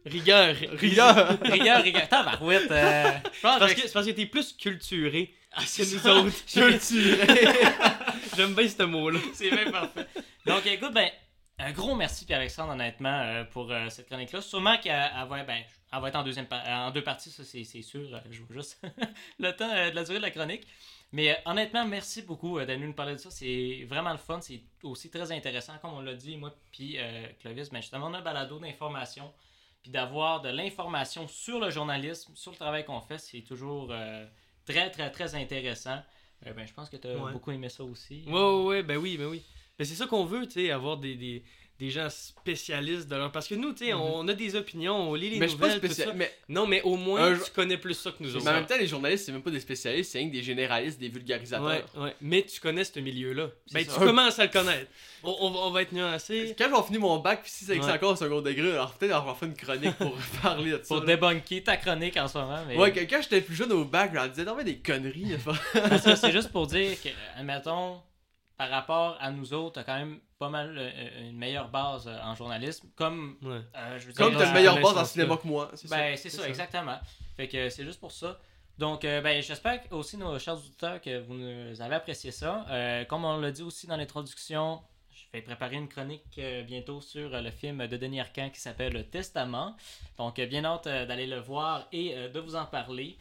Rigueur. 0.05 0.55
Rigueur! 0.73 1.37
Rigueur, 1.41 1.83
rigueur. 1.83 2.07
Tabarouette. 2.09 2.71
Euh, 2.71 3.11
je 3.33 3.39
pense 3.41 3.59
Parce 3.59 3.73
que- 3.73 3.93
parce 3.93 4.05
que 4.05 4.11
t'es 4.11 4.25
plus 4.25 4.53
culturé 4.53 5.33
Ah, 5.51 5.61
que 5.61 5.81
nous 5.93 5.99
ça. 5.99 6.15
autres. 6.15 6.45
Tuerais! 6.45 6.79
J'aime 8.35 8.53
bien 8.55 8.67
ce 8.67 8.83
mot-là. 8.83 9.19
C'est 9.33 9.49
bien 9.51 9.69
parfait. 9.71 10.07
Donc, 10.45 10.65
écoute, 10.65 10.93
ben, 10.93 11.09
un 11.59 11.71
gros 11.71 11.93
merci, 11.95 12.25
Pierre-Alexandre, 12.25 12.73
honnêtement, 12.73 13.19
euh, 13.21 13.43
pour 13.43 13.71
euh, 13.71 13.89
cette 13.89 14.07
chronique-là. 14.07 14.41
Sûrement 14.41 14.77
qu'elle 14.77 14.93
elle 14.93 15.27
va, 15.27 15.43
ben, 15.43 15.61
elle 15.93 15.99
va 16.01 16.07
être 16.07 16.15
en, 16.15 16.23
deuxième 16.23 16.47
en 16.51 16.89
deux 16.91 17.03
parties, 17.03 17.29
ça, 17.29 17.43
c'est 17.43 17.63
c'est 17.63 17.81
sûr. 17.83 18.01
Euh, 18.13 18.19
Je 18.31 18.41
vois 18.41 18.55
juste 18.55 18.81
le 19.39 19.51
temps 19.51 19.69
euh, 19.69 19.91
de 19.91 19.95
la 19.95 20.03
durée 20.03 20.17
de 20.17 20.23
la 20.23 20.31
chronique. 20.31 20.65
Mais 21.11 21.31
euh, 21.31 21.35
honnêtement, 21.45 21.85
merci 21.85 22.21
beaucoup 22.21 22.57
euh, 22.57 22.65
d'être 22.65 22.77
venu 22.77 22.87
nous 22.87 22.93
parler 22.93 23.13
de 23.13 23.17
ça. 23.19 23.29
C'est 23.29 23.85
vraiment 23.87 24.11
le 24.11 24.17
fun. 24.17 24.39
C'est 24.41 24.61
aussi 24.83 25.11
très 25.11 25.31
intéressant. 25.31 25.73
Comme 25.81 25.93
on 25.93 26.01
l'a 26.01 26.13
dit, 26.15 26.37
moi 26.37 26.55
puis 26.71 26.95
euh, 26.97 27.27
Clovis, 27.41 27.69
ben, 27.69 27.81
justement, 27.81 28.07
on 28.07 28.13
a 28.13 28.19
un 28.19 28.21
balado 28.21 28.57
d'information. 28.57 29.31
Puis 29.81 29.91
d'avoir 29.91 30.41
de 30.41 30.49
l'information 30.49 31.27
sur 31.27 31.59
le 31.59 31.69
journalisme, 31.71 32.33
sur 32.35 32.51
le 32.51 32.57
travail 32.57 32.85
qu'on 32.85 33.01
fait, 33.01 33.17
c'est 33.17 33.41
toujours 33.41 33.87
euh, 33.91 34.25
très, 34.65 34.91
très, 34.91 35.09
très 35.11 35.33
intéressant. 35.35 35.99
Euh, 36.45 36.53
ben, 36.53 36.67
je 36.67 36.73
pense 36.73 36.89
que 36.89 36.97
tu 36.97 37.07
as 37.07 37.17
Ouais. 37.17 37.31
beaucoup 37.31 37.51
aimé 37.51 37.69
ça 37.69 37.83
aussi. 37.83 38.23
Ouais, 38.27 38.33
ouais, 38.33 38.63
ouais, 38.65 38.83
ben 38.83 38.97
oui, 38.97 39.17
ben 39.17 39.25
oui. 39.27 39.43
Ben 39.77 39.85
c'est 39.85 39.95
ça 39.95 40.05
qu'on 40.05 40.25
veut, 40.25 40.45
tu 40.45 40.53
sais, 40.65 40.71
avoir 40.71 40.97
des, 40.97 41.15
des, 41.15 41.43
des 41.81 41.89
gens 41.89 42.07
spécialistes 42.11 43.07
de 43.09 43.15
leur... 43.15 43.31
Parce 43.31 43.47
que 43.47 43.55
nous, 43.55 43.73
tu 43.73 43.85
sais, 43.85 43.93
Mhm. 43.93 43.99
on 44.01 44.27
a 44.27 44.33
des 44.33 44.55
opinions, 44.55 44.95
on 45.09 45.15
lit 45.15 45.31
les 45.31 45.39
mais 45.39 45.47
je 45.47 45.51
suis 45.53 45.59
pas 45.59 45.65
nouvelles, 45.65 45.79
tout 45.81 45.85
spécial. 45.87 46.09
ça. 46.09 46.13
Mais, 46.13 46.31
Non, 46.47 46.67
mais 46.67 46.81
au 46.83 46.95
moins, 46.95 47.31
Un 47.33 47.39
tu 47.39 47.49
connais 47.49 47.77
plus 47.77 47.95
ça 47.95 48.11
que 48.11 48.17
nous 48.23 48.29
mais 48.29 48.35
autres. 48.37 48.47
en 48.49 48.53
même 48.53 48.65
temps, 48.67 48.77
les 48.79 48.85
journalistes, 48.85 49.25
c'est 49.25 49.31
même 49.31 49.41
pas 49.41 49.49
des 49.49 49.59
spécialistes, 49.59 50.11
c'est 50.11 50.19
rien 50.19 50.27
que 50.27 50.33
des 50.33 50.43
généralistes, 50.43 50.99
des 50.99 51.09
vulgarisateurs. 51.09 51.65
Ouais, 51.65 51.83
ouais. 52.03 52.15
Mais 52.21 52.43
tu 52.43 52.59
connais 52.61 52.83
ce 52.83 52.99
milieu-là. 52.99 53.47
Ben, 53.73 53.83
ça. 53.83 53.93
tu 53.93 53.99
commences 53.99 54.37
à 54.37 54.43
le 54.45 54.51
connaître. 54.51 54.91
On, 55.23 55.35
on 55.41 55.49
va, 55.49 55.59
on 55.61 55.71
va 55.71 55.81
être 55.81 55.91
nuancé. 55.91 56.55
Quand 56.55 56.69
je 56.69 56.75
vais 56.75 56.83
finir 56.83 57.01
mon 57.01 57.17
bac, 57.17 57.41
puis 57.41 57.51
si 57.51 57.65
c'est 57.65 57.75
que 57.77 57.81
c'est 57.83 57.87
Ouais. 57.89 57.95
encore 57.95 58.11
au 58.11 58.15
second 58.15 58.41
degré, 58.41 58.71
alors 58.73 58.93
peut-être 58.93 59.19
on 59.19 59.25
va 59.25 59.33
faire 59.33 59.47
une 59.47 59.55
chronique 59.57 59.95
pour 59.97 60.13
parler 60.43 60.71
de 60.71 60.77
ça. 60.77 60.95
Pour 60.95 61.01
débunker 61.01 61.63
ta 61.63 61.77
chronique 61.77 62.15
en 62.17 62.27
ce 62.27 62.37
moment. 62.37 62.59
Mais... 62.67 62.77
Ouais, 62.77 62.91
que- 62.91 62.99
quand 63.09 63.21
j'étais 63.23 63.41
plus 63.41 63.55
jeune 63.55 63.71
au 63.71 63.85
bac, 63.85 64.11
je 64.13 64.27
disais, 64.29 64.43
non, 64.45 64.55
mais 64.55 64.63
des 64.63 64.77
conneries. 64.77 65.35
c'est 66.15 66.31
juste 66.31 66.51
pour 66.51 66.67
dire 66.67 66.95
que, 67.01 67.09
admettons, 67.37 68.01
par 68.55 68.69
rapport 68.69 69.17
à 69.19 69.31
nous 69.31 69.51
autres, 69.53 69.73
t'as 69.73 69.83
quand 69.83 69.97
même 69.97 70.19
pas 70.41 70.49
mal 70.49 70.75
euh, 70.75 71.29
une 71.29 71.37
meilleure 71.37 71.69
base 71.69 72.07
euh, 72.07 72.17
en 72.23 72.33
journalisme. 72.33 72.89
Comme, 72.95 73.37
Ouais. 73.43 73.61
euh, 73.75 73.99
je 73.99 74.07
veux 74.07 74.13
Comme 74.13 74.31
dire, 74.31 74.39
t'as 74.39 74.45
dans 74.45 74.51
le 74.51 74.57
meilleur 74.57 74.75
ce 74.77 74.81
boss 74.81 74.97
en 74.97 75.05
cinéma 75.05 75.37
que 75.37 75.47
moi. 75.47 75.69
c'est 75.75 75.87
ça. 75.87 75.95
Ben, 75.95 76.17
c'est 76.17 76.29
ça, 76.31 76.41
ça. 76.41 76.49
exactement. 76.49 76.97
Fait 77.37 77.47
que 77.47 77.69
c'est 77.69 77.83
juste 77.85 77.99
pour 77.99 78.11
ça. 78.11 78.39
Donc, 78.79 79.05
euh, 79.05 79.21
ben, 79.21 79.41
j'espère 79.43 79.83
que 79.83 79.93
aussi, 79.93 80.17
nos 80.17 80.39
chers 80.39 80.55
auditeurs, 80.57 80.99
que 80.99 81.19
vous 81.19 81.35
nous 81.35 81.79
avez 81.81 81.93
apprécié 81.95 82.31
ça. 82.31 82.65
Euh, 82.71 83.05
comme 83.05 83.23
on 83.23 83.37
l'a 83.39 83.51
dit 83.51 83.61
aussi 83.61 83.85
dans 83.85 83.97
l'introduction, 83.97 84.81
je 85.13 85.23
vais 85.31 85.43
préparer 85.43 85.75
une 85.75 85.87
chronique 85.87 86.23
euh, 86.39 86.63
bientôt 86.63 87.01
sur 87.01 87.33
euh, 87.35 87.41
le 87.41 87.51
film 87.51 87.85
de 87.85 87.95
Denis 87.97 88.19
Arcand 88.19 88.49
qui 88.49 88.59
s'appelle 88.59 88.93
Le 88.93 89.03
Testament. 89.03 89.75
Donc, 90.17 90.39
euh, 90.39 90.47
bien 90.47 90.65
hâte 90.65 90.87
euh, 90.87 91.05
d'aller 91.05 91.27
le 91.27 91.39
voir 91.39 91.87
et 91.91 92.15
euh, 92.15 92.29
de 92.29 92.39
vous 92.39 92.55
en 92.55 92.65
parler. 92.65 93.17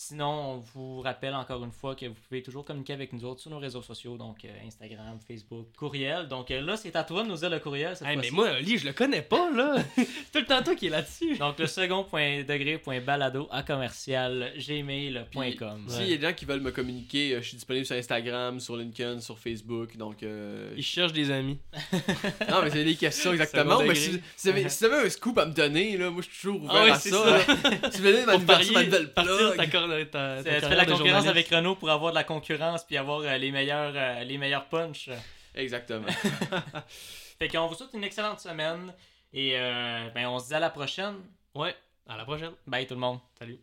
Sinon, 0.00 0.52
on 0.52 0.56
vous 0.58 1.00
rappelle 1.00 1.34
encore 1.34 1.64
une 1.64 1.72
fois 1.72 1.96
que 1.96 2.06
vous 2.06 2.14
pouvez 2.28 2.40
toujours 2.40 2.64
communiquer 2.64 2.92
avec 2.92 3.12
nous 3.12 3.24
autres 3.24 3.40
sur 3.40 3.50
nos 3.50 3.58
réseaux 3.58 3.82
sociaux, 3.82 4.16
donc 4.16 4.44
euh, 4.44 4.48
Instagram, 4.64 5.18
Facebook, 5.26 5.66
courriel. 5.76 6.28
Donc 6.28 6.52
euh, 6.52 6.60
là, 6.60 6.76
c'est 6.76 6.94
à 6.94 7.02
toi 7.02 7.24
de 7.24 7.28
nous 7.28 7.34
dire 7.34 7.50
le 7.50 7.58
courriel 7.58 7.96
cette 7.96 8.06
Hey, 8.06 8.16
mais 8.16 8.30
moi, 8.30 8.48
Oli, 8.60 8.78
je 8.78 8.86
le 8.86 8.92
connais 8.92 9.22
pas, 9.22 9.50
là. 9.50 9.74
c'est 9.96 10.04
tout 10.04 10.38
le 10.38 10.44
temps 10.46 10.62
toi 10.62 10.76
qui 10.76 10.86
est 10.86 10.90
là-dessus. 10.90 11.36
Donc 11.38 11.58
le 11.58 11.66
second 11.66 12.04
point 12.04 12.44
degré 12.44 12.78
point 12.78 13.00
balado 13.00 13.48
à 13.50 13.64
commercial 13.64 14.52
gmail.com. 14.56 15.86
S'il 15.88 16.08
y 16.08 16.12
a 16.12 16.16
des 16.16 16.28
gens 16.28 16.32
qui 16.32 16.44
veulent 16.44 16.60
me 16.60 16.70
communiquer, 16.70 17.34
euh, 17.34 17.42
je 17.42 17.48
suis 17.48 17.56
disponible 17.56 17.84
sur 17.84 17.96
Instagram, 17.96 18.60
sur 18.60 18.76
LinkedIn, 18.76 19.18
sur 19.18 19.36
Facebook. 19.36 19.96
Donc, 19.96 20.22
euh, 20.22 20.74
Il 20.76 20.84
cherche 20.84 21.12
des 21.12 21.32
amis. 21.32 21.58
non, 22.48 22.62
mais 22.62 22.70
c'est 22.70 22.84
des 22.84 22.94
questions 22.94 23.32
exactement. 23.32 23.82
Mais 23.82 23.96
si, 23.96 24.12
si 24.36 24.48
vous 24.48 24.48
avez, 24.50 24.68
si 24.68 24.78
vous 24.86 24.92
avez 24.92 25.06
un 25.06 25.10
scoop 25.10 25.38
à 25.38 25.46
me 25.46 25.52
donner, 25.52 25.96
là, 25.96 26.08
moi 26.08 26.22
je 26.22 26.28
suis 26.28 26.40
toujours 26.40 26.62
ouvert 26.62 26.76
Ah 26.76 26.84
ouais, 26.84 26.90
à 26.92 26.98
ça. 27.00 27.10
ça. 27.10 27.54
vous 27.90 27.98
voulez 27.98 28.24
ma 28.24 28.38
nouvelle, 28.38 29.87
plug. 29.88 30.10
ta, 30.10 30.42
ta, 30.42 30.60
Tu 30.60 30.66
fais 30.66 30.74
la 30.74 30.84
de 30.84 30.90
concurrence 30.90 30.98
journaliste. 30.98 31.28
avec 31.28 31.48
Renault 31.48 31.74
pour 31.76 31.90
avoir 31.90 32.12
de 32.12 32.16
la 32.16 32.24
concurrence 32.24 32.84
puis 32.84 32.96
avoir 32.96 33.20
euh, 33.20 33.36
les 33.38 33.50
meilleurs 33.50 33.92
euh, 33.94 34.24
les 34.24 34.38
meilleurs 34.38 34.66
punch. 34.68 35.10
Exactement. 35.54 36.06
Fait 37.38 37.48
qu'on 37.48 37.66
vous 37.66 37.74
souhaite 37.74 37.94
une 37.94 38.04
excellente 38.04 38.40
semaine 38.40 38.92
et 39.32 39.52
euh, 39.56 40.08
ben 40.14 40.26
on 40.26 40.38
se 40.38 40.48
dit 40.48 40.54
à 40.54 40.60
la 40.60 40.70
prochaine. 40.70 41.16
Ouais, 41.54 41.74
à 42.08 42.16
la 42.16 42.24
prochaine. 42.24 42.52
Bye 42.66 42.86
tout 42.86 42.94
le 42.94 43.00
monde. 43.00 43.18
Salut. 43.38 43.58